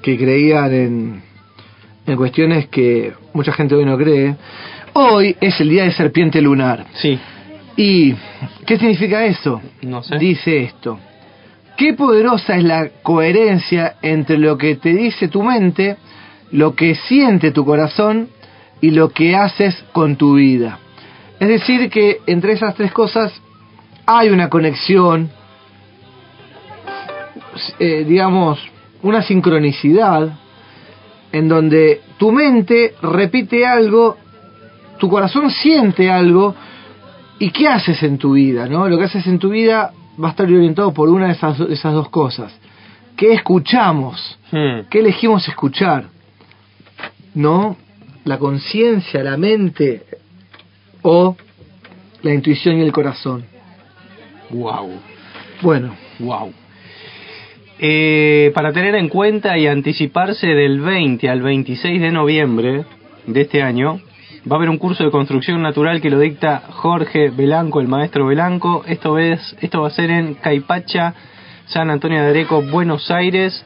que 0.03 0.17
creían 0.17 0.73
en, 0.73 1.23
en 2.07 2.17
cuestiones 2.17 2.69
que 2.69 3.13
mucha 3.33 3.53
gente 3.53 3.75
hoy 3.75 3.85
no 3.85 3.97
cree, 3.97 4.37
hoy 4.93 5.37
es 5.41 5.61
el 5.61 5.69
día 5.69 5.85
de 5.85 5.93
serpiente 5.93 6.41
lunar. 6.41 6.87
Sí. 6.95 7.19
¿Y 7.77 8.15
qué 8.65 8.79
significa 8.79 9.25
eso? 9.27 9.61
No 9.83 10.03
sé. 10.03 10.19
Dice 10.19 10.63
esto. 10.63 10.99
Qué 11.77 11.93
poderosa 11.93 12.57
es 12.57 12.65
la 12.65 12.89
coherencia 13.03 13.97
entre 14.01 14.39
lo 14.39 14.57
que 14.57 14.77
te 14.77 14.95
dice 14.95 15.29
tu 15.29 15.43
mente, 15.43 15.97
lo 16.53 16.75
que 16.75 16.95
siente 16.95 17.51
tu 17.51 17.65
corazón 17.65 18.29
y 18.81 18.91
lo 18.91 19.11
que 19.11 19.35
haces 19.35 19.75
con 19.93 20.17
tu 20.17 20.35
vida. 20.35 20.79
Es 21.41 21.49
decir, 21.49 21.91
que 21.91 22.19
entre 22.27 22.53
esas 22.53 22.75
tres 22.75 22.93
cosas 22.93 23.33
hay 24.07 24.31
una 24.31 24.49
conexión, 24.49 25.31
eh, 27.79 28.05
digamos, 28.07 28.59
una 29.03 29.23
sincronicidad 29.23 30.39
en 31.33 31.49
donde 31.49 32.01
tu 32.19 32.33
mente 32.33 32.95
repite 33.03 33.67
algo, 33.67 34.17
tu 34.99 35.09
corazón 35.09 35.51
siente 35.51 36.11
algo, 36.11 36.55
y 37.39 37.51
qué 37.51 37.69
haces 37.69 38.03
en 38.03 38.19
tu 38.19 38.33
vida, 38.33 38.67
¿no? 38.69 38.89
Lo 38.89 38.99
que 38.99 39.05
haces 39.05 39.27
en 39.27 39.39
tu 39.39 39.51
vida 39.51 39.93
va 40.23 40.29
a 40.29 40.31
estar 40.31 40.47
orientado 40.47 40.93
por 40.93 41.09
una 41.09 41.27
de 41.27 41.33
esas, 41.33 41.61
esas 41.61 41.93
dos 41.93 42.09
cosas. 42.09 42.59
¿Qué 43.17 43.33
escuchamos? 43.33 44.39
Hmm. 44.51 44.89
¿Qué 44.89 45.01
elegimos 45.01 45.47
escuchar? 45.49 46.07
¿No? 47.37 47.77
La 48.25 48.39
conciencia, 48.39 49.23
la 49.23 49.37
mente 49.37 50.03
o 51.03 51.37
la 52.23 52.35
intuición 52.35 52.79
y 52.79 52.83
el 52.83 52.91
corazón. 52.91 53.45
Wow. 54.51 54.91
Bueno, 55.63 55.95
Wow. 56.19 56.53
Eh, 57.79 58.53
para 58.55 58.73
tener 58.73 58.95
en 58.95 59.11
cuenta 59.11 59.59
y 59.59 59.67
anticiparse 59.67 60.47
del 60.47 60.81
20 60.81 61.29
al 61.29 61.43
26 61.43 62.01
de 62.01 62.11
noviembre 62.11 62.85
de 63.27 63.41
este 63.43 63.63
año, 63.63 64.01
va 64.51 64.57
a 64.57 64.59
haber 64.59 64.71
un 64.71 64.79
curso 64.79 65.05
de 65.05 65.11
construcción 65.11 65.61
natural 65.61 66.01
que 66.01 66.09
lo 66.09 66.19
dicta 66.19 66.63
Jorge 66.71 67.29
Belanco, 67.29 67.81
el 67.81 67.89
maestro 67.89 68.27
Belanco. 68.27 68.83
Esto, 68.87 69.19
es, 69.19 69.57
esto 69.61 69.83
va 69.83 69.89
a 69.89 69.91
ser 69.91 70.11
en 70.11 70.35
Caipacha, 70.35 71.15
San 71.67 71.91
Antonio 71.91 72.23
de 72.23 72.31
Areco, 72.31 72.63
Buenos 72.63 73.11
Aires. 73.11 73.63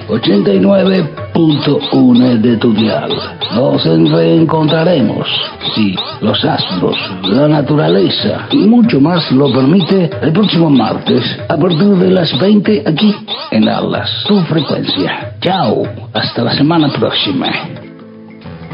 89.1 0.08 2.40
de 2.40 2.56
tu 2.56 2.72
dial. 2.72 3.10
Nos 3.54 3.84
reencontraremos, 3.84 5.28
si 5.74 5.94
los 6.20 6.44
astros, 6.44 6.96
la 7.24 7.48
naturaleza 7.48 8.46
y 8.50 8.58
mucho 8.58 9.00
más 9.00 9.32
lo 9.32 9.52
permite, 9.52 10.08
el 10.22 10.32
próximo 10.32 10.70
martes 10.70 11.24
a 11.48 11.56
partir 11.56 11.96
de 11.96 12.10
las 12.10 12.38
20 12.38 12.84
aquí 12.86 13.12
en 13.50 13.68
Alas, 13.68 14.08
tu 14.26 14.40
frecuencia. 14.42 15.32
Chao, 15.40 15.82
hasta 16.12 16.44
la 16.44 16.54
semana 16.54 16.92
próxima. 16.92 17.87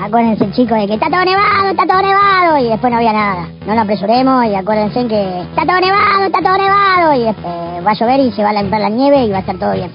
Acuérdense, 0.04 0.50
chicos, 0.50 0.76
de 0.78 0.86
que 0.86 0.94
está 0.94 1.08
todo 1.08 1.24
nevado, 1.24 1.70
está 1.70 1.86
todo 1.86 2.02
nevado, 2.02 2.58
y 2.58 2.68
después 2.68 2.90
no 2.90 2.98
había 2.98 3.14
nada. 3.14 3.48
No 3.66 3.74
nos 3.74 3.84
apresuremos 3.84 4.44
y 4.44 4.54
acuérdense 4.54 5.08
que 5.08 5.40
está 5.40 5.64
todo 5.64 5.80
nevado, 5.80 6.24
está 6.26 6.42
todo 6.42 6.58
nevado, 6.58 7.14
y 7.14 7.24
después 7.24 7.54
va 7.86 7.90
a 7.90 7.94
llover 7.94 8.20
y 8.20 8.32
se 8.32 8.42
va 8.42 8.50
a 8.50 8.52
limpiar 8.52 8.82
la 8.82 8.90
nieve 8.90 9.24
y 9.24 9.30
va 9.30 9.38
a 9.38 9.40
estar 9.40 9.56
todo 9.56 9.72
bien. 9.72 9.90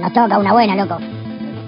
Nos 0.00 0.12
toca 0.12 0.36
una 0.36 0.52
buena, 0.52 0.74
loco. 0.74 0.98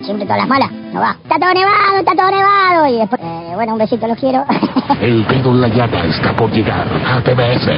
Siempre 0.02 0.26
todas 0.26 0.38
las 0.40 0.48
malas, 0.48 0.72
no 0.92 1.00
va. 1.00 1.16
Está 1.22 1.38
todo 1.38 1.54
nevado, 1.54 1.98
está 2.00 2.16
todo 2.16 2.30
nevado, 2.32 2.86
y 2.88 2.98
después, 2.98 3.20
eh, 3.22 3.52
bueno, 3.54 3.74
un 3.74 3.78
besito, 3.78 4.08
los 4.08 4.18
quiero. 4.18 4.44
El 5.00 5.24
dedo 5.28 5.50
en 5.52 5.60
la 5.60 5.68
llaga 5.68 6.04
está 6.04 6.34
por 6.34 6.50
llegar 6.50 6.88
a 7.06 7.20
TBS. 7.20 7.70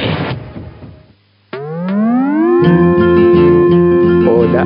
Hola, 4.27 4.65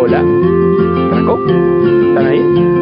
hola. 0.00 0.22
¿Franco? 1.10 1.38
¿Están 1.48 2.26
ahí? 2.28 2.77